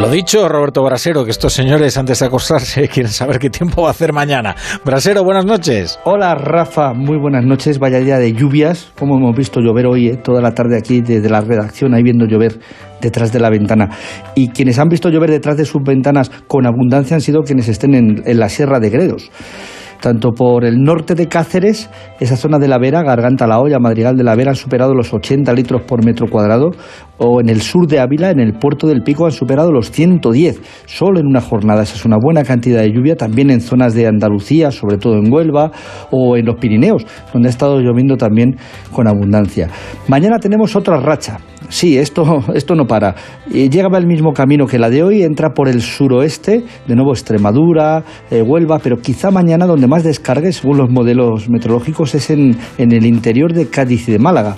[0.00, 3.88] Lo dicho, Roberto Brasero, que estos señores antes de acostarse quieren saber qué tiempo va
[3.88, 4.56] a hacer mañana.
[4.84, 6.00] Brasero, buenas noches.
[6.04, 7.78] Hola, Rafa, muy buenas noches.
[7.78, 11.30] Vaya día de lluvias, como hemos visto llover hoy, eh, toda la tarde aquí desde
[11.30, 12.58] la redacción, ahí viendo llover
[13.00, 13.90] detrás de la ventana.
[14.34, 17.94] Y quienes han visto llover detrás de sus ventanas con abundancia han sido quienes estén
[17.94, 19.30] en, en la Sierra de Gredos
[20.04, 21.88] tanto por el norte de Cáceres,
[22.20, 25.14] esa zona de la Vera, Garganta La Olla, Madrigal de la Vera, han superado los
[25.14, 26.72] 80 litros por metro cuadrado,
[27.16, 30.60] o en el sur de Ávila, en el puerto del Pico, han superado los 110,
[30.84, 31.84] solo en una jornada.
[31.84, 35.32] Esa es una buena cantidad de lluvia, también en zonas de Andalucía, sobre todo en
[35.32, 35.72] Huelva,
[36.10, 38.56] o en los Pirineos, donde ha estado lloviendo también
[38.92, 39.70] con abundancia.
[40.06, 41.38] Mañana tenemos otra racha.
[41.68, 43.14] Sí, esto, esto no para.
[43.50, 48.04] Llega el mismo camino que la de hoy, entra por el suroeste, de nuevo Extremadura,
[48.30, 52.92] eh, Huelva, pero quizá mañana donde más descargue, según los modelos meteorológicos, es en, en
[52.92, 54.56] el interior de Cádiz y de Málaga.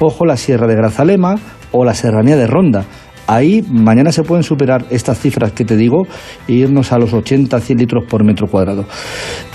[0.00, 1.36] Ojo, la Sierra de Grazalema
[1.72, 2.84] o la Serranía de Ronda.
[3.26, 6.06] Ahí mañana se pueden superar estas cifras que te digo
[6.48, 8.84] e irnos a los 80-100 litros por metro cuadrado.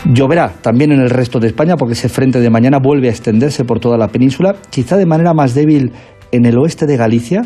[0.06, 3.66] Lloverá también en el resto de España porque ese frente de mañana vuelve a extenderse
[3.66, 5.92] por toda la península, quizá de manera más débil
[6.32, 7.42] en el oeste de Galicia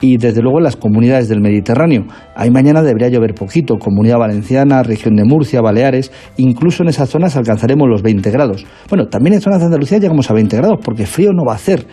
[0.00, 2.04] y desde luego en las comunidades del Mediterráneo.
[2.34, 7.36] Ahí mañana debería llover poquito, Comunidad Valenciana, región de Murcia, Baleares, incluso en esas zonas
[7.36, 8.66] alcanzaremos los 20 grados.
[8.88, 11.56] Bueno, también en zonas de Andalucía llegamos a 20 grados porque frío no va a
[11.56, 11.86] hacer.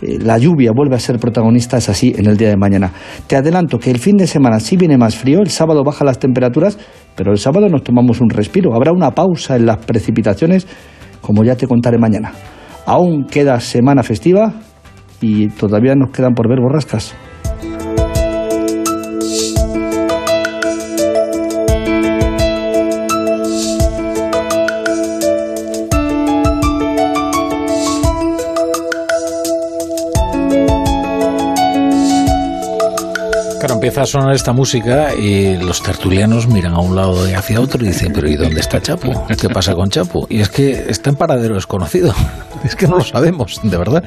[0.00, 2.92] Eh, la lluvia vuelve a ser protagonista, es así, en el día de mañana.
[3.26, 6.18] Te adelanto que el fin de semana sí viene más frío, el sábado bajan las
[6.18, 6.78] temperaturas,
[7.14, 8.74] pero el sábado nos tomamos un respiro.
[8.74, 10.66] Habrá una pausa en las precipitaciones,
[11.20, 12.32] como ya te contaré mañana.
[12.86, 14.54] Aún queda semana festiva
[15.22, 17.14] y todavía nos quedan por ver borrascas.
[33.92, 37.84] Empieza a sonar esta música y los tertulianos miran a un lado y hacia otro
[37.84, 39.26] y dicen, pero ¿y dónde está Chapo?
[39.38, 40.26] ¿Qué pasa con Chapo?
[40.30, 42.14] Y es que está en paradero desconocido.
[42.64, 44.04] Es que no lo sabemos, de verdad.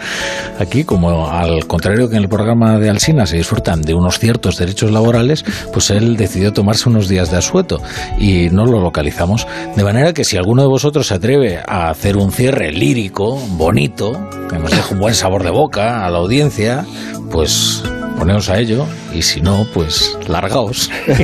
[0.60, 4.58] Aquí, como al contrario que en el programa de Alsina se disfrutan de unos ciertos
[4.58, 7.82] derechos laborales, pues él decidió tomarse unos días de asueto
[8.18, 9.46] y no lo localizamos.
[9.76, 14.14] De manera que si alguno de vosotros se atreve a hacer un cierre lírico, bonito,
[14.50, 16.86] que nos deje un buen sabor de boca a la audiencia,
[17.30, 17.84] pues
[18.18, 21.24] poneos a ello y si no, pues largaos e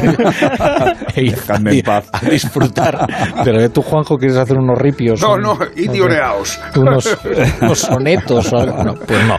[0.59, 2.09] a, Dejadme en paz.
[2.11, 3.07] a disfrutar.
[3.43, 5.21] Pero tú, Juanjo, quieres hacer unos ripios.
[5.21, 6.59] No, un- no, idioneaos.
[6.75, 7.17] Unos,
[7.61, 8.83] unos sonetos o algo.
[8.83, 9.35] No, pues no.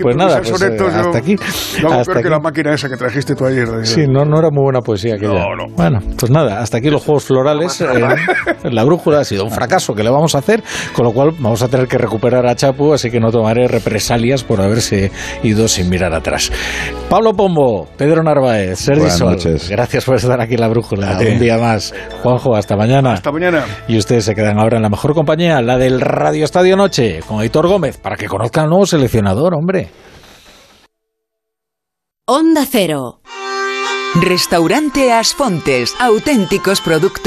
[0.00, 1.36] Pues nada, pues, eh, sonetos, hasta aquí.
[1.78, 3.66] Hago hasta peor que la máquina esa que trajiste tú ayer.
[3.84, 5.32] Sí, no, no era muy buena poesía aquella.
[5.32, 5.74] No, no.
[5.74, 7.80] Bueno, pues nada, hasta aquí los juegos florales.
[7.80, 7.86] eh,
[8.64, 10.62] la brújula ha sido un fracaso que le vamos a hacer,
[10.94, 14.42] con lo cual vamos a tener que recuperar a Chapu, así que no tomaré represalias
[14.44, 15.10] por haberse
[15.42, 16.50] ido sin mirar atrás.
[17.08, 19.68] Pablo Pombo, Pedro Narváez, Sergi Buenas Sol, noches.
[19.68, 21.18] gracias por estar aquí en la brújula.
[21.18, 21.92] Un día más.
[22.22, 23.12] Juanjo, hasta mañana.
[23.12, 23.64] Hasta mañana.
[23.86, 27.40] Y ustedes se quedan ahora en la mejor compañía, la del Radio Estadio Noche, con
[27.40, 29.90] Aitor Gómez, para que conozcan al nuevo seleccionador, hombre.
[32.26, 33.20] Onda Cero.
[34.20, 35.94] Restaurante Asfontes.
[35.98, 37.22] Auténticos productos